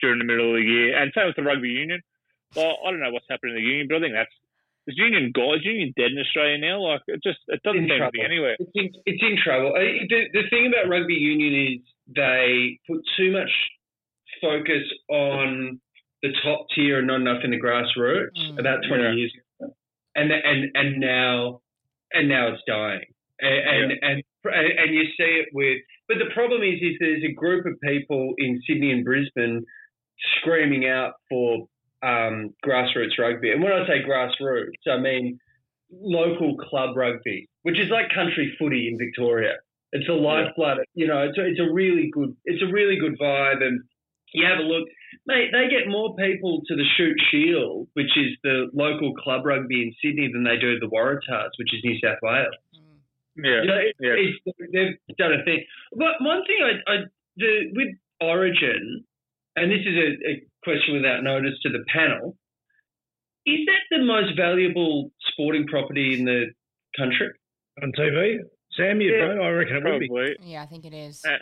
during 0.01 0.19
the 0.19 0.25
middle 0.25 0.49
of 0.49 0.57
the 0.57 0.65
year. 0.65 0.97
And 0.97 1.11
same 1.15 1.27
with 1.27 1.35
the 1.35 1.43
rugby 1.43 1.69
union. 1.69 2.01
Well, 2.55 2.77
I 2.85 2.91
don't 2.91 2.99
know 2.99 3.11
what's 3.11 3.29
happening 3.29 3.55
in 3.55 3.61
the 3.63 3.69
union, 3.69 3.87
but 3.89 3.97
I 3.97 4.01
think 4.01 4.13
that's 4.13 4.37
is 4.87 4.95
union 4.97 5.31
gone? 5.33 5.57
Is 5.59 5.65
union 5.65 5.93
dead 5.97 6.11
in 6.11 6.19
Australia 6.19 6.57
now? 6.57 6.81
Like 6.81 7.01
it 7.07 7.21
just 7.23 7.39
it 7.47 7.61
doesn't 7.63 7.87
seem 7.87 7.99
to 7.99 8.09
be 8.11 8.21
anywhere. 8.21 8.55
It's 8.59 8.71
in, 8.75 8.89
it's 9.05 9.23
in 9.23 9.37
trouble. 9.43 9.73
Uh, 9.75 9.79
The, 10.09 10.21
the 10.33 10.43
thing 10.49 10.67
about 10.67 10.89
rugby 10.89 11.13
union 11.15 11.53
is 11.73 11.79
they 12.15 12.79
put 12.87 12.99
too 13.17 13.31
much 13.31 13.51
focus 14.41 14.83
on 15.09 15.79
the 16.21 16.29
top 16.43 16.67
tier 16.75 16.99
and 16.99 17.07
not 17.07 17.21
enough 17.21 17.43
in 17.43 17.51
the 17.51 17.59
grassroots 17.59 18.35
Mm. 18.37 18.59
about 18.59 18.79
20 18.87 19.03
Yeah. 19.03 19.11
years 19.13 19.33
ago. 19.59 19.73
And, 20.15 20.31
and, 20.31 20.71
and 20.75 20.99
now, 20.99 21.61
and 22.13 22.29
now 22.29 22.47
it's 22.53 22.61
dying. 22.67 23.05
And, 23.39 23.91
and, 23.91 24.23
and, 24.45 24.67
and 24.79 24.93
you 24.93 25.03
see 25.17 25.41
it 25.43 25.49
with, 25.53 25.79
but 26.07 26.17
the 26.19 26.29
problem 26.33 26.61
is, 26.61 26.79
is 26.81 26.95
there's 26.99 27.23
a 27.23 27.33
group 27.33 27.65
of 27.65 27.73
people 27.81 28.33
in 28.37 28.61
Sydney 28.67 28.91
and 28.91 29.03
Brisbane 29.03 29.65
screaming 30.39 30.87
out 30.87 31.13
for 31.29 31.67
um, 32.03 32.53
grassroots 32.65 33.17
rugby. 33.17 33.51
And 33.51 33.63
when 33.63 33.73
I 33.73 33.85
say 33.87 34.03
grassroots, 34.07 34.91
I 34.91 34.97
mean 34.99 35.39
local 35.91 36.57
club 36.57 36.95
rugby, 36.97 37.47
which 37.63 37.79
is 37.79 37.89
like 37.89 38.13
country 38.13 38.55
footy 38.59 38.87
in 38.87 38.97
Victoria. 38.97 39.53
It's 39.91 40.09
a 40.09 40.13
lifeblood. 40.13 40.79
You 40.95 41.07
know, 41.07 41.21
it's 41.21 41.37
a, 41.37 41.45
it's 41.45 41.59
a 41.59 41.71
really 41.71 42.09
good, 42.11 42.35
it's 42.45 42.63
a 42.63 42.71
really 42.71 42.97
good 42.99 43.15
vibe. 43.21 43.61
And 43.61 43.81
you 44.33 44.45
have 44.45 44.57
a 44.57 44.63
look, 44.63 44.87
mate. 45.27 45.51
They 45.53 45.69
get 45.69 45.87
more 45.87 46.15
people 46.15 46.61
to 46.67 46.75
the 46.75 46.83
Shute 46.97 47.21
Shield, 47.29 47.87
which 47.93 48.17
is 48.17 48.35
the 48.43 48.69
local 48.73 49.13
club 49.13 49.45
rugby 49.45 49.83
in 49.83 49.93
Sydney, 50.01 50.29
than 50.33 50.43
they 50.43 50.57
do 50.57 50.79
the 50.79 50.89
Waratahs, 50.89 51.53
which 51.59 51.73
is 51.73 51.81
New 51.83 51.99
South 52.03 52.17
Wales. 52.23 52.55
Yeah, 53.35 53.61
You 53.61 53.67
know, 53.67 53.77
it, 53.77 53.95
yeah. 53.99 54.15
it's, 54.17 54.37
they've 54.73 55.17
done 55.17 55.33
a 55.33 55.43
thing. 55.43 55.63
But 55.91 56.21
one 56.21 56.41
thing 56.45 56.57
I, 56.61 56.91
I 56.91 56.95
the, 57.37 57.71
with 57.73 57.95
Origin, 58.21 59.05
and 59.55 59.71
this 59.71 59.81
is 59.85 59.95
a, 59.95 60.29
a 60.29 60.43
question 60.63 60.95
without 60.95 61.23
notice 61.23 61.53
to 61.63 61.69
the 61.69 61.83
panel, 61.93 62.35
is 63.45 63.59
that 63.65 63.97
the 63.97 64.03
most 64.03 64.35
valuable 64.37 65.11
sporting 65.31 65.67
property 65.67 66.17
in 66.17 66.25
the 66.25 66.45
country? 66.97 67.29
On 67.81 67.91
TV? 67.91 68.37
Sam, 68.77 69.01
you 69.01 69.15
Yeah, 69.15 69.41
I 69.41 69.49
reckon 69.49 69.77
it 69.77 69.83
would 69.83 69.99
be. 69.99 70.35
Yeah, 70.41 70.63
I 70.63 70.65
think 70.65 70.85
it 70.85 70.93
is. 70.93 71.21
Uh, 71.25 71.37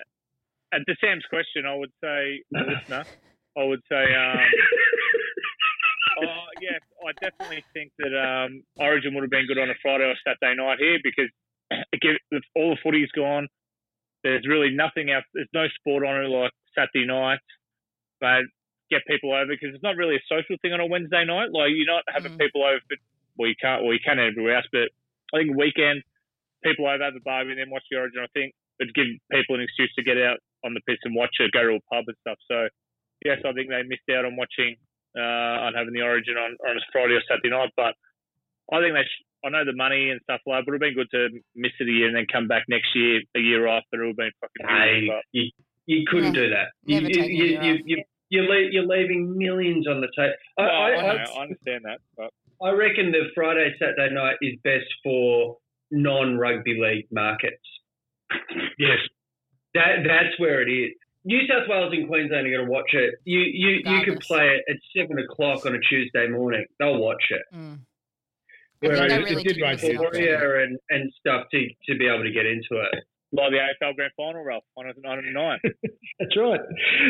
And 0.71 0.85
to 0.87 0.95
Sam's 1.01 1.25
question, 1.29 1.65
I 1.67 1.75
would 1.75 1.91
say, 2.01 2.43
listener, 2.51 3.03
I 3.57 3.63
would 3.63 3.81
say, 3.89 4.03
um, 4.15 4.39
oh, 6.23 6.45
yeah, 6.61 6.79
I 7.05 7.11
definitely 7.19 7.63
think 7.73 7.91
that 7.99 8.15
um, 8.15 8.63
Origin 8.77 9.13
would 9.13 9.23
have 9.23 9.29
been 9.29 9.47
good 9.47 9.59
on 9.59 9.69
a 9.69 9.75
Friday 9.81 10.05
or 10.05 10.15
Saturday 10.25 10.55
night 10.55 10.79
here 10.79 10.99
because 11.03 11.29
again, 11.93 12.15
all 12.55 12.71
the 12.71 12.77
footy's 12.81 13.11
gone. 13.11 13.47
There's 14.23 14.47
really 14.47 14.69
nothing 14.73 15.11
out. 15.11 15.23
There's 15.33 15.49
no 15.53 15.67
sport 15.79 16.05
on 16.05 16.23
it 16.23 16.29
like 16.29 16.51
Saturday 16.77 17.05
night, 17.05 17.39
but 18.21 18.45
get 18.89 19.01
people 19.07 19.33
over 19.33 19.47
because 19.49 19.73
it's 19.73 19.83
not 19.83 19.95
really 19.97 20.15
a 20.15 20.25
social 20.29 20.55
thing 20.61 20.73
on 20.73 20.79
a 20.79 20.85
Wednesday 20.85 21.25
night. 21.25 21.49
Like 21.51 21.71
you're 21.73 21.89
not 21.89 22.03
having 22.07 22.33
Mm. 22.37 22.39
people 22.39 22.63
over, 22.63 22.79
but 22.89 22.99
well, 23.37 23.49
you 23.49 23.55
can't. 23.59 23.83
Well, 23.83 23.93
you 23.93 24.03
can 24.03 24.19
everywhere 24.19 24.57
else, 24.61 24.67
but 24.71 24.87
I 25.33 25.41
think 25.43 25.55
weekend 25.57 26.03
people 26.63 26.85
over 26.87 27.03
have 27.03 27.15
a 27.15 27.23
barbie 27.25 27.51
and 27.51 27.59
then 27.59 27.69
watch 27.73 27.83
the 27.89 27.97
Origin. 27.97 28.21
I 28.23 28.29
think 28.37 28.53
it'd 28.79 28.93
give 28.93 29.07
people 29.31 29.55
an 29.55 29.61
excuse 29.65 29.91
to 29.95 30.03
get 30.03 30.17
out 30.21 30.37
on 30.63 30.73
the 30.75 30.81
piss 30.87 30.99
and 31.03 31.15
watch 31.15 31.33
it, 31.39 31.51
go 31.51 31.63
to 31.63 31.79
a 31.81 31.87
pub 31.89 32.05
and 32.07 32.17
stuff. 32.21 32.37
So 32.51 32.67
yes, 33.25 33.39
I 33.43 33.51
think 33.53 33.69
they 33.69 33.81
missed 33.83 34.05
out 34.13 34.25
on 34.25 34.35
watching 34.35 34.75
uh, 35.17 35.67
on 35.67 35.73
having 35.73 35.93
the 35.93 36.03
Origin 36.03 36.37
on 36.37 36.55
on 36.67 36.77
a 36.77 36.81
Friday 36.91 37.15
or 37.15 37.23
Saturday 37.27 37.49
night, 37.49 37.71
but 37.75 37.95
I 38.71 38.79
think 38.79 38.93
they. 38.93 39.03
Sh- 39.03 39.25
I 39.43 39.49
know 39.49 39.65
the 39.65 39.73
money 39.73 40.11
and 40.11 40.21
stuff 40.21 40.39
like, 40.45 40.65
but 40.69 40.75
it 40.75 40.77
would 40.77 40.85
have 40.85 40.93
been 40.93 41.01
good 41.01 41.09
to 41.17 41.41
miss 41.55 41.71
it 41.79 41.89
a 41.89 41.91
year 41.91 42.05
and 42.05 42.15
then 42.15 42.27
come 42.31 42.47
back 42.47 42.61
next 42.69 42.93
year, 42.93 43.21
a 43.35 43.39
year 43.39 43.65
after. 43.65 43.97
It 43.97 44.05
would 44.05 44.07
have 44.09 44.15
been 44.17 44.37
fucking. 44.39 44.67
Hey, 44.69 45.07
but- 45.09 45.25
you, 45.31 45.49
you 45.85 46.03
couldn't 46.09 46.33
Yeah. 46.35 46.41
do 46.41 46.49
that. 46.49 46.67
Never 46.85 47.09
you, 47.09 47.23
you, 47.23 47.45
you, 47.61 47.79
you, 47.85 48.03
you, 48.29 48.41
are 48.41 48.45
le- 48.47 48.69
you're 48.71 48.85
leaving 48.87 49.37
millions 49.37 49.87
on 49.87 50.01
the 50.01 50.07
table. 50.15 50.33
I, 50.57 50.61
No, 50.61 50.67
I, 50.67 50.71
I, 50.71 50.95
I, 50.95 51.23
know, 51.23 51.31
I 51.37 51.41
understand 51.43 51.81
that, 51.85 51.99
but 52.15 52.29
I 52.63 52.71
reckon 52.71 53.11
the 53.11 53.23
Friday, 53.35 53.73
Saturday 53.79 54.13
night 54.13 54.35
is 54.41 54.55
best 54.63 54.85
for 55.03 55.57
non 55.91 56.37
rugby 56.37 56.79
league 56.81 57.07
markets. 57.11 57.57
Yes. 58.77 58.97
That 59.73 60.03
that's 60.05 60.37
where 60.39 60.61
it 60.61 60.71
is. 60.71 60.91
New 61.23 61.39
South 61.47 61.67
Wales 61.69 61.93
and 61.93 62.07
Queensland 62.07 62.47
are 62.47 62.51
going 62.51 62.65
to 62.65 62.71
watch 62.71 62.93
it. 62.93 63.15
You 63.25 63.39
you 63.39 63.81
you 63.85 64.03
could 64.03 64.19
play 64.21 64.47
it 64.57 64.63
at 64.69 64.77
seven 64.95 65.19
o'clock 65.19 65.65
on 65.65 65.75
a 65.75 65.79
Tuesday 65.79 66.27
morning. 66.27 66.65
They'll 66.79 66.97
watch 66.97 67.23
it. 67.29 67.41
Mm. 67.53 67.79
I 68.83 68.87
think 68.87 68.93
Whereas 68.93 68.99
they 69.11 69.15
it 69.15 69.23
really 69.23 69.43
did 69.43 69.53
did 69.53 69.61
run 69.61 69.71
miss 69.73 69.83
an 69.83 69.97
opportunity. 69.97 70.31
Warrior 70.33 70.59
and, 70.63 70.79
and 70.89 71.13
stuff 71.19 71.45
to, 71.51 71.67
to 71.87 71.97
be 71.99 72.07
able 72.07 72.23
to 72.23 72.31
get 72.31 72.45
into 72.47 72.81
it. 72.81 73.03
Like 73.33 73.51
the 73.51 73.57
AFL 73.85 73.95
Grand 73.95 74.11
Final, 74.17 74.43
Ralph, 74.43 74.63
on 74.77 74.85
a, 74.87 75.07
on 75.07 75.19
a 75.19 75.31
nine. 75.31 75.59
That's 76.19 76.35
right. 76.37 76.59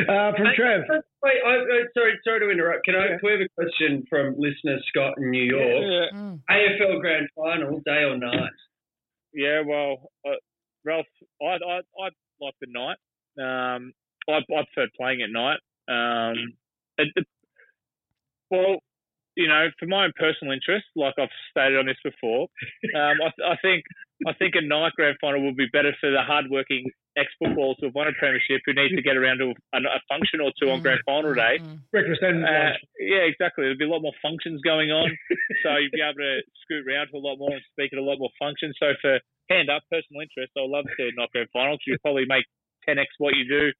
Uh, 0.07 0.31
from 0.37 0.45
Hey, 0.47 0.55
Trev. 0.55 0.81
Wait, 1.23 1.39
I, 1.45 1.49
I, 1.49 1.77
sorry, 1.97 2.13
sorry 2.23 2.39
to 2.41 2.49
interrupt. 2.51 2.85
Can 2.85 2.95
I? 2.95 3.17
We 3.23 3.31
have 3.31 3.41
a 3.41 3.49
question 3.55 4.03
from 4.09 4.35
listener 4.37 4.77
Scott 4.89 5.15
in 5.17 5.31
New 5.31 5.43
York. 5.43 5.83
Yeah, 5.83 6.17
Mm. 6.17 6.39
AFL 6.49 6.99
Grand 7.01 7.27
Final, 7.35 7.79
day 7.85 8.03
or 8.03 8.17
night? 8.17 8.51
yeah 9.33 9.61
well, 9.65 10.09
uh, 10.27 10.31
Ralph, 10.85 11.05
I, 11.41 11.45
I, 11.45 11.77
I 11.79 12.09
like 12.41 12.53
the 12.59 12.67
night. 12.69 12.97
Um, 13.39 13.93
I, 14.29 14.33
I 14.37 14.63
prefer 14.73 14.89
playing 14.97 15.21
at 15.21 15.29
night. 15.31 15.59
Um, 15.89 16.53
it, 16.97 17.07
it, 17.15 17.25
well, 18.49 18.77
you 19.35 19.47
know, 19.47 19.67
for 19.79 19.85
my 19.87 20.05
own 20.05 20.11
personal 20.17 20.53
interest, 20.53 20.85
like 20.95 21.13
I've 21.17 21.29
stated 21.51 21.77
on 21.79 21.85
this 21.85 21.97
before, 22.03 22.47
um, 22.95 23.17
I, 23.23 23.51
I 23.53 23.55
think 23.61 23.83
I 24.27 24.33
think 24.33 24.53
a 24.55 24.61
night 24.61 24.93
grand 24.95 25.17
final 25.19 25.43
would 25.45 25.57
be 25.57 25.65
better 25.73 25.95
for 25.99 26.11
the 26.11 26.21
hardworking 26.21 26.85
ex-footballers 27.17 27.77
who 27.79 27.87
have 27.87 27.95
won 27.95 28.07
a 28.07 28.13
premiership 28.13 28.61
who 28.65 28.73
need 28.73 28.95
to 28.95 29.01
get 29.01 29.17
around 29.17 29.39
to 29.39 29.51
a, 29.73 29.77
a 29.81 29.99
function 30.07 30.39
or 30.39 30.51
two 30.61 30.69
on 30.69 30.81
grand 30.81 31.01
final 31.05 31.33
day. 31.33 31.57
Mm. 31.59 31.79
Breakfast 31.91 32.21
and 32.21 32.45
Uh, 32.45 32.77
yeah, 33.01 33.25
exactly. 33.25 33.65
There'd 33.65 33.77
be 33.81 33.85
a 33.85 33.89
lot 33.89 34.01
more 34.05 34.15
functions 34.21 34.61
going 34.61 34.91
on, 34.91 35.09
so 35.63 35.75
you'd 35.77 35.91
be 35.91 36.01
able 36.01 36.21
to 36.21 36.41
scoot 36.63 36.85
around 36.87 37.07
to 37.11 37.17
a 37.17 37.23
lot 37.25 37.37
more 37.37 37.51
and 37.51 37.61
speak 37.73 37.91
at 37.93 37.99
a 37.99 38.03
lot 38.05 38.19
more 38.19 38.29
functions. 38.39 38.75
So 38.79 38.93
for 39.01 39.19
hand 39.49 39.69
up 39.69 39.83
personal 39.91 40.21
interest, 40.21 40.53
I'd 40.55 40.69
love 40.69 40.85
to 40.85 40.93
see 40.95 41.09
a 41.09 41.15
knock 41.17 41.31
grand 41.33 41.49
final. 41.51 41.75
'cause 41.75 41.87
You'd 41.87 42.01
probably 42.01 42.25
make 42.29 42.45
10x 42.87 43.09
what 43.17 43.35
you 43.35 43.45
do 43.49 43.73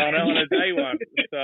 on 0.00 0.14
a, 0.14 0.18
on 0.18 0.36
a 0.36 0.46
day 0.48 0.72
one. 0.72 0.98
So, 1.30 1.42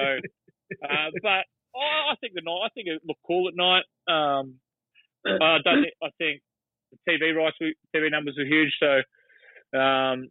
uh, 0.89 1.09
but 1.22 1.45
I 1.76 2.12
I 2.12 2.14
think 2.20 2.35
the 2.35 2.43
night. 2.43 2.64
I 2.64 2.68
think 2.74 2.89
it 2.89 3.01
looked 3.07 3.22
cool 3.26 3.49
at 3.49 3.55
night. 3.57 3.85
Um, 4.09 4.59
I 5.24 5.59
don't. 5.64 5.83
Think, 5.85 5.95
I 6.03 6.09
think 6.18 6.43
the 6.93 6.99
TV 7.11 7.34
rights, 7.34 7.57
TV 7.61 8.11
numbers 8.11 8.36
were 8.38 8.45
huge. 8.45 8.72
So, 8.78 9.01
um, 9.78 10.28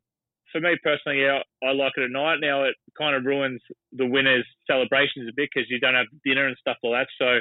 for 0.52 0.60
me 0.60 0.78
personally, 0.84 1.24
yeah, 1.24 1.40
I 1.64 1.72
like 1.74 1.94
it 1.98 2.04
at 2.04 2.12
night. 2.12 2.40
Now 2.42 2.64
it 2.64 2.76
kind 2.98 3.16
of 3.16 3.26
ruins 3.26 3.62
the 3.94 4.06
winners' 4.06 4.46
celebrations 4.68 5.30
a 5.30 5.36
bit 5.36 5.50
because 5.54 5.70
you 5.70 5.80
don't 5.80 5.96
have 5.96 6.08
dinner 6.26 6.48
and 6.48 6.58
stuff 6.60 6.78
like 6.84 7.08
that. 7.08 7.10
So, 7.18 7.40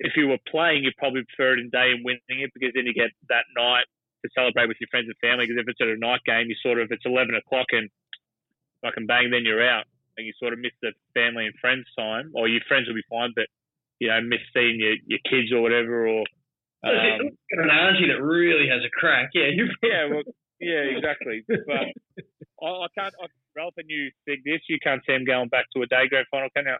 if 0.00 0.12
you 0.16 0.28
were 0.28 0.42
playing, 0.46 0.84
you'd 0.84 0.96
probably 0.96 1.22
prefer 1.24 1.54
it 1.54 1.60
in 1.60 1.70
day 1.70 1.90
and 1.90 2.04
winning 2.04 2.42
it 2.42 2.50
because 2.54 2.70
then 2.74 2.86
you 2.86 2.94
get 2.94 3.10
that 3.28 3.46
night 3.56 3.86
to 4.22 4.30
celebrate 4.34 4.68
with 4.68 4.78
your 4.80 4.88
friends 4.90 5.10
and 5.10 5.18
family. 5.18 5.46
Because 5.46 5.62
if 5.62 5.68
it's 5.68 5.82
at 5.82 5.88
a 5.88 5.98
night 5.98 6.22
game, 6.26 6.46
you 6.48 6.56
sort 6.62 6.78
of 6.78 6.88
it's 6.90 7.06
eleven 7.06 7.34
o'clock 7.34 7.66
and 7.72 7.90
fucking 8.82 9.06
bang, 9.06 9.30
then 9.30 9.42
you're 9.44 9.62
out, 9.62 9.86
and 10.16 10.26
you 10.26 10.32
sort 10.38 10.52
of 10.52 10.58
miss 10.58 10.74
the 10.82 10.92
family 11.14 11.46
and 11.46 11.54
friends 11.60 11.86
time. 11.98 12.30
Or 12.34 12.48
your 12.48 12.62
friends 12.66 12.86
will 12.86 12.98
be 12.98 13.10
fine, 13.10 13.32
but 13.34 13.46
you 13.98 14.08
know, 14.08 14.20
miss 14.22 14.42
seeing 14.54 14.78
your, 14.78 14.94
your 15.06 15.22
kids 15.26 15.50
or 15.52 15.62
whatever. 15.62 16.06
Or 16.06 16.24
um, 16.84 17.30
Got 17.50 17.64
an 17.64 17.70
auntie 17.70 18.08
that 18.08 18.22
really 18.22 18.68
has 18.68 18.82
a 18.84 18.90
crack. 18.90 19.30
Yeah, 19.34 19.50
yeah, 19.82 20.08
well, 20.10 20.22
yeah, 20.60 20.96
exactly. 20.96 21.44
But 21.48 21.92
I, 22.62 22.66
I 22.66 22.86
can't. 22.96 23.14
I, 23.22 23.26
Ralph 23.56 23.74
and 23.76 23.88
you 23.88 24.10
think 24.24 24.44
this, 24.44 24.60
you 24.68 24.78
can't 24.82 25.02
see 25.06 25.12
him 25.12 25.24
going 25.24 25.48
back 25.48 25.66
to 25.74 25.82
a 25.82 25.86
day 25.86 26.06
grand 26.08 26.26
final, 26.30 26.48
can 26.54 26.66
you? 26.66 26.76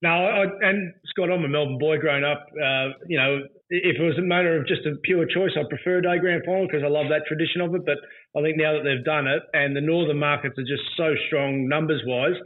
No, 0.00 0.10
I, 0.10 0.44
and 0.66 0.94
Scott, 1.06 1.30
I'm 1.30 1.44
a 1.44 1.48
Melbourne 1.48 1.78
boy 1.78 1.98
growing 1.98 2.24
up. 2.24 2.46
Uh, 2.56 2.96
you 3.06 3.16
know, 3.16 3.42
if 3.72 3.96
it 3.96 4.04
was 4.04 4.18
a 4.18 4.22
matter 4.22 4.54
of 4.60 4.66
just 4.68 4.84
a 4.84 4.94
pure 5.02 5.24
choice, 5.24 5.50
I'd 5.56 5.68
prefer 5.68 5.98
a 5.98 6.02
day 6.02 6.18
grand 6.20 6.42
final 6.44 6.66
because 6.68 6.84
I 6.84 6.88
love 6.92 7.08
that 7.08 7.24
tradition 7.26 7.62
of 7.62 7.74
it. 7.74 7.86
But 7.86 7.96
I 8.36 8.42
think 8.44 8.58
now 8.60 8.74
that 8.76 8.84
they've 8.84 9.04
done 9.04 9.26
it 9.26 9.40
and 9.54 9.74
the 9.74 9.80
northern 9.80 10.18
markets 10.18 10.58
are 10.58 10.68
just 10.68 10.84
so 10.96 11.14
strong 11.26 11.66
numbers 11.68 12.02
wise, 12.04 12.36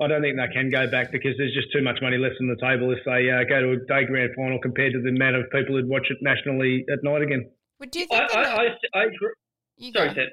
I 0.00 0.06
don't 0.06 0.22
think 0.22 0.38
they 0.38 0.46
can 0.54 0.70
go 0.70 0.86
back 0.86 1.10
because 1.10 1.34
there's 1.38 1.52
just 1.54 1.72
too 1.74 1.82
much 1.82 1.98
money 2.00 2.18
left 2.18 2.36
on 2.40 2.46
the 2.46 2.56
table 2.62 2.94
if 2.94 3.02
they 3.04 3.26
uh, 3.30 3.42
go 3.50 3.60
to 3.66 3.70
a 3.74 3.78
day 3.90 4.06
grand 4.06 4.30
final 4.38 4.60
compared 4.62 4.92
to 4.94 5.02
the 5.02 5.10
amount 5.10 5.34
of 5.36 5.50
people 5.50 5.74
who'd 5.74 5.88
watch 5.90 6.06
it 6.08 6.18
nationally 6.22 6.86
at 6.92 7.02
night 7.02 7.22
again. 7.22 7.50
Would 7.80 7.94
you 7.94 8.06
think 8.06 8.30
that 8.30 8.38
I, 8.38 8.42
the- 8.70 8.88
I, 8.94 8.98
I 9.00 9.02
agree. 9.10 9.90
Sorry. 9.92 10.14
Ted. 10.14 10.28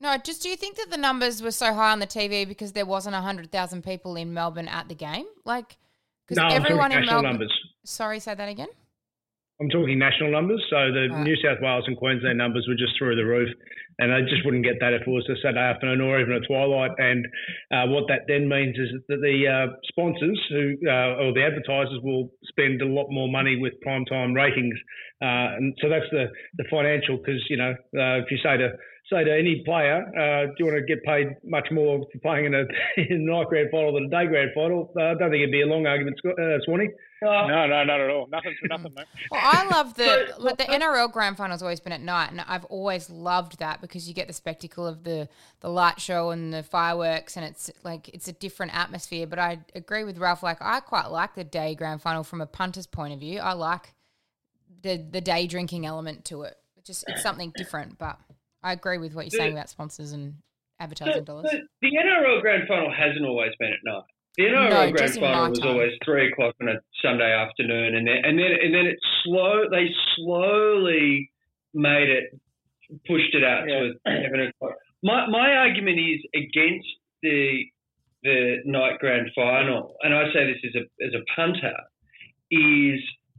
No, 0.00 0.16
just 0.18 0.42
do 0.42 0.48
you 0.48 0.56
think 0.56 0.76
that 0.76 0.90
the 0.90 0.96
numbers 0.96 1.40
were 1.42 1.52
so 1.52 1.72
high 1.72 1.92
on 1.92 1.98
the 2.00 2.06
TV 2.06 2.46
because 2.48 2.72
there 2.72 2.84
wasn't 2.84 3.14
hundred 3.14 3.52
thousand 3.52 3.84
people 3.84 4.16
in 4.16 4.34
Melbourne 4.34 4.68
at 4.68 4.88
the 4.88 4.94
game? 4.94 5.26
Like, 5.44 5.76
because 6.26 6.38
No, 6.38 6.44
I'm 6.48 6.52
everyone 6.62 6.92
in 6.92 7.06
Melbourne. 7.06 7.30
numbers. 7.30 7.52
Sorry, 7.84 8.18
say 8.20 8.34
that 8.34 8.48
again. 8.48 8.68
I'm 9.60 9.68
talking 9.70 9.98
national 9.98 10.32
numbers. 10.32 10.62
So 10.68 10.90
the 10.90 11.08
Right. 11.10 11.22
New 11.22 11.36
South 11.36 11.60
Wales 11.62 11.84
and 11.86 11.96
Queensland 11.96 12.38
numbers 12.38 12.66
were 12.66 12.74
just 12.74 12.98
through 12.98 13.14
the 13.14 13.24
roof, 13.24 13.48
and 13.98 14.10
they 14.10 14.28
just 14.28 14.44
wouldn't 14.44 14.64
get 14.64 14.80
that 14.80 14.92
if 14.92 15.02
it 15.02 15.08
was 15.08 15.28
a 15.30 15.36
Saturday 15.36 15.60
afternoon 15.60 16.00
or 16.00 16.18
even 16.20 16.34
a 16.34 16.40
twilight. 16.40 16.90
And 16.98 17.24
uh, 17.70 17.86
what 17.86 18.08
that 18.08 18.26
then 18.26 18.48
means 18.48 18.76
is 18.76 18.90
that 19.08 19.20
the 19.22 19.46
uh, 19.46 19.66
sponsors 19.86 20.40
who 20.50 20.74
uh, 20.86 21.22
or 21.22 21.32
the 21.32 21.44
advertisers 21.44 22.00
will 22.02 22.30
spend 22.44 22.82
a 22.82 22.86
lot 22.86 23.06
more 23.10 23.28
money 23.28 23.56
with 23.56 23.74
primetime 23.86 24.34
ratings, 24.34 24.74
uh, 25.22 25.54
and 25.54 25.74
so 25.80 25.88
that's 25.88 26.10
the 26.10 26.26
the 26.58 26.64
financial. 26.68 27.16
Because 27.18 27.42
you 27.48 27.56
know, 27.56 27.70
uh, 27.94 28.18
if 28.18 28.30
you 28.30 28.38
say 28.42 28.56
to 28.56 28.74
say 29.12 29.22
to 29.22 29.32
any 29.32 29.62
player, 29.64 30.02
uh, 30.18 30.46
do 30.46 30.54
you 30.58 30.64
want 30.66 30.78
to 30.78 30.86
get 30.86 31.04
paid 31.04 31.28
much 31.44 31.68
more 31.70 32.00
for 32.10 32.18
playing 32.20 32.46
in 32.46 32.54
a, 32.54 32.64
in 32.96 33.28
a 33.28 33.30
night 33.30 33.46
grand 33.48 33.68
final 33.70 33.92
than 33.92 34.06
a 34.06 34.10
day 34.10 34.26
grand 34.26 34.50
final? 34.54 34.92
Uh, 34.98 35.12
I 35.12 35.14
don't 35.14 35.30
think 35.30 35.42
it'd 35.42 35.52
be 35.52 35.62
a 35.62 35.66
long 35.66 35.86
argument, 35.86 36.18
uh, 36.26 36.58
Swanee. 36.64 36.88
No, 37.24 37.66
no, 37.66 37.84
not 37.84 38.00
at 38.00 38.10
all. 38.10 38.26
Nothing 38.28 38.54
for 38.60 38.68
nothing, 38.68 38.92
mate. 38.94 39.06
Well, 39.30 39.40
I 39.42 39.66
love 39.68 39.94
the 39.94 40.28
So- 40.36 40.42
like 40.42 40.58
the 40.58 40.64
NRL 40.64 41.08
grand 41.12 41.36
final's 41.36 41.62
always 41.62 41.80
been 41.80 41.92
at 41.92 42.00
night, 42.00 42.30
and 42.30 42.40
I've 42.40 42.64
always 42.66 43.08
loved 43.10 43.58
that 43.58 43.80
because 43.80 44.06
you 44.08 44.14
get 44.14 44.26
the 44.26 44.32
spectacle 44.34 44.86
of 44.86 45.04
the 45.04 45.28
the 45.60 45.68
light 45.70 46.00
show 46.00 46.30
and 46.30 46.52
the 46.52 46.62
fireworks, 46.62 47.36
and 47.36 47.44
it's 47.44 47.70
like 47.82 48.08
it's 48.10 48.28
a 48.28 48.32
different 48.32 48.74
atmosphere. 48.76 49.26
But 49.26 49.38
I 49.38 49.58
agree 49.74 50.04
with 50.04 50.18
Ralph. 50.18 50.42
Like 50.42 50.58
I 50.60 50.80
quite 50.80 51.06
like 51.06 51.34
the 51.34 51.44
day 51.44 51.74
grand 51.74 52.02
final 52.02 52.24
from 52.24 52.40
a 52.40 52.46
punter's 52.46 52.86
point 52.86 53.12
of 53.14 53.20
view. 53.20 53.38
I 53.40 53.52
like 53.54 53.94
the 54.82 54.96
the 54.98 55.20
day 55.20 55.46
drinking 55.46 55.86
element 55.86 56.24
to 56.26 56.42
it. 56.42 56.56
It's 56.76 56.86
just 56.86 57.04
it's 57.08 57.22
something 57.22 57.52
different. 57.56 57.98
But 57.98 58.18
I 58.62 58.72
agree 58.72 58.98
with 58.98 59.14
what 59.14 59.24
you're 59.24 59.38
saying 59.38 59.52
about 59.52 59.68
sponsors 59.70 60.12
and 60.12 60.34
advertising 60.80 61.14
The, 61.16 61.20
dollars. 61.22 61.50
the, 61.50 61.60
the 61.82 61.88
NRL 61.96 62.40
Grand 62.40 62.66
Final 62.68 62.92
hasn't 62.92 63.24
always 63.24 63.52
been 63.58 63.72
at 63.72 63.78
night. 63.84 64.02
The 64.36 64.44
NRL 64.44 64.70
No, 64.70 64.92
Grand 64.92 65.14
my 65.14 65.20
Final 65.20 65.50
was 65.50 65.60
always 65.62 65.92
three 66.04 66.32
o'clock 66.32 66.56
on 66.60 66.68
a 66.68 66.80
Sunday 67.02 67.32
afternoon, 67.32 67.94
and 67.94 68.06
then 68.06 68.16
and 68.24 68.38
then 68.38 68.50
and 68.62 68.74
then 68.74 68.86
it 68.86 68.98
slow. 69.22 69.64
They 69.70 69.86
slowly 70.16 71.30
made 71.72 72.10
it, 72.10 72.40
pushed 73.06 73.34
it 73.34 73.44
out 73.44 73.64
to 73.66 73.92
seven 74.06 74.40
o'clock. 74.48 74.74
My 75.04 75.26
my 75.28 75.52
argument 75.52 76.00
is 76.00 76.20
against 76.34 76.88
the 77.22 77.62
the 78.24 78.56
night 78.64 78.98
Grand 78.98 79.30
Final, 79.36 79.94
and 80.02 80.12
I 80.12 80.24
say 80.32 80.46
this 80.46 80.58
as 80.64 80.82
a 80.82 81.06
as 81.06 81.14
a 81.14 81.24
punter, 81.36 81.76
is 82.50 83.00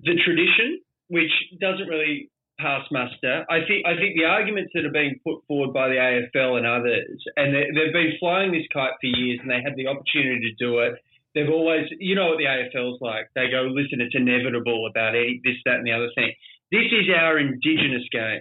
the 0.00 0.14
tradition, 0.24 0.80
which 1.08 1.32
doesn't 1.60 1.88
really 1.88 2.30
pass 2.58 2.84
muster. 2.90 3.44
I 3.50 3.60
think 3.66 3.86
I 3.86 3.96
think 3.96 4.16
the 4.16 4.24
arguments 4.24 4.72
that 4.74 4.84
are 4.84 4.92
being 4.92 5.20
put 5.24 5.44
forward 5.46 5.72
by 5.72 5.88
the 5.88 5.96
AFL 5.96 6.56
and 6.58 6.66
others, 6.66 7.22
and 7.36 7.54
they, 7.54 7.66
they've 7.74 7.92
been 7.92 8.16
flying 8.18 8.52
this 8.52 8.66
kite 8.72 8.96
for 9.00 9.06
years, 9.06 9.40
and 9.42 9.50
they 9.50 9.62
had 9.62 9.76
the 9.76 9.86
opportunity 9.88 10.40
to 10.50 10.54
do 10.58 10.80
it. 10.80 10.94
They've 11.34 11.52
always, 11.52 11.84
you 12.00 12.14
know, 12.14 12.28
what 12.28 12.38
the 12.38 12.48
AFL's 12.48 13.00
like. 13.02 13.28
They 13.34 13.50
go, 13.50 13.68
listen, 13.68 14.00
it's 14.00 14.14
inevitable 14.16 14.86
about 14.88 15.14
any, 15.14 15.40
this, 15.44 15.60
that, 15.66 15.76
and 15.76 15.86
the 15.86 15.92
other 15.92 16.08
thing. 16.14 16.32
This 16.72 16.88
is 16.90 17.12
our 17.14 17.38
indigenous 17.38 18.08
game. 18.10 18.40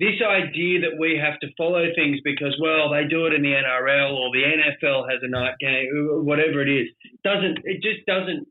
this 0.00 0.16
idea 0.24 0.80
that 0.80 0.98
we 0.98 1.20
have 1.20 1.38
to 1.40 1.48
follow 1.56 1.84
things 1.94 2.18
because, 2.24 2.56
well, 2.60 2.90
they 2.90 3.04
do 3.04 3.26
it 3.26 3.34
in 3.34 3.42
the 3.42 3.52
NRL 3.52 4.16
or 4.16 4.32
the 4.32 4.42
NFL 4.42 5.08
has 5.10 5.20
a 5.22 5.28
night 5.28 5.54
game, 5.60 5.86
whatever 6.24 6.62
it 6.62 6.68
is, 6.72 6.88
doesn't 7.22 7.58
it 7.64 7.82
just 7.82 8.04
doesn't 8.06 8.48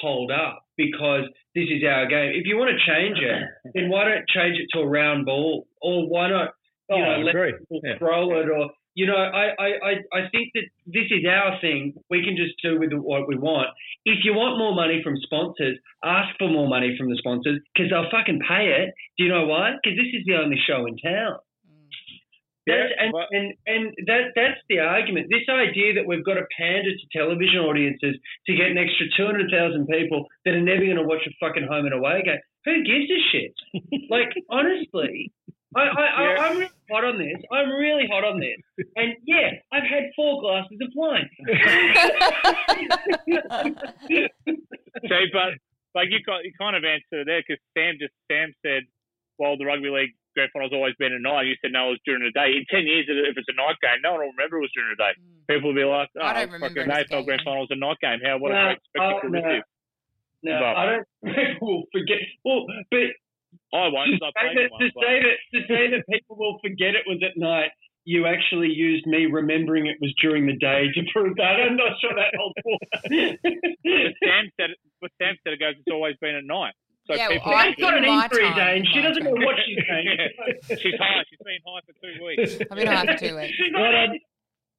hold 0.00 0.30
up 0.30 0.62
because 0.76 1.24
this 1.54 1.64
is 1.70 1.82
our 1.88 2.06
game. 2.06 2.32
If 2.34 2.46
you 2.46 2.56
want 2.56 2.70
to 2.70 2.92
change 2.92 3.18
it, 3.18 3.42
then 3.74 3.88
why 3.88 4.04
don't 4.04 4.28
change 4.28 4.58
it 4.58 4.68
to 4.72 4.80
a 4.84 4.86
round 4.86 5.26
ball 5.26 5.66
or 5.80 6.08
why 6.08 6.28
not? 6.30 6.50
You 6.90 6.96
Oh, 6.96 6.98
know, 7.00 7.10
I 7.10 7.16
let 7.18 7.34
agree. 7.34 7.52
people 7.58 7.80
Yeah. 7.82 7.98
throw 7.98 8.38
it 8.40 8.48
or 8.48 8.70
you 8.94 9.04
know, 9.04 9.14
I, 9.14 9.52
I, 9.60 9.66
I, 9.84 9.92
I 10.14 10.20
think 10.32 10.52
that 10.54 10.64
this 10.86 11.04
is 11.10 11.20
our 11.28 11.60
thing. 11.60 11.92
We 12.08 12.24
can 12.24 12.34
just 12.34 12.54
do 12.62 12.80
with 12.80 12.92
what 12.94 13.28
we 13.28 13.36
want. 13.36 13.68
If 14.06 14.24
you 14.24 14.32
want 14.32 14.56
more 14.56 14.74
money 14.74 15.02
from 15.04 15.16
sponsors, 15.20 15.76
ask 16.02 16.30
for 16.38 16.48
more 16.48 16.66
money 16.66 16.96
from 16.96 17.10
the 17.10 17.16
sponsors 17.18 17.60
because 17.74 17.90
they'll 17.90 18.08
fucking 18.10 18.40
pay 18.48 18.72
it. 18.72 18.94
Do 19.18 19.24
you 19.24 19.28
know 19.30 19.44
why? 19.46 19.72
Because 19.76 19.98
this 19.98 20.08
is 20.18 20.24
the 20.24 20.36
only 20.40 20.56
show 20.66 20.86
in 20.86 20.96
town. 20.96 21.36
Yeah, 22.66 22.82
and, 22.98 23.12
but- 23.12 23.28
and 23.30 23.54
and 23.66 23.94
that 24.06 24.32
that's 24.34 24.58
the 24.68 24.80
argument. 24.80 25.28
This 25.30 25.46
idea 25.48 25.94
that 25.94 26.06
we've 26.06 26.24
got 26.24 26.34
to 26.34 26.46
pander 26.58 26.90
to 26.90 27.06
television 27.16 27.60
audiences 27.62 28.16
to 28.46 28.54
get 28.56 28.66
an 28.74 28.78
extra 28.78 29.06
two 29.16 29.24
hundred 29.26 29.50
thousand 29.54 29.86
people 29.86 30.26
that 30.44 30.54
are 30.54 30.60
never 30.60 30.82
going 30.84 30.96
to 30.98 31.04
watch 31.06 31.22
a 31.26 31.30
fucking 31.38 31.66
home 31.70 31.84
and 31.86 31.94
away 31.94 32.22
game. 32.24 32.40
Who 32.66 32.82
gives 32.82 33.06
a 33.06 33.20
shit? 33.30 33.54
like 34.10 34.34
honestly, 34.50 35.30
I, 35.76 35.82
I, 35.82 35.86
I 35.86 36.22
Yeah. 36.34 36.42
I'm 36.42 36.56
really 36.58 36.70
hot 36.90 37.04
on 37.04 37.18
this. 37.18 37.38
I'm 37.52 37.70
really 37.70 38.06
hot 38.10 38.24
on 38.24 38.40
this. 38.40 38.58
And 38.96 39.14
yeah, 39.24 39.50
I've 39.72 39.84
had 39.86 40.10
four 40.16 40.40
glasses 40.42 40.78
of 40.82 40.90
wine. 40.96 41.30
See, 44.08 45.26
but 45.32 45.54
like 45.94 46.08
you 46.10 46.18
got 46.24 46.44
you 46.44 46.52
kind 46.58 46.76
of 46.76 46.84
answered 46.84 47.26
there 47.26 47.42
because 47.46 47.60
Sam 47.76 47.94
just 48.00 48.12
Sam 48.30 48.52
said, 48.64 48.82
well, 49.38 49.56
the 49.56 49.64
rugby 49.66 49.90
league 49.90 50.14
grand 50.36 50.52
final's 50.52 50.76
always 50.76 50.92
been 51.00 51.16
at 51.16 51.24
night. 51.24 51.48
You 51.48 51.56
said 51.64 51.72
no, 51.72 51.88
it 51.96 51.98
was 51.98 52.04
during 52.04 52.22
the 52.22 52.30
day. 52.36 52.52
In 52.54 52.68
ten 52.68 52.84
years, 52.84 53.08
if 53.08 53.34
it's 53.34 53.48
a 53.48 53.56
night 53.56 53.80
game, 53.80 54.04
no 54.04 54.14
one 54.20 54.28
will 54.28 54.36
remember 54.36 54.60
it 54.60 54.68
was 54.68 54.74
during 54.76 54.92
the 54.92 55.00
day. 55.00 55.12
Mm. 55.16 55.48
People 55.48 55.72
will 55.72 55.80
be 55.80 55.88
like, 55.88 56.12
oh, 56.14 56.22
I 56.22 56.44
don't 56.44 56.52
oh, 56.52 56.60
remember 56.60 56.84
fucking 56.84 56.92
it 56.92 56.92
as 56.92 57.08
a 57.08 57.16
AFL 57.16 57.24
grand 57.24 57.40
game. 57.40 57.46
final 57.48 57.64
was 57.64 57.72
a 57.72 57.80
night 57.80 57.98
game. 58.04 58.20
How 58.20 58.36
what 58.36 58.52
a 58.52 58.54
No, 58.54 58.64
great 58.68 58.82
spectacle 58.84 59.20
oh, 59.24 59.32
this 59.32 59.46
no. 59.48 59.56
is. 59.56 59.64
No, 60.44 60.52
But- 60.60 60.76
I 60.76 60.84
don't. 60.92 61.06
People 61.34 61.66
will 61.72 61.86
forget. 61.90 62.20
Well, 62.44 62.62
but 62.92 63.08
I 63.72 63.88
won't. 63.88 64.12
to 64.12 64.20
'cause 64.20 64.36
I 64.36 64.42
say, 64.44 64.54
that, 64.60 64.70
one, 64.70 64.80
to 64.84 64.86
but- 64.94 65.02
say 65.08 65.14
that 65.24 65.36
to 65.56 65.58
say 65.66 65.82
that 65.96 66.00
people 66.12 66.36
will 66.36 66.60
forget 66.60 66.92
it 66.94 67.08
was 67.08 67.18
at 67.24 67.34
night. 67.40 67.72
You 68.06 68.26
actually 68.30 68.70
used 68.70 69.04
me 69.06 69.26
remembering 69.26 69.88
it 69.88 69.96
was 70.00 70.14
during 70.22 70.46
the 70.46 70.54
day 70.54 70.86
to 70.94 71.00
prove 71.12 71.34
that. 71.42 71.58
I'm 71.58 71.74
not 71.74 71.98
sure 71.98 72.14
that 72.14 72.30
holds 72.38 72.54
But 72.62 73.10
water. 73.10 74.14
Sam 74.22 74.44
said, 74.60 74.70
it, 74.70 74.78
but 75.00 75.10
Sam 75.18 75.34
said 75.42 75.54
it 75.54 75.58
goes. 75.58 75.74
It's 75.74 75.90
always 75.90 76.14
been 76.20 76.36
at 76.36 76.44
night. 76.44 76.74
So 77.06 77.14
Yeah, 77.14 77.28
people. 77.28 77.52
well, 77.52 77.64
She's 77.66 77.76
got 77.76 77.96
an 77.96 78.04
in 78.04 78.10
my 78.10 78.24
injury, 78.24 78.42
time, 78.50 78.56
Dane. 78.56 78.84
She 78.92 79.00
doesn't 79.02 79.22
know 79.22 79.30
what 79.30 79.54
she's 79.64 79.78
saying. 79.88 80.78
she's 80.82 80.98
high. 80.98 81.22
She's 81.30 81.38
been 81.38 81.58
high 81.64 81.80
for 81.86 81.94
two 82.02 82.24
weeks. 82.24 82.58
I've 82.70 82.76
been 82.76 82.86
high 82.86 83.06
for 83.06 83.18
two 83.18 83.36
weeks. 83.36 83.54
She's 83.56 83.72
Right 83.72 84.08
got. 84.10 84.18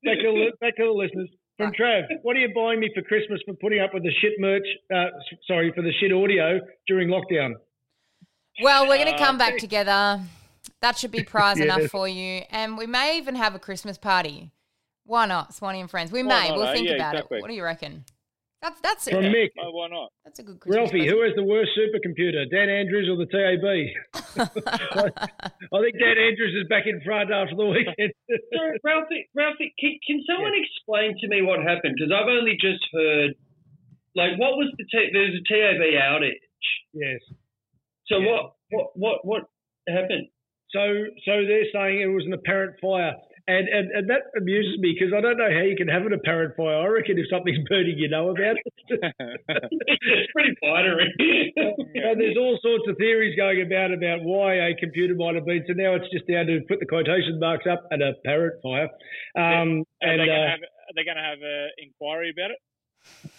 Back 0.05 0.17
to, 0.19 0.23
the, 0.31 0.51
back 0.61 0.75
to 0.77 0.83
the 0.83 0.91
listeners. 0.91 1.29
From 1.57 1.71
Trav, 1.71 2.03
what 2.21 2.35
are 2.35 2.39
you 2.39 2.53
buying 2.53 2.79
me 2.79 2.91
for 2.93 3.01
Christmas 3.01 3.39
for 3.45 3.55
putting 3.55 3.79
up 3.79 3.91
with 3.93 4.03
the 4.03 4.11
shit 4.21 4.33
merch? 4.39 4.67
Uh, 4.93 5.05
sorry, 5.47 5.71
for 5.75 5.81
the 5.81 5.91
shit 5.99 6.11
audio 6.13 6.59
during 6.87 7.09
lockdown. 7.09 7.53
Well, 8.61 8.87
we're 8.87 8.97
going 8.97 9.07
to 9.07 9.15
Uh, 9.15 9.25
come 9.25 9.37
back 9.39 9.57
together. 9.57 10.21
That 10.81 10.97
should 10.99 11.11
be 11.11 11.23
prize 11.23 11.57
Yeah. 11.57 11.65
enough 11.65 11.83
for 11.89 12.07
you. 12.07 12.43
And 12.51 12.77
we 12.77 12.85
may 12.85 13.17
even 13.17 13.33
have 13.35 13.55
a 13.55 13.59
Christmas 13.59 13.97
party. 13.97 14.51
Why 15.05 15.25
not, 15.25 15.55
Swanee 15.55 15.79
and 15.81 15.89
friends? 15.89 16.11
We 16.11 16.21
Why 16.21 16.41
may. 16.43 16.49
not, 16.49 16.57
we'll 16.57 16.67
eh? 16.67 16.73
think 16.73 16.89
Yeah, 16.89 16.95
about 16.95 17.13
exactly. 17.15 17.37
it. 17.37 17.41
What 17.41 17.47
do 17.47 17.55
you 17.55 17.63
reckon? 17.63 18.05
That's 18.61 18.81
that's 18.81 19.03
From 19.09 19.25
a, 19.25 19.29
Mick, 19.29 19.51
Oh, 19.61 19.69
why 19.71 19.87
not? 19.87 20.09
that's 20.25 20.39
a 20.39 20.43
good 20.43 20.59
question. 20.59 20.81
Ralphie, 20.81 21.05
who 21.07 21.21
has 21.21 21.33
the 21.35 21.43
worst 21.43 21.71
supercomputer, 21.77 22.49
Dan 22.49 22.69
Andrews 22.69 23.05
or 23.07 23.15
the 23.17 23.29
TAB? 23.29 23.61
I 24.41 25.77
think 25.81 25.93
Dan 26.01 26.17
Andrews 26.17 26.55
is 26.57 26.67
back 26.67 26.85
in 26.87 26.99
front 27.05 27.31
after 27.31 27.55
the 27.55 27.65
weekend. 27.65 28.11
Sorry, 28.53 28.79
Ralphie, 28.83 29.29
Ralphie, 29.35 29.73
can, 29.79 29.93
can 30.05 30.23
someone 30.25 30.53
explain 30.57 31.15
to 31.21 31.27
me 31.27 31.41
what 31.43 31.59
happened? 31.61 31.95
Because 31.97 32.11
I've 32.11 32.27
only 32.27 32.57
just 32.59 32.81
heard, 32.93 33.35
like, 34.15 34.39
what 34.41 34.57
was 34.57 34.73
the 34.77 34.85
t- 34.89 35.09
there's 35.13 35.35
a 35.37 35.43
TAB 35.45 35.81
outage. 35.93 36.41
yes. 36.93 37.21
So 38.07 38.17
Yeah. 38.19 38.31
what 38.31 38.43
what 38.71 38.87
what 38.95 39.17
what 39.25 39.41
happened? 39.87 40.27
So, 40.71 40.81
so 41.25 41.31
they're 41.45 41.69
saying 41.71 42.01
it 42.01 42.07
was 42.07 42.25
an 42.25 42.33
apparent 42.33 42.75
fire, 42.81 43.15
and 43.47 43.67
and, 43.67 43.91
and 43.91 44.09
that 44.09 44.27
amuses 44.35 44.77
me 44.79 44.91
because 44.97 45.13
I 45.15 45.21
don't 45.21 45.37
know 45.37 45.49
how 45.49 45.63
you 45.63 45.75
can 45.75 45.87
have 45.87 46.05
an 46.05 46.11
apparent 46.13 46.55
fire. 46.55 46.83
I 46.83 46.87
reckon 46.87 47.17
if 47.17 47.27
something's 47.31 47.63
burning, 47.69 47.97
you 47.97 48.09
know 48.09 48.29
about 48.29 48.57
it. 48.59 48.67
it's 48.91 50.31
pretty 50.35 50.53
fiery. 50.59 51.07
and 51.55 52.19
there's 52.19 52.35
all 52.37 52.59
sorts 52.61 52.83
of 52.87 52.97
theories 52.97 53.35
going 53.35 53.61
about 53.61 53.93
about 53.93 54.23
why 54.23 54.55
a 54.67 54.75
computer 54.75 55.15
might 55.15 55.35
have 55.35 55.45
been. 55.45 55.63
So 55.67 55.73
now 55.73 55.95
it's 55.95 56.11
just 56.11 56.27
down 56.27 56.47
to 56.47 56.59
put 56.67 56.79
the 56.79 56.85
quotation 56.85 57.39
marks 57.39 57.65
up 57.65 57.87
an 57.91 58.01
apparent 58.01 58.61
fire. 58.61 58.91
Um, 59.39 59.87
Are 60.03 60.11
and 60.11 60.19
they 60.19 60.27
going 60.27 60.27
to 60.27 60.43
uh, 60.43 60.51
have? 60.51 60.61
Are 60.61 60.93
they 60.95 61.03
going 61.03 61.17
to 61.17 61.23
have 61.23 61.39
an 61.41 61.69
inquiry 61.79 62.35
about 62.35 62.51
it? 62.51 62.59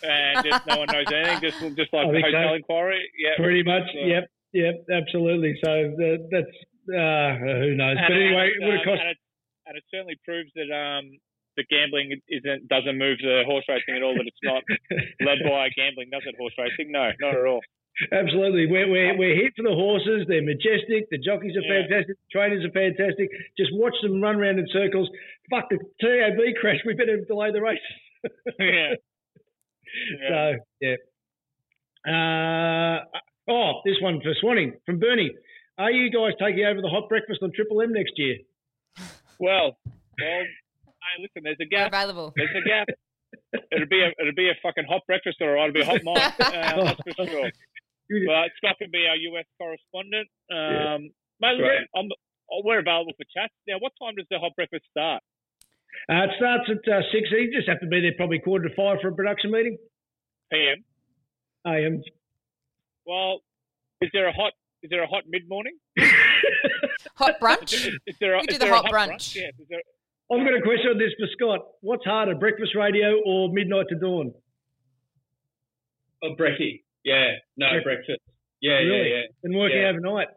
And 0.02 0.44
just 0.44 0.66
no 0.66 0.78
one 0.78 0.88
knows 0.88 1.06
anything. 1.12 1.40
Just 1.40 1.60
just 1.76 1.92
like 1.92 2.08
I 2.08 2.08
the 2.08 2.12
think 2.16 2.26
so. 2.32 2.36
hotel 2.38 2.54
inquiry. 2.54 3.04
Yeah. 3.18 3.36
pretty 3.36 3.62
much, 3.62 3.84
So- 3.92 4.06
yep, 4.08 4.24
yep, 4.52 4.84
absolutely. 4.88 5.58
So 5.62 5.68
uh, 5.68 6.16
that's 6.32 6.56
uh, 6.88 7.36
who 7.36 7.76
knows. 7.76 7.96
But 8.00 8.16
anyway, 8.16 8.48
it 8.48 8.62
and, 8.62 8.72
would 8.72 8.80
have 8.80 8.88
cost. 8.88 9.02
And 9.68 9.76
it, 9.76 9.84
certainly 9.92 10.16
proves 10.24 10.50
that 10.56 10.72
um, 10.72 11.12
the 11.56 11.64
gambling 11.68 12.16
isn't 12.28 12.68
doesn't 12.68 12.96
move 12.96 13.18
the 13.20 13.44
horse 13.46 13.64
racing 13.68 13.96
at 13.96 14.02
all. 14.02 14.14
That 14.16 14.26
it's 14.26 14.42
not 14.42 14.64
led 15.28 15.38
by 15.44 15.68
gambling, 15.76 16.08
does 16.10 16.24
it? 16.26 16.34
Horse 16.38 16.54
racing? 16.58 16.90
No, 16.92 17.10
not 17.20 17.36
at 17.36 17.44
all. 17.46 17.60
Absolutely. 18.12 18.66
We're, 18.70 18.86
we're, 18.88 19.18
we're 19.18 19.34
here 19.34 19.50
for 19.56 19.64
the 19.64 19.74
horses. 19.74 20.24
They're 20.28 20.40
majestic. 20.40 21.10
The 21.10 21.18
jockeys 21.18 21.56
are 21.58 21.66
Yeah. 21.66 21.82
fantastic. 21.82 22.14
The 22.14 22.30
trainers 22.30 22.64
are 22.64 22.70
fantastic. 22.70 23.28
Just 23.58 23.70
watch 23.74 23.94
them 24.02 24.22
run 24.22 24.36
around 24.36 24.60
in 24.60 24.68
circles. 24.72 25.10
Fuck 25.50 25.68
the 25.68 25.78
TAB 26.00 26.38
crash. 26.60 26.78
We 26.86 26.94
better 26.94 27.18
delay 27.26 27.50
the 27.50 27.60
race. 27.60 27.78
yeah. 28.58 28.64
Yeah. 28.64 28.94
So, 30.28 30.54
yeah. 30.80 30.96
Uh, 32.06 33.04
oh, 33.50 33.80
this 33.84 33.96
one 34.00 34.20
for 34.22 34.32
Swanee 34.40 34.72
from 34.86 34.98
Bernie. 34.98 35.32
Are 35.78 35.90
you 35.90 36.10
guys 36.10 36.32
taking 36.40 36.64
over 36.64 36.80
the 36.82 36.88
hot 36.88 37.08
breakfast 37.08 37.40
on 37.42 37.52
Triple 37.54 37.80
M 37.82 37.92
next 37.92 38.12
year? 38.16 38.36
Well, 39.38 39.76
well. 39.86 39.94
Hey, 40.18 41.22
listen. 41.22 41.42
There's 41.44 41.56
a 41.60 41.64
We're 41.64 41.68
gap. 41.70 41.92
available. 41.92 42.32
There's 42.36 42.50
a 42.56 42.68
gap. 42.68 42.88
It'll 43.72 43.88
be 43.88 44.02
a 44.02 44.08
it'll 44.20 44.34
be 44.36 44.48
a 44.48 44.56
fucking 44.62 44.84
hot 44.88 45.02
breakfast, 45.06 45.36
or 45.40 45.56
it'll 45.56 45.72
be 45.72 45.80
a 45.80 45.84
hot 45.86 46.02
night. 46.04 46.32
Uh, 46.40 46.84
that's 46.84 47.00
for 47.16 47.26
sure. 47.26 47.50
But 48.26 48.50
Scott 48.56 48.76
can 48.80 48.90
be 48.90 49.06
our 49.06 49.16
US 49.16 49.44
correspondent. 49.58 50.28
Um, 50.50 51.10
mate, 51.40 51.58
Great. 51.58 51.86
I'm, 51.94 52.08
oh, 52.50 52.62
we're 52.64 52.80
available 52.80 53.12
for 53.16 53.24
chats. 53.34 53.52
Now, 53.66 53.76
what 53.80 53.92
time 54.00 54.14
does 54.16 54.26
the 54.30 54.38
hot 54.38 54.52
breakfast 54.56 54.84
start? 54.90 55.22
Uh, 56.08 56.24
it 56.24 56.30
starts 56.38 56.64
at 56.70 56.92
uh, 56.92 57.02
6. 57.12 57.28
You 57.30 57.52
just 57.52 57.68
have 57.68 57.80
to 57.80 57.86
be 57.86 58.00
there 58.00 58.12
probably 58.16 58.38
quarter 58.38 58.68
to 58.68 58.74
5 58.74 58.98
for 59.02 59.08
a 59.08 59.14
production 59.14 59.50
meeting. 59.50 59.76
PM. 60.50 60.84
AM. 61.66 62.02
Well, 63.04 63.40
is 64.00 64.08
there 64.14 64.28
a 64.28 64.32
hot 64.32 64.52
is 64.82 64.90
there 64.90 65.02
a 65.02 65.06
hot 65.06 65.24
mid 65.28 65.48
morning? 65.48 65.76
Hot 67.16 67.34
brunch? 67.40 67.72
is 68.06 68.16
there 68.20 68.34
a, 68.34 68.40
We 68.40 68.46
do 68.46 68.52
is 68.54 68.58
the 68.58 68.66
there 68.66 68.74
a 68.74 68.76
hot 68.76 68.92
brunch. 68.92 69.34
Yes. 69.34 69.52
Is 69.58 69.66
there, 69.68 69.80
I've 70.30 70.44
got 70.44 70.54
a 70.54 70.62
question 70.62 70.90
on 70.92 70.98
this 70.98 71.10
for 71.18 71.26
Scott. 71.34 71.66
What's 71.80 72.04
harder, 72.04 72.34
breakfast 72.36 72.74
radio 72.76 73.18
or 73.26 73.48
midnight 73.52 73.86
to 73.88 73.96
dawn? 73.96 74.32
oh, 76.22 76.34
brekkie. 76.38 76.82
Yeah. 77.04 77.32
No 77.56 77.68
breakfast. 77.82 78.20
Yeah, 78.60 78.74
really? 78.74 79.10
yeah, 79.10 79.16
yeah. 79.16 79.22
And 79.44 79.54
working 79.56 79.78
Yeah. 79.80 79.88
overnight. 79.90 80.28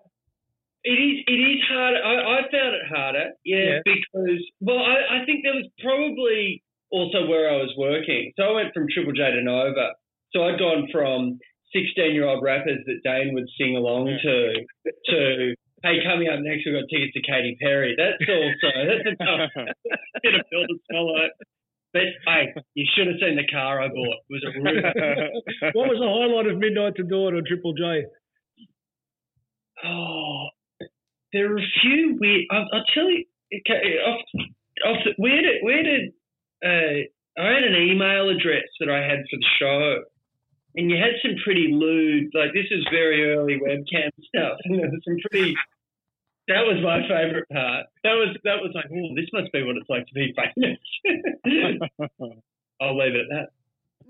It 0.84 0.98
is. 0.98 1.24
It 1.28 1.34
is 1.40 1.62
harder. 1.70 1.98
I, 2.04 2.14
I 2.14 2.42
found 2.52 2.74
it 2.76 2.88
harder. 2.90 3.30
Yeah, 3.46 3.58
Yeah. 3.58 3.80
because 3.86 4.42
well, 4.62 4.80
I, 4.80 5.22
I 5.22 5.26
think 5.26 5.44
there 5.44 5.54
was 5.54 5.68
probably 5.84 6.64
also 6.92 7.28
where 7.28 7.50
I 7.50 7.58
was 7.58 7.74
working. 7.78 8.32
So 8.38 8.44
I 8.44 8.52
went 8.54 8.74
from 8.74 8.88
Triple 8.94 9.14
J 9.14 9.32
to 9.32 9.42
Nova. 9.44 9.94
So 10.34 10.44
I'd 10.44 10.58
gone 10.58 10.88
from 10.92 11.38
sixteen-year-old 11.74 12.44
rappers 12.44 12.80
that 12.86 13.04
Dane 13.04 13.34
would 13.34 13.48
sing 13.58 13.76
along 13.76 14.08
to 14.08 14.36
to 15.12 15.56
hey, 15.84 15.98
coming 16.06 16.30
up 16.30 16.40
next 16.42 16.66
we've 16.66 16.78
got 16.78 16.90
tickets 16.90 17.14
to 17.14 17.22
Katy 17.22 17.58
Perry. 17.62 17.96
That's 17.98 18.22
also 18.30 18.70
that's 18.88 19.08
a 19.08 19.16
tough 19.18 19.50
bit 20.22 20.36
of 20.36 20.46
pill 20.50 20.68
to 20.68 20.78
swallow. 20.90 21.28
But 21.94 22.08
hey, 22.26 22.54
you 22.74 22.86
should 22.96 23.08
have 23.08 23.20
seen 23.20 23.36
the 23.36 23.48
car 23.52 23.82
I 23.82 23.88
bought. 23.88 24.24
It 24.30 24.32
was 24.32 24.44
a 24.48 24.52
real 24.56 25.72
What 25.76 25.90
was 25.92 26.00
the 26.00 26.08
highlight 26.08 26.48
of 26.48 26.58
midnight 26.58 26.96
to 26.96 27.04
dawn 27.04 27.36
on 27.36 27.44
Triple 27.46 27.74
J? 27.74 28.06
Oh, 29.84 30.48
there 31.34 31.52
are 31.52 31.58
a 31.58 31.72
few 31.82 32.18
weird. 32.20 32.46
I'll, 32.52 32.68
I'll 32.74 32.86
tell 32.94 33.10
you. 33.10 33.26
Okay, 33.52 34.00
off, 34.08 34.22
off 34.86 34.98
the, 35.04 35.12
where 35.18 35.42
did 35.42 35.60
where 35.62 35.84
did 35.84 36.14
uh, 36.64 37.42
I 37.42 37.48
had 37.48 37.64
an 37.64 37.76
email 37.76 38.30
address 38.30 38.64
that 38.80 38.90
I 38.90 39.02
had 39.04 39.20
for 39.30 39.38
the 39.38 39.52
show, 39.60 40.04
and 40.76 40.90
you 40.90 40.98
had 40.98 41.14
some 41.22 41.36
pretty 41.44 41.70
lewd. 41.72 42.32
Like 42.34 42.54
this 42.54 42.68
is 42.72 42.86
very 42.92 43.34
early 43.34 43.60
webcam 43.60 44.10
stuff, 44.24 44.58
and 44.66 44.80
there 44.80 44.90
was 44.90 45.02
some 45.06 45.18
pretty. 45.30 45.56
That 46.48 46.66
was 46.66 46.82
my 46.84 47.02
favourite 47.08 47.48
part. 47.50 47.86
That 48.04 48.16
was 48.18 48.36
that 48.44 48.60
was 48.62 48.72
like, 48.74 48.86
oh, 48.92 49.16
this 49.16 49.30
must 49.32 49.52
be 49.54 49.64
what 49.64 49.78
it's 49.78 49.90
like 49.90 50.06
to 50.08 50.14
be 50.14 50.34
famous. 50.36 50.80
I'll 52.82 52.98
leave 52.98 53.16
it 53.16 53.22
at 53.22 53.30
that. 53.30 53.50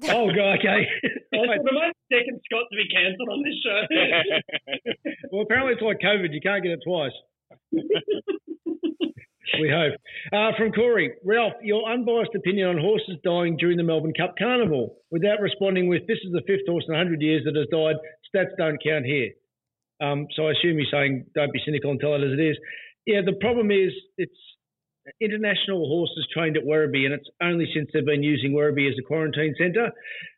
Oh, 0.10 0.28
God, 0.34 0.58
okay. 0.58 0.88
I'm 1.34 1.50
I 1.50 1.58
the 1.58 1.94
second 2.12 2.42
Scott 2.46 2.66
to 2.72 2.78
be 2.78 2.88
cancelled 2.90 3.30
on 3.30 3.44
this 3.44 3.54
show? 3.62 3.82
well, 5.32 5.44
apparently 5.44 5.74
it's 5.74 5.82
like 5.82 6.00
COVID. 6.00 6.34
You 6.34 6.42
can't 6.42 6.64
get 6.64 6.72
it 6.72 6.80
twice. 6.84 7.12
We 9.60 9.70
hope. 9.70 9.94
Uh, 10.32 10.56
from 10.58 10.72
Corey, 10.72 11.14
Ralph, 11.26 11.54
your 11.62 11.90
unbiased 11.90 12.36
opinion 12.36 12.70
on 12.70 12.78
horses 12.78 13.18
dying 13.24 13.58
during 13.58 13.78
the 13.78 13.84
Melbourne 13.84 14.14
Cup 14.18 14.36
Carnival, 14.38 14.98
without 15.10 15.42
responding 15.42 15.88
with 15.88 16.06
"This 16.08 16.20
is 16.24 16.32
the 16.32 16.44
fifth 16.48 16.68
horse 16.68 16.86
in 16.88 16.94
100 16.94 17.22
years 17.22 17.44
that 17.46 17.56
has 17.56 17.68
died." 17.72 17.96
Stats 18.34 18.56
don't 18.58 18.82
count 18.84 19.06
here. 19.06 19.32
Um, 20.02 20.28
so 20.36 20.48
I 20.48 20.52
assume 20.52 20.80
you're 20.80 20.92
saying 20.92 21.26
don't 21.36 21.54
be 21.54 21.62
cynical 21.66 21.92
and 21.92 22.00
tell 22.00 22.16
it 22.16 22.24
as 22.24 22.34
it 22.34 22.42
is. 22.42 22.58
Yeah, 23.06 23.22
the 23.26 23.34
problem 23.34 23.72
is 23.72 23.92
it's 24.18 24.38
international 25.20 25.88
horses 25.88 26.28
trained 26.34 26.58
at 26.58 26.64
Werribee, 26.64 27.06
and 27.06 27.14
it's 27.14 27.30
only 27.42 27.68
since 27.74 27.90
they've 27.94 28.06
been 28.06 28.24
using 28.24 28.54
Werribee 28.54 28.90
as 28.90 28.96
a 29.00 29.04
quarantine 29.04 29.56
centre. 29.58 29.92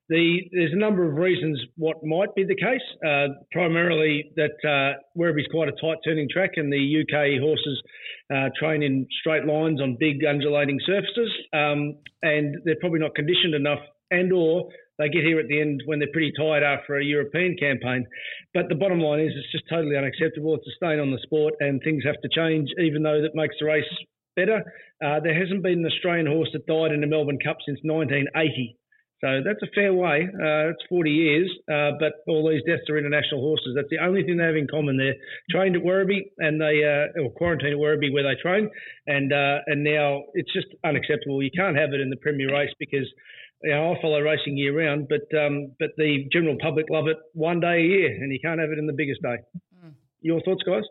The, 0.09 0.41
there's 0.51 0.73
a 0.73 0.77
number 0.77 1.09
of 1.09 1.15
reasons 1.15 1.61
what 1.77 2.03
might 2.03 2.35
be 2.35 2.43
the 2.43 2.55
case. 2.55 2.84
Uh, 3.05 3.39
primarily 3.51 4.31
that 4.35 4.57
uh, 4.67 4.99
Werribee's 5.17 5.47
quite 5.49 5.69
a 5.69 5.71
tight 5.71 5.97
turning 6.03 6.27
track, 6.30 6.51
and 6.57 6.71
the 6.71 7.01
UK 7.01 7.39
horses 7.39 7.81
uh, 8.34 8.49
train 8.59 8.84
in 8.84 9.07
straight 9.21 9.45
lines 9.45 9.81
on 9.81 9.95
big 9.99 10.23
undulating 10.25 10.80
surfaces, 10.85 11.31
um, 11.53 11.95
and 12.21 12.57
they're 12.65 12.80
probably 12.81 12.99
not 12.99 13.15
conditioned 13.15 13.55
enough, 13.55 13.80
and 14.11 14.34
or 14.34 14.69
they 14.99 15.09
get 15.09 15.23
here 15.23 15.39
at 15.39 15.47
the 15.47 15.59
end 15.59 15.81
when 15.85 15.99
they're 15.99 16.11
pretty 16.11 16.34
tired 16.38 16.63
after 16.63 16.97
a 16.97 17.03
European 17.03 17.55
campaign. 17.57 18.05
But 18.53 18.67
the 18.69 18.75
bottom 18.75 18.99
line 18.99 19.21
is 19.21 19.31
it's 19.35 19.51
just 19.51 19.69
totally 19.69 19.97
unacceptable. 19.97 20.55
It's 20.55 20.67
a 20.67 20.75
stain 20.75 20.99
on 20.99 21.11
the 21.11 21.19
sport, 21.23 21.53
and 21.61 21.81
things 21.81 22.03
have 22.03 22.19
to 22.21 22.30
change, 22.30 22.69
even 22.77 23.03
though 23.03 23.21
that 23.21 23.35
makes 23.35 23.55
the 23.59 23.67
race 23.67 23.85
better. 24.35 24.61
Uh, 25.03 25.19
there 25.21 25.38
hasn't 25.38 25.63
been 25.63 25.80
an 25.80 25.85
Australian 25.85 26.27
horse 26.27 26.49
that 26.53 26.65
died 26.67 26.91
in 26.91 27.01
the 27.01 27.07
Melbourne 27.07 27.39
Cup 27.43 27.57
since 27.65 27.80
1980. 27.84 28.77
So 29.23 29.39
that's 29.39 29.63
a 29.63 29.71
fair 29.73 29.93
way. 29.93 30.27
Uh, 30.27 30.75
it's 30.75 30.83
40 30.89 31.09
years, 31.09 31.49
uh, 31.71 31.95
but 31.97 32.11
all 32.27 32.49
these 32.49 32.61
deaths 32.67 32.89
are 32.89 32.97
international 32.97 33.39
horses. 33.39 33.71
That's 33.73 33.87
the 33.89 34.03
only 34.03 34.23
thing 34.23 34.35
they 34.35 34.43
have 34.43 34.57
in 34.57 34.67
common. 34.67 34.97
They're 34.97 35.15
trained 35.49 35.77
at 35.77 35.81
Werribee 35.81 36.27
and 36.39 36.59
they 36.59 36.83
uh, 36.83 37.23
or 37.23 37.31
quarantined 37.31 37.71
at 37.71 37.79
Werribee 37.79 38.11
where 38.11 38.23
they 38.27 38.35
train, 38.41 38.69
and 39.07 39.31
uh, 39.31 39.63
and 39.67 39.81
now 39.81 40.23
it's 40.33 40.51
just 40.51 40.67
unacceptable. 40.83 41.41
You 41.41 41.51
can't 41.55 41.77
have 41.77 41.93
it 41.93 42.01
in 42.01 42.09
the 42.09 42.17
Premier 42.17 42.51
race 42.51 42.75
because 42.79 43.07
you 43.63 43.71
know, 43.71 43.93
I 43.93 44.01
follow 44.01 44.19
racing 44.19 44.57
year 44.57 44.77
round, 44.77 45.07
but 45.07 45.23
um, 45.39 45.71
but 45.79 45.91
the 45.95 46.27
general 46.29 46.57
public 46.59 46.87
love 46.89 47.07
it 47.07 47.15
one 47.31 47.61
day 47.61 47.79
a 47.79 47.87
year, 47.87 48.11
and 48.11 48.29
you 48.29 48.39
can't 48.43 48.59
have 48.59 48.71
it 48.71 48.77
in 48.77 48.87
the 48.87 48.93
biggest 48.93 49.21
day. 49.21 49.37
Mm. 49.79 49.93
Your 50.19 50.41
thoughts, 50.41 50.63
guys? 50.67 50.83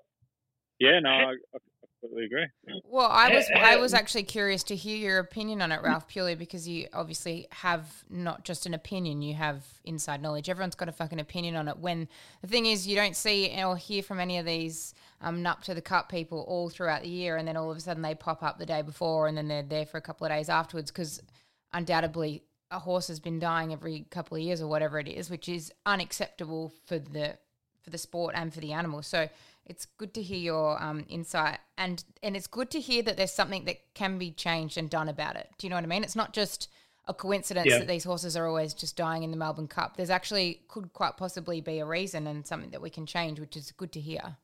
Yeah, 0.81 1.01
no, 1.03 1.11
I, 1.11 1.37
I 1.53 1.59
completely 2.03 2.27
agree. 2.27 2.83
Well, 2.85 3.09
I 3.11 3.35
was 3.35 3.49
I 3.55 3.77
was 3.77 3.95
actually 3.95 4.25
curious 4.25 4.63
to 4.65 4.77
hear 4.77 4.97
your 4.97 5.19
opinion 5.19 5.63
on 5.63 5.73
it, 5.73 5.81
Ralph, 5.83 6.09
purely 6.09 6.35
because 6.35 6.69
you 6.69 6.89
obviously 6.93 7.47
have 7.51 8.05
not 8.11 8.45
just 8.45 8.67
an 8.67 8.75
opinion, 8.75 9.23
you 9.23 9.35
have 9.35 9.65
inside 9.85 10.21
knowledge. 10.21 10.49
Everyone's 10.49 10.75
got 10.75 10.89
a 10.89 10.93
fucking 10.93 11.21
opinion 11.21 11.57
on 11.57 11.69
it. 11.69 11.79
When 11.79 12.09
the 12.41 12.49
thing 12.49 12.67
is, 12.67 12.87
you 12.87 12.97
don't 12.97 13.17
see 13.17 13.55
or 13.63 13.77
hear 13.77 14.03
from 14.03 14.21
any 14.21 14.39
of 14.39 14.47
these 14.47 14.95
um, 15.21 15.47
up 15.47 15.63
to 15.65 15.75
the 15.75 15.81
cup 15.81 16.09
people 16.09 16.45
all 16.49 16.69
throughout 16.69 17.03
the 17.03 17.09
year, 17.09 17.37
and 17.37 17.47
then 17.47 17.57
all 17.57 17.71
of 17.71 17.77
a 17.77 17.81
sudden 17.81 18.03
they 18.03 18.15
pop 18.15 18.43
up 18.43 18.59
the 18.59 18.67
day 18.67 18.83
before, 18.83 19.29
and 19.29 19.37
then 19.37 19.49
they're 19.49 19.63
there 19.63 19.87
for 19.87 19.99
a 19.99 20.03
couple 20.03 20.27
of 20.27 20.33
days 20.33 20.49
afterwards 20.49 20.91
because 20.91 21.23
undoubtedly 21.73 22.43
a 22.71 22.79
horse 22.79 23.09
has 23.09 23.21
been 23.21 23.39
dying 23.39 23.73
every 23.73 24.07
couple 24.11 24.37
of 24.37 24.43
years 24.43 24.61
or 24.61 24.67
whatever 24.67 24.99
it 24.99 25.07
is, 25.07 25.31
which 25.31 25.49
is 25.49 25.73
unacceptable 25.87 26.73
for 26.87 26.99
the 26.99 27.37
for 27.83 27.91
the 27.91 27.99
sport 27.99 28.35
and 28.37 28.55
for 28.55 28.61
the 28.61 28.73
animal. 28.73 29.03
So 29.03 29.29
it's 29.67 29.87
good 29.87 30.15
to 30.15 30.23
hear 30.23 30.39
your 30.39 30.83
um, 30.83 31.05
insight, 31.09 31.59
and 31.79 32.05
and 32.23 32.37
it's 32.37 32.47
good 32.47 32.71
to 32.73 32.81
hear 32.81 33.03
that 33.03 33.17
there's 33.17 33.33
something 33.33 33.65
that 33.67 33.79
can 33.95 34.19
be 34.19 34.31
changed 34.31 34.77
and 34.77 34.91
done 34.91 35.09
about 35.09 35.37
it. 35.37 35.49
Do 35.59 35.67
you 35.67 35.71
know 35.71 35.77
what 35.77 35.85
I 35.85 35.89
mean? 35.89 36.05
It's 36.05 36.17
not 36.17 36.33
just 36.33 36.69
a 37.09 37.15
coincidence 37.15 37.67
yeah. 37.69 37.79
that 37.79 37.89
these 37.89 38.05
horses 38.05 38.37
are 38.37 38.47
always 38.47 38.75
just 38.75 38.97
dying 38.97 39.23
in 39.23 39.31
the 39.31 39.37
Melbourne 39.37 39.69
Cup. 39.69 39.97
There's 39.97 40.11
actually 40.11 40.63
could 40.69 40.93
quite 40.93 41.17
possibly 41.17 41.61
be 41.61 41.81
a 41.81 41.87
reason 41.87 42.27
and 42.27 42.47
something 42.47 42.71
that 42.71 42.83
we 42.83 42.91
can 42.91 43.07
change, 43.07 43.41
which 43.41 43.57
is 43.57 43.73
good 43.73 43.93
to 43.93 44.01
hear. 44.01 44.37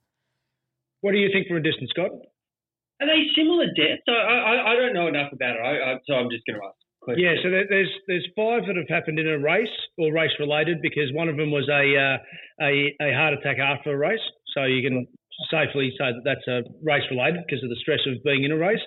What 1.00 1.12
do 1.12 1.18
you 1.18 1.28
think 1.32 1.46
from 1.46 1.58
a 1.58 1.62
distance, 1.62 1.90
Scott? 1.90 2.10
Are 3.00 3.06
they 3.06 3.22
similar 3.36 3.66
deaths? 3.66 4.02
I, 4.08 4.12
I, 4.12 4.72
I 4.72 4.74
don't 4.74 4.92
know 4.92 5.06
enough 5.06 5.32
about 5.32 5.54
it, 5.54 5.62
I, 5.62 5.92
I, 5.92 5.98
so 6.06 6.14
I'm 6.14 6.30
just 6.30 6.44
going 6.46 6.58
to 6.58 6.66
ask. 6.66 6.76
Yeah, 7.16 7.34
so 7.42 7.50
there's 7.50 7.90
there's 8.06 8.26
five 8.36 8.66
that 8.66 8.76
have 8.76 8.88
happened 8.88 9.18
in 9.18 9.28
a 9.28 9.38
race 9.38 9.68
or 9.96 10.12
race 10.12 10.32
related 10.38 10.78
because 10.82 11.12
one 11.12 11.28
of 11.28 11.36
them 11.36 11.50
was 11.50 11.68
a 11.68 11.84
uh, 11.96 12.18
a, 12.64 12.94
a 13.00 13.14
heart 13.14 13.34
attack 13.34 13.58
after 13.58 13.92
a 13.92 13.96
race. 13.96 14.20
So 14.54 14.64
you 14.64 14.82
can 14.82 15.06
safely 15.50 15.92
say 15.98 16.10
that 16.12 16.22
that's 16.24 16.46
a 16.48 16.62
race 16.82 17.04
related 17.10 17.44
because 17.46 17.62
of 17.62 17.70
the 17.70 17.78
stress 17.80 18.00
of 18.06 18.22
being 18.24 18.44
in 18.44 18.52
a 18.52 18.56
race. 18.56 18.82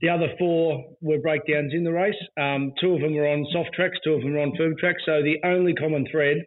The 0.00 0.08
other 0.08 0.28
four 0.38 0.84
were 1.00 1.18
breakdowns 1.18 1.72
in 1.74 1.84
the 1.84 1.92
race. 1.92 2.20
Um, 2.38 2.72
two 2.80 2.94
of 2.94 3.00
them 3.00 3.14
were 3.14 3.26
on 3.26 3.46
soft 3.52 3.70
tracks, 3.74 3.98
two 4.04 4.12
of 4.12 4.22
them 4.22 4.34
were 4.34 4.40
on 4.40 4.56
firm 4.56 4.74
tracks. 4.78 5.02
So 5.04 5.22
the 5.22 5.36
only 5.44 5.74
common 5.74 6.06
thread 6.10 6.38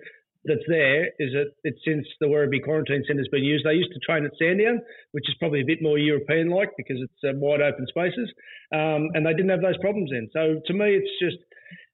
that's 0.46 0.66
there 0.68 1.08
is 1.20 1.34
that 1.34 1.52
it's 1.64 1.80
since 1.86 2.08
the 2.22 2.28
Werribee 2.28 2.64
Quarantine 2.64 3.04
Centre 3.06 3.22
has 3.22 3.28
been 3.28 3.44
used. 3.44 3.66
They 3.66 3.74
used 3.74 3.92
to 3.92 4.00
train 4.00 4.26
at 4.26 4.32
Sandown, 4.40 4.82
which 5.12 5.28
is 5.28 5.36
probably 5.40 5.62
a 5.62 5.66
bit 5.66 5.82
more 5.82 5.98
European 5.98 6.50
like 6.50 6.72
because 6.78 6.98
it's 7.02 7.22
uh, 7.28 7.36
wide 7.36 7.62
open 7.62 7.86
spaces, 7.88 8.32
um, 8.74 9.12
and 9.14 9.26
they 9.26 9.34
didn't 9.34 9.52
have 9.52 9.62
those 9.62 9.78
problems 9.78 10.12
then. 10.12 10.30
So 10.32 10.62
to 10.66 10.74
me, 10.74 10.96
it's 10.96 11.12
just 11.20 11.44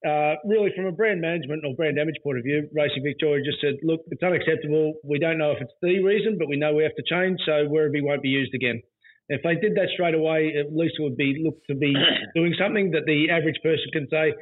uh, 0.05 0.35
really 0.45 0.71
from 0.75 0.85
a 0.85 0.91
brand 0.91 1.21
management 1.21 1.65
or 1.65 1.73
brand 1.73 1.97
damage 1.97 2.21
point 2.21 2.37
of 2.37 2.43
view, 2.43 2.69
Racing 2.73 3.03
Victoria 3.03 3.43
just 3.43 3.59
said, 3.59 3.75
look, 3.81 4.01
it's 4.11 4.21
unacceptable. 4.21 4.93
We 5.03 5.17
don't 5.17 5.39
know 5.39 5.51
if 5.51 5.57
it's 5.61 5.73
the 5.81 6.03
reason, 6.03 6.37
but 6.37 6.47
we 6.47 6.57
know 6.57 6.73
we 6.73 6.83
have 6.83 6.95
to 6.95 7.03
change, 7.09 7.39
so 7.45 7.65
Werribee 7.65 8.03
won't 8.03 8.21
be 8.21 8.29
used 8.29 8.53
again. 8.53 8.81
If 9.29 9.41
they 9.41 9.55
did 9.55 9.73
that 9.75 9.89
straight 9.93 10.13
away, 10.13 10.53
at 10.59 10.75
least 10.75 10.95
it 10.99 11.03
would 11.03 11.17
be 11.17 11.41
looked 11.43 11.65
to 11.67 11.75
be 11.75 11.95
doing 12.35 12.53
something 12.59 12.91
that 12.91 13.05
the 13.05 13.31
average 13.31 13.57
person 13.63 13.89
can 13.91 14.07
say, 14.11 14.33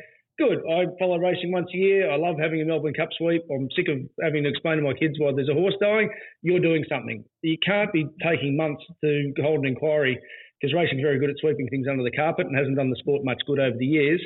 good. 0.43 0.59
I 0.67 0.85
follow 0.99 1.17
racing 1.17 1.51
once 1.51 1.69
a 1.73 1.77
year. 1.77 2.11
I 2.11 2.17
love 2.17 2.35
having 2.39 2.61
a 2.61 2.65
Melbourne 2.65 2.93
Cup 2.93 3.09
sweep. 3.17 3.43
I'm 3.51 3.69
sick 3.75 3.87
of 3.87 3.99
having 4.21 4.43
to 4.43 4.49
explain 4.49 4.77
to 4.77 4.83
my 4.83 4.93
kids 4.93 5.15
why 5.17 5.31
there's 5.35 5.49
a 5.49 5.53
horse 5.53 5.75
dying. 5.79 6.09
You're 6.41 6.59
doing 6.59 6.83
something. 6.89 7.23
You 7.41 7.57
can't 7.65 7.91
be 7.93 8.07
taking 8.21 8.57
months 8.57 8.83
to 9.03 9.33
hold 9.41 9.59
an 9.59 9.67
inquiry 9.67 10.19
because 10.59 10.73
racing's 10.73 11.01
very 11.01 11.19
good 11.19 11.29
at 11.29 11.35
sweeping 11.39 11.67
things 11.67 11.87
under 11.89 12.03
the 12.03 12.11
carpet 12.11 12.47
and 12.47 12.57
hasn't 12.57 12.77
done 12.77 12.89
the 12.89 12.95
sport 12.99 13.23
much 13.23 13.41
good 13.45 13.59
over 13.59 13.75
the 13.77 13.85
years. 13.85 14.21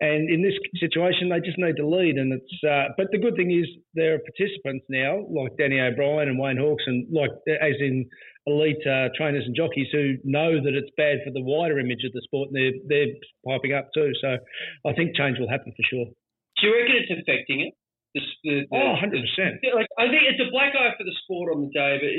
And 0.00 0.30
in 0.30 0.42
this 0.42 0.54
situation, 0.78 1.28
they 1.28 1.40
just 1.40 1.58
need 1.58 1.76
to 1.76 1.86
lead. 1.86 2.16
And 2.16 2.32
it's 2.32 2.56
uh, 2.64 2.94
but 2.96 3.08
the 3.10 3.18
good 3.18 3.36
thing 3.36 3.50
is 3.50 3.66
there 3.94 4.14
are 4.14 4.20
participants 4.20 4.86
now 4.88 5.26
like 5.28 5.56
Danny 5.58 5.80
O'Brien 5.80 6.28
and 6.28 6.38
Wayne 6.38 6.58
Hawkes, 6.58 6.84
and 6.86 7.06
like 7.12 7.30
as 7.48 7.76
in 7.80 8.06
elite 8.48 8.80
uh, 8.88 9.12
trainers 9.16 9.44
and 9.44 9.54
jockeys 9.54 9.88
who 9.92 10.16
know 10.24 10.56
that 10.56 10.74
it's 10.74 10.90
bad 10.96 11.20
for 11.24 11.30
the 11.30 11.44
wider 11.44 11.78
image 11.78 12.02
of 12.04 12.12
the 12.12 12.24
sport, 12.24 12.48
and 12.48 12.56
they're 12.56 12.78
they're 12.88 13.12
piping 13.44 13.76
up 13.76 13.92
too. 13.92 14.12
So 14.20 14.40
I 14.88 14.92
think 14.96 15.16
change 15.16 15.38
will 15.38 15.50
happen 15.52 15.72
for 15.76 15.84
sure. 15.86 16.06
Do 16.08 16.60
you 16.66 16.72
reckon 16.74 16.96
it's 16.96 17.12
affecting 17.12 17.68
it? 17.68 17.72
The, 18.16 18.20
the, 18.42 18.54
the, 18.72 18.76
oh, 18.80 18.96
100 18.96 19.20
percent. 19.20 19.60
Like 19.76 19.86
I 20.00 20.08
think 20.08 20.24
it's 20.26 20.40
a 20.40 20.50
black 20.50 20.72
eye 20.72 20.96
for 20.96 21.04
the 21.04 21.14
sport 21.24 21.52
on 21.52 21.68
the 21.68 21.72
day, 21.76 22.00
but 22.00 22.10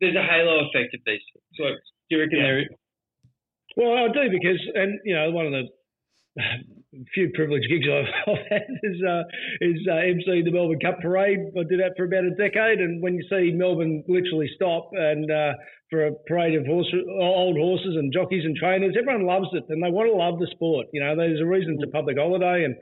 there's 0.00 0.16
a 0.16 0.24
halo 0.24 0.66
effect 0.66 0.96
of 0.96 1.04
these. 1.04 1.22
So 1.54 1.68
do 1.68 2.10
you 2.10 2.20
reckon 2.24 2.40
yeah. 2.40 2.48
there? 2.48 2.64
Well, 3.76 3.92
I 3.92 4.08
do 4.08 4.30
because, 4.30 4.60
and 4.74 5.00
you 5.04 5.14
know, 5.14 5.30
one 5.30 5.46
of 5.46 5.52
the 5.52 5.64
few 7.14 7.30
privileged 7.34 7.68
gigs 7.68 7.86
I've, 7.92 8.36
had 8.50 8.62
is 8.82 9.02
uh, 9.02 9.22
is 9.60 9.80
uh, 9.90 9.96
MC 9.96 10.42
the 10.42 10.50
Melbourne 10.50 10.78
Cup 10.80 11.00
Parade. 11.00 11.40
I 11.58 11.62
did 11.68 11.80
that 11.80 11.94
for 11.96 12.04
about 12.04 12.24
a 12.24 12.30
decade, 12.30 12.80
and 12.80 13.02
when 13.02 13.14
you 13.14 13.24
see 13.28 13.52
Melbourne 13.52 14.04
literally 14.08 14.50
stop 14.54 14.90
and 14.92 15.30
uh, 15.30 15.52
for 15.90 16.06
a 16.06 16.12
parade 16.26 16.54
of 16.54 16.66
horse, 16.66 16.92
old 17.20 17.56
horses 17.56 17.96
and 17.96 18.12
jockeys 18.12 18.44
and 18.44 18.56
trainers, 18.56 18.96
everyone 18.98 19.26
loves 19.26 19.48
it, 19.52 19.64
and 19.68 19.82
they 19.82 19.90
want 19.90 20.08
to 20.08 20.16
love 20.16 20.38
the 20.38 20.48
sport. 20.52 20.86
You 20.92 21.00
know, 21.00 21.16
there's 21.16 21.40
a 21.40 21.46
reason 21.46 21.74
it's 21.78 21.88
a 21.88 21.92
public 21.92 22.16
holiday 22.18 22.64
and 22.64 22.74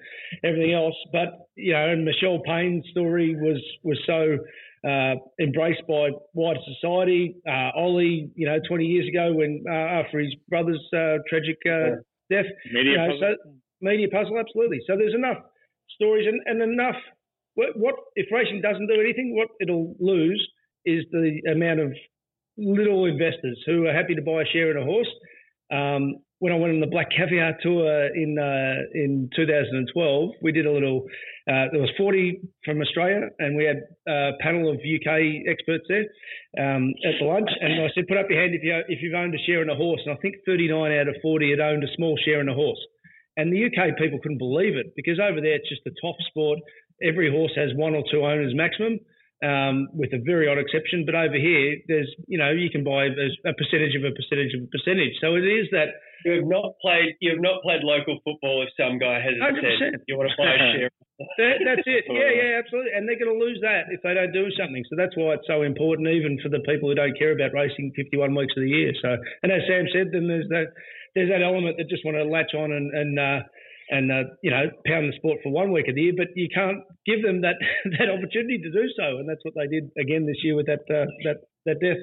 everything 0.45 0.73
else. 0.73 0.95
But 1.13 1.47
you 1.57 1.73
know, 1.73 1.91
and 1.91 2.05
Michelle 2.05 2.41
Payne's 2.45 2.85
story 2.91 3.35
was 3.37 3.63
was 3.83 3.99
so. 4.07 4.39
Uh, 4.85 5.15
embraced 5.41 5.83
by 5.87 6.09
wider 6.35 6.59
society. 6.75 7.37
Uh, 7.47 7.71
Ollie, 7.77 8.29
you 8.35 8.49
know, 8.49 8.59
20 8.67 8.85
years 8.85 9.09
ago 9.09 9.33
when 9.33 9.63
uh, 9.71 10.03
after 10.03 10.19
his 10.19 10.35
brother's 10.49 10.83
uh, 10.93 11.19
tragic 11.31 11.57
uh, 11.71 12.03
death, 12.29 12.51
media 12.73 12.91
you 12.91 12.99
know, 12.99 13.17
so, 13.21 13.37
media 13.83 14.09
puzzle, 14.09 14.39
absolutely. 14.39 14.81
So 14.87 14.97
there's 14.97 15.15
enough 15.15 15.39
stories 15.95 16.27
and, 16.27 16.41
and 16.47 16.73
enough. 16.73 16.97
What, 17.55 17.77
what, 17.77 17.95
if 18.15 18.27
racing 18.33 18.63
doesn't 18.63 18.87
do 18.87 19.01
anything? 19.01 19.35
What 19.37 19.49
it'll 19.61 19.95
lose 20.01 20.41
is 20.87 21.05
the 21.13 21.41
amount 21.51 21.81
of 21.81 21.93
little 22.57 23.05
investors 23.07 23.63
who 23.67 23.87
are 23.87 23.93
happy 23.93 24.15
to 24.15 24.23
buy 24.23 24.43
a 24.43 24.53
share 24.53 24.71
in 24.71 24.77
a 24.77 24.85
horse. 24.85 25.09
Um, 25.73 26.17
when 26.43 26.53
I 26.53 26.57
went 26.57 26.75
on 26.75 26.81
the 26.81 26.91
Black 26.91 27.07
Caviar 27.17 27.55
tour 27.63 28.11
in 28.17 28.37
uh, 28.37 28.83
in 28.99 29.31
2012, 29.37 30.31
we 30.43 30.51
did 30.51 30.67
a 30.67 30.73
little. 30.73 31.07
Uh, 31.47 31.71
there 31.71 31.81
was 31.81 31.91
40 31.97 32.41
from 32.65 32.81
Australia, 32.81 33.31
and 33.39 33.57
we 33.57 33.65
had 33.65 33.79
a 34.09 34.33
panel 34.41 34.69
of 34.69 34.77
UK 34.83 35.47
experts 35.47 35.87
there 35.89 36.11
um, 36.59 36.91
at 37.07 37.15
the 37.21 37.27
lunch. 37.27 37.49
And 37.61 37.81
I 37.81 37.87
said, 37.95 38.09
"Put 38.09 38.19
up 38.19 38.27
your 38.29 38.41
hand 38.41 38.55
if 38.55 38.63
you 38.65 38.75
if 38.89 38.99
you've 39.03 39.15
owned 39.15 39.37
a 39.37 39.43
share 39.47 39.63
in 39.63 39.71
a 39.71 39.77
horse." 39.77 40.01
And 40.05 40.15
I 40.15 40.19
think 40.19 40.35
39 40.45 40.91
out 40.91 41.07
of 41.07 41.15
40 41.23 41.51
had 41.51 41.61
owned 41.61 41.85
a 41.85 41.95
small 41.95 42.19
share 42.25 42.41
in 42.41 42.49
a 42.49 42.55
horse. 42.55 42.81
And 43.37 43.53
the 43.53 43.65
UK 43.67 43.97
people 43.97 44.19
couldn't 44.23 44.39
believe 44.39 44.77
it 44.77 44.95
because 44.95 45.19
over 45.19 45.41
there 45.41 45.55
it's 45.55 45.69
just 45.69 45.87
a 45.87 45.95
top 46.01 46.17
sport. 46.29 46.59
Every 47.03 47.31
horse 47.31 47.53
has 47.57 47.71
one 47.75 47.95
or 47.95 48.05
two 48.11 48.25
owners 48.25 48.53
maximum. 48.55 49.01
um, 49.43 49.89
with 49.93 50.13
a 50.15 50.23
very 50.25 50.49
odd 50.49 50.59
exception. 50.59 51.05
But 51.05 51.15
over 51.15 51.35
here, 51.35 51.77
there's 51.89 52.09
you 52.27 52.39
know 52.39 52.51
you 52.51 52.71
can 52.71 52.85
buy 52.85 53.07
a 53.07 53.53
percentage 53.55 53.95
of 53.99 54.05
a 54.05 54.15
percentage 54.15 54.55
of 54.55 54.63
a 54.63 54.71
percentage. 54.71 55.19
So 55.21 55.35
it 55.35 55.45
is 55.45 55.67
that 55.73 55.99
You 56.25 56.33
have 56.43 56.49
not 56.49 56.75
played. 56.81 57.17
You 57.21 57.35
have 57.35 57.43
not 57.43 57.63
played 57.63 57.83
local 57.83 58.19
football. 58.25 58.63
If 58.63 58.71
some 58.79 58.99
guy 58.99 59.21
has 59.21 59.35
100%. 59.39 59.79
said 59.79 60.01
you 60.07 60.17
want 60.17 60.31
to 60.31 60.37
play 60.37 60.51
a 60.51 60.59
share, 60.77 60.91
that, 61.39 61.57
that's 61.65 61.87
it. 61.87 62.05
Yeah, 62.13 62.31
yeah, 62.31 62.59
absolutely. 62.59 62.93
And 62.95 63.09
they're 63.09 63.19
going 63.19 63.33
to 63.33 63.41
lose 63.41 63.59
that 63.63 63.91
if 63.91 64.03
they 64.03 64.15
don't 64.15 64.33
do 64.33 64.51
something. 64.59 64.85
So 64.91 64.97
that's 64.97 65.17
why 65.17 65.35
it's 65.35 65.47
so 65.47 65.63
important, 65.63 66.09
even 66.09 66.39
for 66.43 66.49
the 66.49 66.61
people 66.67 66.89
who 66.89 66.95
don't 66.95 67.17
care 67.19 67.33
about 67.33 67.55
racing 67.55 67.93
51 67.97 68.35
weeks 68.35 68.55
of 68.57 68.63
the 68.63 68.71
year. 68.71 68.93
So, 69.01 69.17
and 69.43 69.51
as 69.51 69.63
Sam 69.69 69.87
said, 69.93 70.13
then 70.13 70.29
there's 70.29 70.49
that 70.49 70.75
there's 71.15 71.31
that 71.31 71.43
element 71.43 71.77
that 71.79 71.89
just 71.89 72.05
want 72.05 72.17
to 72.17 72.25
latch 72.25 72.55
on 72.55 72.73
and 72.73 72.93
and 72.93 73.19
uh, 73.19 73.41
and 73.91 74.11
uh, 74.11 74.25
you 74.43 74.51
know 74.51 74.71
pound 74.87 75.09
the 75.09 75.17
sport 75.17 75.39
for 75.43 75.53
one 75.53 75.73
week 75.73 75.89
of 75.89 75.95
the 75.95 76.03
year, 76.03 76.17
but 76.17 76.29
you 76.35 76.49
can't 76.53 76.81
give 77.07 77.23
them 77.23 77.43
that 77.43 77.57
that 77.99 78.09
opportunity 78.09 78.59
to 78.59 78.71
do 78.71 78.89
so, 78.97 79.19
and 79.19 79.29
that's 79.29 79.45
what 79.45 79.55
they 79.55 79.67
did 79.67 79.91
again 79.99 80.27
this 80.27 80.41
year 80.43 80.57
with 80.57 80.67
that 80.67 80.85
uh, 80.91 81.07
that 81.25 81.45
that 81.67 81.81
death. 81.81 82.03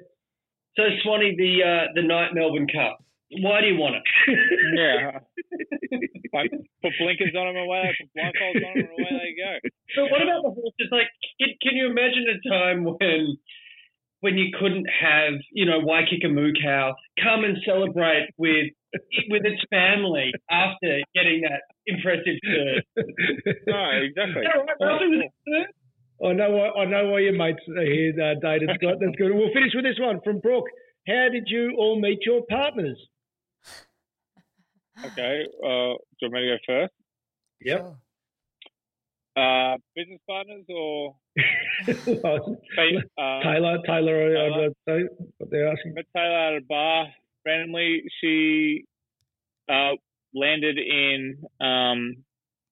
so 0.76 0.84
Swanee, 1.04 1.36
the 1.38 1.64
uh, 1.64 1.86
the 1.96 2.04
night 2.06 2.34
Melbourne 2.34 2.68
Cup. 2.68 3.00
Why 3.32 3.62
do 3.62 3.68
you 3.68 3.78
want 3.78 3.96
it? 4.02 4.06
Yeah. 4.74 5.22
like, 6.34 6.50
put 6.82 6.94
blinkers 6.98 7.34
on 7.38 7.46
them 7.54 7.62
away, 7.62 7.94
put 7.94 8.10
blindfolds 8.18 8.66
on 8.66 8.74
them 8.74 8.90
away 8.90 9.12
they 9.22 9.34
go. 9.38 9.54
But 9.96 10.12
what 10.12 10.22
about 10.22 10.42
the 10.44 10.54
horses? 10.58 10.90
Like, 10.92 11.10
can, 11.38 11.54
can 11.62 11.74
you 11.78 11.90
imagine 11.90 12.26
a 12.26 12.38
time 12.50 12.86
when 12.86 13.38
when 14.22 14.38
you 14.38 14.52
couldn't 14.60 14.88
have, 14.90 15.40
you 15.54 15.66
know, 15.66 15.80
Waikika 15.80 16.28
Moo 16.32 16.52
Cow 16.62 16.94
come 17.24 17.46
and 17.46 17.58
celebrate 17.66 18.30
with 18.38 18.74
with 19.30 19.46
its 19.46 19.62
family 19.70 20.32
after 20.50 21.00
getting 21.14 21.42
that 21.46 21.62
impressive 21.86 22.38
third? 22.44 22.84
No, 23.68 23.86
exactly. 24.04 24.42
Is 24.42 24.50
right, 24.50 24.76
Ralphie? 24.82 25.06
Was 25.08 25.24
it 25.26 25.34
third? 25.46 25.68
I 26.30 26.34
know 26.34 26.50
why 26.52 26.82
I 26.82 26.86
know 26.86 27.12
why 27.12 27.20
your 27.20 27.34
mates 27.38 27.62
are 27.70 27.86
here, 27.86 28.12
uh, 28.20 28.36
Dade 28.42 28.68
Scott. 28.76 28.98
That's 29.00 29.16
good. 29.16 29.32
We'll 29.32 29.54
finish 29.54 29.72
with 29.74 29.86
this 29.86 30.00
one 30.00 30.20
from 30.24 30.40
Brooke. 30.40 30.68
How 31.08 31.28
did 31.32 31.46
you 31.48 31.76
all 31.78 32.00
meet 32.00 32.20
your 32.26 32.42
partners? 32.50 33.00
Okay. 35.06 35.44
Uh, 35.64 35.94
do 35.96 36.22
you 36.22 36.30
want 36.30 36.34
me 36.34 36.40
to 36.42 36.48
go 36.48 36.58
first? 36.68 36.94
Yep. 37.62 37.80
Sure. 37.80 37.98
Uh, 39.38 39.78
business 39.96 40.20
partners 40.28 40.66
or 40.70 41.16
fa- 41.86 41.94
uh, 43.18 43.42
Taylor, 43.44 43.78
Taylor, 43.86 44.38
I- 44.38 44.66
I'd 44.66 44.74
say 44.88 45.04
what 45.38 45.50
they're 45.52 45.68
asking. 45.72 45.94
met 45.94 46.06
Taylor 46.16 46.38
at 46.56 46.58
a 46.58 46.66
bar 46.68 47.08
randomly. 47.46 48.04
She 48.20 48.84
uh, 49.72 49.92
landed 50.34 50.78
in. 50.78 51.38
Um, 51.62 52.16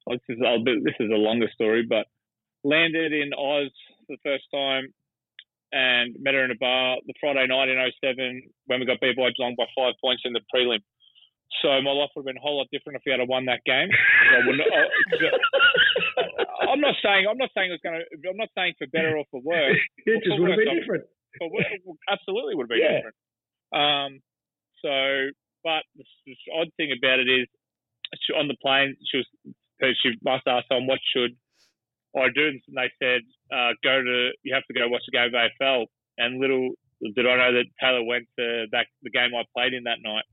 well, 0.06 0.18
this 0.28 0.36
is 0.38 0.42
a 0.46 0.58
bit, 0.64 0.84
this 0.84 0.96
is 1.00 1.10
a 1.12 1.16
longer 1.18 1.48
story, 1.54 1.86
but 1.88 2.08
landed 2.64 3.14
in 3.14 3.34
Oz 3.34 3.72
for 4.08 4.16
the 4.16 4.18
first 4.24 4.44
time 4.54 4.88
and 5.72 6.16
met 6.20 6.34
her 6.34 6.44
in 6.46 6.52
a 6.52 6.56
bar 6.60 6.98
the 7.06 7.14
Friday 7.20 7.46
night 7.48 7.70
in 7.70 7.78
07 8.04 8.42
when 8.66 8.80
we 8.80 8.86
got 8.86 9.00
beat 9.02 9.16
by 9.18 9.30
Geelong 9.38 9.56
by 9.58 9.66
five 9.78 9.94
points 10.04 10.24
in 10.26 10.34
the 10.34 10.42
prelim. 10.54 10.80
So 11.62 11.70
my 11.82 11.92
life 11.92 12.10
would 12.16 12.22
have 12.22 12.26
been 12.30 12.38
a 12.38 12.42
whole 12.44 12.58
lot 12.60 12.68
different 12.72 12.98
if 12.98 13.04
we 13.06 13.12
had 13.12 13.22
won 13.28 13.46
that 13.46 13.64
game. 13.66 13.90
I 13.90 14.46
wouldn't, 14.46 14.62
I, 14.68 16.68
I'm 16.72 16.82
not 16.82 16.96
saying 17.02 17.26
I'm 17.30 17.38
not 17.38 17.50
saying 17.56 17.70
it 17.72 17.80
was 17.80 17.84
going 17.84 18.00
to. 18.02 18.30
I'm 18.30 18.38
not 18.38 18.50
saying 18.58 18.74
for 18.78 18.88
better 18.88 19.18
or 19.18 19.26
for 19.32 19.42
worse. 19.42 19.78
It 20.06 20.24
just 20.24 20.40
would 20.40 20.52
have 20.52 20.60
been 20.60 20.76
different. 20.80 21.06
we- 21.42 21.98
absolutely 22.10 22.56
would 22.56 22.66
have 22.70 22.76
been 22.76 22.84
Yeah. 22.84 23.02
different. 23.02 23.18
Um, 23.74 24.12
so, 24.84 24.94
but 25.64 25.84
the, 25.96 26.04
the 26.26 26.36
odd 26.54 26.70
thing 26.78 26.92
about 26.96 27.20
it 27.20 27.30
is, 27.30 27.48
she, 28.24 28.34
on 28.34 28.48
the 28.48 28.56
plane, 28.62 28.96
she 29.10 29.18
was 29.18 29.28
she 30.02 30.12
must 30.24 30.48
ask 30.48 30.66
someone 30.68 30.88
what 30.88 31.00
should 31.16 31.32
I 32.16 32.28
do, 32.34 32.48
and 32.50 32.62
they 32.76 32.90
said 33.02 33.22
uh, 33.54 33.72
go 33.84 34.02
to 34.02 34.32
you 34.44 34.54
have 34.54 34.66
to 34.68 34.74
go 34.74 34.88
watch 34.88 35.04
the 35.08 35.18
game 35.18 35.34
of 35.34 35.34
AFL. 35.34 35.86
And 36.18 36.40
little 36.40 36.72
did 37.16 37.28
I 37.28 37.38
know 37.38 37.54
that 37.54 37.66
Taylor 37.80 38.04
went 38.04 38.26
to 38.40 38.66
that 38.72 38.88
the 39.04 39.12
game 39.12 39.32
I 39.36 39.44
played 39.56 39.74
in 39.74 39.84
that 39.84 40.00
night. 40.02 40.26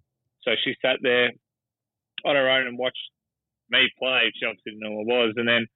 So 0.45 0.53
she 0.63 0.75
sat 0.81 0.99
there 1.03 1.33
on 2.25 2.37
her 2.37 2.49
own 2.49 2.67
and 2.67 2.79
watched 2.79 3.11
me 3.71 3.89
play. 3.99 4.33
She 4.37 4.47
obviously 4.47 4.73
didn't 4.73 4.85
know 4.85 5.03
who 5.03 5.11
I 5.11 5.17
was, 5.25 5.35
and 5.37 5.49
then 5.49 5.67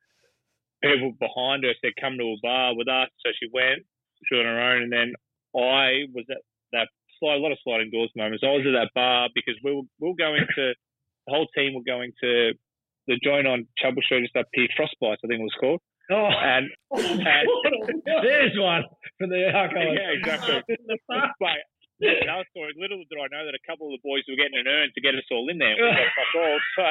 people 0.82 1.12
behind 1.18 1.64
her 1.64 1.74
said, 1.80 1.96
"Come 2.00 2.18
to 2.18 2.36
a 2.36 2.40
bar 2.42 2.76
with 2.76 2.88
us." 2.88 3.08
So 3.24 3.32
she 3.38 3.48
went. 3.52 3.84
She 4.26 4.36
was 4.36 4.44
on 4.44 4.52
her 4.52 4.60
own, 4.60 4.82
and 4.82 4.92
then 4.92 5.12
I 5.56 6.06
was 6.12 6.26
at 6.30 6.42
that 6.72 6.88
slide, 7.18 7.36
a 7.36 7.44
lot 7.44 7.52
of 7.52 7.58
sliding 7.64 7.90
doors 7.90 8.10
moments. 8.14 8.44
I 8.44 8.52
was 8.52 8.66
at 8.66 8.76
that 8.76 8.94
bar 8.94 9.28
because 9.34 9.54
we 9.62 9.74
were, 9.74 9.86
we 10.00 10.08
were 10.08 10.18
going 10.18 10.44
to 10.44 10.74
the 11.28 11.34
whole 11.34 11.46
team 11.54 11.74
were 11.74 11.84
going 11.86 12.12
to 12.22 12.52
the 13.06 13.18
joint 13.22 13.46
on 13.46 13.66
Chapel 13.76 14.02
Street 14.02 14.22
just 14.22 14.36
up 14.36 14.46
here, 14.52 14.68
Frostbites, 14.78 15.20
I 15.24 15.28
think 15.28 15.40
it 15.40 15.48
was 15.48 15.56
called. 15.60 15.80
Oh, 16.10 16.28
And, 16.28 16.68
and 16.90 18.02
there's 18.22 18.56
one 18.56 18.82
for 19.18 19.26
the 19.26 19.50
archive. 19.54 19.88
yeah, 19.92 20.16
exactly. 20.16 20.62
But 21.08 21.60
another 22.00 22.46
story. 22.54 22.72
Little 22.78 23.02
did 23.10 23.18
I 23.18 23.26
know 23.30 23.42
that 23.46 23.54
a 23.58 23.64
couple 23.66 23.90
of 23.90 23.98
the 23.98 24.02
boys 24.06 24.22
were 24.30 24.38
getting 24.38 24.58
an 24.58 24.66
urn 24.70 24.90
to 24.94 25.00
get 25.02 25.14
us 25.18 25.26
all 25.30 25.48
in 25.50 25.58
there. 25.58 25.74
We 25.74 25.82
got 25.82 26.14
fuck 26.14 26.32
all. 26.38 26.58
So 26.78 26.86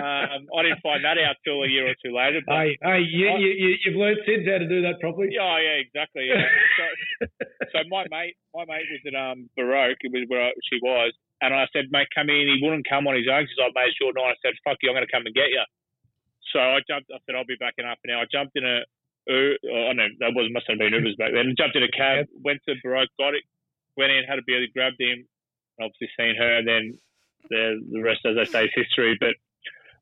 um, 0.00 0.40
I 0.54 0.60
didn't 0.62 0.84
find 0.84 1.02
that 1.04 1.18
out 1.18 1.36
till 1.42 1.62
a 1.64 1.68
year 1.68 1.88
or 1.90 1.96
two 1.98 2.14
later. 2.14 2.40
But 2.46 2.54
Hey, 2.54 2.78
hey, 2.82 3.00
you, 3.02 3.26
you, 3.40 3.50
you, 3.56 3.68
you've 3.84 3.96
learned 3.98 4.20
since 4.28 4.46
how 4.46 4.58
to 4.62 4.68
do 4.68 4.82
that 4.86 5.00
properly. 5.00 5.34
Yeah, 5.34 5.56
yeah, 5.58 5.78
exactly. 5.82 6.28
Yeah. 6.30 6.46
so, 6.78 7.26
so 7.72 7.78
my 7.88 8.04
mate, 8.10 8.36
my 8.54 8.64
mate 8.68 8.86
was 8.92 9.02
at 9.08 9.16
um 9.18 9.48
Baroque. 9.56 9.98
It 10.04 10.12
was 10.12 10.28
where 10.28 10.52
I- 10.52 10.58
she 10.68 10.78
was, 10.84 11.12
and 11.40 11.50
I 11.54 11.66
said, 11.72 11.88
"Mate, 11.90 12.08
come 12.14 12.28
in." 12.30 12.46
He 12.46 12.60
wouldn't 12.62 12.86
come 12.88 13.06
on 13.08 13.16
his 13.16 13.26
own 13.26 13.44
because 13.48 13.58
I 13.58 13.68
made 13.74 13.92
sure 13.98 14.12
night. 14.14 14.36
I 14.36 14.40
said, 14.44 14.54
"Fuck 14.62 14.78
you, 14.84 14.90
I'm 14.90 14.96
going 14.96 15.06
to 15.06 15.10
come 15.12 15.26
and 15.26 15.34
get 15.34 15.50
you." 15.50 15.64
So 16.52 16.58
I 16.60 16.78
jumped. 16.86 17.10
I 17.10 17.18
said, 17.26 17.34
"I'll 17.34 17.48
be 17.48 17.58
back 17.58 17.74
in 17.78 17.84
half 17.88 17.98
an 18.04 18.10
hour." 18.14 18.22
I 18.22 18.28
jumped 18.30 18.54
in 18.54 18.64
a. 18.68 18.84
Uh, 19.28 19.54
I 19.90 19.92
know 19.94 20.08
that 20.18 20.32
was 20.34 20.48
must 20.50 20.66
have 20.68 20.78
been 20.78 20.92
Ubers 20.94 21.16
back 21.18 21.30
then. 21.34 21.54
Jumped 21.58 21.76
in 21.76 21.82
a 21.84 21.90
cab, 21.92 22.26
went 22.42 22.58
to 22.66 22.74
Baroque, 22.82 23.10
got 23.18 23.34
it, 23.34 23.44
went 23.96 24.12
in, 24.12 24.24
had 24.24 24.38
a 24.38 24.46
beer, 24.46 24.66
grabbed 24.74 25.00
him. 25.00 25.26
Obviously 25.80 26.08
seen 26.18 26.36
her. 26.36 26.58
and 26.58 26.68
Then 26.68 26.98
the 27.48 27.80
the 27.90 28.02
rest, 28.02 28.20
as 28.26 28.36
I 28.36 28.44
say, 28.44 28.64
is 28.64 28.72
history. 28.74 29.16
But 29.18 29.34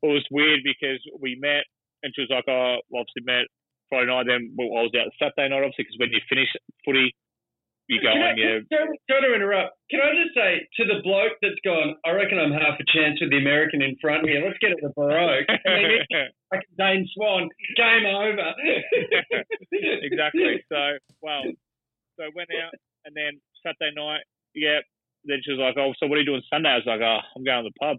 it 0.03 0.11
was 0.11 0.25
weird 0.31 0.61
because 0.63 0.99
we 1.19 1.35
met, 1.39 1.63
and 2.03 2.13
she 2.15 2.21
was 2.21 2.29
like, 2.29 2.47
"Oh, 2.47 2.79
obviously 2.93 3.23
met 3.23 3.47
Friday 3.89 4.07
night." 4.07 4.27
Then 4.27 4.53
well, 4.57 4.79
I 4.79 4.81
was 4.83 4.95
out 4.99 5.11
Saturday 5.19 5.49
night, 5.49 5.63
obviously, 5.63 5.85
because 5.87 5.99
when 5.99 6.11
you 6.11 6.19
finish 6.27 6.51
footy, 6.83 7.15
you 7.89 7.97
go 8.05 8.13
Can 8.13 8.21
I, 8.21 8.37
on 8.37 8.69
sorry, 8.69 8.99
sorry 9.09 9.21
to 9.25 9.33
interrupt. 9.33 9.73
Can 9.89 9.99
I 9.99 10.13
just 10.13 10.37
say 10.37 10.61
to 10.77 10.83
the 10.85 11.01
bloke 11.01 11.41
that's 11.41 11.57
gone, 11.65 11.97
I 12.05 12.13
reckon 12.13 12.37
I'm 12.37 12.53
half 12.53 12.77
a 12.77 12.85
chance 12.85 13.17
with 13.17 13.33
the 13.33 13.41
American 13.41 13.81
in 13.81 13.97
front 13.97 14.29
here. 14.29 14.45
Let's 14.45 14.61
get 14.61 14.77
it 14.77 14.79
to 14.85 14.93
Baroque. 14.95 15.49
Like 16.49 16.65
Dane 16.79 17.05
Swan, 17.13 17.47
game 17.77 18.09
over. 18.09 18.49
exactly. 20.01 20.65
So, 20.71 20.97
well, 21.21 21.43
so 22.17 22.25
went 22.33 22.49
out, 22.57 22.73
and 23.05 23.13
then 23.13 23.37
Saturday 23.63 23.93
night, 23.95 24.23
yeah. 24.55 24.79
Then 25.25 25.39
she 25.43 25.51
was 25.51 25.59
like, 25.59 25.75
"Oh, 25.77 25.91
so 25.99 26.07
what 26.07 26.15
are 26.17 26.23
you 26.23 26.29
doing 26.31 26.41
Sunday?" 26.49 26.69
I 26.71 26.79
was 26.79 26.87
like, 26.87 27.01
"Oh, 27.03 27.19
I'm 27.35 27.43
going 27.43 27.63
to 27.65 27.69
the 27.69 27.79
pub." 27.79 27.97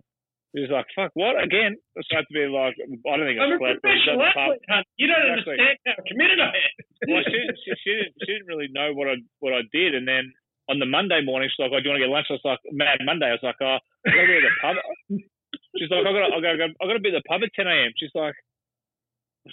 She 0.57 0.63
was 0.67 0.73
like, 0.73 0.89
"Fuck, 0.97 1.13
what 1.15 1.37
again?" 1.39 1.77
So 1.95 2.01
I 2.17 2.25
had 2.25 2.27
to 2.27 2.35
be 2.35 2.49
like, 2.49 2.75
"I 2.81 3.17
don't 3.17 3.27
think 3.29 3.39
I'm 3.39 3.55
a 3.55 3.59
slept." 3.61 3.85
but 3.85 3.93
it 3.93 4.01
was 4.01 4.09
at 4.09 4.17
professional 4.17 4.19
pub. 4.35 4.51
athlete. 4.57 4.87
You 4.99 5.07
don't 5.07 5.21
Exactly. 5.21 5.53
understand 5.61 5.77
how 5.87 5.97
committed 6.09 6.39
I 6.41 6.51
am. 6.57 6.75
Well, 7.13 7.23
she, 7.29 7.37
didn't- 7.39 7.59
she, 7.63 7.71
she, 7.85 7.91
didn't, 7.95 8.15
she 8.25 8.31
didn't 8.35 8.49
really 8.51 8.69
know 8.73 8.91
what 8.97 9.07
I 9.13 9.21
what 9.45 9.53
I 9.53 9.63
did, 9.71 9.95
and 9.95 10.09
then 10.09 10.33
on 10.73 10.79
the 10.81 10.87
Monday 10.89 11.21
morning, 11.23 11.49
she's 11.53 11.61
like, 11.61 11.71
"Oh, 11.71 11.79
do 11.79 11.85
you 11.87 11.91
want 11.93 12.01
to 12.01 12.07
get 12.09 12.13
lunch?" 12.13 12.27
I 12.33 12.41
was 12.41 12.47
like, 12.49 12.63
"Man, 12.73 12.99
Monday." 13.05 13.29
I 13.31 13.37
was 13.37 13.45
like, 13.47 13.61
"Oh, 13.63 13.79
I 13.79 14.09
got 14.11 14.25
to 14.25 14.27
be 14.27 14.41
at 14.41 14.47
the 14.49 14.55
pub." 14.65 14.77
She's 15.79 15.91
like, 15.93 16.03
"I 16.09 16.13
got, 16.17 16.33
I 16.35 16.41
got, 16.41 16.57
I 16.57 16.83
got 16.89 16.97
to 16.99 17.05
be 17.05 17.13
at 17.15 17.19
the 17.21 17.29
pub 17.31 17.45
at 17.45 17.53
10 17.55 17.69
a.m." 17.69 17.93
She's 18.01 18.15
like, 18.17 18.35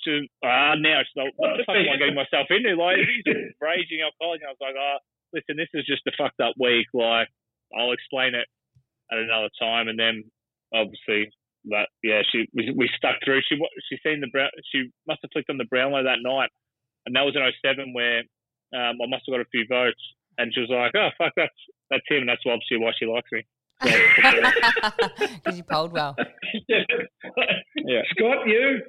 "She's 0.02 0.26
ah 0.44 0.76
now." 0.80 1.02
She's 1.06 1.16
like, 1.20 1.34
"What 1.38 1.58
the 1.58 1.64
fuck 1.66 1.78
am 1.78 1.90
I 1.90 1.98
getting 2.02 2.16
myself 2.18 2.48
into?" 2.50 2.74
Like, 2.76 2.98
he's 3.06 3.54
raging 3.62 4.02
alcoholic. 4.02 4.42
And 4.42 4.50
I 4.50 4.56
was 4.56 4.64
like, 4.64 4.76
"Oh, 4.78 4.98
listen, 5.34 5.58
this 5.58 5.70
is 5.74 5.86
just 5.86 6.06
a 6.08 6.12
fucked 6.18 6.40
up 6.40 6.56
week. 6.60 6.88
Like, 6.94 7.28
I'll 7.78 7.92
explain 7.92 8.36
it 8.36 8.48
at 9.12 9.18
another 9.20 9.50
time." 9.60 9.88
And 9.88 9.98
then, 10.00 10.24
obviously, 10.74 11.32
that 11.70 11.88
yeah, 12.04 12.22
she 12.32 12.48
we, 12.54 12.74
we 12.76 12.90
stuck 12.98 13.16
through. 13.24 13.42
She 13.48 13.58
she 13.90 13.98
seen 14.04 14.22
the 14.22 14.28
brown. 14.32 14.50
She 14.72 14.92
must 15.08 15.20
have 15.24 15.32
clicked 15.32 15.50
on 15.50 15.58
the 15.58 15.66
Brownlow 15.70 16.04
that 16.04 16.20
night, 16.22 16.50
and 17.06 17.16
that 17.16 17.24
was 17.24 17.36
in 17.36 17.44
07 17.64 17.94
where 17.94 18.20
um, 18.76 18.98
I 19.02 19.08
must 19.08 19.24
have 19.28 19.34
got 19.34 19.42
a 19.42 19.50
few 19.52 19.66
votes. 19.70 20.02
And 20.38 20.54
she 20.54 20.62
was 20.62 20.70
like, 20.70 20.94
"Oh 20.96 21.10
fuck, 21.18 21.34
that's 21.36 21.60
that's 21.90 22.04
him. 22.10 22.22
And 22.22 22.30
that's 22.30 22.42
obviously 22.46 22.78
why 22.78 22.92
she 22.98 23.06
likes 23.06 23.30
me." 23.32 23.46
Because 25.38 25.58
you 25.58 25.64
polled 25.64 25.92
well. 25.92 26.16
Yeah. 26.68 28.02
Scott, 28.12 28.48
you? 28.48 28.82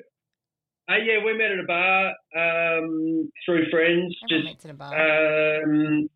Uh, 0.91 0.97
yeah, 0.97 1.23
we 1.25 1.37
met 1.37 1.53
at 1.53 1.59
a 1.61 1.67
bar 1.67 2.07
um, 2.35 3.31
through 3.45 3.69
friends. 3.71 4.17
Everyone 4.25 4.29
Just 4.29 4.45
meets 4.45 4.65
in 4.65 4.71
a 4.71 4.75
bar. 4.75 5.63
um, 5.63 6.09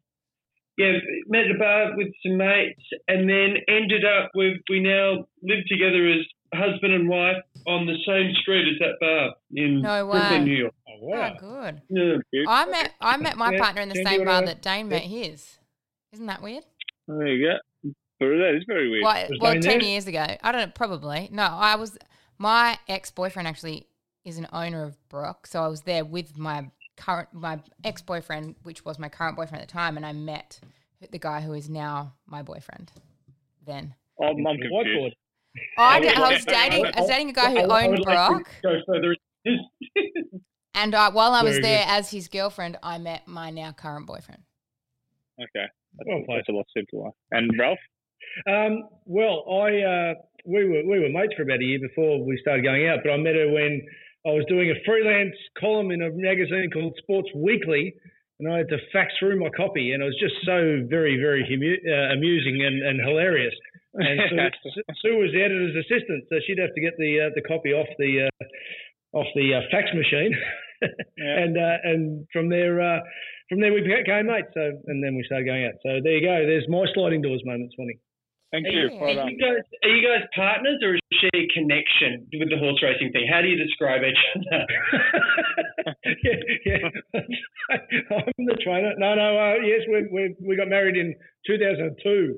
yeah, 0.77 0.93
met 1.29 1.45
at 1.47 1.57
a 1.57 1.59
bar 1.59 1.97
with 1.97 2.09
some 2.25 2.37
mates, 2.37 2.83
and 3.09 3.29
then 3.29 3.57
ended 3.69 4.05
up 4.05 4.31
with 4.35 4.59
we 4.71 4.81
now 4.81 5.25
live 5.43 5.65
together 5.69 6.09
as 6.09 6.25
husband 6.55 6.93
and 6.93 7.09
wife 7.09 7.37
on 7.67 7.87
the 7.87 7.97
same 8.07 8.33
street 8.43 8.67
as 8.73 8.79
that 8.81 8.97
bar 9.01 9.35
in 9.55 9.83
No 9.83 10.07
way. 10.07 10.19
Brooklyn, 10.19 10.45
New 10.45 10.57
York. 10.57 10.75
Oh 10.89 10.99
Oh, 11.15 11.31
good. 11.39 11.83
Yeah. 11.91 12.45
I 12.49 12.67
met 12.67 12.93
I 13.01 13.17
met 13.17 13.37
my 13.37 13.53
Yeah, 13.53 13.59
partner 13.59 13.83
in 13.83 13.89
the 13.89 13.95
Jen, 13.97 14.05
do 14.05 14.11
same 14.11 14.25
bar 14.25 14.43
that 14.43 14.63
Dane 14.63 14.89
met 14.89 15.03
his. 15.03 15.59
Isn't 16.13 16.27
that 16.27 16.43
weird? 16.43 16.65
There 17.09 17.27
you 17.27 17.49
go. 17.49 17.93
But 18.21 18.27
that 18.29 18.55
is 18.57 18.65
very 18.67 18.89
weird. 18.89 19.03
Well, 19.05 19.29
well, 19.41 19.53
ten 19.55 19.63
there? 19.63 19.83
years 19.83 20.07
ago. 20.07 20.25
I 20.43 20.53
don't 20.53 20.61
know. 20.69 20.73
Probably 20.75 21.29
no. 21.33 21.43
I 21.43 21.77
was 21.77 21.99
my 22.39 22.79
ex 22.89 23.11
boyfriend 23.11 23.49
actually 23.49 23.87
is 24.25 24.39
an 24.39 24.47
owner 24.53 24.85
of 24.85 24.97
Brock, 25.09 25.47
so 25.47 25.63
I 25.63 25.69
was 25.69 25.83
there 25.83 26.05
with 26.05 26.39
my 26.39 26.71
current 27.03 27.29
my 27.33 27.59
ex 27.85 28.01
boyfriend, 28.03 28.55
which 28.63 28.85
was 28.85 28.99
my 28.99 29.09
current 29.09 29.37
boyfriend 29.37 29.63
at 29.63 29.69
the 29.69 29.73
time, 29.73 29.97
and 29.97 30.07
I 30.07 30.13
met 30.13 30.61
the 31.11 31.19
guy 31.19 31.41
who 31.41 31.53
is 31.53 31.69
now 31.69 32.15
my 32.27 32.43
boyfriend. 32.43 32.93
Then 33.67 33.95
I'm, 34.21 34.47
I'm 34.47 34.57
confused. 34.59 35.17
Oh, 35.77 35.83
I, 35.83 36.01
did- 36.01 36.15
I 36.15 36.33
was 36.33 36.45
dating 36.45 36.87
I 36.87 37.01
was 37.01 37.09
dating 37.09 37.31
a 37.31 37.33
guy 37.33 37.51
who 37.51 37.59
I- 37.59 37.81
I 37.81 37.83
owned 37.85 37.91
would 37.91 38.07
like 38.07 38.29
to 38.29 38.33
Brock, 38.35 38.51
Go 38.63 38.81
further. 38.87 39.17
and 40.75 40.95
uh, 40.95 41.11
while 41.11 41.33
I 41.33 41.43
was 41.43 41.55
Very 41.55 41.63
there 41.63 41.85
as 41.89 42.11
his 42.11 42.29
girlfriend, 42.29 42.79
I 42.83 42.99
met 42.99 43.27
my 43.27 43.51
now 43.51 43.73
current 43.73 44.07
boyfriend. 44.07 44.43
Okay. 45.41 45.67
That's, 45.99 46.09
Well 46.09 46.37
that's 46.37 46.49
a 46.49 46.53
lot 46.53 46.67
simpler. 46.75 47.11
And 47.33 47.51
Ralph? 47.59 47.79
Um, 48.49 48.89
well, 49.05 49.45
I 49.51 49.83
uh, 49.83 50.15
we 50.47 50.65
were 50.65 50.83
we 50.89 51.01
were 51.01 51.09
mates 51.11 51.35
for 51.37 51.43
about 51.43 51.61
a 51.61 51.65
year 51.65 51.81
before 51.81 52.25
we 52.25 52.39
started 52.41 52.65
going 52.65 52.87
out, 52.89 53.01
but 53.05 53.13
I 53.13 53.17
met 53.17 53.35
her 53.35 53.51
when 53.51 53.83
I 54.27 54.31
was 54.31 54.45
doing 54.49 54.71
a 54.71 54.79
freelance 54.87 55.35
column 55.59 55.91
in 55.91 56.03
a 56.03 56.11
magazine 56.11 56.71
called 56.73 56.95
Sports 57.03 57.29
Weekly, 57.35 57.95
and 58.39 58.53
I 58.53 58.59
had 58.59 58.69
to 58.69 58.79
fax 58.93 59.13
through 59.19 59.39
my 59.41 59.51
copy, 59.57 59.93
and 59.93 60.03
it 60.03 60.07
was 60.07 60.19
just 60.21 60.35
so 60.47 60.87
very 60.89 61.17
very 61.19 61.43
uh, 61.43 62.13
amusing 62.15 62.63
and, 62.65 62.83
and 62.83 63.01
hilarious. 63.01 63.55
And 63.95 64.21
Sue, 64.63 64.83
Sue 65.03 65.17
was 65.19 65.31
the 65.33 65.43
editor's 65.43 65.75
assistant, 65.77 66.25
so 66.31 66.37
she'd 66.47 66.59
have 66.59 66.75
to 66.75 66.81
get 66.81 66.95
the 66.99 67.27
uh, 67.27 67.31
the 67.35 67.43
copy 67.43 67.73
off 67.73 67.89
the 67.99 68.29
uh, 68.31 69.17
off 69.19 69.27
the 69.35 69.55
uh, 69.55 69.61
fax 69.71 69.89
machine, 69.95 70.33
Yeah. 70.83 71.39
and 71.43 71.59
uh, 71.59 71.77
and 71.85 72.27
from 72.33 72.49
there. 72.49 72.81
Uh, 72.81 73.01
from 73.49 73.61
there 73.61 73.73
we 73.75 73.83
became 73.83 74.29
mates, 74.29 74.49
so 74.55 74.81
and 74.87 75.05
then 75.05 75.15
we 75.15 75.25
started 75.25 75.45
going 75.45 75.67
out. 75.67 75.75
So 75.83 76.01
there 76.03 76.17
you 76.17 76.25
go. 76.25 76.47
There's 76.47 76.65
my 76.71 76.87
sliding 76.95 77.21
doors 77.21 77.43
moment, 77.45 77.71
Swanee. 77.77 77.99
Thank 78.53 78.67
Are 78.67 78.71
you. 78.71 78.93
you, 78.93 79.01
Well 79.01 79.19
are 79.19 79.31
you 79.31 79.39
guys 79.41 79.65
are 79.83 79.89
you 79.89 80.07
guys 80.07 80.29
partners 80.37 80.77
or 80.85 80.95
is 80.95 81.01
she 81.11 81.29
a 81.33 81.49
connection 81.57 82.29
with 82.37 82.51
the 82.51 82.59
horse 82.61 82.77
racing 82.83 83.11
thing? 83.11 83.25
How 83.25 83.41
do 83.41 83.49
you 83.49 83.57
describe 83.57 84.03
each 84.05 84.21
other? 84.37 84.67
yeah, 86.23 86.37
yeah. 86.67 86.89
I'm 88.13 88.45
the 88.45 88.59
trainer. 88.63 88.93
No, 88.99 89.15
no. 89.15 89.39
Uh, 89.41 89.65
yes, 89.65 89.81
we 89.89 90.07
we 90.13 90.37
we 90.47 90.57
got 90.57 90.69
married 90.69 90.97
in 90.97 91.15
2002. 91.47 92.37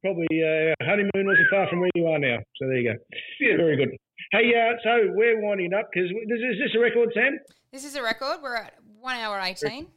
Probably 0.00 0.26
uh, 0.32 0.72
our 0.80 0.96
honeymoon 0.96 1.28
wasn't 1.28 1.46
far 1.52 1.68
from 1.68 1.80
where 1.80 1.90
you 1.94 2.06
are 2.06 2.18
now. 2.18 2.38
So 2.56 2.66
there 2.66 2.78
you 2.78 2.92
go. 2.94 2.98
Yeah. 3.38 3.56
Very 3.58 3.76
good. 3.76 3.90
Hey, 4.32 4.54
uh, 4.56 4.80
so 4.82 5.12
we're 5.12 5.44
winding 5.44 5.74
up 5.74 5.90
because 5.92 6.08
is, 6.08 6.40
is 6.40 6.58
this 6.58 6.72
a 6.74 6.80
record, 6.80 7.10
Sam? 7.12 7.38
This 7.70 7.84
is 7.84 7.96
a 7.96 8.02
record. 8.02 8.38
We're 8.42 8.56
at 8.56 8.72
one 8.98 9.16
hour 9.18 9.38
eighteen. 9.40 9.88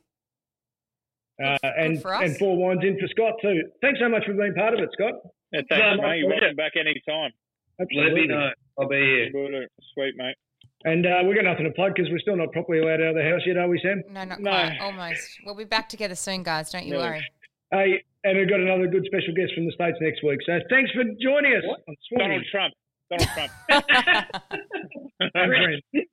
Uh, 1.43 1.57
and 1.63 2.03
and 2.05 2.37
four 2.37 2.55
wines 2.57 2.81
in 2.83 2.97
for 2.99 3.07
Scott 3.07 3.33
too. 3.41 3.61
Thanks 3.81 3.99
so 3.99 4.07
much 4.09 4.23
for 4.25 4.33
being 4.33 4.53
part 4.53 4.73
of 4.73 4.79
it, 4.79 4.89
Scott. 4.93 5.13
Yeah, 5.51 5.61
thanks, 5.69 5.85
Yeah, 5.99 6.07
mate. 6.07 6.19
You're 6.19 6.29
welcome 6.29 6.55
back 6.55 6.73
any 6.79 7.01
time. 7.07 7.31
Let 7.79 7.87
me 8.13 8.27
know. 8.27 8.49
I'll 8.79 8.87
be 8.87 8.95
here. 8.97 9.67
Sweet, 9.93 10.15
mate. 10.15 10.35
And 10.85 11.05
uh, 11.05 11.21
we've 11.25 11.35
got 11.35 11.45
nothing 11.45 11.63
to 11.65 11.71
plug 11.71 11.93
because 11.95 12.11
we're 12.11 12.19
still 12.19 12.35
not 12.35 12.51
properly 12.51 12.79
allowed 12.79 13.01
out 13.01 13.09
of 13.09 13.15
the 13.15 13.23
house 13.23 13.41
yet, 13.45 13.55
are 13.57 13.67
we, 13.69 13.79
Sam? 13.81 14.03
No, 14.09 14.23
not 14.25 14.39
No. 14.41 14.51
quite. 14.51 14.77
Almost. 14.81 15.39
We'll 15.45 15.55
be 15.55 15.63
back 15.63 15.87
together 15.89 16.15
soon, 16.15 16.43
guys. 16.43 16.71
Don't 16.71 16.85
you 16.85 16.95
Yeah. 16.95 16.99
worry. 17.09 17.21
Hey, 17.71 18.03
and 18.25 18.37
we've 18.37 18.49
got 18.49 18.59
another 18.59 18.87
good 18.87 19.05
special 19.05 19.33
guest 19.33 19.53
from 19.55 19.65
the 19.65 19.71
States 19.71 19.97
next 20.01 20.21
week. 20.23 20.39
So 20.45 20.59
thanks 20.69 20.91
for 20.91 21.03
joining 21.21 21.55
us. 21.55 21.63
Donald 22.17 22.43
Trump. 22.51 22.73
Donald 23.09 23.29
Trump. 23.33 23.51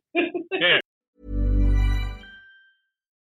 yeah. 0.53 0.81